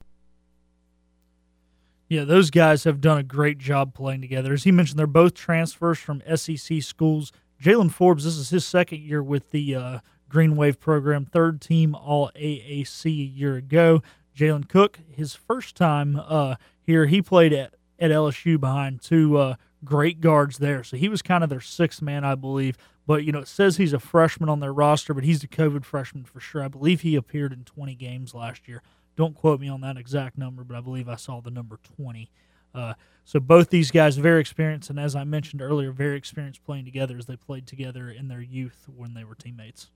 Yeah, 2.07 2.23
those 2.23 2.49
guys 2.49 2.85
have 2.85 3.01
done 3.01 3.19
a 3.19 3.23
great 3.23 3.59
job 3.59 3.93
playing 3.93 4.21
together. 4.21 4.53
As 4.53 4.63
he 4.63 4.71
mentioned, 4.71 4.97
they're 4.97 5.05
both 5.05 5.35
transfers 5.35 5.99
from 5.99 6.23
SEC 6.35 6.81
schools. 6.81 7.31
Jaylen 7.61 7.91
Forbes, 7.91 8.23
this 8.23 8.35
is 8.35 8.49
his 8.49 8.65
second 8.65 9.01
year 9.01 9.21
with 9.21 9.51
the 9.51 9.75
uh, 9.75 9.99
Green 10.27 10.55
Wave 10.55 10.79
program, 10.79 11.25
third 11.25 11.61
team 11.61 11.93
All 11.93 12.31
AAC 12.35 13.05
a 13.05 13.09
year 13.09 13.57
ago. 13.57 14.01
Jalen 14.35 14.67
Cook, 14.67 14.99
his 15.07 15.35
first 15.35 15.75
time 15.75 16.15
uh, 16.15 16.55
here, 16.81 17.05
he 17.05 17.21
played 17.21 17.53
at, 17.53 17.75
at 17.99 18.09
LSU 18.09 18.59
behind 18.59 19.01
two 19.01 19.37
uh, 19.37 19.55
great 19.83 20.21
guards 20.21 20.57
there. 20.57 20.83
So 20.83 20.97
he 20.97 21.09
was 21.09 21.21
kind 21.21 21.43
of 21.43 21.49
their 21.49 21.61
sixth 21.61 22.01
man, 22.01 22.23
I 22.23 22.35
believe. 22.35 22.75
But, 23.09 23.23
you 23.23 23.31
know, 23.31 23.39
it 23.39 23.47
says 23.47 23.77
he's 23.77 23.91
a 23.91 23.99
freshman 23.99 24.49
on 24.49 24.59
their 24.59 24.71
roster, 24.71 25.15
but 25.15 25.23
he's 25.23 25.43
a 25.43 25.47
COVID 25.47 25.83
freshman 25.83 26.25
for 26.25 26.39
sure. 26.39 26.61
I 26.61 26.67
believe 26.67 27.01
he 27.01 27.15
appeared 27.15 27.51
in 27.51 27.63
20 27.63 27.95
games 27.95 28.35
last 28.35 28.67
year. 28.67 28.83
Don't 29.15 29.33
quote 29.33 29.59
me 29.59 29.67
on 29.67 29.81
that 29.81 29.97
exact 29.97 30.37
number, 30.37 30.63
but 30.63 30.77
I 30.77 30.81
believe 30.81 31.09
I 31.09 31.15
saw 31.15 31.41
the 31.41 31.49
number 31.49 31.79
20. 31.97 32.29
Uh, 32.71 32.93
so 33.25 33.39
both 33.39 33.71
these 33.71 33.89
guys 33.89 34.17
very 34.17 34.39
experienced, 34.39 34.91
and 34.91 34.99
as 34.99 35.15
I 35.15 35.23
mentioned 35.23 35.59
earlier, 35.59 35.91
very 35.91 36.17
experienced 36.17 36.63
playing 36.63 36.85
together 36.85 37.17
as 37.17 37.25
they 37.25 37.35
played 37.35 37.65
together 37.65 38.11
in 38.11 38.27
their 38.27 38.41
youth 38.41 38.85
when 38.95 39.15
they 39.15 39.23
were 39.23 39.33
teammates. 39.33 39.89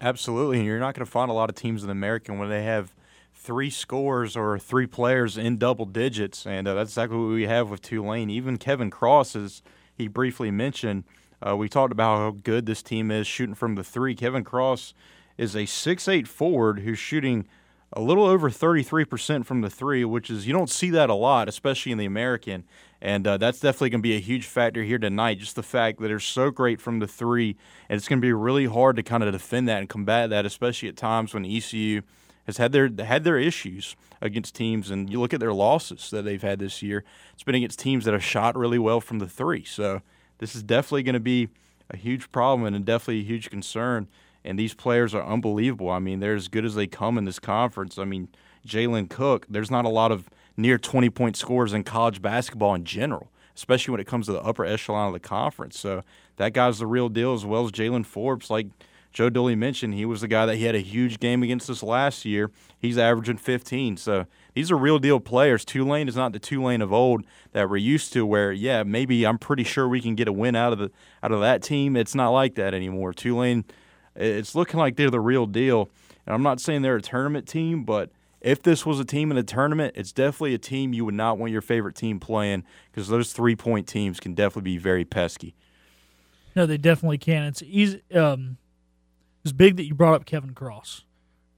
Absolutely, 0.00 0.58
and 0.58 0.66
you're 0.66 0.80
not 0.80 0.96
going 0.96 1.06
to 1.06 1.12
find 1.12 1.30
a 1.30 1.34
lot 1.34 1.50
of 1.50 1.54
teams 1.54 1.84
in 1.84 1.90
America 1.90 2.32
when 2.32 2.48
they 2.48 2.64
have 2.64 2.96
three 3.32 3.70
scores 3.70 4.36
or 4.36 4.58
three 4.58 4.88
players 4.88 5.38
in 5.38 5.56
double 5.56 5.86
digits, 5.86 6.48
and 6.48 6.66
uh, 6.66 6.74
that's 6.74 6.90
exactly 6.90 7.16
what 7.16 7.28
we 7.28 7.46
have 7.46 7.70
with 7.70 7.80
Tulane. 7.80 8.28
Even 8.28 8.56
Kevin 8.56 8.90
Cross, 8.90 9.36
as 9.36 9.62
he 9.94 10.08
briefly 10.08 10.50
mentioned, 10.50 11.04
uh, 11.46 11.56
we 11.56 11.68
talked 11.68 11.92
about 11.92 12.18
how 12.18 12.30
good 12.42 12.66
this 12.66 12.82
team 12.82 13.10
is 13.10 13.26
shooting 13.26 13.54
from 13.54 13.74
the 13.74 13.84
three. 13.84 14.14
Kevin 14.14 14.44
Cross 14.44 14.94
is 15.38 15.54
a 15.54 15.66
six-eight 15.66 16.26
forward 16.26 16.80
who's 16.80 16.98
shooting 16.98 17.46
a 17.92 18.00
little 18.00 18.24
over 18.24 18.50
33% 18.50 19.44
from 19.44 19.60
the 19.60 19.70
three, 19.70 20.04
which 20.04 20.28
is 20.28 20.46
you 20.46 20.52
don't 20.52 20.70
see 20.70 20.90
that 20.90 21.08
a 21.08 21.14
lot, 21.14 21.48
especially 21.48 21.92
in 21.92 21.98
the 21.98 22.04
American. 22.04 22.64
And 23.00 23.26
uh, 23.26 23.36
that's 23.36 23.60
definitely 23.60 23.90
going 23.90 24.00
to 24.00 24.08
be 24.08 24.16
a 24.16 24.20
huge 24.20 24.46
factor 24.46 24.82
here 24.82 24.98
tonight. 24.98 25.38
Just 25.38 25.54
the 25.54 25.62
fact 25.62 26.00
that 26.00 26.08
they're 26.08 26.18
so 26.18 26.50
great 26.50 26.80
from 26.80 26.98
the 26.98 27.06
three, 27.06 27.56
and 27.88 27.96
it's 27.96 28.08
going 28.08 28.20
to 28.20 28.26
be 28.26 28.32
really 28.32 28.66
hard 28.66 28.96
to 28.96 29.02
kind 29.02 29.22
of 29.22 29.32
defend 29.32 29.68
that 29.68 29.78
and 29.78 29.88
combat 29.88 30.30
that, 30.30 30.46
especially 30.46 30.88
at 30.88 30.96
times 30.96 31.32
when 31.32 31.44
ECU 31.44 32.02
has 32.46 32.56
had 32.56 32.72
their 32.72 32.90
had 32.98 33.24
their 33.24 33.38
issues 33.38 33.94
against 34.20 34.54
teams. 34.54 34.90
And 34.90 35.10
you 35.10 35.20
look 35.20 35.34
at 35.34 35.40
their 35.40 35.52
losses 35.52 36.10
that 36.10 36.24
they've 36.24 36.42
had 36.42 36.58
this 36.58 36.82
year; 36.82 37.04
it's 37.34 37.42
been 37.42 37.54
against 37.54 37.78
teams 37.78 38.04
that 38.06 38.14
have 38.14 38.24
shot 38.24 38.56
really 38.56 38.78
well 38.78 39.00
from 39.00 39.20
the 39.20 39.28
three. 39.28 39.62
So 39.64 40.02
this 40.38 40.54
is 40.54 40.62
definitely 40.62 41.02
going 41.02 41.14
to 41.14 41.20
be 41.20 41.48
a 41.90 41.96
huge 41.96 42.30
problem 42.32 42.72
and 42.72 42.84
definitely 42.84 43.20
a 43.20 43.24
huge 43.24 43.50
concern. 43.50 44.08
And 44.44 44.58
these 44.58 44.74
players 44.74 45.14
are 45.14 45.24
unbelievable. 45.24 45.90
I 45.90 45.98
mean, 45.98 46.20
they're 46.20 46.34
as 46.34 46.48
good 46.48 46.64
as 46.64 46.74
they 46.74 46.86
come 46.86 47.18
in 47.18 47.24
this 47.24 47.38
conference. 47.38 47.98
I 47.98 48.04
mean, 48.04 48.28
Jalen 48.66 49.08
Cook, 49.08 49.46
there's 49.48 49.70
not 49.70 49.84
a 49.84 49.88
lot 49.88 50.12
of 50.12 50.28
near 50.56 50.78
20 50.78 51.10
point 51.10 51.36
scores 51.36 51.72
in 51.72 51.84
college 51.84 52.22
basketball 52.22 52.74
in 52.74 52.84
general, 52.84 53.30
especially 53.54 53.92
when 53.92 54.00
it 54.00 54.06
comes 54.06 54.26
to 54.26 54.32
the 54.32 54.40
upper 54.40 54.64
echelon 54.64 55.08
of 55.08 55.12
the 55.12 55.20
conference. 55.20 55.78
So 55.78 56.02
that 56.36 56.52
guy's 56.52 56.78
the 56.78 56.86
real 56.86 57.08
deal, 57.08 57.34
as 57.34 57.44
well 57.44 57.64
as 57.64 57.72
Jaylen 57.72 58.06
Forbes. 58.06 58.50
Like 58.50 58.68
Joe 59.12 59.30
Dooley 59.30 59.56
mentioned, 59.56 59.94
he 59.94 60.04
was 60.04 60.20
the 60.20 60.28
guy 60.28 60.46
that 60.46 60.56
he 60.56 60.64
had 60.64 60.74
a 60.74 60.80
huge 60.80 61.18
game 61.18 61.42
against 61.42 61.70
us 61.70 61.82
last 61.82 62.24
year. 62.24 62.50
He's 62.78 62.98
averaging 62.98 63.38
15. 63.38 63.96
So 63.96 64.26
these 64.56 64.70
are 64.70 64.76
real 64.76 64.98
deal 64.98 65.20
players. 65.20 65.66
Tulane 65.66 66.08
is 66.08 66.16
not 66.16 66.32
the 66.32 66.38
Tulane 66.38 66.80
of 66.80 66.90
old 66.90 67.26
that 67.52 67.68
we're 67.68 67.76
used 67.76 68.14
to, 68.14 68.24
where 68.24 68.50
yeah, 68.50 68.84
maybe 68.84 69.26
I'm 69.26 69.36
pretty 69.36 69.64
sure 69.64 69.86
we 69.86 70.00
can 70.00 70.14
get 70.14 70.28
a 70.28 70.32
win 70.32 70.56
out 70.56 70.72
of 70.72 70.78
the 70.78 70.90
out 71.22 71.30
of 71.30 71.40
that 71.40 71.62
team. 71.62 71.94
It's 71.94 72.14
not 72.14 72.30
like 72.30 72.54
that 72.54 72.72
anymore. 72.72 73.12
Tulane, 73.12 73.66
it's 74.14 74.54
looking 74.54 74.80
like 74.80 74.96
they're 74.96 75.10
the 75.10 75.20
real 75.20 75.44
deal. 75.44 75.90
And 76.24 76.34
I'm 76.34 76.42
not 76.42 76.58
saying 76.58 76.80
they're 76.80 76.96
a 76.96 77.02
tournament 77.02 77.46
team, 77.46 77.84
but 77.84 78.10
if 78.40 78.62
this 78.62 78.86
was 78.86 78.98
a 78.98 79.04
team 79.04 79.30
in 79.30 79.36
a 79.36 79.42
tournament, 79.42 79.92
it's 79.94 80.10
definitely 80.10 80.54
a 80.54 80.58
team 80.58 80.94
you 80.94 81.04
would 81.04 81.12
not 81.12 81.36
want 81.36 81.52
your 81.52 81.60
favorite 81.60 81.94
team 81.94 82.18
playing 82.18 82.64
because 82.90 83.08
those 83.08 83.34
three 83.34 83.56
point 83.56 83.86
teams 83.86 84.18
can 84.20 84.32
definitely 84.32 84.70
be 84.70 84.78
very 84.78 85.04
pesky. 85.04 85.54
No, 86.54 86.64
they 86.64 86.78
definitely 86.78 87.18
can. 87.18 87.42
It's 87.42 87.62
easy. 87.62 88.00
Um, 88.14 88.56
it's 89.44 89.52
big 89.52 89.76
that 89.76 89.84
you 89.84 89.94
brought 89.94 90.14
up 90.14 90.24
Kevin 90.24 90.54
Cross. 90.54 91.04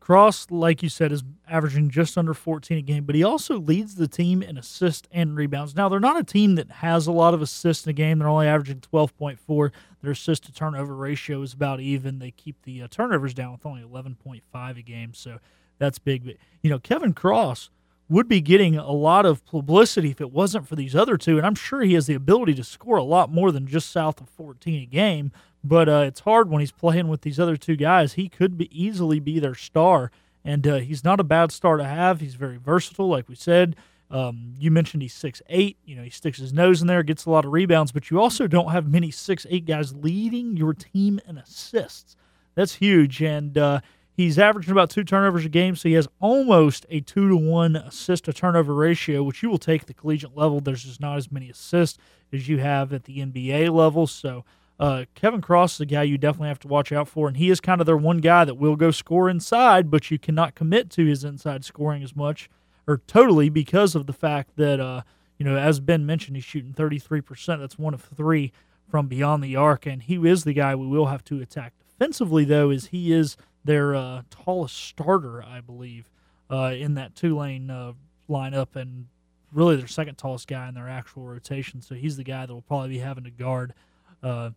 Cross, 0.09 0.47
like 0.51 0.83
you 0.83 0.89
said, 0.89 1.13
is 1.13 1.23
averaging 1.47 1.91
just 1.91 2.17
under 2.17 2.33
14 2.33 2.79
a 2.79 2.81
game, 2.81 3.05
but 3.05 3.15
he 3.15 3.23
also 3.23 3.59
leads 3.59 3.97
the 3.97 4.09
team 4.09 4.43
in 4.43 4.57
assists 4.57 5.07
and 5.13 5.37
rebounds. 5.37 5.77
Now, 5.77 5.91
they're 5.91 6.01
not 6.01 6.19
a 6.19 6.25
team 6.25 6.55
that 6.55 6.71
has 6.71 7.07
a 7.07 7.13
lot 7.13 7.35
of 7.35 7.43
assists 7.43 7.85
in 7.85 7.91
a 7.91 7.93
game. 7.93 8.19
They're 8.19 8.29
only 8.29 8.47
averaging 8.47 8.81
12.4. 8.91 9.71
Their 10.01 10.13
assist 10.13 10.45
to 10.45 10.53
turnover 10.55 10.95
ratio 10.95 11.43
is 11.43 11.53
about 11.53 11.81
even. 11.81 12.21
They 12.21 12.31
keep 12.31 12.63
the 12.63 12.81
uh, 12.81 12.89
turnovers 12.91 13.35
down 13.35 13.53
with 13.53 13.67
only 13.67 13.83
11.5 13.83 14.79
a 14.79 14.81
game, 14.81 15.13
so 15.13 15.41
that's 15.77 15.99
big. 15.99 16.25
But, 16.25 16.37
you 16.63 16.71
know, 16.71 16.79
Kevin 16.79 17.13
Cross 17.13 17.69
would 18.09 18.29
be 18.29 18.41
getting 18.41 18.79
a 18.79 18.91
lot 18.91 19.27
of 19.27 19.45
publicity 19.45 20.11
if 20.11 20.23
it 20.23 20.33
wasn't 20.33 20.67
for 20.67 20.75
these 20.75 20.97
other 20.97 21.19
two, 21.19 21.37
and 21.37 21.47
I'm 21.47 21.55
sure 21.55 21.83
he 21.83 21.93
has 21.93 22.07
the 22.07 22.15
ability 22.15 22.55
to 22.55 22.65
score 22.65 22.97
a 22.97 23.03
lot 23.03 23.31
more 23.31 23.53
than 23.53 23.67
just 23.67 23.91
south 23.91 24.23
of 24.23 24.31
14 24.31 24.85
a 24.85 24.87
game. 24.87 25.33
But 25.65 25.89
uh, 25.89 26.05
it's 26.07 26.21
hard 26.21 26.51
when 26.51 26.61
he's 26.61 26.73
playing 26.73 27.09
with 27.09 27.23
these 27.23 27.41
other 27.41 27.57
two 27.57 27.77
guys. 27.77 28.15
He 28.15 28.29
could 28.29 28.57
be 28.57 28.69
easily 28.73 29.21
be 29.21 29.39
their 29.39 29.55
star, 29.55 30.11
and 30.45 30.67
uh, 30.67 30.77
he's 30.77 31.05
not 31.05 31.21
a 31.21 31.25
bad 31.25 31.53
star 31.53 31.77
to 31.77 31.85
have. 31.85 32.21
He's 32.21 32.35
very 32.35 32.57
versatile, 32.57 33.09
like 33.09 33.29
we 33.29 33.35
said. 33.35 33.77
Um, 34.11 34.55
you 34.59 34.71
mentioned 34.71 35.03
he's 35.03 35.15
six 35.15 35.43
eight. 35.49 35.77
You 35.85 35.97
know, 35.97 36.03
he 36.03 36.11
sticks 36.11 36.39
his 36.39 36.53
nose 36.53 36.81
in 36.81 36.87
there, 36.87 37.03
gets 37.03 37.27
a 37.27 37.31
lot 37.31 37.45
of 37.45 37.53
rebounds, 37.53 37.93
but 37.93 38.11
you 38.11 38.21
also 38.21 38.47
don't 38.47 38.71
have 38.71 38.87
many 38.91 39.11
six 39.11 39.47
eight 39.51 39.67
guys 39.67 39.95
leading 39.95 40.57
your 40.57 40.75
team 40.75 41.21
in 41.29 41.37
assists. 41.39 42.17
That's 42.55 42.77
huge, 42.77 43.23
and 43.23 43.57
uh, 43.59 43.81
he's 44.17 44.39
averaging 44.39 44.73
about 44.73 44.91
two 44.91 45.05
turnovers 45.05 45.45
a 45.45 45.49
game, 45.49 45.77
so 45.77 45.89
he 45.89 45.95
has 45.95 46.09
almost 46.21 46.87
a 46.89 47.01
two 47.01 47.29
to 47.29 47.37
one 47.37 47.77
assist 47.77 48.25
to 48.25 48.33
turnover 48.33 48.75
ratio, 48.75 49.23
which 49.23 49.43
you 49.43 49.51
will 49.51 49.59
take 49.59 49.87
the 49.87 49.95
collegiate 49.95 50.37
level. 50.37 50.61
There's 50.61 50.85
just 50.85 51.01
not 51.01 51.19
as 51.19 51.31
many 51.31 51.51
assists 51.51 51.99
as 52.33 52.49
you 52.49 52.59
have 52.59 52.93
at 52.93 53.05
the 53.05 53.19
NBA 53.19 53.71
level, 53.73 54.07
so 54.07 54.45
uh, 54.79 55.05
Kevin 55.15 55.41
Cross 55.41 55.75
is 55.75 55.81
a 55.81 55.87
guy 55.87 56.05
you 56.05 56.19
definitely 56.19 56.49
have 56.49 56.61
to 56.61 56.69
watch 56.69 56.93
out 56.93 57.09
for, 57.09 57.29
and 57.29 57.37
he 57.37 57.51
is 57.51 57.61
kind 57.61 57.81
of 57.81 57.87
their 57.87 57.97
one 57.97 58.19
guy 58.19 58.45
that 58.45 58.55
will 58.55 58.77
go 58.77 58.91
score 58.91 59.29
inside, 59.29 59.91
but 59.91 60.11
you 60.11 60.19
cannot 60.19 60.55
commit 60.55 60.91
to 60.91 61.05
his 61.05 61.25
inside 61.25 61.65
scoring 61.65 62.03
as 62.03 62.15
much 62.15 62.49
or 62.87 63.03
totally 63.07 63.51
because 63.51 63.95
of 63.95 64.07
the 64.07 64.13
fact 64.13 64.57
that 64.57 64.81
uh, 64.81 65.03
you 65.37 65.45
know, 65.45 65.57
as 65.57 65.79
Ben 65.79 66.05
mentioned, 66.05 66.37
he's 66.37 66.45
shooting 66.45 66.73
33%. 66.73 67.61
That's 67.61 67.79
one 67.79 67.95
of 67.95 68.03
three 68.03 68.53
from 68.89 69.07
beyond 69.07 69.45
the 69.45 69.55
arc, 69.55 69.87
and 69.87 70.03
he 70.03 70.17
is 70.17 70.45
the 70.45 70.55
guy 70.55 70.75
we 70.75 70.87
will 70.87 71.07
have 71.07 71.23
to 71.25 71.41
attack 71.41 71.75
defensively. 71.79 72.45
Though, 72.45 72.71
is 72.71 72.87
he 72.87 73.13
is 73.13 73.37
their 73.65 73.95
uh, 73.95 74.23
tallest 74.31 74.77
starter, 74.77 75.43
I 75.43 75.61
believe, 75.61 76.11
uh, 76.51 76.75
in 76.77 76.95
that 76.95 77.15
Tulane 77.15 77.71
uh, 77.71 77.93
lineup, 78.29 78.75
and 78.75 79.07
really 79.53 79.77
their 79.77 79.87
second 79.87 80.17
tallest 80.17 80.49
guy 80.49 80.67
in 80.69 80.75
their 80.75 80.89
actual 80.89 81.25
rotation. 81.25 81.83
So 81.83 81.95
he's 81.95 82.17
the 82.17 82.25
guy 82.25 82.47
that 82.47 82.53
will 82.53 82.63
probably 82.63 82.89
be 82.89 82.99
having 82.99 83.25
to 83.25 83.31
guard 83.31 83.75
uh, 84.23 84.51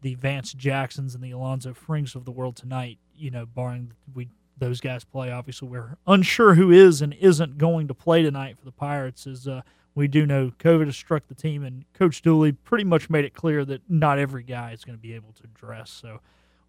the 0.00 0.14
Vance 0.14 0.52
Jacksons 0.52 1.14
and 1.14 1.22
the 1.22 1.30
Alanzo 1.30 1.74
Frinks 1.74 2.14
of 2.14 2.24
the 2.24 2.30
world 2.30 2.56
tonight. 2.56 2.98
You 3.14 3.30
know, 3.30 3.46
barring 3.46 3.92
we 4.14 4.28
those 4.56 4.80
guys 4.80 5.04
play. 5.04 5.30
Obviously, 5.30 5.68
we're 5.68 5.96
unsure 6.06 6.54
who 6.54 6.70
is 6.70 7.00
and 7.00 7.14
isn't 7.14 7.58
going 7.58 7.88
to 7.88 7.94
play 7.94 8.22
tonight 8.22 8.58
for 8.58 8.64
the 8.64 8.72
Pirates. 8.72 9.26
Is 9.26 9.46
uh, 9.46 9.62
we 9.94 10.08
do 10.08 10.26
know, 10.26 10.52
COVID 10.58 10.86
has 10.86 10.96
struck 10.96 11.26
the 11.26 11.34
team, 11.34 11.64
and 11.64 11.84
Coach 11.92 12.22
Dooley 12.22 12.52
pretty 12.52 12.84
much 12.84 13.10
made 13.10 13.24
it 13.24 13.34
clear 13.34 13.64
that 13.64 13.82
not 13.88 14.18
every 14.18 14.42
guy 14.42 14.72
is 14.72 14.84
going 14.84 14.96
to 14.96 15.02
be 15.02 15.14
able 15.14 15.32
to 15.32 15.46
dress. 15.48 15.90
So 15.90 16.20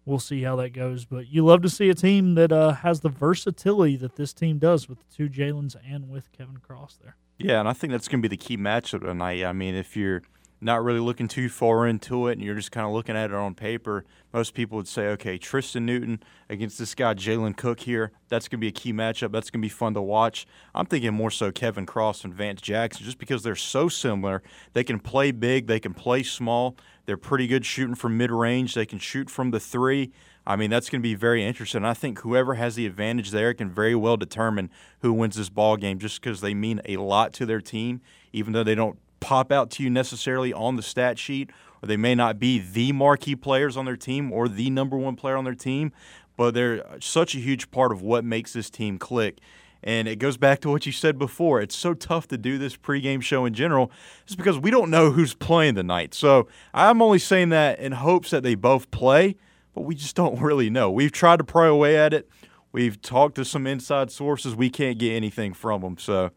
we'll 0.04 0.18
see 0.18 0.42
how 0.42 0.56
that 0.56 0.70
goes. 0.70 1.04
But 1.04 1.28
you 1.28 1.44
love 1.44 1.62
to 1.62 1.68
see 1.68 1.88
a 1.88 1.94
team 1.94 2.34
that 2.34 2.52
uh, 2.52 2.72
has 2.72 3.00
the 3.00 3.08
versatility 3.08 3.96
that 3.96 4.16
this 4.16 4.32
team 4.32 4.58
does 4.58 4.88
with 4.88 4.98
the 4.98 5.14
two 5.14 5.28
Jalen's 5.28 5.76
and 5.86 6.10
with 6.10 6.32
Kevin 6.32 6.58
Cross 6.58 6.98
there. 7.02 7.16
Yeah, 7.38 7.60
and 7.60 7.68
I 7.68 7.72
think 7.72 7.92
that's 7.92 8.08
going 8.08 8.20
to 8.20 8.28
be 8.28 8.36
the 8.36 8.42
key 8.42 8.56
matchup 8.56 9.00
tonight. 9.00 9.44
I 9.44 9.52
mean, 9.52 9.74
if 9.74 9.96
you're 9.96 10.22
not 10.60 10.84
really 10.84 11.00
looking 11.00 11.26
too 11.26 11.48
far 11.48 11.86
into 11.86 12.28
it 12.28 12.32
and 12.32 12.42
you're 12.42 12.54
just 12.54 12.70
kind 12.70 12.86
of 12.86 12.92
looking 12.92 13.16
at 13.16 13.30
it 13.30 13.36
on 13.36 13.54
paper, 13.54 14.04
most 14.32 14.52
people 14.54 14.76
would 14.76 14.88
say, 14.88 15.08
okay, 15.08 15.38
Tristan 15.38 15.86
Newton 15.86 16.22
against 16.48 16.78
this 16.78 16.94
guy, 16.94 17.14
Jalen 17.14 17.56
Cook 17.56 17.80
here, 17.80 18.12
that's 18.28 18.46
going 18.46 18.58
to 18.58 18.60
be 18.60 18.68
a 18.68 18.72
key 18.72 18.92
matchup. 18.92 19.32
That's 19.32 19.50
going 19.50 19.60
to 19.60 19.64
be 19.64 19.70
fun 19.70 19.94
to 19.94 20.02
watch. 20.02 20.46
I'm 20.74 20.86
thinking 20.86 21.14
more 21.14 21.30
so 21.30 21.50
Kevin 21.50 21.86
Cross 21.86 22.24
and 22.24 22.34
Vance 22.34 22.60
Jackson 22.60 23.04
just 23.04 23.18
because 23.18 23.42
they're 23.42 23.56
so 23.56 23.88
similar. 23.88 24.42
They 24.74 24.84
can 24.84 25.00
play 25.00 25.30
big, 25.30 25.66
they 25.66 25.80
can 25.80 25.94
play 25.94 26.22
small. 26.22 26.76
They're 27.06 27.16
pretty 27.16 27.46
good 27.46 27.64
shooting 27.64 27.94
from 27.94 28.18
mid 28.18 28.30
range, 28.30 28.74
they 28.74 28.86
can 28.86 28.98
shoot 28.98 29.30
from 29.30 29.50
the 29.50 29.60
three. 29.60 30.12
I 30.46 30.56
mean, 30.56 30.70
that's 30.70 30.88
going 30.88 31.00
to 31.00 31.02
be 31.02 31.14
very 31.14 31.44
interesting. 31.44 31.84
I 31.84 31.94
think 31.94 32.20
whoever 32.20 32.54
has 32.54 32.74
the 32.74 32.86
advantage 32.86 33.30
there 33.30 33.52
can 33.54 33.70
very 33.70 33.94
well 33.94 34.16
determine 34.16 34.70
who 35.00 35.12
wins 35.12 35.36
this 35.36 35.48
ball 35.48 35.76
game 35.76 35.98
just 35.98 36.20
because 36.20 36.40
they 36.40 36.54
mean 36.54 36.80
a 36.86 36.96
lot 36.96 37.32
to 37.34 37.46
their 37.46 37.60
team, 37.60 38.00
even 38.32 38.52
though 38.52 38.64
they 38.64 38.74
don't 38.74 38.98
pop 39.20 39.52
out 39.52 39.70
to 39.72 39.82
you 39.82 39.90
necessarily 39.90 40.52
on 40.52 40.76
the 40.76 40.82
stat 40.82 41.18
sheet, 41.18 41.50
or 41.82 41.86
they 41.86 41.96
may 41.96 42.14
not 42.14 42.38
be 42.38 42.58
the 42.58 42.92
marquee 42.92 43.36
players 43.36 43.76
on 43.76 43.84
their 43.84 43.96
team 43.96 44.32
or 44.32 44.48
the 44.48 44.70
number 44.70 44.96
one 44.96 45.16
player 45.16 45.36
on 45.36 45.44
their 45.44 45.54
team, 45.54 45.92
but 46.36 46.54
they're 46.54 46.84
such 47.00 47.34
a 47.34 47.38
huge 47.38 47.70
part 47.70 47.92
of 47.92 48.02
what 48.02 48.24
makes 48.24 48.52
this 48.52 48.70
team 48.70 48.98
click. 48.98 49.38
And 49.82 50.06
it 50.08 50.16
goes 50.16 50.36
back 50.36 50.60
to 50.60 50.68
what 50.68 50.84
you 50.84 50.92
said 50.92 51.18
before. 51.18 51.60
It's 51.62 51.74
so 51.74 51.94
tough 51.94 52.28
to 52.28 52.36
do 52.36 52.58
this 52.58 52.76
pregame 52.76 53.22
show 53.22 53.46
in 53.46 53.54
general, 53.54 53.90
just 54.26 54.36
because 54.36 54.58
we 54.58 54.70
don't 54.70 54.90
know 54.90 55.10
who's 55.10 55.32
playing 55.32 55.74
tonight. 55.76 56.12
So 56.12 56.48
I'm 56.74 57.00
only 57.00 57.18
saying 57.18 57.48
that 57.50 57.78
in 57.78 57.92
hopes 57.92 58.30
that 58.30 58.42
they 58.42 58.54
both 58.54 58.90
play, 58.90 59.36
but 59.74 59.82
we 59.82 59.94
just 59.94 60.16
don't 60.16 60.38
really 60.38 60.68
know. 60.68 60.90
We've 60.90 61.12
tried 61.12 61.38
to 61.38 61.44
pry 61.44 61.66
away 61.66 61.96
at 61.96 62.12
it. 62.12 62.28
We've 62.72 63.00
talked 63.00 63.36
to 63.36 63.44
some 63.44 63.66
inside 63.66 64.10
sources. 64.10 64.54
We 64.54 64.68
can't 64.68 64.98
get 64.98 65.12
anything 65.12 65.54
from 65.54 65.80
them. 65.80 65.96
So 65.96 66.30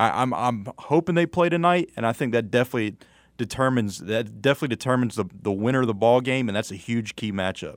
I, 0.00 0.22
am 0.22 0.32
I'm, 0.32 0.66
I'm 0.66 0.74
hoping 0.78 1.14
they 1.14 1.26
play 1.26 1.48
tonight, 1.48 1.90
and 1.96 2.06
I 2.06 2.12
think 2.12 2.32
that 2.32 2.50
definitely 2.50 2.96
determines 3.36 3.98
that 3.98 4.40
definitely 4.42 4.74
determines 4.74 5.16
the 5.16 5.26
the 5.42 5.52
winner 5.52 5.82
of 5.82 5.86
the 5.86 5.94
ball 5.94 6.20
game, 6.20 6.48
and 6.48 6.56
that's 6.56 6.70
a 6.70 6.76
huge 6.76 7.16
key 7.16 7.32
matchup. 7.32 7.76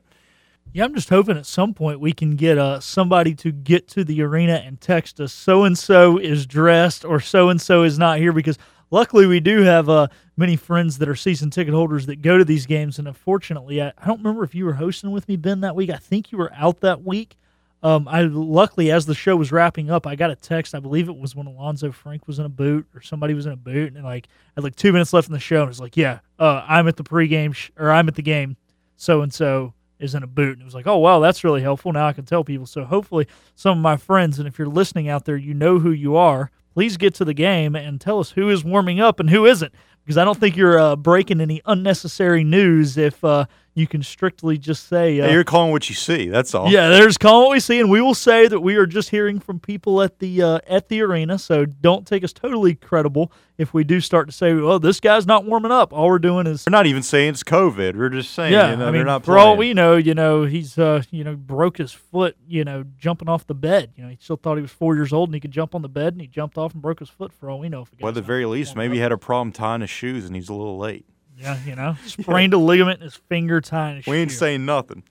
Yeah, 0.71 0.85
I'm 0.85 0.95
just 0.95 1.09
hoping 1.09 1.37
at 1.37 1.45
some 1.45 1.73
point 1.73 1.99
we 1.99 2.13
can 2.13 2.35
get 2.35 2.57
uh, 2.57 2.79
somebody 2.79 3.35
to 3.35 3.51
get 3.51 3.87
to 3.89 4.03
the 4.03 4.21
arena 4.21 4.63
and 4.65 4.79
text 4.79 5.19
us 5.19 5.33
so 5.33 5.65
and 5.65 5.77
so 5.77 6.17
is 6.17 6.45
dressed 6.45 7.03
or 7.03 7.19
so 7.19 7.49
and 7.49 7.61
so 7.61 7.83
is 7.83 7.99
not 7.99 8.17
here 8.17 8.31
because 8.31 8.57
luckily 8.89 9.27
we 9.27 9.39
do 9.39 9.61
have 9.63 9.89
uh, 9.89 10.07
many 10.37 10.55
friends 10.55 10.99
that 10.99 11.09
are 11.09 11.15
season 11.15 11.49
ticket 11.49 11.73
holders 11.73 12.05
that 12.05 12.21
go 12.21 12.37
to 12.37 12.45
these 12.45 12.65
games. 12.65 12.97
And 12.97 13.07
unfortunately, 13.07 13.81
I, 13.81 13.91
I 13.97 14.07
don't 14.07 14.19
remember 14.19 14.43
if 14.43 14.55
you 14.55 14.65
were 14.65 14.73
hosting 14.73 15.11
with 15.11 15.27
me, 15.27 15.35
Ben, 15.35 15.59
that 15.59 15.75
week. 15.75 15.89
I 15.89 15.97
think 15.97 16.31
you 16.31 16.37
were 16.37 16.53
out 16.55 16.79
that 16.79 17.03
week. 17.03 17.35
Um, 17.83 18.07
I 18.07 18.21
luckily, 18.21 18.91
as 18.91 19.05
the 19.05 19.13
show 19.13 19.35
was 19.35 19.51
wrapping 19.51 19.91
up, 19.91 20.07
I 20.07 20.15
got 20.15 20.31
a 20.31 20.37
text. 20.37 20.73
I 20.73 20.79
believe 20.79 21.09
it 21.09 21.17
was 21.17 21.35
when 21.35 21.47
Alanzo 21.47 21.93
Frink 21.93 22.27
was 22.27 22.39
in 22.39 22.45
a 22.45 22.49
boot 22.49 22.87
or 22.95 23.01
somebody 23.01 23.33
was 23.33 23.45
in 23.45 23.51
a 23.51 23.57
boot, 23.57 23.93
and 23.93 24.03
like 24.05 24.27
I 24.27 24.51
had 24.55 24.63
like 24.63 24.77
two 24.77 24.93
minutes 24.93 25.11
left 25.11 25.27
in 25.27 25.33
the 25.33 25.39
show, 25.39 25.57
and 25.57 25.65
it 25.65 25.67
was 25.67 25.81
like, 25.81 25.97
yeah, 25.97 26.19
uh, 26.39 26.63
I'm 26.65 26.87
at 26.87 26.95
the 26.95 27.03
pregame 27.03 27.53
sh- 27.53 27.71
or 27.77 27.91
I'm 27.91 28.07
at 28.07 28.15
the 28.15 28.21
game. 28.21 28.55
So 28.95 29.21
and 29.21 29.33
so 29.33 29.73
is 29.99 30.15
in 30.15 30.23
a 30.23 30.27
boot, 30.27 30.53
and 30.53 30.61
it 30.61 30.65
was 30.65 30.73
like, 30.73 30.87
oh 30.87 30.97
wow, 30.97 31.19
that's 31.19 31.43
really 31.43 31.61
helpful. 31.61 31.91
Now 31.91 32.07
I 32.07 32.13
can 32.13 32.23
tell 32.23 32.45
people. 32.45 32.65
So 32.65 32.85
hopefully, 32.85 33.27
some 33.55 33.77
of 33.77 33.81
my 33.81 33.97
friends, 33.97 34.39
and 34.39 34.47
if 34.47 34.57
you're 34.57 34.67
listening 34.69 35.09
out 35.09 35.25
there, 35.25 35.35
you 35.35 35.53
know 35.53 35.79
who 35.79 35.91
you 35.91 36.15
are. 36.15 36.51
Please 36.73 36.95
get 36.95 37.13
to 37.15 37.25
the 37.25 37.33
game 37.35 37.75
and 37.75 37.99
tell 37.99 38.19
us 38.19 38.31
who 38.31 38.49
is 38.49 38.63
warming 38.63 38.99
up 39.01 39.19
and 39.19 39.29
who 39.29 39.45
isn't, 39.45 39.73
because 40.03 40.17
I 40.17 40.23
don't 40.23 40.39
think 40.39 40.55
you're 40.55 40.79
uh, 40.79 40.95
breaking 40.95 41.41
any 41.41 41.61
unnecessary 41.65 42.45
news 42.45 42.97
if. 42.97 43.21
Uh, 43.25 43.45
you 43.75 43.87
can 43.87 44.03
strictly 44.03 44.57
just 44.57 44.87
say 44.87 45.19
uh, 45.19 45.31
you're 45.31 45.43
calling 45.43 45.71
what 45.71 45.89
you 45.89 45.95
see. 45.95 46.27
That's 46.27 46.53
all. 46.53 46.69
Yeah, 46.69 46.89
there's 46.89 47.17
calling 47.17 47.47
what 47.47 47.53
we 47.53 47.59
see, 47.59 47.79
and 47.79 47.89
we 47.89 48.01
will 48.01 48.13
say 48.13 48.47
that 48.47 48.59
we 48.59 48.75
are 48.75 48.85
just 48.85 49.09
hearing 49.09 49.39
from 49.39 49.59
people 49.59 50.01
at 50.01 50.19
the 50.19 50.41
uh, 50.41 50.59
at 50.67 50.89
the 50.89 51.01
arena. 51.01 51.39
So 51.39 51.65
don't 51.65 52.05
take 52.05 52.23
us 52.23 52.33
totally 52.33 52.75
credible 52.75 53.31
if 53.57 53.73
we 53.73 53.83
do 53.83 53.99
start 53.99 54.27
to 54.27 54.31
say, 54.31 54.51
"Oh, 54.51 54.77
this 54.77 54.99
guy's 54.99 55.25
not 55.25 55.45
warming 55.45 55.71
up." 55.71 55.91
All 55.91 56.07
we're 56.07 56.19
doing 56.19 56.45
is 56.45 56.65
we're 56.67 56.71
not 56.71 56.85
even 56.85 57.01
saying 57.01 57.29
it's 57.29 57.43
COVID. 57.43 57.95
We're 57.95 58.09
just 58.09 58.31
saying, 58.31 58.53
yeah. 58.53 58.71
You 58.71 58.77
know, 58.77 58.87
I 58.87 58.91
mean, 58.91 59.21
for 59.21 59.39
all 59.39 59.57
we 59.57 59.73
know, 59.73 59.95
you 59.95 60.13
know, 60.13 60.43
he's 60.43 60.77
uh, 60.77 61.01
you 61.09 61.23
know 61.23 61.35
broke 61.35 61.77
his 61.77 61.91
foot, 61.91 62.35
you 62.47 62.63
know, 62.63 62.85
jumping 62.97 63.27
off 63.27 63.47
the 63.47 63.55
bed. 63.55 63.91
You 63.95 64.03
know, 64.03 64.09
he 64.09 64.17
still 64.19 64.37
thought 64.37 64.55
he 64.55 64.61
was 64.61 64.71
four 64.71 64.95
years 64.95 65.11
old 65.11 65.29
and 65.29 65.33
he 65.33 65.39
could 65.39 65.51
jump 65.51 65.73
on 65.73 65.81
the 65.81 65.89
bed, 65.89 66.13
and 66.13 66.21
he 66.21 66.27
jumped 66.27 66.57
off 66.57 66.73
and 66.73 66.81
broke 66.81 66.99
his 66.99 67.09
foot. 67.09 67.33
For 67.33 67.49
all 67.49 67.59
we 67.59 67.69
know, 67.69 67.87
well, 67.99 68.09
at 68.09 68.15
the 68.15 68.21
very 68.21 68.45
least, 68.45 68.75
maybe 68.75 68.91
up. 68.91 68.95
he 68.95 68.99
had 68.99 69.11
a 69.11 69.17
problem 69.17 69.51
tying 69.51 69.81
his 69.81 69.89
shoes 69.89 70.25
and 70.25 70.35
he's 70.35 70.49
a 70.49 70.53
little 70.53 70.77
late. 70.77 71.05
Yeah, 71.43 71.57
you 71.65 71.75
know, 71.75 71.95
sprained 72.05 72.53
a 72.53 72.57
ligament 72.57 72.99
in 73.01 73.03
his 73.03 73.15
finger 73.15 73.59
tying 73.61 73.97
his 73.97 74.05
We 74.07 74.17
ain't 74.17 74.31
shoe. 74.31 74.37
saying 74.37 74.65
nothing. 74.65 75.03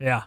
Yeah. 0.00 0.24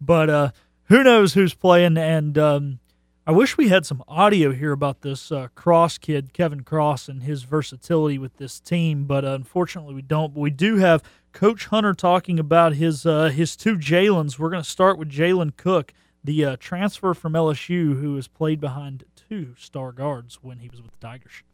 But 0.00 0.28
uh, 0.30 0.50
who 0.84 1.02
knows 1.04 1.34
who's 1.34 1.54
playing? 1.54 1.96
And 1.96 2.36
um, 2.36 2.80
I 3.26 3.32
wish 3.32 3.56
we 3.56 3.68
had 3.68 3.86
some 3.86 4.02
audio 4.08 4.52
here 4.52 4.72
about 4.72 5.02
this 5.02 5.30
uh, 5.30 5.48
Cross 5.54 5.98
kid, 5.98 6.32
Kevin 6.32 6.62
Cross, 6.64 7.08
and 7.08 7.22
his 7.22 7.44
versatility 7.44 8.18
with 8.18 8.36
this 8.38 8.58
team. 8.58 9.04
But 9.04 9.24
uh, 9.24 9.28
unfortunately, 9.28 9.94
we 9.94 10.02
don't. 10.02 10.34
But 10.34 10.40
we 10.40 10.50
do 10.50 10.76
have 10.76 11.02
Coach 11.32 11.66
Hunter 11.66 11.94
talking 11.94 12.40
about 12.40 12.74
his 12.74 13.06
uh, 13.06 13.28
his 13.28 13.56
two 13.56 13.76
Jalen's. 13.76 14.38
We're 14.38 14.50
going 14.50 14.62
to 14.62 14.68
start 14.68 14.98
with 14.98 15.10
Jalen 15.10 15.56
Cook, 15.56 15.92
the 16.24 16.44
uh, 16.44 16.56
transfer 16.58 17.14
from 17.14 17.34
LSU, 17.34 18.00
who 18.00 18.16
has 18.16 18.26
played 18.26 18.60
behind 18.60 19.04
two 19.14 19.54
star 19.56 19.92
guards 19.92 20.40
when 20.42 20.58
he 20.58 20.68
was 20.68 20.82
with 20.82 20.90
the 20.90 21.06
Tigers. 21.06 21.44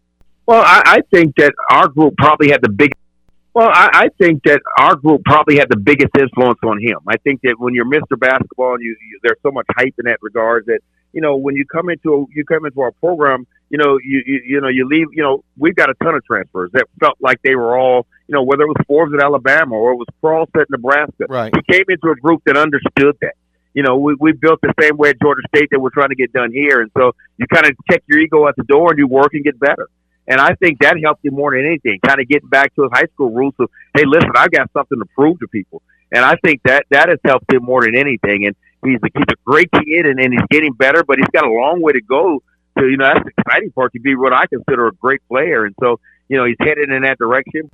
Well, 0.47 0.63
I, 0.65 0.83
I 0.87 1.01
think 1.13 1.35
that 1.37 1.53
our 1.71 1.89
group 1.89 2.15
probably 2.17 2.51
had 2.51 2.63
the 2.63 2.71
big. 2.71 2.93
Well, 3.57 3.71
I, 3.73 3.89
I 3.91 4.09
think 4.19 4.43
that 4.45 4.61
our 4.79 4.97
group 4.97 5.23
probably 5.25 5.57
had 5.57 5.71
the 5.71 5.79
biggest 5.79 6.11
influence 6.15 6.59
on 6.63 6.79
him. 6.79 6.99
I 7.09 7.17
think 7.17 7.41
that 7.41 7.55
when 7.59 7.73
you're 7.73 7.87
Mr. 7.87 8.21
Basketball 8.21 8.75
and 8.75 8.83
you, 8.83 8.95
you 9.09 9.19
there's 9.23 9.39
so 9.43 9.51
much 9.51 9.65
hype 9.75 9.95
in 9.99 10.05
that 10.05 10.19
regard 10.21 10.67
that 10.67 10.81
you 11.15 11.23
know 11.23 11.39
when 11.39 11.57
you 11.57 11.65
come 11.65 11.89
into 11.89 12.29
you 12.35 12.45
come 12.45 12.67
into 12.67 12.83
our 12.83 12.93
program, 12.93 13.47
you 13.71 13.79
know 13.79 13.99
you, 14.05 14.23
you 14.27 14.43
you 14.45 14.61
know 14.61 14.69
you 14.69 14.87
leave. 14.87 15.07
You 15.15 15.23
know 15.23 15.43
we've 15.57 15.75
got 15.75 15.89
a 15.89 15.95
ton 16.05 16.15
of 16.15 16.23
transfers 16.27 16.71
that 16.75 16.85
felt 17.01 17.17
like 17.19 17.41
they 17.43 17.55
were 17.55 17.79
all 17.79 18.07
you 18.29 18.35
know 18.35 18.43
whether 18.43 18.65
it 18.65 18.67
was 18.67 18.77
Forbes 18.87 19.15
at 19.15 19.25
Alabama 19.25 19.75
or 19.75 19.93
it 19.93 19.97
was 19.97 20.09
Cross 20.21 20.49
at 20.55 20.69
Nebraska. 20.69 21.25
Right. 21.27 21.51
He 21.57 21.73
came 21.73 21.85
into 21.89 22.11
a 22.11 22.17
group 22.17 22.43
that 22.45 22.59
understood 22.59 23.17
that. 23.23 23.37
You 23.73 23.83
know, 23.83 23.97
we 23.97 24.17
we 24.21 24.33
built 24.33 24.61
the 24.61 24.75
same 24.79 24.99
way 24.99 25.11
at 25.11 25.17
Georgia 25.23 25.41
State 25.55 25.69
that 25.71 25.81
we're 25.81 25.89
trying 25.89 26.11
to 26.11 26.15
get 26.15 26.31
done 26.35 26.53
here, 26.53 26.83
and 26.83 26.91
so 26.95 27.13
you 27.39 27.47
kind 27.47 27.65
of 27.65 27.73
check 27.91 28.03
your 28.07 28.21
ego 28.21 28.47
at 28.49 28.57
the 28.57 28.65
door 28.65 28.91
and 28.91 28.99
you 28.99 29.07
work 29.07 29.33
and 29.33 29.43
get 29.43 29.59
better. 29.59 29.89
And 30.29 30.41
I 30.41 30.55
think 30.55 30.81
that 30.81 30.97
helped 31.03 31.25
him 31.25 31.35
more 31.35 31.53
than 31.53 31.65
anything, 31.65 32.01
kind 32.05 32.21
of 32.21 32.29
getting 32.29 32.49
back 32.49 32.75
to 32.75 32.83
his 32.83 32.91
high 32.93 33.07
school 33.15 33.31
roots 33.31 33.57
of, 33.61 33.71
hey, 33.95 34.05
listen, 34.05 34.31
I've 34.35 34.51
got 34.51 34.71
something 34.73 34.99
to 34.99 35.07
prove 35.15 35.39
to 35.41 35.49
people. 35.49 35.83
And 36.13 36.25
I 36.25 36.37
think 36.45 36.63
that 36.65 36.85
that 36.91 37.09
has 37.09 37.19
helped 37.25 37.53
him 37.53 37.63
more 37.63 37.83
than 37.83 37.95
anything. 37.95 38.47
And 38.47 38.57
he's 38.85 38.99
a, 39.03 39.09
he's 39.15 39.27
a 39.29 39.37
great 39.45 39.71
kid, 39.73 40.07
and, 40.07 40.21
and 40.21 40.33
he's 40.33 40.47
getting 40.51 40.73
better, 40.73 41.05
but 41.05 41.19
he's 41.19 41.29
got 41.33 41.45
a 41.45 41.51
long 41.51 41.81
way 41.81 41.93
to 41.93 42.03
go. 42.03 42.43
To 42.79 42.89
you 42.89 42.97
know, 42.97 43.07
that's 43.07 43.25
the 43.25 43.31
exciting 43.39 43.73
part 43.73 43.93
to 43.95 44.01
be 44.01 44.15
what 44.15 44.33
I 44.33 44.47
consider 44.47 44.89
a 44.89 44.93
great 44.93 45.21
player. 45.29 45.65
And 45.65 45.75
so, 45.81 45.99
you 46.29 46.37
know, 46.37 46.45
he's 46.45 46.57
headed 46.61 46.91
in 46.91 47.03
that 47.03 47.19
direction. 47.19 47.71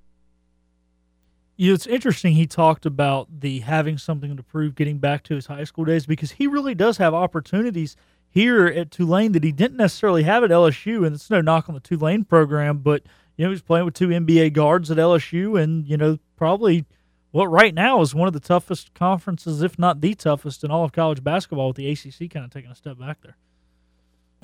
Know, 1.58 1.74
it's 1.74 1.86
interesting 1.86 2.34
he 2.34 2.46
talked 2.46 2.86
about 2.86 3.40
the 3.40 3.60
having 3.60 3.98
something 3.98 4.36
to 4.36 4.42
prove 4.42 4.74
getting 4.74 4.98
back 4.98 5.22
to 5.24 5.34
his 5.34 5.46
high 5.46 5.64
school 5.64 5.84
days 5.84 6.06
because 6.06 6.32
he 6.32 6.46
really 6.46 6.74
does 6.74 6.96
have 6.98 7.14
opportunities 7.14 7.96
here 8.32 8.66
at 8.66 8.90
Tulane 8.90 9.32
that 9.32 9.44
he 9.44 9.52
didn't 9.52 9.76
necessarily 9.76 10.22
have 10.22 10.42
at 10.42 10.50
LSU. 10.50 11.06
And 11.06 11.14
it's 11.14 11.30
no 11.30 11.40
knock 11.40 11.68
on 11.68 11.74
the 11.74 11.80
Tulane 11.80 12.24
program, 12.24 12.78
but, 12.78 13.02
you 13.36 13.44
know, 13.44 13.50
he's 13.50 13.62
playing 13.62 13.84
with 13.84 13.94
two 13.94 14.08
NBA 14.08 14.54
guards 14.54 14.90
at 14.90 14.96
LSU 14.96 15.62
and, 15.62 15.86
you 15.86 15.96
know, 15.96 16.18
probably 16.36 16.86
what 17.30 17.46
right 17.46 17.74
now 17.74 18.00
is 18.00 18.14
one 18.14 18.26
of 18.26 18.34
the 18.34 18.40
toughest 18.40 18.94
conferences, 18.94 19.62
if 19.62 19.78
not 19.78 20.00
the 20.00 20.14
toughest 20.14 20.64
in 20.64 20.70
all 20.70 20.84
of 20.84 20.92
college 20.92 21.22
basketball, 21.22 21.68
with 21.68 21.76
the 21.76 21.90
ACC 21.90 22.30
kind 22.30 22.44
of 22.44 22.50
taking 22.50 22.70
a 22.70 22.74
step 22.74 22.98
back 22.98 23.18
there. 23.22 23.36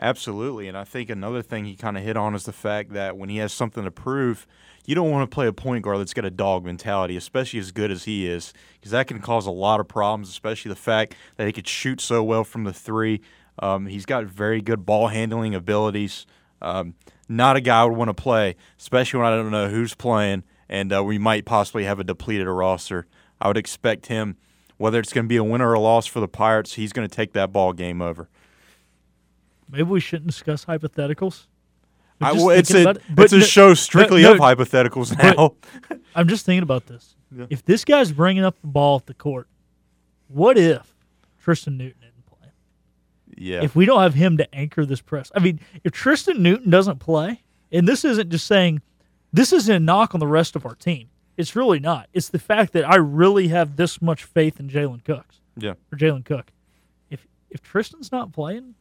Absolutely. 0.01 0.69
And 0.69 0.77
I 0.77 0.85
think 0.85 1.11
another 1.11 1.43
thing 1.43 1.65
he 1.65 1.75
kind 1.75 1.97
of 1.97 2.05
hit 2.05 2.17
on 2.17 2.35
is 2.35 2.45
the 2.45 2.53
fact 2.53 2.93
that 2.93 3.17
when 3.17 3.31
he 3.31 3.39
has 3.39 3.53
something 3.53 3.85
to 3.85 3.91
prove, 3.91 4.47
you 4.87 4.95
don't 4.95 5.11
want 5.11 5.29
to 5.29 5.35
play 5.35 5.47
a 5.47 5.53
point 5.53 5.83
guard 5.83 5.99
that's 5.99 6.15
got 6.15 6.25
a 6.25 6.31
dog 6.31 6.65
mentality, 6.65 7.17
especially 7.17 7.59
as 7.59 7.73
good 7.73 7.91
as 7.91 8.05
he 8.05 8.27
is, 8.27 8.53
because 8.75 8.93
that 8.93 9.09
can 9.09 9.19
cause 9.19 9.45
a 9.45 9.51
lot 9.51 9.81
of 9.81 9.89
problems, 9.89 10.29
especially 10.29 10.69
the 10.69 10.77
fact 10.77 11.15
that 11.37 11.47
he 11.47 11.53
could 11.53 11.67
shoot 11.67 12.01
so 12.01 12.23
well 12.23 12.45
from 12.45 12.65
the 12.65 12.73
three. 12.73 13.21
Um, 13.61 13.87
he's 13.87 14.07
got 14.07 14.25
very 14.25 14.61
good 14.61 14.87
ball 14.87 15.09
handling 15.09 15.55
abilities. 15.55 16.27
Um, 16.63 16.95
not 17.29 17.57
a 17.57 17.61
guy 17.61 17.83
I 17.83 17.85
would 17.85 17.97
want 17.97 18.09
to 18.09 18.15
play, 18.15 18.57
especially 18.79 19.21
when 19.21 19.33
I 19.33 19.37
don't 19.37 19.51
know 19.51 19.69
who's 19.69 19.95
playing 19.95 20.45
and 20.69 20.93
uh, 20.93 21.03
we 21.03 21.19
might 21.19 21.45
possibly 21.45 21.85
have 21.85 21.99
a 21.99 22.05
depleted 22.05 22.47
roster. 22.47 23.07
I 23.41 23.49
would 23.49 23.57
expect 23.57 24.07
him, 24.07 24.37
whether 24.77 24.99
it's 24.99 25.13
going 25.13 25.25
to 25.25 25.29
be 25.29 25.37
a 25.37 25.45
win 25.45 25.61
or 25.61 25.73
a 25.73 25.81
loss 25.81 26.07
for 26.07 26.21
the 26.21 26.29
Pirates, 26.29 26.75
he's 26.75 26.93
going 26.93 27.09
to 27.09 27.15
take 27.15 27.33
that 27.33 27.53
ball 27.53 27.73
game 27.73 28.03
over. 28.03 28.29
Maybe 29.71 29.85
we 29.85 30.01
shouldn't 30.01 30.29
discuss 30.29 30.65
hypotheticals. 30.65 31.47
Just 32.21 32.37
well, 32.37 32.51
it's 32.51 32.75
a, 32.75 32.91
it. 32.91 33.03
It's 33.17 33.33
a 33.33 33.39
no- 33.39 33.45
show 33.45 33.75
strictly 33.75 34.23
no, 34.23 34.33
of 34.33 34.39
hypotheticals 34.39 35.17
now. 35.17 35.55
I'm 36.15 36.27
just 36.27 36.45
thinking 36.45 36.65
about 36.65 36.87
this. 36.87 37.15
Yeah. 37.35 37.47
If 37.49 37.65
this 37.65 37.85
guy's 37.85 38.11
bringing 38.11 38.45
up 38.45 38.61
the 38.61 38.67
ball 38.67 38.97
at 38.97 39.07
the 39.07 39.15
court, 39.15 39.47
what 40.27 40.59
if 40.59 40.95
Tristan 41.41 41.77
Newton? 41.79 42.08
Yeah. 43.41 43.63
If 43.63 43.75
we 43.75 43.87
don't 43.87 44.01
have 44.01 44.15
him 44.15 44.37
to 44.39 44.55
anchor 44.55 44.85
this 44.85 45.01
press, 45.01 45.31
I 45.35 45.41
mean, 45.41 45.61
if 45.85 45.93
Tristan 45.93 46.43
Newton 46.43 46.71
doesn't 46.71 46.99
play, 46.99 47.43
and 47.73 47.87
this 47.87 48.05
isn't 48.05 48.31
just 48.31 48.47
saying, 48.47 48.83
this 49.33 49.53
isn't 49.53 49.75
a 49.75 49.81
knock 49.81 50.15
on 50.15 50.21
the 50.21 50.27
rest 50.27 50.57
of 50.57 50.65
our 50.65 50.75
team. 50.75 51.09
It's 51.37 51.55
really 51.55 51.79
not. 51.79 52.09
It's 52.13 52.31
the 52.31 52.39
fact 52.39 52.73
that 52.73 52.89
I 52.89 52.97
really 52.97 53.49
have 53.49 53.77
this 53.77 54.03
much 54.03 54.25
faith 54.25 54.59
in 54.59 54.69
Jalen 54.69 55.05
Cooks 55.05 55.41
yeah. 55.57 55.75
or 55.93 55.99
Jalen 55.99 56.25
Cook. 56.25 56.51
If 57.11 57.27
if 57.51 57.63
Tristan's 57.63 58.11
not 58.11 58.33
playing, 58.33 58.75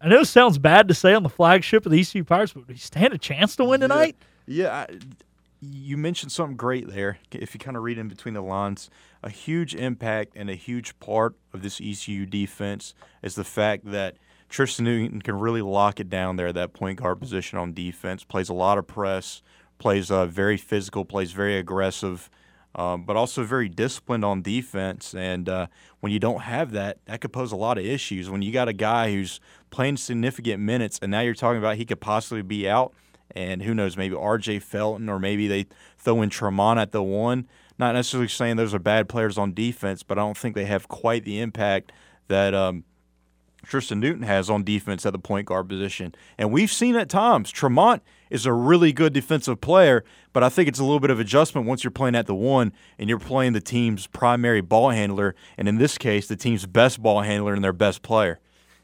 I 0.00 0.08
know 0.08 0.20
it 0.20 0.26
sounds 0.26 0.58
bad 0.58 0.88
to 0.88 0.94
say 0.94 1.14
on 1.14 1.22
the 1.22 1.28
flagship 1.28 1.86
of 1.86 1.92
the 1.92 2.00
ECU 2.00 2.24
Pirates, 2.24 2.52
but 2.52 2.66
do 2.66 2.72
you 2.72 2.78
stand 2.78 3.14
a 3.14 3.18
chance 3.18 3.54
to 3.56 3.64
win 3.64 3.80
tonight? 3.80 4.16
Yeah, 4.46 4.72
I, 4.74 4.98
you 5.62 5.96
mentioned 5.96 6.32
something 6.32 6.56
great 6.56 6.88
there. 6.88 7.18
If 7.30 7.54
you 7.54 7.60
kind 7.60 7.76
of 7.76 7.84
read 7.84 7.96
in 7.96 8.08
between 8.08 8.34
the 8.34 8.42
lines, 8.42 8.90
a 9.22 9.30
huge 9.30 9.76
impact 9.76 10.32
and 10.34 10.50
a 10.50 10.54
huge 10.54 10.98
part 10.98 11.36
of 11.52 11.62
this 11.62 11.80
ECU 11.80 12.26
defense 12.26 12.94
is 13.22 13.36
the 13.36 13.44
fact 13.44 13.84
that 13.92 14.16
Tristan 14.48 14.84
Newton 14.84 15.22
can 15.22 15.38
really 15.38 15.62
lock 15.62 16.00
it 16.00 16.10
down 16.10 16.34
there, 16.36 16.52
that 16.52 16.72
point 16.72 17.00
guard 17.00 17.20
position 17.20 17.58
on 17.58 17.72
defense, 17.72 18.24
plays 18.24 18.48
a 18.48 18.54
lot 18.54 18.76
of 18.76 18.88
press, 18.88 19.40
plays 19.78 20.10
uh, 20.10 20.26
very 20.26 20.56
physical, 20.56 21.04
plays 21.04 21.30
very 21.30 21.56
aggressive, 21.56 22.28
um, 22.74 23.04
but 23.04 23.16
also 23.16 23.44
very 23.44 23.68
disciplined 23.68 24.24
on 24.24 24.42
defense. 24.42 25.14
And 25.14 25.48
uh, 25.48 25.68
when 26.00 26.10
you 26.10 26.18
don't 26.18 26.42
have 26.42 26.72
that, 26.72 26.98
that 27.04 27.20
could 27.20 27.32
pose 27.32 27.52
a 27.52 27.56
lot 27.56 27.78
of 27.78 27.84
issues. 27.84 28.28
When 28.28 28.42
you 28.42 28.52
got 28.52 28.66
a 28.66 28.72
guy 28.72 29.12
who's 29.12 29.38
playing 29.70 29.98
significant 29.98 30.60
minutes, 30.60 30.98
and 31.00 31.12
now 31.12 31.20
you're 31.20 31.34
talking 31.34 31.58
about 31.58 31.76
he 31.76 31.84
could 31.84 32.00
possibly 32.00 32.42
be 32.42 32.68
out, 32.68 32.92
and 33.34 33.62
who 33.62 33.74
knows, 33.74 33.96
maybe 33.96 34.14
R.J. 34.14 34.60
Felton 34.60 35.08
or 35.08 35.18
maybe 35.18 35.48
they 35.48 35.66
throw 35.98 36.22
in 36.22 36.30
Tremont 36.30 36.78
at 36.78 36.92
the 36.92 37.02
one. 37.02 37.46
Not 37.78 37.94
necessarily 37.94 38.28
saying 38.28 38.56
those 38.56 38.74
are 38.74 38.78
bad 38.78 39.08
players 39.08 39.38
on 39.38 39.54
defense, 39.54 40.02
but 40.02 40.18
I 40.18 40.22
don't 40.22 40.36
think 40.36 40.54
they 40.54 40.66
have 40.66 40.88
quite 40.88 41.24
the 41.24 41.40
impact 41.40 41.92
that 42.28 42.54
um, 42.54 42.84
Tristan 43.64 44.00
Newton 44.00 44.22
has 44.22 44.50
on 44.50 44.64
defense 44.64 45.06
at 45.06 45.12
the 45.12 45.18
point 45.18 45.46
guard 45.46 45.68
position. 45.68 46.14
And 46.36 46.52
we've 46.52 46.70
seen 46.70 46.96
at 46.96 47.08
times 47.08 47.50
Tremont 47.50 48.02
is 48.30 48.46
a 48.46 48.52
really 48.52 48.92
good 48.92 49.12
defensive 49.12 49.60
player, 49.60 50.04
but 50.32 50.42
I 50.42 50.48
think 50.48 50.68
it's 50.68 50.78
a 50.78 50.84
little 50.84 51.00
bit 51.00 51.10
of 51.10 51.20
adjustment 51.20 51.66
once 51.66 51.84
you're 51.84 51.90
playing 51.90 52.14
at 52.14 52.26
the 52.26 52.34
one 52.34 52.72
and 52.98 53.08
you're 53.08 53.18
playing 53.18 53.52
the 53.52 53.60
team's 53.60 54.06
primary 54.06 54.60
ball 54.60 54.90
handler, 54.90 55.34
and 55.56 55.68
in 55.68 55.78
this 55.78 55.98
case, 55.98 56.28
the 56.28 56.36
team's 56.36 56.66
best 56.66 57.02
ball 57.02 57.22
handler 57.22 57.54
and 57.54 57.62
their 57.62 57.72
best 57.72 58.02
player. 58.02 58.40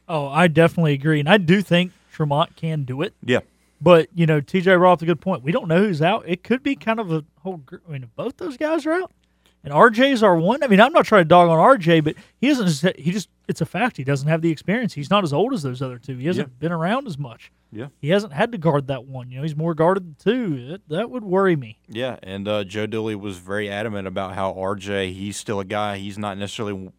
Oh, 0.07 0.27
I 0.27 0.47
definitely 0.47 0.93
agree, 0.93 1.19
and 1.19 1.29
I 1.29 1.37
do 1.37 1.61
think 1.61 1.91
Tremont 2.11 2.55
can 2.55 2.83
do 2.83 3.01
it. 3.01 3.13
Yeah. 3.23 3.39
But 3.81 4.09
you 4.13 4.25
know, 4.25 4.41
TJ 4.41 4.91
up 4.91 5.01
a 5.01 5.05
good 5.05 5.21
point. 5.21 5.43
We 5.43 5.51
don't 5.51 5.67
know 5.67 5.79
who's 5.79 6.01
out. 6.01 6.23
It 6.27 6.43
could 6.43 6.63
be 6.63 6.75
kind 6.75 6.99
of 6.99 7.11
a 7.11 7.23
whole. 7.41 7.57
gr- 7.57 7.77
I 7.87 7.91
mean, 7.91 8.03
if 8.03 8.15
both 8.15 8.37
those 8.37 8.57
guys 8.57 8.85
are 8.85 8.93
out, 8.93 9.11
and 9.63 9.73
RJ's 9.73 10.21
our 10.23 10.35
one. 10.35 10.63
I 10.63 10.67
mean, 10.67 10.81
I'm 10.81 10.93
not 10.93 11.05
trying 11.05 11.21
to 11.21 11.27
dog 11.27 11.49
on 11.49 11.57
RJ, 11.57 12.03
but 12.03 12.15
he 12.39 12.47
just- 12.53 12.85
He 12.97 13.11
just. 13.11 13.29
It's 13.47 13.61
a 13.61 13.65
fact. 13.65 13.97
He 13.97 14.03
doesn't 14.03 14.27
have 14.27 14.43
the 14.43 14.51
experience. 14.51 14.93
He's 14.93 15.09
not 15.09 15.23
as 15.23 15.33
old 15.33 15.53
as 15.55 15.63
those 15.63 15.81
other 15.81 15.97
two. 15.97 16.15
He 16.17 16.27
hasn't 16.27 16.59
been 16.59 16.71
around 16.71 17.07
as 17.07 17.17
much. 17.17 17.51
Yeah. 17.71 17.87
He 17.99 18.09
hasn't 18.09 18.31
had 18.33 18.51
to 18.51 18.59
guard 18.59 18.85
that 18.87 19.05
one. 19.05 19.31
You 19.31 19.37
know, 19.37 19.41
he's 19.43 19.55
more 19.55 19.73
guarded 19.73 20.03
than 20.03 20.15
two. 20.19 20.67
That, 20.67 20.87
that 20.89 21.09
would 21.09 21.23
worry 21.23 21.55
me. 21.55 21.79
Yeah, 21.87 22.17
and 22.21 22.47
uh, 22.47 22.63
Joe 22.63 22.85
Dooley 22.85 23.15
was 23.15 23.37
very 23.37 23.67
adamant 23.67 24.07
about 24.07 24.35
how 24.35 24.53
RJ, 24.53 25.13
he's 25.13 25.35
still 25.37 25.59
a 25.59 25.65
guy. 25.65 25.97
He's 25.97 26.19
not 26.19 26.37
necessarily, 26.37 26.91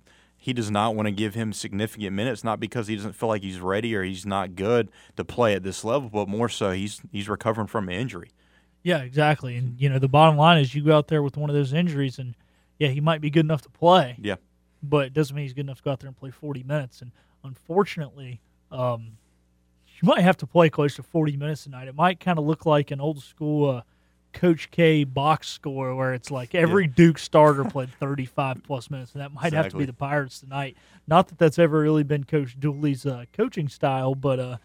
he 0.43 0.53
does 0.55 0.70
not 0.70 0.95
want 0.97 1.07
to 1.07 1.12
give 1.12 1.34
him 1.34 1.53
significant 1.53 2.16
minutes, 2.16 2.43
not 2.43 2.59
because 2.59 2.86
he 2.88 2.97
doesn't 2.97 3.12
feel 3.12 3.28
like 3.28 3.43
he's 3.43 3.61
ready 3.61 3.95
or 3.95 4.03
he's 4.03 4.24
not 4.24 4.57
good 4.57 4.91
to 5.16 5.24
play 5.24 5.55
at 5.55 5.62
this 5.62 5.84
level, 5.84 6.09
but 6.09 6.28
more 6.28 6.49
so 6.49 6.70
he's 6.72 7.03
he's 7.12 7.28
recovering 7.28 7.66
from 7.68 7.88
an 7.91 7.95
injury. 7.95 8.30
Yeah, 8.82 9.03
exactly. 9.03 9.57
And 9.57 9.78
you 9.78 9.91
know, 9.91 9.99
the 9.99 10.09
bottom 10.09 10.38
line 10.38 10.59
is 10.59 10.74
you 10.74 10.82
go 10.82 10.97
out 10.97 11.09
there 11.09 11.22
with 11.22 11.36
one 11.36 11.51
of 11.51 11.55
those 11.55 11.74
injuries, 11.74 12.18
and 12.18 12.34
yeah, 12.78 12.88
he 12.88 13.01
might 13.01 13.20
be 13.20 13.28
good 13.28 13.45
enough 13.45 13.61
to 13.62 13.70
play. 13.70 14.16
Yeah. 14.18 14.36
but 14.82 15.05
it 15.07 15.12
doesn't 15.12 15.36
mean 15.36 15.45
he's 15.45 15.53
good 15.53 15.66
enough 15.66 15.76
to 15.78 15.82
go 15.82 15.91
out 15.93 16.01
there 16.01 16.09
and 16.09 16.16
play 16.16 16.30
40 16.30 16.62
minutes. 16.62 17.03
And 17.03 17.12
unfortunately, 17.45 18.41
um, 18.72 19.18
you 20.01 20.09
might 20.09 20.22
have 20.22 20.38
to 20.38 20.47
play 20.47 20.70
close 20.70 20.97
to 20.97 21.03
40 21.03 21.36
minutes 21.36 21.64
tonight. 21.64 21.88
It 21.88 21.95
might 21.95 22.18
kind 22.20 22.38
of 22.38 22.47
look 22.47 22.64
like 22.64 22.91
an 22.91 23.01
old 23.03 23.22
school 23.22 23.68
uh, 23.68 23.82
Coach 24.33 24.71
K 24.71 25.04
box 25.04 25.49
score 25.49 25.95
where 25.95 26.14
it's 26.14 26.30
like 26.30 26.54
every 26.54 26.87
Duke 26.87 27.18
starter 27.18 27.64
played 27.64 27.91
35 27.91 28.63
plus 28.63 28.91
minutes, 28.91 29.13
and 29.14 29.21
that 29.22 29.33
might 29.33 29.53
have 29.53 29.68
to 29.71 29.76
be 29.76 29.84
the 29.84 29.92
Pirates 29.92 30.41
tonight. 30.41 30.76
Not 31.07 31.29
that 31.29 31.38
that's 31.38 31.59
ever 31.59 31.80
really 31.80 32.03
been 32.04 32.25
Coach 32.25 32.59
Dooley's 32.59 33.04
uh, 33.07 33.25
coaching 33.33 33.68
style, 33.68 34.14
but 34.14 34.38
uh, 34.38 34.57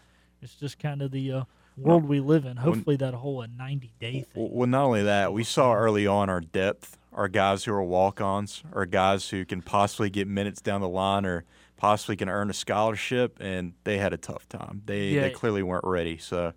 it's 0.42 0.54
just 0.54 0.78
kind 0.78 1.02
of 1.02 1.10
the 1.10 1.32
uh, 1.32 1.44
world 1.76 2.04
we 2.08 2.20
live 2.20 2.44
in. 2.44 2.56
Hopefully, 2.58 2.96
that 2.96 3.14
whole 3.14 3.40
uh, 3.42 3.46
90 3.56 3.92
day 4.00 4.24
thing. 4.32 4.48
Well, 4.52 4.68
not 4.68 4.84
only 4.84 5.02
that, 5.02 5.32
we 5.32 5.44
saw 5.44 5.74
early 5.74 6.06
on 6.06 6.30
our 6.30 6.40
depth, 6.40 6.96
our 7.12 7.28
guys 7.28 7.64
who 7.64 7.72
are 7.72 7.82
walk-ons, 7.82 8.62
our 8.72 8.86
guys 8.86 9.30
who 9.30 9.44
can 9.44 9.62
possibly 9.62 10.10
get 10.10 10.28
minutes 10.28 10.60
down 10.60 10.80
the 10.80 10.88
line, 10.88 11.26
or 11.26 11.44
possibly 11.76 12.16
can 12.16 12.28
earn 12.28 12.48
a 12.50 12.54
scholarship, 12.54 13.38
and 13.40 13.72
they 13.84 13.98
had 13.98 14.12
a 14.12 14.16
tough 14.16 14.48
time. 14.48 14.82
They 14.86 15.08
Yeah. 15.08 15.22
they 15.22 15.30
clearly 15.30 15.62
weren't 15.62 15.84
ready. 15.84 16.16
So, 16.18 16.52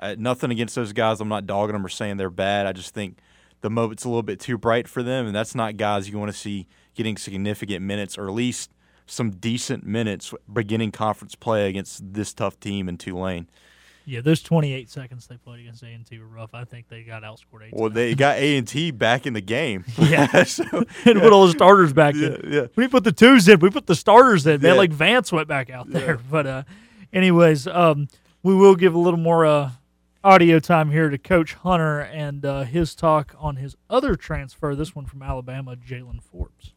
uh, 0.00 0.14
nothing 0.18 0.50
against 0.50 0.74
those 0.74 0.92
guys. 0.92 1.20
I'm 1.20 1.28
not 1.28 1.46
dogging 1.46 1.74
them 1.74 1.84
or 1.84 1.88
saying 1.88 2.16
they're 2.16 2.30
bad. 2.30 2.66
I 2.66 2.72
just 2.72 2.94
think 2.94 3.18
the 3.60 3.70
moment's 3.70 4.04
a 4.04 4.08
little 4.08 4.22
bit 4.22 4.40
too 4.40 4.58
bright 4.58 4.88
for 4.88 5.02
them, 5.02 5.26
and 5.26 5.34
that's 5.34 5.54
not 5.54 5.76
guys 5.76 6.08
you 6.08 6.18
want 6.18 6.30
to 6.32 6.36
see 6.38 6.66
getting 6.94 7.16
significant 7.16 7.84
minutes 7.84 8.16
or 8.18 8.26
at 8.28 8.34
least 8.34 8.70
some 9.06 9.30
decent 9.30 9.84
minutes 9.86 10.34
beginning 10.52 10.92
conference 10.92 11.34
play 11.34 11.68
against 11.68 12.12
this 12.12 12.32
tough 12.34 12.60
team 12.60 12.88
in 12.88 12.98
Tulane. 12.98 13.48
Yeah, 14.04 14.22
those 14.22 14.40
28 14.42 14.88
seconds 14.88 15.26
they 15.26 15.36
played 15.36 15.60
against 15.60 15.82
A&T 15.82 16.18
were 16.18 16.26
rough. 16.26 16.54
I 16.54 16.64
think 16.64 16.88
they 16.88 17.02
got 17.02 17.24
outscored 17.24 17.64
eight. 17.66 17.74
Well, 17.74 17.90
they 17.90 18.14
got 18.14 18.38
A 18.38 18.56
and 18.56 18.66
T 18.66 18.90
back 18.90 19.26
in 19.26 19.34
the 19.34 19.42
game. 19.42 19.84
Yeah, 19.98 20.44
so, 20.44 20.64
and 21.04 21.20
put 21.20 21.30
all 21.30 21.46
the 21.46 21.52
starters 21.52 21.92
back 21.92 22.14
yeah, 22.14 22.28
in. 22.28 22.52
Yeah, 22.52 22.66
we 22.74 22.88
put 22.88 23.04
the 23.04 23.12
twos 23.12 23.46
in. 23.48 23.60
We 23.60 23.68
put 23.68 23.86
the 23.86 23.94
starters 23.94 24.46
in. 24.46 24.62
Man, 24.62 24.72
Yeah. 24.72 24.78
like 24.78 24.92
Vance 24.92 25.30
went 25.30 25.46
back 25.46 25.68
out 25.68 25.90
there. 25.90 26.18
But 26.30 26.46
uh, 26.46 26.62
anyways, 27.12 27.66
um, 27.66 28.08
we 28.42 28.54
will 28.54 28.76
give 28.76 28.94
a 28.94 28.98
little 28.98 29.20
more 29.20 29.44
uh, 29.44 29.72
audio 30.24 30.58
time 30.58 30.90
here 30.90 31.08
to 31.10 31.18
Coach 31.18 31.54
Hunter 31.54 32.00
and 32.00 32.44
uh, 32.44 32.64
his 32.64 32.94
talk 32.94 33.34
on 33.38 33.56
his 33.56 33.76
other 33.88 34.16
transfer. 34.16 34.74
This 34.74 34.94
one 34.94 35.06
from 35.06 35.22
Alabama, 35.22 35.76
Jaylen 35.76 36.22
Forbes. 36.22 36.74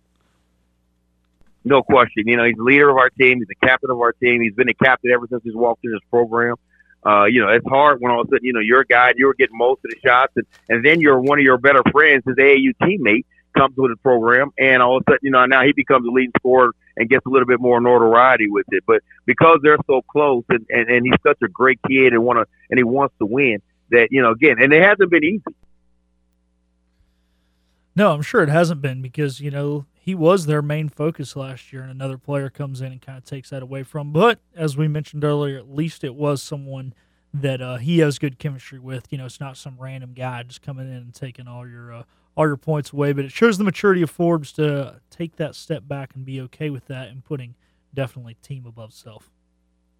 no 1.64 1.82
question. 1.84 2.28
You 2.28 2.38
know, 2.38 2.44
he's 2.46 2.56
the 2.56 2.64
leader 2.64 2.90
of 2.90 2.98
our 2.98 3.10
team. 3.10 3.40
He's 3.40 3.48
the 3.48 3.68
captain 3.68 3.90
of 3.90 4.00
our 4.00 4.14
team. 4.14 4.42
He's 4.42 4.54
been 4.54 4.70
a 4.70 4.74
captain 4.74 5.12
ever 5.12 5.28
since 5.30 5.44
he's 5.44 5.56
walked 5.56 5.84
in 5.86 5.92
this 5.92 6.02
program. 6.10 6.56
Uh, 7.04 7.26
you 7.26 7.42
know, 7.42 7.50
it's 7.50 7.66
hard 7.68 8.00
when 8.00 8.12
all 8.12 8.22
of 8.22 8.28
a 8.28 8.30
sudden, 8.30 8.46
you 8.46 8.54
know, 8.54 8.60
you're 8.60 8.82
a 8.82 8.86
guy, 8.86 9.12
you're 9.18 9.34
getting 9.34 9.58
most 9.58 9.80
of 9.84 9.90
the 9.90 9.98
shots, 10.06 10.34
and, 10.36 10.46
and 10.70 10.86
then 10.86 11.02
you're 11.02 11.20
one 11.20 11.40
of 11.40 11.44
your 11.44 11.58
better 11.58 11.82
friends, 11.92 12.24
his 12.28 12.36
AAU 12.36 12.74
teammate, 12.84 13.26
comes 13.58 13.76
with 13.76 13.92
the 13.92 13.98
program, 13.98 14.52
and 14.60 14.84
all 14.84 14.98
of 14.98 15.04
a 15.08 15.12
sudden, 15.12 15.20
you 15.24 15.32
know, 15.32 15.44
now 15.48 15.64
he 15.64 15.72
becomes 15.74 16.06
a 16.08 16.12
leading 16.12 16.32
scorer 16.38 16.74
and 17.02 17.10
gets 17.10 17.26
a 17.26 17.30
little 17.30 17.48
bit 17.48 17.60
more 17.60 17.82
notoriety 17.82 18.48
with 18.50 18.68
it. 18.70 18.84
But 18.86 19.02
because 19.26 19.60
they're 19.64 19.78
so 19.88 20.04
close, 20.04 20.44
and, 20.50 20.66
and, 20.70 20.90
and 20.90 21.06
he's 21.06 21.20
such 21.26 21.40
a 21.44 21.48
great 21.48 21.80
kid 21.88 22.14
and 22.14 22.24
want 22.24 22.38
to, 22.38 22.46
and 22.70 22.78
he 22.78 22.84
wants 22.84 23.16
to 23.20 23.26
win, 23.26 23.62
that 23.90 24.10
you 24.12 24.22
know, 24.22 24.32
again, 24.32 24.58
and 24.62 24.72
it 24.72 24.82
hasn't 24.82 25.10
been 25.10 25.24
easy. 25.24 25.44
No, 27.96 28.14
I'm 28.14 28.22
sure 28.22 28.42
it 28.42 28.50
hasn't 28.50 28.82
been 28.82 29.02
because, 29.02 29.42
you 29.42 29.52
know, 29.52 29.86
he 30.00 30.16
was 30.16 30.46
their 30.46 30.62
main 30.62 30.88
focus 30.88 31.36
last 31.36 31.74
year, 31.74 31.82
and 31.82 31.92
another 31.92 32.18
player 32.18 32.50
comes 32.50 32.82
in 32.82 32.92
and 32.92 33.02
kind 33.02 33.18
of 33.18 33.26
takes 33.26 33.50
that 33.50 33.62
away 33.62 33.84
from. 33.84 34.14
But 34.14 34.40
as 34.56 34.78
we 34.78 34.88
mentioned 34.88 35.24
earlier, 35.24 35.58
at 35.58 35.70
least 35.70 36.04
it 36.04 36.16
was 36.16 36.42
someone 36.42 36.94
that 37.34 37.62
uh, 37.62 37.78
he 37.78 38.00
has 38.00 38.18
good 38.18 38.40
chemistry 38.40 38.80
with. 38.80 39.12
You 39.12 39.18
know, 39.18 39.26
it's 39.26 39.40
not 39.40 39.58
some 39.58 39.76
random 39.78 40.14
guy 40.14 40.44
just 40.44 40.62
coming 40.62 40.88
in 40.88 40.96
and 40.96 41.14
taking 41.14 41.48
all 41.48 41.68
your 41.68 41.94
uh, 41.94 42.04
all 42.36 42.48
your 42.48 42.58
points 42.58 42.94
away. 42.94 43.14
But 43.14 43.26
it 43.26 43.32
shows 43.32 43.58
the 43.58 43.64
maturity 43.64 44.02
of 44.02 44.10
Forbes 44.10 44.52
to 44.54 45.02
take 45.10 45.36
that 45.38 45.56
step 45.56 45.88
back 45.88 46.16
and 46.16 46.26
be 46.26 46.42
okay 46.42 46.70
with 46.70 46.88
that 46.88 47.10
and 47.10 47.24
putting 47.24 47.56
definitely 47.94 48.36
team 48.42 48.66
above 48.66 48.94
self. 48.94 49.30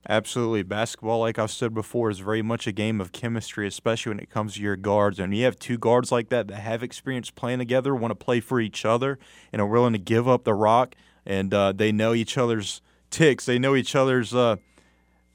Absolutely. 0.10 0.64
Basketball, 0.64 1.20
like 1.20 1.38
I've 1.38 1.52
said 1.52 1.76
before, 1.76 2.10
is 2.10 2.20
very 2.20 2.42
much 2.42 2.66
a 2.66 2.72
game 2.72 3.00
of 3.00 3.12
chemistry, 3.12 3.68
especially 3.68 4.12
when 4.12 4.20
it 4.20 4.32
comes 4.32 4.56
to 4.56 4.62
your 4.62 4.76
guards. 4.76 5.20
And 5.20 5.36
you 5.36 5.46
have 5.46 5.60
two 5.60 5.78
guards 5.78 6.12
like 6.12 6.30
that 6.30 6.48
that 6.48 6.56
have 6.56 6.82
experience 6.82 7.30
playing 7.30 7.60
together, 7.60 7.94
want 7.94 8.12
to 8.12 8.16
play 8.16 8.40
for 8.40 8.60
each 8.60 8.84
other, 8.84 9.20
and 9.54 9.62
are 9.62 9.68
willing 9.68 9.94
to 9.94 10.00
give 10.00 10.28
up 10.28 10.44
the 10.44 10.56
rock. 10.56 10.96
And 11.24 11.54
uh, 11.54 11.74
they 11.74 11.92
know 11.92 12.14
each 12.14 12.36
other's 12.36 12.82
ticks. 13.12 13.46
They 13.46 13.60
know 13.60 13.76
each 13.76 13.96
other's. 13.96 14.34
Uh, 14.34 14.56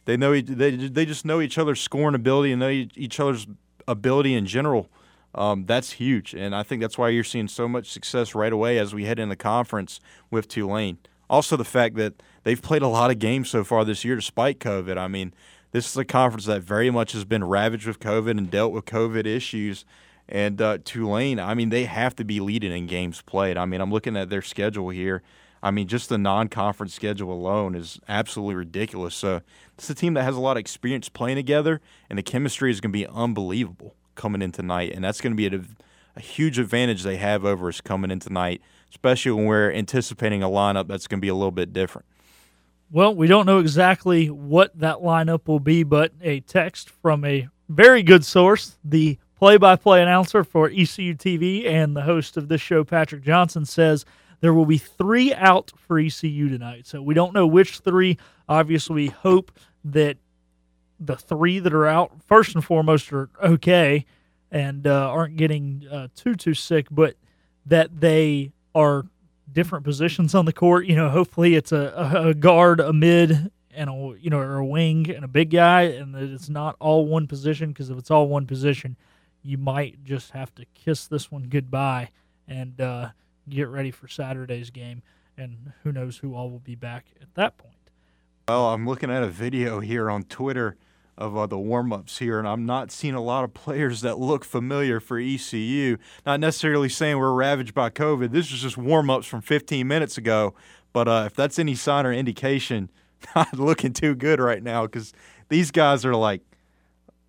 they 0.04 0.16
know. 0.16 0.40
They 0.40 0.72
they 0.72 1.06
just 1.06 1.24
know 1.24 1.40
each 1.40 1.58
other's 1.58 1.80
scoring 1.80 2.16
ability 2.16 2.50
and 2.50 2.58
know 2.58 2.68
each 2.68 3.20
other's 3.20 3.46
ability 3.86 4.34
in 4.34 4.46
general. 4.46 4.90
Um, 5.36 5.66
that's 5.66 5.92
huge, 5.92 6.34
and 6.34 6.54
I 6.54 6.62
think 6.62 6.80
that's 6.80 6.96
why 6.96 7.10
you're 7.10 7.22
seeing 7.22 7.46
so 7.46 7.68
much 7.68 7.90
success 7.90 8.34
right 8.34 8.52
away 8.52 8.78
as 8.78 8.94
we 8.94 9.04
head 9.04 9.18
in 9.18 9.28
the 9.28 9.36
conference 9.36 10.00
with 10.30 10.48
Tulane. 10.48 10.96
Also, 11.28 11.56
the 11.56 11.64
fact 11.64 11.96
that 11.96 12.14
they've 12.44 12.62
played 12.62 12.80
a 12.80 12.88
lot 12.88 13.10
of 13.10 13.18
games 13.18 13.50
so 13.50 13.62
far 13.62 13.84
this 13.84 14.02
year 14.02 14.14
despite 14.14 14.60
COVID. 14.60 14.96
I 14.96 15.08
mean, 15.08 15.34
this 15.72 15.90
is 15.90 15.96
a 15.96 16.04
conference 16.04 16.46
that 16.46 16.62
very 16.62 16.90
much 16.90 17.12
has 17.12 17.24
been 17.24 17.44
ravaged 17.44 17.86
with 17.86 18.00
COVID 18.00 18.30
and 18.30 18.50
dealt 18.50 18.72
with 18.72 18.86
COVID 18.86 19.26
issues. 19.26 19.84
And 20.28 20.60
uh, 20.60 20.78
Tulane, 20.84 21.38
I 21.38 21.54
mean, 21.54 21.68
they 21.68 21.84
have 21.84 22.16
to 22.16 22.24
be 22.24 22.40
leading 22.40 22.72
in 22.72 22.86
games 22.86 23.22
played. 23.22 23.58
I 23.58 23.66
mean, 23.66 23.80
I'm 23.80 23.92
looking 23.92 24.16
at 24.16 24.30
their 24.30 24.42
schedule 24.42 24.88
here. 24.88 25.22
I 25.62 25.70
mean, 25.70 25.86
just 25.86 26.08
the 26.08 26.18
non-conference 26.18 26.94
schedule 26.94 27.32
alone 27.32 27.74
is 27.74 28.00
absolutely 28.08 28.54
ridiculous. 28.54 29.14
So 29.14 29.42
it's 29.76 29.90
a 29.90 29.94
team 29.94 30.14
that 30.14 30.22
has 30.22 30.36
a 30.36 30.40
lot 30.40 30.56
of 30.56 30.60
experience 30.60 31.08
playing 31.08 31.36
together, 31.36 31.80
and 32.08 32.18
the 32.18 32.22
chemistry 32.22 32.70
is 32.70 32.80
going 32.80 32.92
to 32.92 32.98
be 32.98 33.06
unbelievable 33.06 33.94
coming 34.16 34.42
in 34.42 34.52
tonight. 34.52 34.92
And 34.94 35.04
that's 35.04 35.20
going 35.20 35.36
to 35.36 35.36
be 35.36 35.54
a, 35.54 35.60
a 36.16 36.20
huge 36.20 36.58
advantage 36.58 37.02
they 37.02 37.16
have 37.16 37.44
over 37.44 37.68
us 37.68 37.80
coming 37.80 38.10
in 38.10 38.18
tonight, 38.18 38.60
especially 38.90 39.32
when 39.32 39.46
we're 39.46 39.70
anticipating 39.72 40.42
a 40.42 40.48
lineup 40.48 40.88
that's 40.88 41.06
going 41.06 41.20
to 41.20 41.22
be 41.22 41.28
a 41.28 41.34
little 41.34 41.50
bit 41.52 41.72
different. 41.72 42.06
Well, 42.90 43.14
we 43.14 43.26
don't 43.26 43.46
know 43.46 43.58
exactly 43.58 44.30
what 44.30 44.78
that 44.78 44.98
lineup 44.98 45.48
will 45.48 45.60
be, 45.60 45.82
but 45.82 46.12
a 46.20 46.40
text 46.40 46.90
from 46.90 47.24
a 47.24 47.48
very 47.68 48.02
good 48.02 48.24
source, 48.24 48.78
the 48.84 49.18
play 49.36 49.56
by 49.56 49.76
play 49.76 50.02
announcer 50.02 50.44
for 50.44 50.68
ECU 50.68 51.14
TV 51.14 51.66
and 51.66 51.96
the 51.96 52.02
host 52.02 52.36
of 52.36 52.48
this 52.48 52.60
show, 52.60 52.84
Patrick 52.84 53.22
Johnson, 53.22 53.64
says 53.64 54.04
there 54.40 54.54
will 54.54 54.66
be 54.66 54.78
three 54.78 55.34
out 55.34 55.72
for 55.76 55.98
ECU 55.98 56.48
tonight. 56.48 56.86
So 56.86 57.02
we 57.02 57.14
don't 57.14 57.34
know 57.34 57.46
which 57.46 57.80
three. 57.80 58.18
Obviously, 58.48 58.94
we 58.94 59.06
hope 59.08 59.50
that 59.84 60.16
the 60.98 61.16
three 61.16 61.58
that 61.58 61.74
are 61.74 61.86
out, 61.86 62.12
first 62.26 62.54
and 62.54 62.64
foremost, 62.64 63.12
are 63.12 63.28
okay 63.42 64.04
and 64.50 64.86
uh, 64.86 65.10
aren't 65.10 65.36
getting 65.36 65.86
uh, 65.90 66.08
too, 66.14 66.34
too 66.34 66.54
sick, 66.54 66.86
but 66.90 67.16
that 67.66 68.00
they 68.00 68.52
are 68.74 69.06
different 69.52 69.84
positions 69.84 70.34
on 70.34 70.44
the 70.44 70.52
court. 70.52 70.86
You 70.86 70.96
know, 70.96 71.08
hopefully 71.08 71.54
it's 71.54 71.72
a, 71.72 72.12
a, 72.26 72.34
guard, 72.34 72.80
a 72.80 72.92
mid, 72.92 73.50
and 73.74 73.90
a 73.90 74.14
you 74.20 74.30
know, 74.30 74.38
or 74.38 74.56
a 74.56 74.66
wing 74.66 75.10
and 75.10 75.24
a 75.24 75.28
big 75.28 75.50
guy, 75.50 75.82
and 75.82 76.14
that 76.14 76.22
it's 76.22 76.48
not 76.48 76.76
all 76.78 77.06
one 77.06 77.26
position. 77.26 77.70
Because 77.70 77.90
if 77.90 77.98
it's 77.98 78.10
all 78.10 78.28
one 78.28 78.46
position, 78.46 78.96
you 79.42 79.58
might 79.58 80.02
just 80.04 80.30
have 80.30 80.54
to 80.54 80.64
kiss 80.74 81.06
this 81.06 81.30
one 81.30 81.44
goodbye 81.44 82.10
and 82.48 82.80
uh, 82.80 83.10
get 83.48 83.68
ready 83.68 83.90
for 83.90 84.08
Saturday's 84.08 84.70
game. 84.70 85.02
And 85.38 85.72
who 85.82 85.92
knows 85.92 86.16
who 86.16 86.34
all 86.34 86.50
will 86.50 86.60
be 86.60 86.74
back 86.74 87.06
at 87.20 87.34
that 87.34 87.58
point. 87.58 87.74
Well, 88.48 88.72
I'm 88.72 88.86
looking 88.86 89.10
at 89.10 89.22
a 89.22 89.28
video 89.28 89.80
here 89.80 90.10
on 90.10 90.22
Twitter 90.22 90.76
of 91.18 91.36
uh, 91.36 91.46
the 91.46 91.58
warm 91.58 91.92
ups 91.92 92.18
here, 92.18 92.38
and 92.38 92.46
I'm 92.46 92.66
not 92.66 92.90
seeing 92.90 93.14
a 93.14 93.22
lot 93.22 93.44
of 93.44 93.54
players 93.54 94.02
that 94.02 94.18
look 94.18 94.44
familiar 94.44 95.00
for 95.00 95.18
ECU. 95.18 95.96
Not 96.26 96.40
necessarily 96.40 96.88
saying 96.88 97.18
we're 97.18 97.32
ravaged 97.32 97.74
by 97.74 97.90
COVID. 97.90 98.32
This 98.32 98.52
is 98.52 98.60
just 98.60 98.76
warm 98.76 99.08
ups 99.08 99.26
from 99.26 99.40
15 99.40 99.86
minutes 99.86 100.18
ago. 100.18 100.54
But 100.92 101.08
uh, 101.08 101.24
if 101.26 101.34
that's 101.34 101.58
any 101.58 101.74
sign 101.74 102.06
or 102.06 102.12
indication, 102.12 102.90
not 103.36 103.58
looking 103.58 103.92
too 103.92 104.14
good 104.14 104.40
right 104.40 104.62
now 104.62 104.86
because 104.86 105.12
these 105.48 105.70
guys 105.70 106.04
are 106.04 106.14
like, 106.14 106.42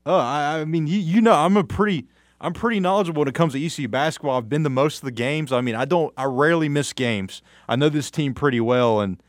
oh, 0.06 0.18
I, 0.18 0.60
I 0.60 0.66
mean, 0.66 0.88
you, 0.88 1.00
you 1.00 1.22
know, 1.22 1.34
I'm 1.34 1.58
a 1.58 1.64
pretty. 1.64 2.08
I'm 2.40 2.54
pretty 2.54 2.80
knowledgeable 2.80 3.22
when 3.22 3.28
it 3.28 3.34
comes 3.34 3.54
to 3.54 3.66
ECU 3.66 3.88
basketball. 3.88 4.38
I've 4.38 4.48
been 4.48 4.64
to 4.64 4.70
most 4.70 4.98
of 4.98 5.06
the 5.06 5.12
games. 5.12 5.52
I 5.52 5.60
mean, 5.62 5.74
I 5.74 5.86
don't, 5.86 6.14
I 6.16 6.26
rarely 6.26 6.70
miss 6.70 6.94
games. 6.94 7.42
I 7.68 7.76
know 7.76 7.90
this 7.90 8.12
team 8.12 8.36
pretty 8.36 8.60
well, 8.60 9.02
and 9.02 9.20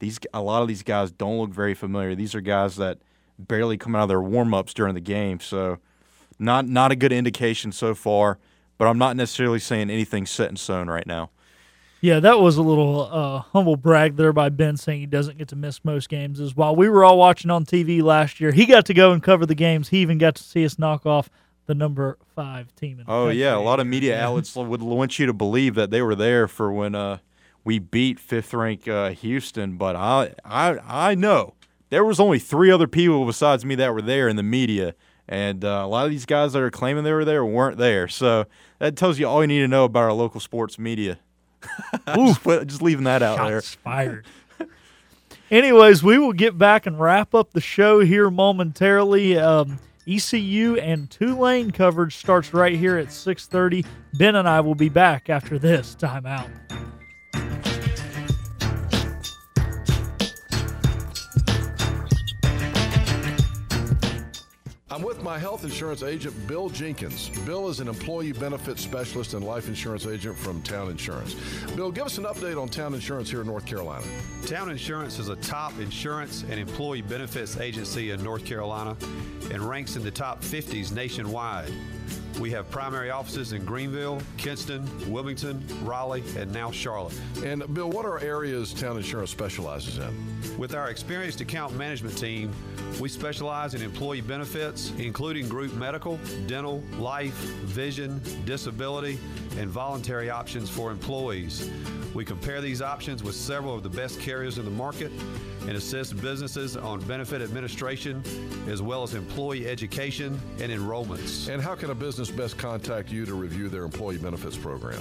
these 0.00 0.20
a 0.34 0.42
lot 0.42 0.60
of 0.60 0.68
these 0.68 0.82
guys 0.82 1.10
don't 1.10 1.38
look 1.38 1.50
very 1.50 1.72
familiar. 1.72 2.14
These 2.14 2.34
are 2.34 2.42
guys 2.42 2.76
that 2.76 2.98
barely 3.38 3.76
coming 3.76 3.98
out 3.98 4.04
of 4.04 4.08
their 4.08 4.20
warm 4.20 4.52
ups 4.54 4.74
during 4.74 4.94
the 4.94 5.00
game, 5.00 5.40
so 5.40 5.78
not 6.38 6.66
not 6.66 6.92
a 6.92 6.96
good 6.96 7.12
indication 7.12 7.72
so 7.72 7.94
far. 7.94 8.38
But 8.76 8.86
I'm 8.86 8.98
not 8.98 9.16
necessarily 9.16 9.58
saying 9.58 9.90
anything 9.90 10.24
set 10.24 10.50
in 10.50 10.56
stone 10.56 10.88
right 10.88 11.06
now. 11.06 11.30
Yeah, 12.00 12.20
that 12.20 12.38
was 12.38 12.56
a 12.56 12.62
little 12.62 13.08
uh, 13.10 13.40
humble 13.40 13.74
brag 13.74 14.16
there 14.16 14.32
by 14.32 14.50
Ben 14.50 14.76
saying 14.76 15.00
he 15.00 15.06
doesn't 15.06 15.36
get 15.36 15.48
to 15.48 15.56
miss 15.56 15.84
most 15.84 16.08
games. 16.08 16.38
Is 16.38 16.54
while 16.54 16.76
we 16.76 16.88
were 16.88 17.04
all 17.04 17.18
watching 17.18 17.50
on 17.50 17.64
TV 17.64 18.00
last 18.02 18.40
year, 18.40 18.52
he 18.52 18.66
got 18.66 18.86
to 18.86 18.94
go 18.94 19.12
and 19.12 19.20
cover 19.20 19.46
the 19.46 19.56
games. 19.56 19.88
He 19.88 19.98
even 19.98 20.16
got 20.16 20.36
to 20.36 20.42
see 20.44 20.64
us 20.64 20.78
knock 20.78 21.06
off 21.06 21.28
the 21.66 21.74
number 21.74 22.16
five 22.36 22.72
team. 22.76 23.02
Oh 23.08 23.30
yeah, 23.30 23.56
a 23.56 23.58
lot 23.58 23.80
of 23.80 23.86
media 23.86 24.20
outlets 24.20 24.54
would 24.56 24.82
want 24.82 25.18
you 25.18 25.26
to 25.26 25.32
believe 25.32 25.74
that 25.74 25.90
they 25.90 26.00
were 26.00 26.14
there 26.14 26.46
for 26.46 26.72
when 26.72 26.94
uh, 26.94 27.18
we 27.64 27.80
beat 27.80 28.20
fifth 28.20 28.54
rank 28.54 28.86
uh, 28.86 29.10
Houston, 29.10 29.76
but 29.76 29.96
I 29.96 30.34
I 30.44 30.78
I 30.86 31.14
know 31.16 31.54
there 31.90 32.04
was 32.04 32.20
only 32.20 32.38
three 32.38 32.70
other 32.70 32.86
people 32.86 33.24
besides 33.24 33.64
me 33.64 33.74
that 33.76 33.92
were 33.92 34.02
there 34.02 34.28
in 34.28 34.36
the 34.36 34.42
media, 34.42 34.94
and 35.28 35.64
uh, 35.64 35.82
a 35.84 35.86
lot 35.86 36.04
of 36.04 36.10
these 36.10 36.26
guys 36.26 36.52
that 36.52 36.62
are 36.62 36.70
claiming 36.70 37.04
they 37.04 37.12
were 37.12 37.24
there 37.24 37.44
weren't 37.44 37.78
there. 37.78 38.08
So 38.08 38.46
that 38.78 38.96
tells 38.96 39.18
you 39.18 39.26
all 39.26 39.42
you 39.42 39.48
need 39.48 39.60
to 39.60 39.68
know 39.68 39.84
about 39.84 40.04
our 40.04 40.12
local 40.12 40.40
sports 40.40 40.78
media. 40.78 41.18
just, 42.14 42.44
just 42.44 42.82
leaving 42.82 43.04
that 43.04 43.22
out 43.22 43.46
there. 43.46 43.60
Fired. 43.60 44.26
Anyways, 45.50 46.02
we 46.02 46.18
will 46.18 46.32
get 46.32 46.56
back 46.56 46.86
and 46.86 47.00
wrap 47.00 47.34
up 47.34 47.52
the 47.52 47.60
show 47.60 48.00
here 48.00 48.30
momentarily. 48.30 49.38
Um, 49.38 49.78
ECU 50.06 50.76
and 50.76 51.10
Tulane 51.10 51.70
coverage 51.70 52.16
starts 52.16 52.54
right 52.54 52.76
here 52.76 52.96
at 52.96 53.08
6:30. 53.08 53.84
Ben 54.14 54.36
and 54.36 54.48
I 54.48 54.60
will 54.60 54.74
be 54.74 54.88
back 54.88 55.28
after 55.28 55.58
this 55.58 55.94
timeout. 55.98 56.50
I'm 64.98 65.04
with 65.04 65.22
my 65.22 65.38
health 65.38 65.62
insurance 65.62 66.02
agent, 66.02 66.34
Bill 66.48 66.68
Jenkins. 66.68 67.28
Bill 67.46 67.68
is 67.68 67.78
an 67.78 67.86
employee 67.86 68.32
benefits 68.32 68.82
specialist 68.82 69.32
and 69.32 69.46
life 69.46 69.68
insurance 69.68 70.06
agent 70.06 70.36
from 70.36 70.60
Town 70.62 70.90
Insurance. 70.90 71.34
Bill, 71.76 71.92
give 71.92 72.06
us 72.06 72.18
an 72.18 72.24
update 72.24 72.60
on 72.60 72.68
Town 72.68 72.94
Insurance 72.94 73.30
here 73.30 73.42
in 73.42 73.46
North 73.46 73.64
Carolina. 73.64 74.04
Town 74.44 74.68
Insurance 74.68 75.20
is 75.20 75.28
a 75.28 75.36
top 75.36 75.78
insurance 75.78 76.42
and 76.50 76.58
employee 76.58 77.02
benefits 77.02 77.58
agency 77.58 78.10
in 78.10 78.20
North 78.24 78.44
Carolina 78.44 78.96
and 79.52 79.62
ranks 79.62 79.94
in 79.94 80.02
the 80.02 80.10
top 80.10 80.42
50s 80.42 80.90
nationwide. 80.90 81.72
We 82.40 82.50
have 82.50 82.70
primary 82.70 83.10
offices 83.10 83.52
in 83.52 83.64
Greenville, 83.64 84.20
Kinston, 84.36 84.88
Wilmington, 85.12 85.64
Raleigh, 85.82 86.22
and 86.36 86.52
now 86.52 86.70
Charlotte. 86.70 87.18
And 87.44 87.62
Bill, 87.74 87.90
what 87.90 88.04
are 88.04 88.20
areas 88.20 88.72
Town 88.72 88.96
Insurance 88.96 89.30
specializes 89.30 89.98
in? 89.98 90.58
With 90.58 90.74
our 90.74 90.90
experienced 90.90 91.40
account 91.40 91.74
management 91.76 92.16
team, 92.16 92.52
we 93.00 93.08
specialize 93.08 93.74
in 93.74 93.82
employee 93.82 94.20
benefits, 94.20 94.92
including 94.98 95.48
group 95.48 95.74
medical, 95.74 96.18
dental, 96.46 96.82
life, 96.98 97.34
vision, 97.34 98.20
disability, 98.44 99.18
and 99.56 99.68
voluntary 99.68 100.30
options 100.30 100.70
for 100.70 100.90
employees. 100.90 101.70
We 102.14 102.24
compare 102.24 102.60
these 102.60 102.82
options 102.82 103.22
with 103.22 103.36
several 103.36 103.74
of 103.76 103.84
the 103.84 103.88
best 103.88 104.20
carriers 104.20 104.58
in 104.58 104.64
the 104.64 104.70
market 104.72 105.12
and 105.62 105.76
assist 105.76 106.20
businesses 106.20 106.76
on 106.76 107.00
benefit 107.02 107.42
administration 107.42 108.22
as 108.66 108.80
well 108.82 109.02
as 109.02 109.14
employee 109.14 109.68
education 109.68 110.40
and 110.58 110.72
enrollments. 110.72 111.48
And 111.48 111.62
how 111.62 111.76
can 111.76 111.90
a 111.90 111.94
business 111.94 112.17
best 112.26 112.58
contact 112.58 113.12
you 113.12 113.24
to 113.24 113.34
review 113.34 113.68
their 113.68 113.84
employee 113.84 114.18
benefits 114.18 114.56
program? 114.56 115.00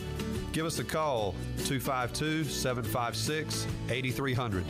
Give 0.51 0.67
us 0.67 0.77
a 0.77 0.83
call 0.83 1.33
252 1.65 2.43
756 2.43 3.65
8300. 3.89 4.63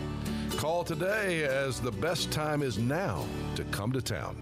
Call 0.51 0.85
today 0.85 1.43
as 1.43 1.81
the 1.81 1.91
best 1.91 2.31
time 2.31 2.63
is 2.63 2.77
now 2.77 3.25
to 3.55 3.65
come 3.65 3.91
to 3.91 4.01
town. 4.01 4.41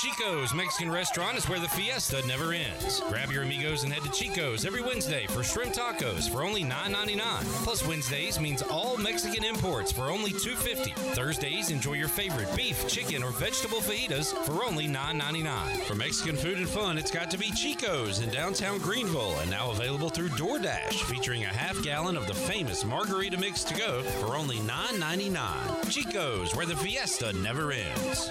Chico's 0.00 0.54
Mexican 0.54 0.90
restaurant 0.90 1.36
is 1.36 1.46
where 1.46 1.60
the 1.60 1.68
fiesta 1.68 2.26
never 2.26 2.54
ends. 2.54 3.00
Grab 3.10 3.30
your 3.30 3.42
amigos 3.42 3.82
and 3.84 3.92
head 3.92 4.02
to 4.02 4.10
Chico's 4.10 4.64
every 4.64 4.80
Wednesday 4.80 5.26
for 5.26 5.44
shrimp 5.44 5.74
tacos 5.74 6.26
for 6.26 6.42
only 6.42 6.64
$9.99. 6.64 7.20
Plus 7.64 7.86
Wednesdays 7.86 8.40
means 8.40 8.62
all 8.62 8.96
Mexican 8.96 9.44
imports 9.44 9.92
for 9.92 10.10
only 10.10 10.30
$2.50. 10.30 10.94
Thursdays 11.14 11.68
enjoy 11.68 11.94
your 11.94 12.08
favorite 12.08 12.48
beef, 12.56 12.88
chicken, 12.88 13.22
or 13.22 13.30
vegetable 13.32 13.80
fajitas 13.80 14.32
for 14.46 14.64
only 14.64 14.88
$9.99. 14.88 15.82
For 15.82 15.94
Mexican 15.94 16.36
food 16.36 16.56
and 16.56 16.68
fun, 16.68 16.96
it's 16.96 17.10
got 17.10 17.30
to 17.32 17.38
be 17.38 17.50
Chico's 17.50 18.20
in 18.20 18.30
downtown 18.30 18.78
Greenville 18.78 19.38
and 19.40 19.50
now 19.50 19.70
available 19.70 20.08
through 20.08 20.30
DoorDash, 20.30 20.94
featuring 21.10 21.44
a 21.44 21.48
half 21.48 21.82
gallon 21.82 22.16
of 22.16 22.26
the 22.26 22.32
famous 22.34 22.86
margarita 22.86 23.36
mix 23.36 23.64
to 23.64 23.74
go 23.74 24.02
for 24.02 24.34
only 24.34 24.56
$9.99. 24.60 25.90
Chico's, 25.90 26.56
where 26.56 26.64
the 26.64 26.76
fiesta 26.76 27.34
never 27.34 27.70
ends. 27.70 28.30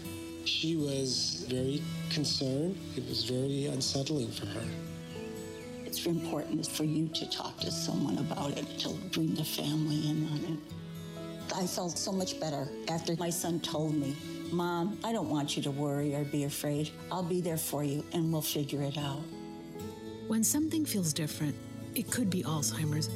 She 0.45 0.75
was 0.75 1.45
very 1.47 1.81
concerned. 2.09 2.77
It 2.95 3.07
was 3.07 3.23
very 3.23 3.67
unsettling 3.67 4.31
for 4.31 4.45
her. 4.47 4.65
It's 5.85 6.05
important 6.05 6.67
for 6.67 6.83
you 6.83 7.07
to 7.09 7.29
talk 7.29 7.57
to 7.59 7.71
someone 7.71 8.17
about 8.17 8.51
it, 8.57 8.65
to 8.79 8.89
bring 9.11 9.35
the 9.35 9.43
family 9.43 10.09
in 10.09 10.27
on 10.29 10.53
it. 10.53 11.55
I 11.55 11.67
felt 11.67 11.97
so 11.97 12.11
much 12.11 12.39
better 12.39 12.67
after 12.89 13.15
my 13.17 13.29
son 13.29 13.59
told 13.59 13.93
me, 13.93 14.15
Mom, 14.51 14.97
I 15.03 15.11
don't 15.11 15.29
want 15.29 15.55
you 15.55 15.63
to 15.63 15.71
worry 15.71 16.15
or 16.15 16.23
be 16.23 16.45
afraid. 16.45 16.91
I'll 17.11 17.23
be 17.23 17.41
there 17.41 17.57
for 17.57 17.83
you 17.83 18.03
and 18.13 18.31
we'll 18.31 18.41
figure 18.41 18.81
it 18.81 18.97
out. 18.97 19.21
When 20.27 20.43
something 20.43 20.85
feels 20.85 21.13
different, 21.13 21.55
it 21.93 22.09
could 22.09 22.29
be 22.29 22.43
Alzheimer's. 22.43 23.09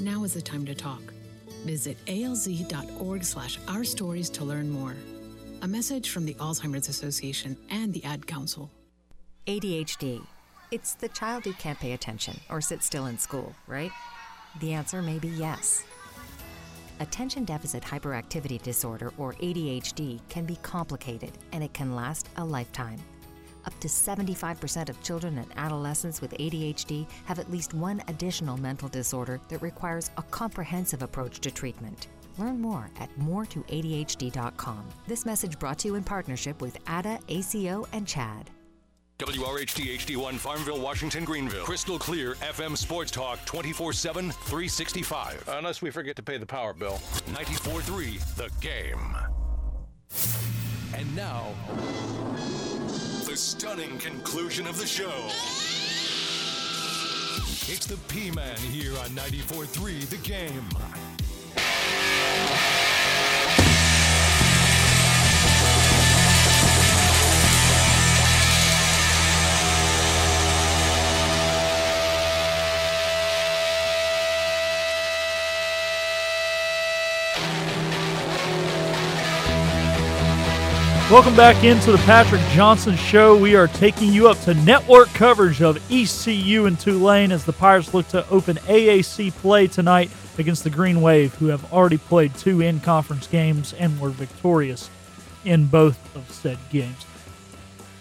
Now 0.00 0.24
is 0.24 0.34
the 0.34 0.42
time 0.42 0.64
to 0.66 0.74
talk. 0.74 1.02
Visit 1.64 1.96
alz.org 2.06 3.24
slash 3.24 3.58
our 3.68 3.84
stories 3.84 4.30
to 4.30 4.44
learn 4.44 4.70
more. 4.70 4.96
A 5.64 5.68
message 5.68 6.10
from 6.10 6.24
the 6.24 6.34
Alzheimer's 6.34 6.88
Association 6.88 7.56
and 7.70 7.94
the 7.94 8.02
Ad 8.02 8.26
Council. 8.26 8.68
ADHD. 9.46 10.20
It's 10.72 10.94
the 10.94 11.08
child 11.10 11.44
who 11.44 11.52
can't 11.52 11.78
pay 11.78 11.92
attention 11.92 12.40
or 12.50 12.60
sit 12.60 12.82
still 12.82 13.06
in 13.06 13.16
school, 13.16 13.54
right? 13.68 13.92
The 14.58 14.72
answer 14.72 15.02
may 15.02 15.20
be 15.20 15.28
yes. 15.28 15.84
Attention 16.98 17.44
Deficit 17.44 17.84
Hyperactivity 17.84 18.60
Disorder, 18.60 19.12
or 19.18 19.34
ADHD, 19.34 20.18
can 20.28 20.46
be 20.46 20.56
complicated 20.62 21.30
and 21.52 21.62
it 21.62 21.72
can 21.72 21.94
last 21.94 22.28
a 22.38 22.44
lifetime. 22.44 22.98
Up 23.64 23.78
to 23.78 23.86
75% 23.86 24.88
of 24.88 25.00
children 25.04 25.38
and 25.38 25.52
adolescents 25.54 26.20
with 26.20 26.32
ADHD 26.38 27.06
have 27.26 27.38
at 27.38 27.52
least 27.52 27.72
one 27.72 28.02
additional 28.08 28.56
mental 28.56 28.88
disorder 28.88 29.40
that 29.48 29.62
requires 29.62 30.10
a 30.16 30.24
comprehensive 30.24 31.02
approach 31.02 31.38
to 31.38 31.52
treatment. 31.52 32.08
Learn 32.38 32.60
more 32.60 32.90
at 32.98 33.10
moretoadhd.com. 33.18 34.84
This 35.06 35.26
message 35.26 35.58
brought 35.58 35.78
to 35.80 35.88
you 35.88 35.94
in 35.96 36.04
partnership 36.04 36.60
with 36.60 36.76
ADA, 36.88 37.18
ACO, 37.28 37.86
and 37.92 38.06
CHADD. 38.06 38.46
WRHD 39.18 39.98
HD1 39.98 40.34
Farmville, 40.34 40.80
Washington, 40.80 41.24
Greenville. 41.24 41.64
Crystal 41.64 41.98
clear 41.98 42.34
FM 42.36 42.76
sports 42.76 43.10
talk 43.10 43.44
24 43.44 43.92
7, 43.92 44.30
365. 44.32 45.44
Unless 45.48 45.80
we 45.80 45.90
forget 45.90 46.16
to 46.16 46.22
pay 46.22 46.38
the 46.38 46.46
power 46.46 46.72
bill. 46.72 46.98
94 47.32 47.82
3, 47.82 48.18
The 48.36 48.50
Game. 48.60 49.16
And 50.94 51.16
now, 51.16 51.54
the 53.26 53.36
stunning 53.36 53.96
conclusion 53.98 54.66
of 54.66 54.78
the 54.78 54.86
show. 54.86 55.12
It's 57.72 57.86
the 57.86 57.96
P 58.08 58.30
Man 58.32 58.56
here 58.56 58.92
on 58.98 59.10
94.3 59.10 60.08
The 60.08 60.16
Game. 60.16 60.68
Welcome 81.12 81.36
back 81.36 81.62
into 81.62 81.92
the 81.92 81.98
Patrick 81.98 82.40
Johnson 82.52 82.96
Show. 82.96 83.36
We 83.36 83.54
are 83.54 83.68
taking 83.68 84.14
you 84.14 84.30
up 84.30 84.40
to 84.44 84.54
network 84.54 85.08
coverage 85.08 85.60
of 85.60 85.76
ECU 85.92 86.64
and 86.64 86.80
Tulane 86.80 87.30
as 87.32 87.44
the 87.44 87.52
Pirates 87.52 87.92
look 87.92 88.08
to 88.08 88.26
open 88.30 88.56
AAC 88.56 89.30
play 89.34 89.66
tonight 89.66 90.10
against 90.38 90.64
the 90.64 90.70
Green 90.70 91.02
Wave, 91.02 91.34
who 91.34 91.48
have 91.48 91.70
already 91.70 91.98
played 91.98 92.34
two 92.36 92.62
in 92.62 92.80
conference 92.80 93.26
games 93.26 93.74
and 93.74 94.00
were 94.00 94.08
victorious 94.08 94.88
in 95.44 95.66
both 95.66 95.98
of 96.16 96.32
said 96.32 96.56
games. 96.70 97.04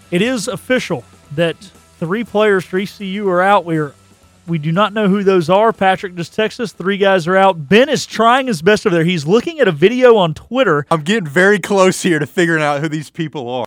It 0.10 0.22
is 0.22 0.48
official 0.48 1.04
that 1.36 1.58
three 2.00 2.24
players 2.24 2.64
for 2.64 2.80
ECU 2.80 3.28
are 3.28 3.42
out. 3.42 3.66
We 3.66 3.78
are 3.78 3.94
we 4.48 4.58
do 4.58 4.72
not 4.72 4.94
know 4.94 5.08
who 5.08 5.24
those 5.24 5.50
are. 5.50 5.72
Patrick 5.72 6.16
just 6.16 6.36
texted 6.36 6.62
us. 6.62 6.72
Three 6.74 6.98
guys 6.98 7.28
are 7.28 7.38
out. 7.38 7.70
Ben 7.70 7.90
is 7.90 8.06
trying 8.06 8.48
his 8.48 8.62
best 8.62 8.86
over 8.86 8.96
there. 8.96 9.06
He's 9.06 9.26
looking 9.26 9.60
at 9.60 9.68
a 9.68 9.72
video 9.72 10.18
on 10.18 10.34
Twitter. 10.34 10.86
I'm 10.92 11.02
getting 11.02 11.28
very 11.28 11.60
close 11.60 12.02
here 12.02 12.20
to 12.20 12.26
figuring 12.26 12.64
out 12.64 12.82
who 12.82 12.90
these 12.90 13.10
people 13.10 13.50
are. 13.50 13.66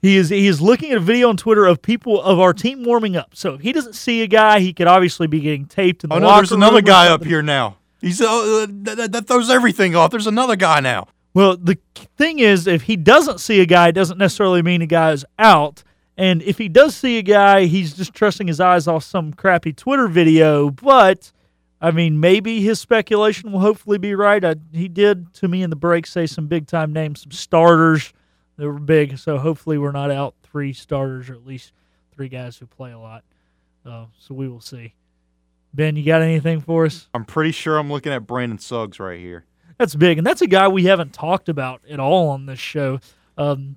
He 0.00 0.16
is 0.16 0.28
he 0.28 0.46
is 0.46 0.60
looking 0.60 0.92
at 0.92 0.98
a 0.98 1.00
video 1.00 1.28
on 1.28 1.36
Twitter 1.36 1.66
of 1.66 1.82
people 1.82 2.22
of 2.22 2.38
our 2.38 2.52
team 2.52 2.84
warming 2.84 3.16
up. 3.16 3.34
So 3.34 3.54
if 3.54 3.62
he 3.62 3.72
doesn't 3.72 3.94
see 3.94 4.22
a 4.22 4.28
guy, 4.28 4.60
he 4.60 4.72
could 4.72 4.86
obviously 4.86 5.26
be 5.26 5.40
getting 5.40 5.66
taped 5.66 6.04
in 6.04 6.10
the 6.10 6.16
Oh 6.16 6.18
no, 6.20 6.36
there's 6.36 6.52
another 6.52 6.82
guy 6.82 7.08
up 7.08 7.24
here 7.24 7.42
now. 7.42 7.78
He's 8.00 8.20
uh, 8.20 8.66
that, 8.68 9.10
that 9.10 9.26
throws 9.26 9.50
everything 9.50 9.96
off. 9.96 10.12
There's 10.12 10.28
another 10.28 10.54
guy 10.54 10.78
now. 10.78 11.08
Well, 11.34 11.56
the 11.56 11.78
thing 12.16 12.38
is, 12.38 12.66
if 12.66 12.82
he 12.82 12.96
doesn't 12.96 13.40
see 13.40 13.60
a 13.60 13.66
guy, 13.66 13.88
it 13.88 13.92
doesn't 13.92 14.18
necessarily 14.18 14.62
mean 14.62 14.82
a 14.82 14.86
guy 14.86 15.12
is 15.12 15.24
out. 15.38 15.82
And 16.18 16.42
if 16.42 16.58
he 16.58 16.68
does 16.68 16.96
see 16.96 17.16
a 17.18 17.22
guy, 17.22 17.66
he's 17.66 17.94
just 17.94 18.12
trusting 18.12 18.48
his 18.48 18.58
eyes 18.58 18.88
off 18.88 19.04
some 19.04 19.32
crappy 19.32 19.72
Twitter 19.72 20.08
video. 20.08 20.68
But, 20.68 21.30
I 21.80 21.92
mean, 21.92 22.18
maybe 22.18 22.60
his 22.60 22.80
speculation 22.80 23.52
will 23.52 23.60
hopefully 23.60 23.98
be 23.98 24.16
right. 24.16 24.44
I, 24.44 24.56
he 24.72 24.88
did, 24.88 25.32
to 25.34 25.46
me 25.46 25.62
in 25.62 25.70
the 25.70 25.76
break, 25.76 26.06
say 26.06 26.26
some 26.26 26.48
big 26.48 26.66
time 26.66 26.92
names, 26.92 27.22
some 27.22 27.30
starters 27.30 28.12
that 28.56 28.66
were 28.66 28.80
big. 28.80 29.16
So 29.16 29.38
hopefully 29.38 29.78
we're 29.78 29.92
not 29.92 30.10
out 30.10 30.34
three 30.42 30.72
starters 30.72 31.30
or 31.30 31.34
at 31.34 31.46
least 31.46 31.72
three 32.12 32.28
guys 32.28 32.56
who 32.56 32.66
play 32.66 32.90
a 32.90 32.98
lot. 32.98 33.22
Uh, 33.86 34.06
so 34.18 34.34
we 34.34 34.48
will 34.48 34.60
see. 34.60 34.94
Ben, 35.72 35.94
you 35.94 36.04
got 36.04 36.20
anything 36.20 36.60
for 36.60 36.84
us? 36.84 37.08
I'm 37.14 37.24
pretty 37.24 37.52
sure 37.52 37.78
I'm 37.78 37.92
looking 37.92 38.12
at 38.12 38.26
Brandon 38.26 38.58
Suggs 38.58 38.98
right 38.98 39.20
here. 39.20 39.44
That's 39.78 39.94
big, 39.94 40.18
and 40.18 40.26
that's 40.26 40.42
a 40.42 40.48
guy 40.48 40.66
we 40.66 40.84
haven't 40.86 41.12
talked 41.12 41.48
about 41.48 41.82
at 41.88 42.00
all 42.00 42.30
on 42.30 42.46
this 42.46 42.58
show. 42.58 42.98
Um, 43.36 43.76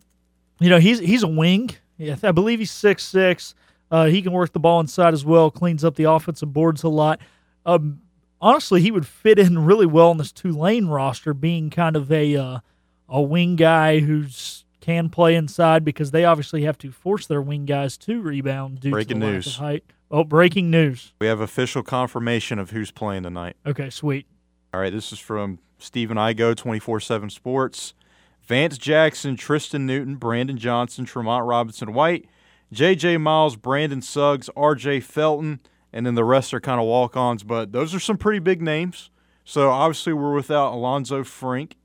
you 0.60 0.70
know, 0.70 0.80
he's 0.80 0.98
he's 0.98 1.22
a 1.22 1.28
wing. 1.28 1.70
Yeah, 2.02 2.16
I 2.24 2.32
believe 2.32 2.60
he's 2.60 2.72
six 2.72 3.04
six. 3.04 3.54
Uh, 3.90 4.06
he 4.06 4.22
can 4.22 4.32
work 4.32 4.54
the 4.54 4.60
ball 4.60 4.80
inside 4.80 5.14
as 5.14 5.26
well. 5.26 5.52
Cleans 5.52 5.84
up 5.84 5.96
the 5.96 6.06
offensive 6.06 6.54
boards 6.54 6.82
a 6.84 6.90
lot. 6.90 7.20
Um, 7.66 8.02
honestly, 8.40 8.82
he 8.82 8.90
would 8.90 9.06
fit 9.06 9.38
in 9.38 9.66
really 9.66 9.86
well 9.86 10.12
in 10.12 10.18
this 10.18 10.32
Tulane 10.32 10.88
roster, 10.88 11.34
being 11.34 11.70
kind 11.70 11.96
of 11.96 12.12
a 12.12 12.36
uh, 12.36 12.60
a 13.10 13.22
wing 13.22 13.56
guy 13.56 14.00
who's 14.00 14.66
can 14.80 15.10
play 15.10 15.36
inside 15.36 15.86
because 15.86 16.12
they 16.12 16.26
obviously 16.26 16.64
have 16.64 16.78
to 16.80 16.92
force 16.92 17.28
their 17.28 17.42
wing 17.42 17.66
guys 17.66 17.98
to 17.98 18.20
rebound 18.22 18.80
due 18.80 18.90
Breaking 18.92 19.20
to 19.20 19.26
the 19.26 19.32
news. 19.34 19.46
lack 19.48 19.56
of 19.56 19.60
height. 19.60 19.84
Oh, 20.10 20.24
breaking 20.24 20.72
news. 20.72 21.14
We 21.22 21.28
have 21.28 21.40
official 21.40 21.84
confirmation 21.84 22.60
of 22.60 22.72
who's 22.72 22.92
playing 22.92 23.24
tonight. 23.24 23.56
Okay, 23.66 23.90
sweet. 23.90 24.26
All 24.74 24.80
right, 24.82 24.92
this 24.92 25.14
is 25.14 25.20
from 25.20 25.60
Stephen 25.78 26.18
Igoe, 26.18 26.56
24 26.56 27.00
7 27.00 27.30
Sports. 27.30 27.94
Vance 28.44 28.78
Jackson, 28.78 29.36
Tristan 29.36 29.86
Newton, 29.86 30.16
Brandon 30.16 30.58
Johnson, 30.58 31.06
Tremont 31.06 31.46
Robinson 31.46 31.94
White, 31.94 32.28
J.J. 32.72 33.18
Miles, 33.18 33.56
Brandon 33.56 34.02
Suggs, 34.02 34.50
R.J. 34.56 35.02
Felton, 35.02 35.60
and 35.94 36.06
then 36.06 36.16
the 36.16 36.24
rest 36.24 36.54
are 36.54 36.60
kind 36.60 36.80
of 36.80 36.88
walk 36.88 37.18
ons, 37.18 37.44
but 37.44 37.72
those 37.72 37.94
are 37.94 38.00
some 38.00 38.18
pretty 38.18 38.40
big 38.40 38.62
names. 38.62 39.10
So 39.44 39.70
obviously, 39.70 40.14
we're 40.14 40.34
without 40.34 40.74
Alanzo 40.74 41.26
Frink, 41.26 41.76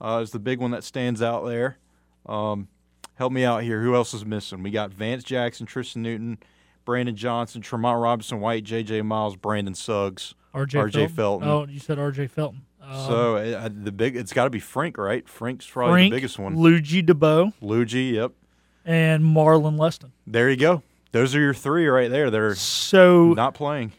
uh, 0.00 0.20
is 0.22 0.30
the 0.30 0.38
big 0.38 0.60
one 0.60 0.70
that 0.70 0.84
stands 0.84 1.20
out 1.22 1.44
there. 1.46 1.78
Um, 2.26 2.68
help 3.14 3.32
me 3.32 3.44
out 3.44 3.62
here. 3.62 3.82
Who 3.82 3.94
else 3.94 4.14
is 4.14 4.24
missing? 4.24 4.62
We 4.62 4.70
got 4.70 4.92
Vance 4.92 5.24
Jackson, 5.24 5.66
Tristan 5.66 6.02
Newton, 6.02 6.38
Brandon 6.84 7.16
Johnson, 7.16 7.60
Tremont 7.60 8.00
Robinson 8.00 8.40
White, 8.40 8.64
J.J. 8.64 9.02
Miles, 9.02 9.36
Brandon 9.36 9.74
Suggs, 9.74 10.34
R.J. 10.54 10.78
R.J. 10.78 11.08
Felton. 11.08 11.48
Oh, 11.48 11.66
you 11.66 11.80
said 11.80 11.98
R.J. 11.98 12.28
Felton. 12.28 12.65
Um, 12.88 13.06
So 13.06 13.36
uh, 13.36 13.68
the 13.72 13.92
big, 13.92 14.16
it's 14.16 14.32
got 14.32 14.44
to 14.44 14.50
be 14.50 14.60
Frink, 14.60 14.98
right? 14.98 15.28
Frink's 15.28 15.66
probably 15.66 15.92
Frink, 15.94 16.12
the 16.12 16.16
biggest 16.18 16.38
one. 16.38 16.54
Ludgy 16.56 17.02
Debaut, 17.02 17.52
Ludgy, 17.60 18.14
yep. 18.14 18.32
and 18.84 19.22
Marlon 19.24 19.76
Leston. 19.76 20.10
There 20.26 20.48
you 20.50 20.56
go. 20.56 20.82
Those 21.12 21.34
are 21.34 21.40
your 21.40 21.54
three 21.54 21.86
right 21.86 22.10
there 22.10 22.30
that 22.30 22.40
are 22.40 22.54
So 22.54 23.32
not 23.34 23.54
playing. 23.54 23.92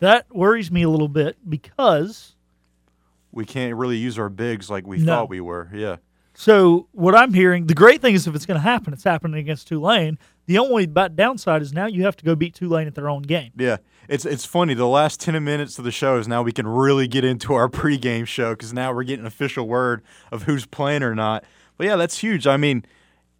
that 0.00 0.26
worries 0.34 0.70
me 0.70 0.82
a 0.82 0.88
little 0.88 1.08
bit 1.08 1.36
because 1.48 2.34
We 3.30 3.44
can't 3.46 3.74
really 3.76 3.96
use 3.96 4.18
our 4.18 4.28
bigs 4.28 4.68
like 4.68 4.86
we 4.86 4.98
No. 4.98 5.04
thought 5.06 5.28
we 5.30 5.40
were. 5.40 5.70
Yeah. 5.72 5.96
So 6.34 6.88
what 6.92 7.14
I'm 7.14 7.32
hearing, 7.34 7.66
the 7.66 7.74
great 7.74 8.00
thing 8.02 8.14
is 8.14 8.26
if 8.26 8.34
it's 8.34 8.46
going 8.46 8.56
to 8.58 8.62
happen, 8.62 8.92
it's 8.92 9.04
happening 9.04 9.38
against 9.38 9.68
Tulane. 9.68 10.18
The 10.46 10.58
only 10.58 10.86
downside 10.86 11.62
is 11.62 11.72
now 11.72 11.86
you 11.86 12.04
have 12.04 12.16
to 12.16 12.24
go 12.24 12.34
beat 12.34 12.54
Tulane 12.54 12.86
at 12.86 12.94
their 12.94 13.08
own 13.08 13.22
game. 13.22 13.52
Yeah, 13.56 13.76
it's 14.08 14.24
it's 14.24 14.44
funny. 14.44 14.74
The 14.74 14.86
last 14.88 15.20
ten 15.20 15.42
minutes 15.44 15.78
of 15.78 15.84
the 15.84 15.92
show 15.92 16.18
is 16.18 16.26
now 16.26 16.42
we 16.42 16.52
can 16.52 16.66
really 16.66 17.06
get 17.06 17.24
into 17.24 17.54
our 17.54 17.68
pregame 17.70 18.26
show 18.26 18.50
because 18.54 18.72
now 18.72 18.92
we're 18.92 19.04
getting 19.04 19.24
official 19.26 19.68
word 19.68 20.02
of 20.32 20.42
who's 20.44 20.66
playing 20.66 21.02
or 21.02 21.14
not. 21.14 21.44
But 21.76 21.86
yeah, 21.86 21.96
that's 21.96 22.18
huge. 22.18 22.46
I 22.46 22.56
mean, 22.56 22.84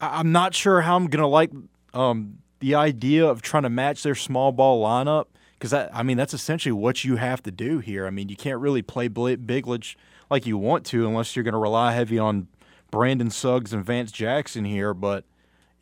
I- 0.01 0.21
I'm 0.21 0.33
not 0.33 0.55
sure 0.55 0.83
how 0.83 0.97
I'm 0.97 1.07
gonna 1.09 1.27
like 1.27 1.51
um, 1.93 2.39
the 2.61 2.75
idea 2.77 3.27
of 3.27 3.43
trying 3.43 3.65
to 3.65 3.71
match 3.71 4.03
their 4.05 4.15
small 4.15 4.53
ball 4.53 4.83
lineup 4.85 5.27
because 5.59 5.73
I 5.73 6.03
mean 6.05 6.17
that's 6.17 6.35
essentially 6.35 6.73
what 6.73 7.03
you 7.05 7.17
have 7.17 7.43
to 7.43 7.51
do 7.51 7.81
here. 7.81 8.07
I 8.07 8.11
mean, 8.11 8.29
you 8.29 8.37
can't 8.37 8.61
really 8.61 8.83
play 8.83 9.09
Biglich 9.09 9.97
like 10.31 10.47
you 10.47 10.57
want 10.57 10.87
to 10.87 11.07
unless 11.07 11.35
you're 11.35 11.43
gonna 11.45 11.59
rely 11.59 11.93
heavy 11.93 12.19
on 12.19 12.47
Brandon 12.93 13.31
Suggs 13.31 13.73
and 13.73 13.85
Vance 13.85 14.13
Jackson 14.13 14.65
here. 14.65 14.95
But 14.95 15.25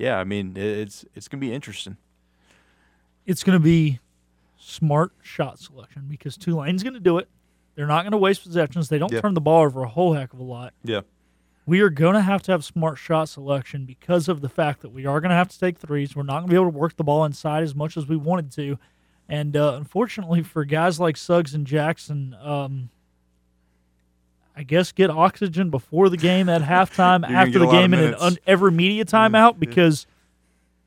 yeah, 0.01 0.19
I 0.19 0.25
mean, 0.25 0.57
it's 0.57 1.05
it's 1.15 1.29
gonna 1.29 1.41
be 1.41 1.53
interesting. 1.53 1.97
It's 3.27 3.45
going 3.45 3.57
to 3.57 3.63
be 3.63 4.01
smart 4.57 5.13
shot 5.23 5.59
selection 5.61 6.07
because 6.09 6.37
Tulane's 6.37 6.83
going 6.83 6.95
to 6.95 7.01
do 7.01 7.19
it. 7.19 7.29
They're 7.77 7.87
not 7.87 8.03
going 8.03 8.13
to 8.13 8.19
waste 8.19 8.43
possessions. 8.43 8.89
They 8.89 8.99
don't 8.99 9.13
Yeah. 9.13 9.21
turn 9.21 9.35
the 9.35 9.41
ball 9.41 9.63
over 9.63 9.83
a 9.83 9.89
whole 9.89 10.15
heck 10.15 10.33
of 10.33 10.41
a 10.41 10.43
lot. 10.43 10.73
Yeah. 10.83 11.03
We 11.67 11.81
are 11.83 11.91
going 11.91 12.15
to 12.15 12.23
have 12.23 12.43
to 12.45 12.53
have 12.53 12.65
smart 12.65 12.99
shot 12.99 13.29
selection 13.29 13.85
because 13.85 14.29
of 14.29 14.41
the 14.41 14.49
fact 14.49 14.81
that 14.81 14.89
we 14.89 15.07
are 15.07 15.21
going 15.21 15.31
to 15.31 15.37
have 15.37 15.49
to 15.49 15.59
take 15.59 15.79
threes. 15.79 16.17
We're 16.17 16.25
not 16.25 16.39
going 16.41 16.47
to 16.47 16.51
be 16.51 16.57
able 16.57 16.73
to 16.73 16.79
work 16.79 16.97
the 16.97 17.05
ball 17.05 17.25
inside 17.25 17.63
as 17.63 17.75
much 17.75 17.97
as 17.97 18.07
we 18.09 18.17
wanted 18.17 18.51
to. 18.53 18.79
And 19.29 19.57
uh, 19.57 19.75
unfortunately, 19.77 20.43
for 20.43 20.65
guys 20.65 20.99
like 20.99 21.17
Suggs 21.17 21.55
and 21.55 21.67
Jackson, 21.67 22.35
um, 22.43 22.91
I 24.57 24.63
guess 24.63 24.93
get 24.93 25.11
oxygen 25.11 25.71
before 25.71 26.09
the 26.09 26.17
game 26.17 26.49
at 26.49 26.63
halftime, 26.75 27.29
after 27.29 27.59
the 27.59 27.69
a 27.69 27.73
game, 27.73 27.95
and 27.95 28.15
un- 28.17 28.37
every 28.47 28.71
media 28.73 29.05
timeout 29.05 29.59
because 29.59 30.07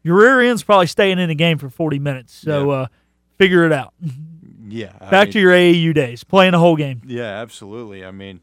your 0.03 0.17
rear 0.17 0.41
end's 0.41 0.63
probably 0.63 0.87
staying 0.87 1.17
in 1.19 1.29
the 1.29 1.35
game 1.35 1.57
for 1.57 1.69
40 1.69 1.99
minutes. 1.99 2.33
So 2.33 2.71
uh, 2.71 2.87
figure 3.37 3.65
it 3.65 3.71
out. 3.73 3.93
Yeah. 4.65 4.93
I 4.99 5.11
Back 5.11 5.27
mean- 5.27 5.33
to 5.33 5.39
your 5.41 5.51
AAU 5.51 5.93
days, 5.93 6.23
playing 6.23 6.53
the 6.53 6.57
whole 6.59 6.75
game. 6.77 7.01
Yeah, 7.05 7.41
absolutely. 7.41 8.03
I 8.03 8.09
mean, 8.11 8.39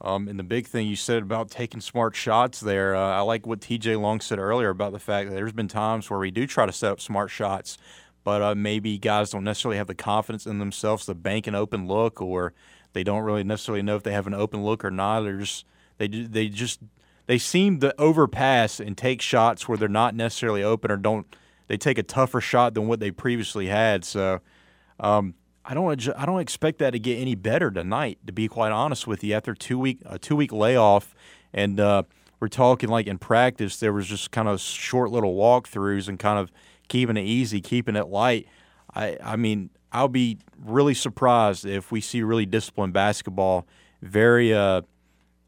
um, 0.00 0.26
and 0.26 0.36
the 0.36 0.42
big 0.42 0.66
thing 0.66 0.88
you 0.88 0.96
said 0.96 1.22
about 1.22 1.48
taking 1.50 1.80
smart 1.80 2.16
shots 2.16 2.58
there, 2.58 2.96
uh, 2.96 3.00
I 3.00 3.20
like 3.20 3.46
what 3.46 3.60
TJ 3.60 4.00
Long 4.00 4.20
said 4.20 4.38
earlier 4.40 4.70
about 4.70 4.92
the 4.92 4.98
fact 4.98 5.28
that 5.28 5.36
there's 5.36 5.52
been 5.52 5.68
times 5.68 6.10
where 6.10 6.18
we 6.18 6.32
do 6.32 6.46
try 6.46 6.66
to 6.66 6.72
set 6.72 6.90
up 6.90 7.00
smart 7.00 7.30
shots, 7.30 7.76
but 8.24 8.42
uh, 8.42 8.54
maybe 8.56 8.98
guys 8.98 9.30
don't 9.30 9.44
necessarily 9.44 9.76
have 9.76 9.86
the 9.86 9.94
confidence 9.94 10.44
in 10.46 10.58
themselves 10.58 11.06
to 11.06 11.14
bank 11.14 11.46
an 11.46 11.54
open 11.54 11.86
look, 11.86 12.20
or 12.20 12.52
they 12.92 13.04
don't 13.04 13.22
really 13.22 13.44
necessarily 13.44 13.82
know 13.82 13.96
if 13.96 14.02
they 14.02 14.12
have 14.12 14.26
an 14.26 14.34
open 14.34 14.62
look 14.64 14.84
or 14.84 14.90
not. 14.90 15.22
They're 15.22 15.38
just 15.38 15.64
they 15.98 16.08
they 16.08 16.48
just 16.48 16.80
they 17.26 17.38
seem 17.38 17.80
to 17.80 17.98
overpass 18.00 18.80
and 18.80 18.96
take 18.96 19.22
shots 19.22 19.68
where 19.68 19.78
they're 19.78 19.88
not 19.88 20.14
necessarily 20.14 20.62
open 20.62 20.90
or 20.90 20.96
don't 20.96 21.26
they 21.68 21.76
take 21.76 21.98
a 21.98 22.02
tougher 22.02 22.40
shot 22.40 22.74
than 22.74 22.88
what 22.88 23.00
they 23.00 23.10
previously 23.10 23.66
had. 23.66 24.04
So. 24.04 24.40
Um, 24.98 25.34
I 25.64 25.74
don't. 25.74 26.08
I 26.16 26.26
don't 26.26 26.40
expect 26.40 26.78
that 26.78 26.90
to 26.92 26.98
get 26.98 27.18
any 27.18 27.34
better 27.34 27.70
tonight. 27.70 28.18
To 28.26 28.32
be 28.32 28.48
quite 28.48 28.72
honest 28.72 29.06
with 29.06 29.22
you, 29.22 29.34
after 29.34 29.54
two 29.54 29.78
week 29.78 30.00
a 30.06 30.18
two 30.18 30.34
week 30.34 30.52
layoff, 30.52 31.14
and 31.52 31.78
uh, 31.78 32.02
we're 32.40 32.48
talking 32.48 32.88
like 32.88 33.06
in 33.06 33.18
practice, 33.18 33.76
there 33.78 33.92
was 33.92 34.06
just 34.06 34.30
kind 34.30 34.48
of 34.48 34.60
short 34.60 35.10
little 35.10 35.36
walkthroughs 35.36 36.08
and 36.08 36.18
kind 36.18 36.38
of 36.38 36.50
keeping 36.88 37.16
it 37.16 37.24
easy, 37.24 37.60
keeping 37.60 37.94
it 37.94 38.08
light. 38.08 38.48
I. 38.94 39.18
I 39.22 39.36
mean, 39.36 39.70
I'll 39.92 40.08
be 40.08 40.38
really 40.64 40.94
surprised 40.94 41.64
if 41.66 41.90
we 41.90 42.00
see 42.00 42.22
really 42.22 42.46
disciplined 42.46 42.92
basketball. 42.92 43.66
Very, 44.02 44.54
uh, 44.54 44.82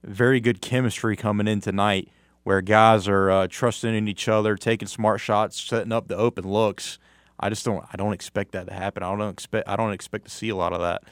very 0.04 0.40
good 0.40 0.60
chemistry 0.60 1.16
coming 1.16 1.46
in 1.46 1.60
tonight, 1.60 2.08
where 2.42 2.60
guys 2.60 3.06
are 3.08 3.30
uh, 3.30 3.46
trusting 3.48 3.94
in 3.94 4.08
each 4.08 4.28
other, 4.28 4.56
taking 4.56 4.88
smart 4.88 5.20
shots, 5.20 5.60
setting 5.60 5.92
up 5.92 6.08
the 6.08 6.16
open 6.16 6.46
looks. 6.46 6.98
I 7.38 7.48
just 7.48 7.64
don't. 7.64 7.84
I 7.92 7.96
don't 7.96 8.12
expect 8.12 8.52
that 8.52 8.66
to 8.66 8.72
happen. 8.74 9.02
I 9.02 9.16
don't 9.16 9.28
expect. 9.30 9.68
I 9.68 9.76
don't 9.76 9.92
expect 9.92 10.24
to 10.24 10.30
see 10.30 10.48
a 10.48 10.56
lot 10.56 10.72
of 10.72 10.80
that. 10.80 11.02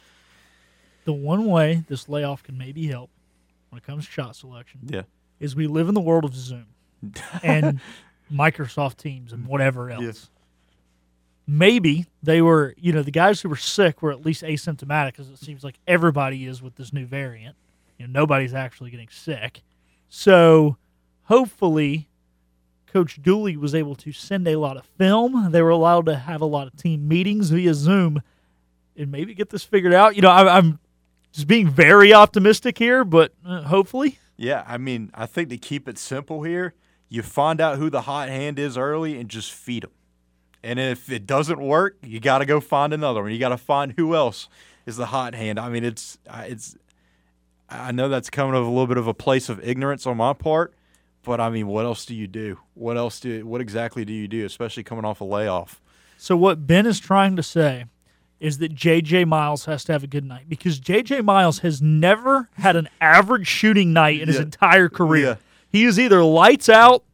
The 1.05 1.12
one 1.12 1.47
way 1.47 1.82
this 1.89 2.09
layoff 2.09 2.43
can 2.43 2.59
maybe 2.59 2.86
help 2.89 3.11
when 3.70 3.78
it 3.78 3.85
comes 3.85 4.05
to 4.07 4.12
shot 4.12 4.36
selection 4.36 4.81
Yeah. 4.86 5.02
is 5.40 5.57
we 5.57 5.66
live 5.66 5.89
in 5.89 5.94
the 5.94 6.01
world 6.01 6.24
of 6.24 6.35
Zoom 6.35 6.66
and 7.43 7.81
Microsoft 8.31 8.97
Teams 8.98 9.32
and 9.32 9.47
whatever 9.47 9.90
else. 9.90 10.28
Maybe 11.53 12.07
they 12.23 12.41
were, 12.41 12.77
you 12.79 12.93
know, 12.93 13.03
the 13.03 13.11
guys 13.11 13.41
who 13.41 13.49
were 13.49 13.57
sick 13.57 14.03
were 14.03 14.13
at 14.13 14.25
least 14.25 14.45
asymptomatic 14.45 15.09
because 15.09 15.29
it 15.31 15.39
seems 15.39 15.65
like 15.65 15.81
everybody 15.85 16.47
is 16.47 16.63
with 16.63 16.77
this 16.77 16.93
new 16.93 17.07
variant. 17.07 17.57
You 17.99 18.07
know, 18.07 18.21
nobody's 18.21 18.55
actually 18.55 18.91
getting 18.91 19.09
sick. 19.09 19.63
So 20.09 20.77
hopefully 21.25 22.09
Coach 22.87 23.21
Dooley 23.21 23.57
was 23.57 23.75
able 23.75 23.97
to 23.97 24.13
send 24.13 24.47
a 24.47 24.55
lot 24.55 24.77
of 24.77 24.85
film. 24.97 25.51
They 25.51 25.61
were 25.61 25.71
allowed 25.71 26.07
to 26.07 26.15
have 26.15 26.41
a 26.41 26.47
lot 26.47 26.69
of 26.69 26.77
team 26.77 27.09
meetings 27.09 27.51
via 27.51 27.75
Zoom 27.75 28.23
and 28.97 29.11
maybe 29.11 29.35
get 29.35 29.51
this 29.51 29.65
figured 29.65 29.93
out. 29.93 30.15
You 30.15 30.23
know, 30.23 30.31
I, 30.31 30.57
I'm 30.57 30.79
just 31.33 31.49
being 31.49 31.69
very 31.69 32.15
optimistic 32.15 32.79
here, 32.79 33.05
but 33.05 33.33
uh, 33.45 33.63
hopefully. 33.63 34.21
Yeah. 34.37 34.63
I 34.69 34.79
mean, 34.79 35.11
I 35.15 35.27
think 35.27 35.49
to 35.49 35.59
keep 35.59 35.89
it 35.89 35.99
simple 35.99 36.45
here, 36.45 36.75
you 37.09 37.23
find 37.23 37.61
out 37.61 37.79
who 37.79 37.91
the 37.91 38.03
hot 38.03 38.29
hand 38.29 38.61
is 38.61 38.79
early 38.79 39.19
and 39.19 39.29
just 39.29 39.53
feed 39.53 39.83
them. 39.83 39.91
And 40.62 40.78
if 40.78 41.11
it 41.11 41.27
doesn't 41.27 41.61
work, 41.61 41.97
you 42.03 42.20
got 42.20 42.39
to 42.39 42.47
go 42.47 42.61
find 42.61 42.93
another 42.93 43.23
one. 43.23 43.32
You 43.32 43.39
got 43.39 43.49
to 43.51 43.57
find 43.57 43.95
who 43.97 44.15
else 44.15 44.49
is 44.87 44.97
the 44.97 45.07
hot 45.07 45.35
hand. 45.35 45.59
I 45.59 45.69
mean, 45.69 45.85
it's 45.85 46.19
it's. 46.31 46.77
I 47.69 47.93
know 47.93 48.09
that's 48.09 48.31
coming 48.31 48.55
of 48.55 48.66
a 48.66 48.69
little 48.69 48.89
bit 48.89 48.97
of 48.97 49.07
a 49.07 49.15
place 49.15 49.49
of 49.49 49.65
ignorance 49.66 50.07
on 50.07 50.16
my 50.16 50.32
part, 50.32 50.74
but 51.23 51.41
I 51.41 51.51
mean, 51.51 51.69
what 51.69 51.85
else 51.85 52.05
do 52.05 52.15
you 52.15 52.27
do? 52.27 52.59
What 52.74 52.97
else 52.97 53.20
do? 53.20 53.47
What 53.47 53.61
exactly 53.61 54.05
do 54.05 54.12
you 54.12 54.27
do, 54.27 54.45
especially 54.45 54.82
coming 54.82 55.05
off 55.05 55.20
a 55.20 55.24
layoff? 55.24 55.81
So 56.19 56.37
what 56.37 56.66
Ben 56.66 56.85
is 56.85 56.99
trying 56.99 57.37
to 57.37 57.43
say 57.43 57.85
is 58.41 58.59
that 58.59 58.74
JJ 58.74 59.27
Miles 59.27 59.66
has 59.66 59.85
to 59.85 59.93
have 59.93 60.03
a 60.03 60.07
good 60.07 60.24
night 60.24 60.49
because 60.49 60.81
JJ 60.81 61.24
Miles 61.24 61.61
has 61.61 61.81
never 61.81 62.49
had 62.55 62.74
an 62.74 62.89
average 63.01 63.47
shooting 63.47 63.93
night 63.93 64.20
in 64.20 64.28
his 64.28 64.39
entire 64.39 64.89
career. 64.89 65.27
Yeah. 65.27 65.37
He 65.69 65.85
is 65.85 65.99
either 66.01 66.24
lights 66.24 66.69
out 66.69 67.05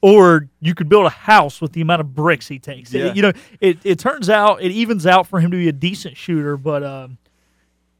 or 0.00 0.48
you 0.60 0.74
could 0.74 0.88
build 0.88 1.06
a 1.06 1.10
house 1.10 1.60
with 1.60 1.72
the 1.72 1.80
amount 1.80 2.00
of 2.00 2.14
bricks 2.14 2.48
he 2.48 2.58
takes. 2.58 2.92
It- 2.94 3.16
you 3.16 3.22
know, 3.22 3.32
it, 3.60 3.78
it 3.84 3.98
turns 3.98 4.30
out 4.30 4.62
it 4.62 4.70
evens 4.70 5.06
out 5.06 5.26
for 5.26 5.40
him 5.40 5.50
to 5.50 5.56
be 5.56 5.68
a 5.68 5.72
decent 5.72 6.16
shooter, 6.16 6.56
but 6.56 6.82
um, 6.84 7.18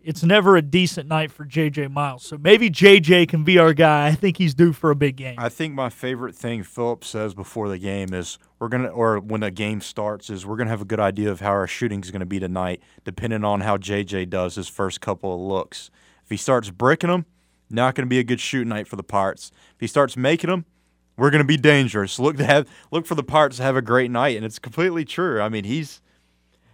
it's 0.01 0.23
never 0.23 0.57
a 0.57 0.63
decent 0.63 1.09
night 1.09 1.31
for 1.33 1.45
JJ 1.45 1.91
Miles. 1.91 2.25
So 2.25 2.39
maybe 2.39 2.71
JJ 2.71 3.29
can 3.29 3.43
be 3.45 3.59
our 3.59 3.75
guy. 3.75 4.07
I 4.07 4.13
think 4.15 4.37
he's 4.39 4.55
due 4.55 4.73
for 4.73 4.91
a 4.91 4.95
big 4.95 5.17
game. 5.17 5.35
I 5.39 5.49
think 5.49 5.75
my 5.75 5.91
favorite 5.91 6.35
thing 6.37 6.63
Philip 6.63 7.05
says 7.05 7.35
before 7.35 7.69
the 7.69 7.79
game 7.79 8.15
is 8.15 8.39
we're 8.59 8.69
gonna, 8.69 8.89
or 8.89 9.19
when 9.19 9.41
the 9.41 9.51
game 9.51 9.81
starts, 9.81 10.31
is 10.31 10.47
we're 10.47 10.57
gonna 10.57 10.71
have 10.71 10.83
a 10.83 10.87
good 10.87 11.01
idea 11.01 11.31
of 11.31 11.41
how 11.41 11.51
our 11.51 11.67
shooting 11.67 12.01
is 12.01 12.11
gonna 12.11 12.27
be 12.27 12.39
tonight, 12.39 12.81
depending 13.05 13.45
on 13.45 13.63
how 13.63 13.77
JJ 13.77 14.31
does 14.31 14.55
his 14.55 14.69
first 14.69 15.01
couple 15.01 15.35
of 15.35 15.41
looks. 15.41 15.91
If 16.25 16.31
he 16.31 16.37
starts 16.37 16.71
bricking 16.71 17.11
them, 17.11 17.27
not 17.69 17.95
gonna 17.97 18.07
be 18.07 18.19
a 18.21 18.25
good 18.25 18.41
shoot 18.41 18.67
night 18.67 18.87
for 18.87 18.97
the 18.97 19.03
Pirates. 19.03 19.51
If 19.75 19.81
he 19.81 19.87
starts 19.89 20.17
making 20.17 20.49
them, 20.49 20.65
we're 21.19 21.31
gonna 21.31 21.45
be 21.45 21.59
dangerous. 21.59 22.19
Look 22.19 22.37
to 22.39 22.45
have 22.45 22.69
look 22.91 23.05
for 23.05 23.15
the 23.15 23.23
parts 23.23 23.59
to 23.59 23.63
have 23.65 23.77
a 23.77 23.83
great 23.83 24.11
night, 24.11 24.37
and 24.37 24.47
it's 24.47 24.59
completely 24.59 25.05
true. 25.05 25.41
I 25.41 25.51
mean, 25.51 25.65
he's 25.65 26.01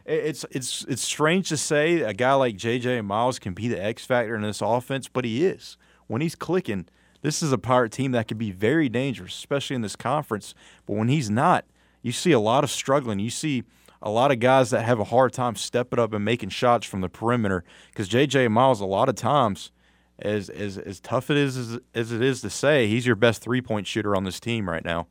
it's 0.05 0.45
it's 0.51 0.85
it's 0.85 1.03
strange 1.03 1.49
to 1.49 1.57
say 1.57 2.03
a 2.03 2.13
guy 2.13 2.35
like 2.35 2.57
JJ 2.57 3.05
Miles 3.05 3.39
can 3.39 3.55
be 3.55 3.69
the 3.69 3.83
X 3.83 4.05
factor 4.05 4.37
in 4.37 4.43
this 4.43 4.61
offense, 4.61 5.09
but 5.09 5.25
he 5.25 5.45
is. 5.45 5.77
When 6.07 6.21
he's 6.21 6.35
clicking, 6.35 6.87
this 7.23 7.43
is 7.43 7.53
a 7.53 7.59
Pirate 7.59 7.91
team 7.91 8.13
that 8.13 8.29
could 8.29 8.37
be 8.37 8.51
very 8.51 8.91
dangerous, 8.91 9.35
especially 9.35 9.77
in 9.77 9.83
this 9.83 9.97
conference. 9.97 10.55
But 10.85 10.97
when 10.97 11.09
he's 11.09 11.31
not, 11.31 11.65
you 12.03 12.13
see 12.13 12.33
a 12.33 12.39
lot 12.39 12.65
of 12.65 12.71
struggling. 12.71 13.19
You 13.19 13.31
see 13.31 13.65
a 14.03 14.11
lot 14.11 14.31
of 14.31 14.41
guys 14.41 14.69
that 14.71 14.85
have 14.85 15.01
a 15.01 15.05
hard 15.05 15.33
time 15.33 15.57
stepping 15.57 15.99
up 15.99 16.13
and 16.13 16.23
making 16.23 16.51
shots 16.51 16.87
from 16.87 17.01
the 17.01 17.09
perimeter 17.09 17.65
because 17.91 18.09
J.J. 18.09 18.49
Miles, 18.49 18.81
a 18.81 18.85
lot 18.85 19.09
of 19.09 19.15
times, 19.15 19.73
as, 20.19 20.49
as, 20.49 20.79
as 20.79 21.01
tough 21.01 21.31
it 21.31 21.37
is 21.37 21.57
as, 21.57 21.79
as 21.95 22.13
it 22.13 22.23
is 22.23 22.41
to 22.43 22.51
say, 22.51 22.87
he's 22.87 23.07
your 23.07 23.17
best 23.17 23.43
three 23.43 23.61
point 23.61 23.87
shooter 23.87 24.15
on 24.15 24.25
this 24.25 24.41
team 24.41 24.69
right 24.69 24.85
now. 24.85 25.07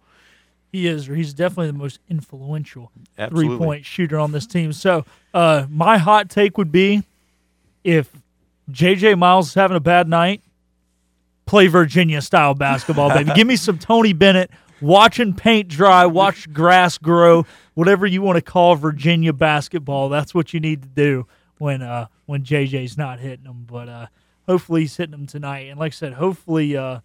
He 0.72 0.88
is. 0.88 1.06
He's 1.06 1.34
definitely 1.34 1.68
the 1.68 1.78
most 1.78 2.00
influential 2.10 2.92
three 3.30 3.58
point 3.58 3.86
shooter 3.86 4.20
on 4.20 4.32
this 4.32 4.48
team. 4.48 4.74
So, 4.74 5.06
uh, 5.34 5.68
my 5.70 6.00
hot 6.00 6.32
take 6.32 6.58
would 6.58 6.72
be 6.72 7.04
if 7.84 8.10
JJ 8.72 9.18
Miles 9.20 9.50
is 9.50 9.54
having 9.54 9.78
a 9.78 9.82
bad 9.82 10.08
night, 10.08 10.42
play 11.46 11.68
Virginia 11.68 12.22
style 12.22 12.56
basketball, 12.56 13.10
baby. 13.10 13.32
Give 13.36 13.46
me 13.46 13.56
some 13.56 13.78
Tony 13.78 14.14
Bennett 14.14 14.50
watching 14.82 15.34
paint 15.34 15.68
dry, 15.68 16.06
watch 16.06 16.52
grass 16.52 16.98
grow, 16.98 17.46
whatever 17.76 18.08
you 18.08 18.22
want 18.22 18.38
to 18.38 18.42
call 18.42 18.76
Virginia 18.76 19.34
basketball. 19.34 20.10
That's 20.10 20.34
what 20.34 20.54
you 20.54 20.60
need 20.60 20.82
to 20.82 20.88
do 20.90 21.28
when 21.58 21.82
uh, 21.82 22.08
when 22.26 22.44
JJ's 22.44 22.98
not 22.98 23.20
hitting 23.20 23.46
them. 23.46 23.66
But 23.70 23.90
uh, 23.90 24.08
hopefully 24.48 24.82
he's 24.82 24.98
hitting 24.98 25.12
them 25.12 25.28
tonight. 25.28 25.70
And 25.70 25.80
like 25.80 25.94
I 25.94 25.96
said, 25.96 26.14
hopefully 26.14 26.76
uh, 26.76 27.00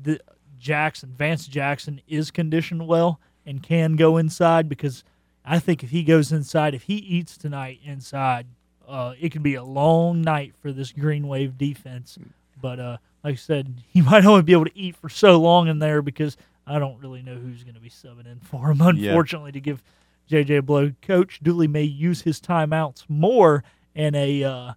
the 0.00 0.20
Jackson, 0.58 1.14
Vance 1.16 1.46
Jackson, 1.46 2.00
is 2.08 2.30
conditioned 2.30 2.86
well 2.86 3.20
and 3.44 3.62
can 3.62 3.96
go 3.96 4.16
inside 4.16 4.68
because 4.68 5.04
I 5.44 5.58
think 5.58 5.84
if 5.84 5.90
he 5.90 6.02
goes 6.02 6.32
inside, 6.32 6.74
if 6.74 6.82
he 6.82 6.96
eats 6.96 7.36
tonight 7.36 7.80
inside, 7.84 8.46
uh, 8.86 9.14
it 9.20 9.30
could 9.30 9.42
be 9.42 9.54
a 9.54 9.64
long 9.64 10.22
night 10.22 10.54
for 10.60 10.72
this 10.72 10.92
Green 10.92 11.28
Wave 11.28 11.56
defense. 11.56 12.18
But 12.60 12.80
uh, 12.80 12.96
like 13.22 13.34
I 13.34 13.36
said, 13.36 13.82
he 13.92 14.02
might 14.02 14.24
only 14.24 14.42
be 14.42 14.52
able 14.52 14.64
to 14.66 14.78
eat 14.78 14.96
for 14.96 15.08
so 15.08 15.38
long 15.38 15.68
in 15.68 15.78
there 15.78 16.02
because 16.02 16.36
I 16.66 16.78
don't 16.78 16.98
really 17.00 17.22
know 17.22 17.36
who's 17.36 17.62
going 17.62 17.74
to 17.74 17.80
be 17.80 17.90
subbing 17.90 18.26
in 18.26 18.40
for 18.40 18.70
him. 18.70 18.80
Unfortunately, 18.80 19.52
to 19.52 19.60
give 19.60 19.82
JJ 20.30 20.58
a 20.58 20.62
blow, 20.62 20.92
Coach 21.02 21.40
Dooley 21.42 21.68
may 21.68 21.84
use 21.84 22.22
his 22.22 22.40
timeouts 22.40 23.04
more 23.08 23.62
in 23.94 24.14
a 24.14 24.42
uh, 24.42 24.72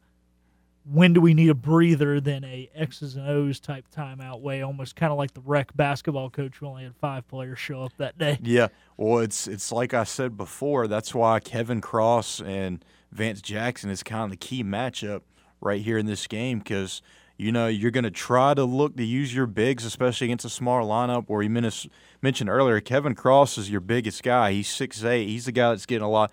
when 0.86 1.14
do 1.14 1.22
we 1.22 1.34
need 1.34 1.50
a 1.50 1.56
breather 1.56 2.20
than 2.20 2.44
a 2.44 2.70
X's 2.74 3.16
and 3.16 3.28
O's 3.28 3.60
type 3.60 3.86
timeout 3.96 4.42
way, 4.42 4.62
almost 4.62 4.96
kind 4.96 5.12
of 5.12 5.18
like 5.18 5.34
the 5.34 5.42
rec 5.42 5.76
basketball 5.76 6.30
coach 6.30 6.58
who 6.58 6.68
only 6.68 6.84
had 6.84 6.96
five 6.96 7.28
players 7.28 7.60
show 7.60 7.84
up 7.84 7.94
that 7.98 8.18
day. 8.18 8.40
Yeah, 8.42 8.70
well, 8.98 9.20
it's 9.20 9.48
it's 9.48 9.72
like 9.72 9.94
I 9.94 10.04
said 10.04 10.38
before. 10.38 10.88
That's 10.88 11.14
why 11.14 11.40
Kevin 11.40 11.82
Cross 11.82 12.42
and 12.42 12.84
Vance 13.12 13.42
Jackson 13.42 13.90
is 13.90 14.04
kind 14.04 14.26
of 14.26 14.32
the 14.32 14.38
key 14.38 14.64
matchup 14.64 15.22
right 15.62 15.82
here 15.82 15.98
in 15.98 16.06
this 16.06 16.28
game 16.28 16.60
because 16.60 17.02
you 17.38 17.52
know 17.52 17.68
you're 17.68 17.92
going 17.92 18.04
to 18.04 18.12
try 18.12 18.54
to 18.54 18.64
look 18.64 18.96
to 18.98 19.04
use 19.04 19.34
your 19.34 19.48
bigs, 19.48 19.86
especially 19.86 20.26
against 20.28 20.46
a 20.46 20.50
smaller 20.50 20.82
lineup. 20.82 21.26
Where 21.28 21.42
you 21.42 21.50
mentioned 21.50 22.50
earlier, 22.50 22.80
Kevin 22.80 23.16
Cross 23.16 23.58
is 23.58 23.70
your 23.70 23.82
biggest 23.82 24.24
guy. 24.24 24.54
He's 24.54 24.70
six 24.70 25.04
eight. 25.04 25.28
He's 25.28 25.46
the 25.46 25.52
guy 25.52 25.70
that's 25.70 25.86
getting 25.86 26.06
a 26.06 26.10
lot. 26.10 26.32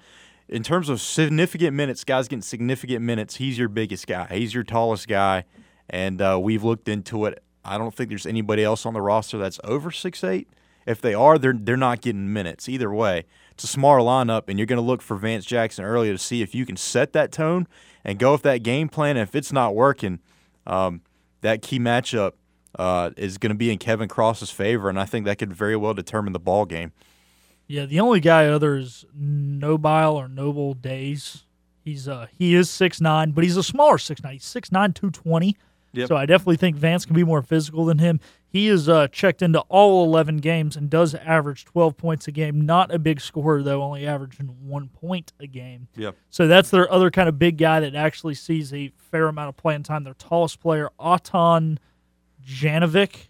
In 0.48 0.62
terms 0.62 0.88
of 0.88 1.00
significant 1.00 1.74
minutes, 1.74 2.04
guys 2.04 2.28
getting 2.28 2.42
significant 2.42 3.02
minutes, 3.02 3.36
he's 3.36 3.58
your 3.58 3.68
biggest 3.68 4.06
guy. 4.06 4.28
He's 4.30 4.54
your 4.54 4.62
tallest 4.62 5.08
guy, 5.08 5.44
and 5.90 6.22
uh, 6.22 6.38
we've 6.40 6.62
looked 6.62 6.88
into 6.88 7.24
it. 7.26 7.42
I 7.64 7.78
don't 7.78 7.92
think 7.94 8.10
there's 8.10 8.26
anybody 8.26 8.62
else 8.62 8.86
on 8.86 8.94
the 8.94 9.00
roster 9.00 9.38
that's 9.38 9.58
over 9.64 9.90
six 9.90 10.22
eight. 10.22 10.48
If 10.86 11.00
they 11.00 11.14
are, 11.14 11.36
they're 11.36 11.52
they're 11.52 11.76
not 11.76 12.00
getting 12.00 12.32
minutes 12.32 12.68
either 12.68 12.92
way. 12.92 13.24
It's 13.50 13.64
a 13.64 13.66
smaller 13.66 13.98
lineup, 13.98 14.44
and 14.48 14.56
you're 14.58 14.66
going 14.66 14.76
to 14.76 14.82
look 14.82 15.02
for 15.02 15.16
Vance 15.16 15.44
Jackson 15.44 15.84
early 15.84 16.10
to 16.12 16.18
see 16.18 16.42
if 16.42 16.54
you 16.54 16.64
can 16.64 16.76
set 16.76 17.12
that 17.14 17.32
tone 17.32 17.66
and 18.04 18.18
go 18.18 18.32
with 18.32 18.42
that 18.42 18.62
game 18.62 18.88
plan. 18.88 19.16
And 19.16 19.28
if 19.28 19.34
it's 19.34 19.52
not 19.52 19.74
working, 19.74 20.20
um, 20.64 21.00
that 21.40 21.60
key 21.60 21.80
matchup 21.80 22.32
uh, 22.78 23.10
is 23.16 23.36
going 23.38 23.50
to 23.50 23.56
be 23.56 23.72
in 23.72 23.78
Kevin 23.78 24.08
Cross's 24.08 24.52
favor, 24.52 24.88
and 24.88 25.00
I 25.00 25.06
think 25.06 25.24
that 25.24 25.38
could 25.38 25.52
very 25.52 25.74
well 25.74 25.94
determine 25.94 26.32
the 26.32 26.38
ball 26.38 26.66
game. 26.66 26.92
Yeah, 27.66 27.86
the 27.86 28.00
only 28.00 28.20
guy 28.20 28.46
other 28.46 28.76
is 28.76 29.04
Nobile 29.14 30.14
or 30.16 30.28
Nobal 30.28 30.74
Days. 30.74 31.44
He's 31.84 32.08
uh 32.08 32.26
he 32.36 32.54
is 32.54 32.68
six 32.68 33.00
nine, 33.00 33.30
but 33.30 33.44
he's 33.44 33.56
a 33.56 33.62
smaller 33.62 33.98
six 33.98 34.22
nine. 34.22 34.34
He's 34.34 34.44
six 34.44 34.72
nine, 34.72 34.92
two 34.92 35.10
twenty. 35.10 35.56
Yep. 35.92 36.08
So 36.08 36.16
I 36.16 36.26
definitely 36.26 36.56
think 36.56 36.76
Vance 36.76 37.06
can 37.06 37.16
be 37.16 37.24
more 37.24 37.42
physical 37.42 37.86
than 37.86 37.98
him. 37.98 38.20
He 38.48 38.68
is 38.68 38.88
uh, 38.88 39.08
checked 39.08 39.40
into 39.42 39.60
all 39.60 40.04
11 40.04 40.38
games 40.38 40.76
and 40.76 40.90
does 40.90 41.14
average 41.14 41.64
12 41.64 41.96
points 41.96 42.28
a 42.28 42.32
game. 42.32 42.60
Not 42.60 42.94
a 42.94 42.98
big 42.98 43.20
scorer, 43.20 43.62
though, 43.62 43.82
only 43.82 44.06
averaging 44.06 44.46
one 44.66 44.88
point 44.88 45.32
a 45.40 45.46
game. 45.46 45.88
Yep. 45.96 46.16
So 46.30 46.46
that's 46.46 46.70
their 46.70 46.90
other 46.92 47.10
kind 47.10 47.28
of 47.28 47.38
big 47.38 47.56
guy 47.56 47.80
that 47.80 47.94
actually 47.94 48.34
sees 48.34 48.74
a 48.74 48.92
fair 49.10 49.28
amount 49.28 49.48
of 49.48 49.56
playing 49.56 49.84
time. 49.84 50.04
Their 50.04 50.14
tallest 50.14 50.60
player, 50.60 50.90
Auton 50.98 51.78
Janovic, 52.46 53.28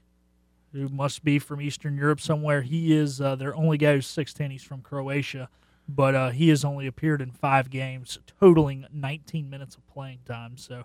who 0.76 0.88
must 0.88 1.24
be 1.24 1.38
from 1.38 1.60
Eastern 1.60 1.96
Europe 1.96 2.20
somewhere. 2.20 2.62
He 2.62 2.94
is 2.94 3.20
uh, 3.20 3.34
their 3.36 3.54
only 3.56 3.78
guy 3.78 3.94
who's 3.94 4.06
6'10. 4.06 4.50
He's 4.52 4.62
from 4.62 4.82
Croatia, 4.82 5.48
but 5.88 6.14
uh, 6.14 6.30
he 6.30 6.48
has 6.50 6.64
only 6.64 6.86
appeared 6.86 7.22
in 7.22 7.30
five 7.30 7.70
games, 7.70 8.18
totaling 8.40 8.86
19 8.92 9.48
minutes 9.48 9.76
of 9.76 9.86
playing 9.88 10.20
time. 10.24 10.56
So 10.56 10.84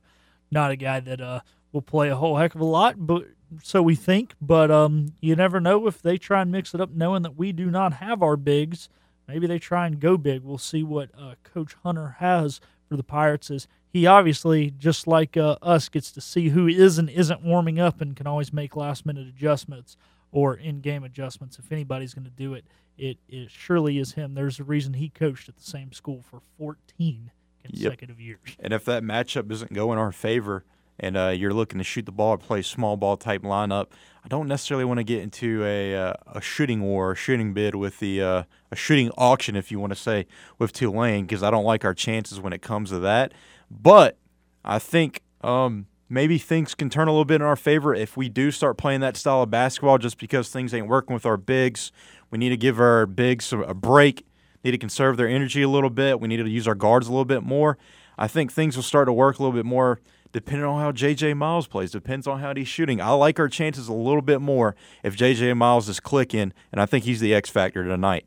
not 0.50 0.72
a 0.72 0.76
guy 0.76 1.00
that 1.00 1.22
uh, 1.22 1.42
will 1.72 1.82
play 1.82 2.10
a 2.10 2.16
whole 2.16 2.38
heck 2.38 2.56
of 2.56 2.62
a 2.62 2.66
lot, 2.66 2.96
but 2.98 3.26
so 3.64 3.82
we 3.82 3.96
think. 3.96 4.34
But 4.42 4.72
um, 4.72 5.14
you 5.22 5.36
never 5.36 5.60
know 5.60 5.88
if 5.88 6.02
they 6.02 6.18
try 6.18 6.42
and 6.42 6.52
mix 6.52 6.74
it 6.74 6.82
up, 6.82 6.92
knowing 6.92 7.24
that 7.24 7.38
we 7.38 7.52
do 7.52 7.70
not 7.70 7.94
have 7.94 8.22
our 8.22 8.38
bigs. 8.38 8.90
Maybe 9.28 9.48
they 9.48 9.60
try 9.60 9.88
and 9.88 10.00
go 10.00 10.18
big. 10.18 10.44
We'll 10.44 10.58
see 10.58 10.84
what 10.84 11.10
uh, 11.18 11.36
Coach 11.44 11.76
Hunter 11.84 12.18
has 12.20 12.60
for 12.88 12.98
the 12.98 13.04
Pirates. 13.04 13.50
Is 13.50 13.68
he 13.92 14.08
obviously 14.08 14.72
just 14.72 15.06
like 15.06 15.36
uh, 15.36 15.58
us 15.62 15.90
gets 15.90 16.12
to 16.14 16.22
see 16.22 16.50
who 16.50 16.68
is 16.68 16.98
and 16.98 17.10
isn't 17.10 17.44
warming 17.44 17.80
up 17.80 18.02
and 18.02 18.16
can 18.16 18.26
always 18.26 18.54
make 18.54 18.76
last 18.76 19.06
minute 19.06 19.28
adjustments 19.28 19.98
or 20.32 20.56
in 20.56 20.80
game 20.80 21.04
adjustments. 21.04 21.60
If 21.60 21.72
anybody's 21.72 22.14
going 22.14 22.26
to 22.26 22.32
do 22.32 22.54
it, 22.54 22.66
it, 22.98 23.18
it 23.28 23.52
surely 23.52 23.98
is 23.98 24.14
him. 24.14 24.34
There's 24.34 24.60
a 24.60 24.64
reason 24.64 24.94
he 24.94 25.10
coached 25.10 25.50
at 25.50 25.58
the 25.58 25.64
same 25.64 25.92
school 25.92 26.22
for 26.22 26.42
14 26.58 27.32
consecutive 27.64 28.20
yep. 28.20 28.28
years. 28.28 28.58
And 28.60 28.74
if 28.74 28.86
that 28.86 29.04
matchup 29.04 29.48
doesn't 29.48 29.74
go 29.74 29.92
in 29.92 30.00
our 30.00 30.12
favor, 30.12 30.64
and 31.02 31.18
uh, 31.18 31.30
you're 31.30 31.54
looking 31.54 31.80
to 31.80 31.84
shoot 31.84 32.06
the 32.06 32.12
ball 32.12 32.32
or 32.32 32.38
play 32.38 32.62
small 32.62 32.96
ball 32.96 33.18
type 33.18 33.42
lineup, 33.42 33.88
I 34.24 34.28
don't 34.28 34.48
necessarily 34.48 34.86
want 34.86 35.00
to 35.00 35.04
get 35.04 35.24
into 35.24 35.66
a 35.66 35.96
uh, 35.96 36.14
a 36.28 36.42
shooting 36.42 36.84
war, 36.84 37.14
a 37.14 37.16
shooting 37.16 37.54
bid 37.54 37.74
with 37.74 38.00
the 38.00 38.22
uh, 38.22 38.44
a 38.70 38.76
shooting 38.76 39.10
auction, 39.18 39.56
if 39.56 39.72
you 39.72 39.80
want 39.80 39.94
to 39.94 40.00
say, 40.00 40.28
with 40.60 40.72
Tulane, 40.72 41.26
because 41.26 41.42
I 41.42 41.50
don't 41.50 41.66
like 41.66 41.84
our 41.84 41.96
chances 41.96 42.40
when 42.40 42.54
it 42.54 42.62
comes 42.62 42.92
to 42.92 43.00
that. 43.00 43.34
But 43.72 44.18
I 44.66 44.80
think 44.80 45.22
um, 45.42 45.88
maybe 46.10 46.38
things 46.38 46.76
can 46.76 46.90
turn 46.90 47.08
a 47.08 47.12
little 47.12 47.26
bit 47.26 47.36
in 47.36 47.42
our 47.44 47.56
favor 47.56 47.96
if 47.96 48.18
we 48.18 48.28
do 48.28 48.52
start 48.52 48.78
playing 48.78 49.00
that 49.02 49.16
style 49.16 49.44
of 49.44 49.50
basketball. 49.50 49.98
Just 49.98 50.18
because 50.18 50.50
things 50.50 50.74
ain't 50.74 50.88
working 50.88 51.14
with 51.14 51.26
our 51.26 51.38
bigs, 51.38 51.92
we 52.30 52.38
need 52.38 52.50
to 52.50 52.58
give 52.58 52.80
our 52.80 53.06
bigs 53.06 53.54
a 53.54 53.74
break. 53.74 54.26
Need 54.64 54.72
to 54.72 54.78
conserve 54.78 55.18
their 55.18 55.28
energy 55.28 55.62
a 55.62 55.70
little 55.70 55.90
bit. 55.90 56.20
We 56.20 56.28
need 56.28 56.38
to 56.38 56.48
use 56.48 56.68
our 56.68 56.76
guards 56.76 57.08
a 57.08 57.12
little 57.12 57.26
bit 57.26 57.44
more. 57.44 57.78
I 58.18 58.28
think 58.28 58.52
things 58.52 58.76
will 58.76 58.84
start 58.84 59.08
to 59.08 59.14
work 59.14 59.40
a 59.40 59.42
little 59.42 59.58
bit 59.58 59.66
more 59.66 60.00
depending 60.32 60.66
on 60.66 60.80
how 60.80 60.92
JJ 60.92 61.36
Miles 61.36 61.68
plays. 61.68 61.92
Depends 61.92 62.28
on 62.28 62.40
how 62.40 62.54
he's 62.54 62.68
shooting. 62.68 63.02
I 63.02 63.10
like 63.12 63.40
our 63.40 63.50
chances 63.50 63.88
a 63.88 63.94
little 63.94 64.22
bit 64.22 64.42
more 64.42 64.76
if 65.04 65.16
JJ 65.16 65.58
Miles 65.58 65.90
is 65.90 66.00
clicking, 66.00 66.54
and 66.72 66.82
I 66.82 66.86
think 66.86 67.06
he's 67.06 67.20
the 67.20 67.34
X 67.34 67.50
factor 67.50 67.84
tonight. 67.84 68.26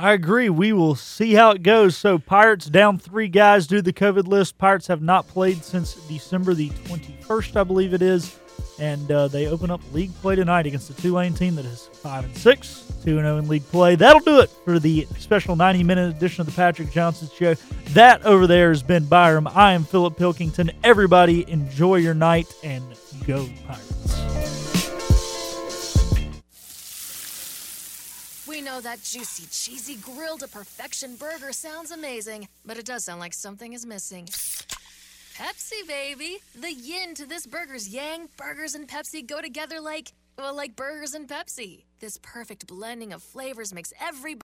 I 0.00 0.12
agree. 0.12 0.48
We 0.48 0.72
will 0.72 0.94
see 0.94 1.34
how 1.34 1.50
it 1.50 1.64
goes. 1.64 1.96
So, 1.96 2.18
Pirates 2.18 2.66
down 2.66 2.98
three 2.98 3.26
guys 3.26 3.66
due 3.66 3.76
to 3.76 3.82
the 3.82 3.92
COVID 3.92 4.28
list. 4.28 4.56
Pirates 4.56 4.86
have 4.86 5.02
not 5.02 5.26
played 5.26 5.64
since 5.64 5.94
December 6.06 6.54
the 6.54 6.70
21st, 6.70 7.56
I 7.56 7.64
believe 7.64 7.92
it 7.92 8.02
is. 8.02 8.38
And 8.78 9.10
uh, 9.10 9.26
they 9.26 9.48
open 9.48 9.72
up 9.72 9.80
league 9.92 10.14
play 10.22 10.36
tonight 10.36 10.66
against 10.66 10.86
the 10.86 11.02
Tulane 11.02 11.34
team 11.34 11.56
that 11.56 11.64
is 11.64 11.88
5 11.94 12.26
and 12.26 12.36
6, 12.36 12.92
2 13.04 13.16
0 13.16 13.38
in 13.38 13.48
league 13.48 13.66
play. 13.66 13.96
That'll 13.96 14.20
do 14.20 14.38
it 14.38 14.50
for 14.64 14.78
the 14.78 15.04
special 15.18 15.56
90 15.56 15.82
minute 15.82 16.14
edition 16.14 16.42
of 16.42 16.46
the 16.46 16.52
Patrick 16.52 16.92
Johnson 16.92 17.28
Show. 17.36 17.54
That 17.90 18.24
over 18.24 18.46
there 18.46 18.68
has 18.68 18.84
been 18.84 19.04
Byram. 19.04 19.48
I 19.48 19.72
am 19.72 19.82
Philip 19.82 20.16
Pilkington. 20.16 20.70
Everybody, 20.84 21.50
enjoy 21.50 21.96
your 21.96 22.14
night 22.14 22.54
and 22.62 22.84
go 23.26 23.48
Pirates. 23.66 24.67
We 28.58 28.64
know 28.64 28.80
that 28.80 29.00
juicy, 29.04 29.46
cheesy, 29.52 29.94
grilled 29.94 30.40
to 30.40 30.48
perfection 30.48 31.14
burger 31.14 31.52
sounds 31.52 31.92
amazing, 31.92 32.48
but 32.66 32.76
it 32.76 32.86
does 32.86 33.04
sound 33.04 33.20
like 33.20 33.32
something 33.32 33.72
is 33.72 33.86
missing. 33.86 34.26
Pepsi, 35.36 35.86
baby! 35.86 36.38
The 36.56 36.72
yin 36.72 37.14
to 37.14 37.24
this 37.24 37.46
burger's 37.46 37.88
yang. 37.88 38.28
Burgers 38.36 38.74
and 38.74 38.88
Pepsi 38.88 39.24
go 39.24 39.40
together 39.40 39.80
like, 39.80 40.12
well, 40.36 40.56
like 40.56 40.74
burgers 40.74 41.14
and 41.14 41.28
Pepsi. 41.28 41.84
This 42.00 42.18
perfect 42.20 42.66
blending 42.66 43.12
of 43.12 43.22
flavors 43.22 43.72
makes 43.72 43.92
every 44.00 44.34